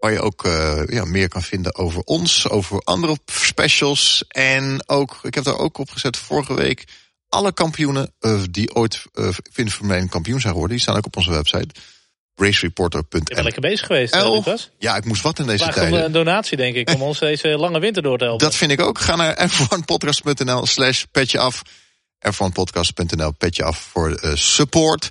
Waar 0.00 0.12
je 0.12 0.20
ook 0.20 0.44
eh, 0.44 0.82
ja, 0.86 1.04
meer 1.04 1.28
kan 1.28 1.42
vinden 1.42 1.74
over 1.74 2.02
ons, 2.02 2.48
over 2.48 2.80
andere 2.84 3.18
specials. 3.26 4.24
En 4.28 4.82
ook, 4.86 5.18
ik 5.22 5.34
heb 5.34 5.44
daar 5.44 5.58
ook 5.58 5.78
op 5.78 5.90
gezet 5.90 6.16
vorige 6.16 6.54
week. 6.54 6.84
Alle 7.28 7.52
kampioenen 7.52 8.12
eh, 8.18 8.42
die 8.50 8.74
ooit 8.74 9.04
uh, 9.14 9.28
in 9.54 9.64
de 9.64 9.70
Formule 9.70 9.98
1 9.98 10.08
kampioen 10.08 10.40
zijn 10.40 10.52
geworden, 10.52 10.76
die 10.76 10.84
staan 10.84 10.96
ook 10.96 11.06
op 11.06 11.16
onze 11.16 11.30
website. 11.30 11.58
Je 11.58 11.66
bent 11.66 11.78
Racereporter.nl. 12.34 13.42
lekker 13.42 13.60
bezig 13.60 13.86
geweest, 13.86 14.14
eh, 14.14 14.30
Lucas. 14.30 14.70
Ja, 14.78 14.96
ik 14.96 15.04
moest 15.04 15.22
wat 15.22 15.38
in 15.38 15.46
deze 15.46 15.68
tijden. 15.72 16.04
een 16.04 16.12
donatie, 16.12 16.56
denk 16.56 16.74
ik, 16.74 16.90
om 16.90 17.02
ons 17.10 17.18
deze 17.18 17.48
lange 17.48 17.80
winter 17.80 18.02
door 18.02 18.18
te 18.18 18.24
helpen. 18.24 18.46
Dat 18.46 18.56
vind 18.56 18.70
ik 18.70 18.80
ook. 18.80 18.98
Ga 18.98 19.16
naar 19.16 19.48
f1podcast.nl 19.50 20.66
slash 20.66 21.04
petje 21.10 21.38
af. 21.38 21.62
f1podcast.nl 22.28 23.30
petje 23.30 23.64
af 23.64 23.78
voor 23.78 24.20
support. 24.34 25.08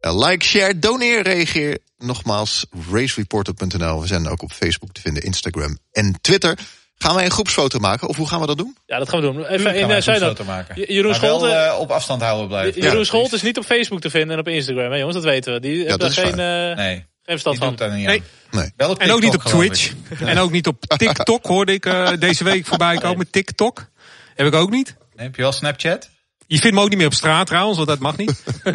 Uh, 0.00 0.26
like, 0.26 0.44
share, 0.44 0.78
doneer, 0.78 1.22
reageer. 1.22 1.78
Nogmaals, 1.98 2.66
racereporter.nl. 2.92 4.00
We 4.00 4.06
zijn 4.06 4.28
ook 4.28 4.42
op 4.42 4.52
Facebook 4.52 4.92
te 4.92 5.00
vinden, 5.00 5.22
Instagram 5.22 5.78
en 5.92 6.18
Twitter. 6.20 6.58
Gaan 6.96 7.14
wij 7.14 7.24
een 7.24 7.30
groepsfoto 7.30 7.78
maken 7.78 8.08
of 8.08 8.16
hoe 8.16 8.28
gaan 8.28 8.40
we 8.40 8.46
dat 8.46 8.58
doen? 8.58 8.76
Ja, 8.86 8.98
dat 8.98 9.08
gaan 9.08 9.20
we 9.20 9.32
doen. 9.32 9.46
Even 9.46 9.74
in 9.74 9.88
uh, 9.88 9.94
een 9.94 10.02
Zuid- 10.02 10.22
foto 10.22 10.44
maken. 10.44 10.92
Jeroen 10.94 11.10
wel, 11.10 11.14
Scholte, 11.20 11.48
eh, 11.48 11.78
op 11.78 11.90
afstand 11.90 12.22
houden 12.22 12.48
blijven. 12.48 12.82
Jeroen 12.82 12.98
Ja, 12.98 13.04
Scholte 13.04 13.34
is 13.34 13.42
niet 13.42 13.58
op 13.58 13.64
Facebook 13.64 14.00
te 14.00 14.10
vinden 14.10 14.30
en 14.30 14.38
op 14.38 14.48
Instagram, 14.48 14.90
hè, 14.90 14.96
jongens, 14.96 15.14
dat 15.14 15.24
weten 15.24 15.52
we. 15.52 15.60
Die 15.60 15.84
daar 15.84 16.08
is 16.08 16.14
geen, 16.18 16.38
eh 16.38 16.76
Nee, 16.76 16.94
geen 16.96 17.04
verstand 17.38 17.58
van. 17.58 17.74
Nee. 17.78 18.08
aan. 18.08 18.22
Nee. 18.50 18.72
Wel 18.76 18.90
op 18.90 18.98
En 18.98 19.10
ook 19.10 19.20
niet 19.20 19.34
op 19.34 19.42
Twitch. 19.42 19.92
En 20.18 20.38
ook 20.38 20.50
niet 20.50 20.66
op 20.66 20.80
TikTok 20.86 21.46
hoorde 21.46 21.72
ik 21.72 21.86
eh, 21.86 22.10
deze 22.18 22.44
week 22.44 22.66
voorbij 22.66 22.96
komen. 22.96 23.30
TikTok. 23.30 23.88
Heb 24.34 24.46
ik 24.46 24.54
ook 24.54 24.70
niet. 24.70 24.94
Nee, 25.14 25.26
heb 25.26 25.36
je 25.36 25.42
wel 25.42 25.52
Snapchat? 25.52 26.10
Je 26.52 26.58
vindt 26.58 26.76
me 26.76 26.82
ook 26.82 26.88
niet 26.88 26.98
meer 26.98 27.06
op 27.06 27.14
straat 27.14 27.46
trouwens, 27.46 27.76
want 27.76 27.88
dat 27.88 27.98
mag 27.98 28.16
niet. 28.16 28.42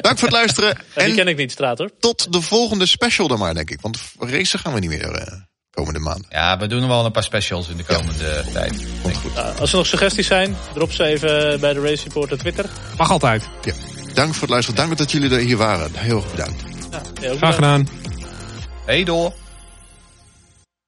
Dank 0.00 0.18
voor 0.18 0.28
het 0.28 0.32
luisteren. 0.32 0.74
die 0.94 1.04
En 1.04 1.14
ken 1.14 1.28
ik 1.28 1.36
niet, 1.36 1.52
straat 1.52 1.78
hoor. 1.78 1.90
tot 2.00 2.32
de 2.32 2.40
volgende 2.40 2.86
special 2.86 3.28
dan 3.28 3.38
maar, 3.38 3.54
denk 3.54 3.70
ik. 3.70 3.80
Want 3.80 3.98
racen 4.18 4.58
gaan 4.58 4.72
we 4.72 4.80
niet 4.80 4.88
meer 4.90 5.10
eh, 5.12 5.32
komende 5.70 5.98
maanden. 5.98 6.26
Ja, 6.28 6.58
we 6.58 6.66
doen 6.66 6.80
nog 6.80 6.88
wel 6.88 7.04
een 7.04 7.12
paar 7.12 7.22
specials 7.22 7.68
in 7.68 7.76
de 7.76 7.84
komende 7.84 8.44
tijd. 8.52 8.86
Komt 9.02 9.16
goed. 9.16 9.36
Als 9.58 9.70
er 9.70 9.76
nog 9.76 9.86
suggesties 9.86 10.26
zijn, 10.26 10.56
drop 10.74 10.92
ze 10.92 11.04
even 11.04 11.60
bij 11.60 11.72
de 11.74 11.80
Race 11.80 12.04
Reporter 12.04 12.38
Twitter. 12.38 12.64
Mag 12.96 13.10
altijd. 13.10 13.48
Ja. 13.62 13.72
Dank 14.14 14.32
voor 14.32 14.42
het 14.42 14.50
luisteren. 14.50 14.80
Dank 14.80 14.98
dat 14.98 15.10
jullie 15.12 15.30
er 15.30 15.38
hier 15.38 15.56
waren. 15.56 15.90
Heel 15.94 16.16
erg 16.16 16.30
bedankt. 16.30 16.62
Ja, 17.20 17.34
Graag 17.36 17.54
gedaan. 17.54 17.88
Hey 18.86 19.04
door! 19.04 19.32